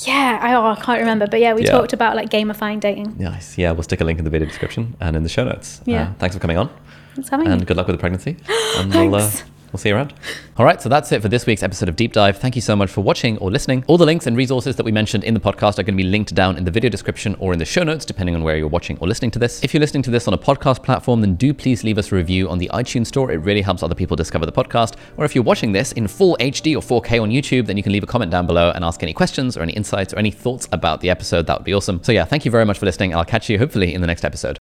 yeah, 0.07 0.39
I, 0.41 0.53
oh, 0.55 0.65
I 0.75 0.75
can't 0.85 0.99
remember, 1.05 1.27
but 1.27 1.39
yeah, 1.39 1.53
we 1.53 1.63
Yeah. 1.63 1.71
talked 1.77 1.93
about 1.93 2.15
like 2.15 2.29
gamifying 2.29 2.79
dating. 2.79 3.15
Nice. 3.19 3.57
Yeah, 3.57 3.71
we'll 3.73 3.83
stick 3.83 4.01
a 4.01 4.05
link 4.05 4.17
in 4.19 4.25
the 4.25 4.31
video 4.35 4.47
description 4.47 4.95
and 4.99 5.15
in 5.17 5.23
the 5.23 5.29
show 5.37 5.43
notes. 5.43 5.81
Yeah. 5.85 6.03
Uh, 6.03 6.13
thanks 6.19 6.35
for 6.35 6.41
coming 6.41 6.57
on, 6.57 6.69
Thanks 7.15 7.29
for 7.29 7.35
having 7.35 7.51
and 7.51 7.61
me. 7.61 7.65
good 7.65 7.77
luck 7.77 7.87
with 7.87 7.95
the 7.97 8.03
pregnancy. 8.05 8.33
And 8.79 8.93
we'll 8.93 9.15
uh, 9.15 9.19
Thanks. 9.27 9.43
We'll 9.71 9.79
see 9.79 9.89
you 9.89 9.95
around. 9.95 10.13
All 10.57 10.65
right, 10.65 10.81
so 10.81 10.89
that's 10.89 11.11
it 11.13 11.21
for 11.21 11.29
this 11.29 11.45
week's 11.45 11.63
episode 11.63 11.87
of 11.87 11.95
Deep 11.95 12.11
Dive. 12.11 12.37
Thank 12.37 12.55
you 12.55 12.61
so 12.61 12.75
much 12.75 12.89
for 12.89 12.99
watching 13.01 13.37
or 13.37 13.49
listening. 13.49 13.85
All 13.87 13.97
the 13.97 14.05
links 14.05 14.27
and 14.27 14.35
resources 14.35 14.75
that 14.75 14.83
we 14.83 14.91
mentioned 14.91 15.23
in 15.23 15.33
the 15.33 15.39
podcast 15.39 15.79
are 15.79 15.83
going 15.83 15.97
to 15.97 16.03
be 16.03 16.09
linked 16.09 16.35
down 16.35 16.57
in 16.57 16.65
the 16.65 16.71
video 16.71 16.89
description 16.89 17.35
or 17.39 17.53
in 17.53 17.59
the 17.59 17.65
show 17.65 17.83
notes, 17.83 18.03
depending 18.03 18.35
on 18.35 18.43
where 18.43 18.57
you're 18.57 18.67
watching 18.67 18.97
or 18.99 19.07
listening 19.07 19.31
to 19.31 19.39
this. 19.39 19.63
If 19.63 19.73
you're 19.73 19.79
listening 19.79 20.03
to 20.03 20.11
this 20.11 20.27
on 20.27 20.33
a 20.33 20.37
podcast 20.37 20.83
platform, 20.83 21.21
then 21.21 21.35
do 21.35 21.53
please 21.53 21.85
leave 21.85 21.97
us 21.97 22.11
a 22.11 22.15
review 22.15 22.49
on 22.49 22.57
the 22.57 22.69
iTunes 22.73 23.07
store. 23.07 23.31
It 23.31 23.37
really 23.37 23.61
helps 23.61 23.81
other 23.81 23.95
people 23.95 24.17
discover 24.17 24.45
the 24.45 24.51
podcast. 24.51 24.95
Or 25.15 25.23
if 25.23 25.35
you're 25.35 25.43
watching 25.43 25.71
this 25.71 25.93
in 25.93 26.07
full 26.07 26.35
HD 26.41 26.75
or 26.75 27.01
4K 27.01 27.21
on 27.21 27.29
YouTube, 27.29 27.65
then 27.65 27.77
you 27.77 27.83
can 27.83 27.93
leave 27.93 28.03
a 28.03 28.07
comment 28.07 28.29
down 28.29 28.45
below 28.45 28.71
and 28.75 28.83
ask 28.83 29.01
any 29.01 29.13
questions 29.13 29.55
or 29.55 29.61
any 29.61 29.71
insights 29.71 30.13
or 30.13 30.19
any 30.19 30.31
thoughts 30.31 30.67
about 30.73 30.99
the 30.99 31.09
episode. 31.09 31.47
That 31.47 31.59
would 31.59 31.65
be 31.65 31.73
awesome. 31.73 32.03
So 32.03 32.11
yeah, 32.11 32.25
thank 32.25 32.43
you 32.43 32.51
very 32.51 32.65
much 32.65 32.77
for 32.77 32.85
listening. 32.85 33.15
I'll 33.15 33.23
catch 33.23 33.49
you 33.49 33.57
hopefully 33.57 33.93
in 33.93 34.01
the 34.01 34.07
next 34.07 34.25
episode. 34.25 34.59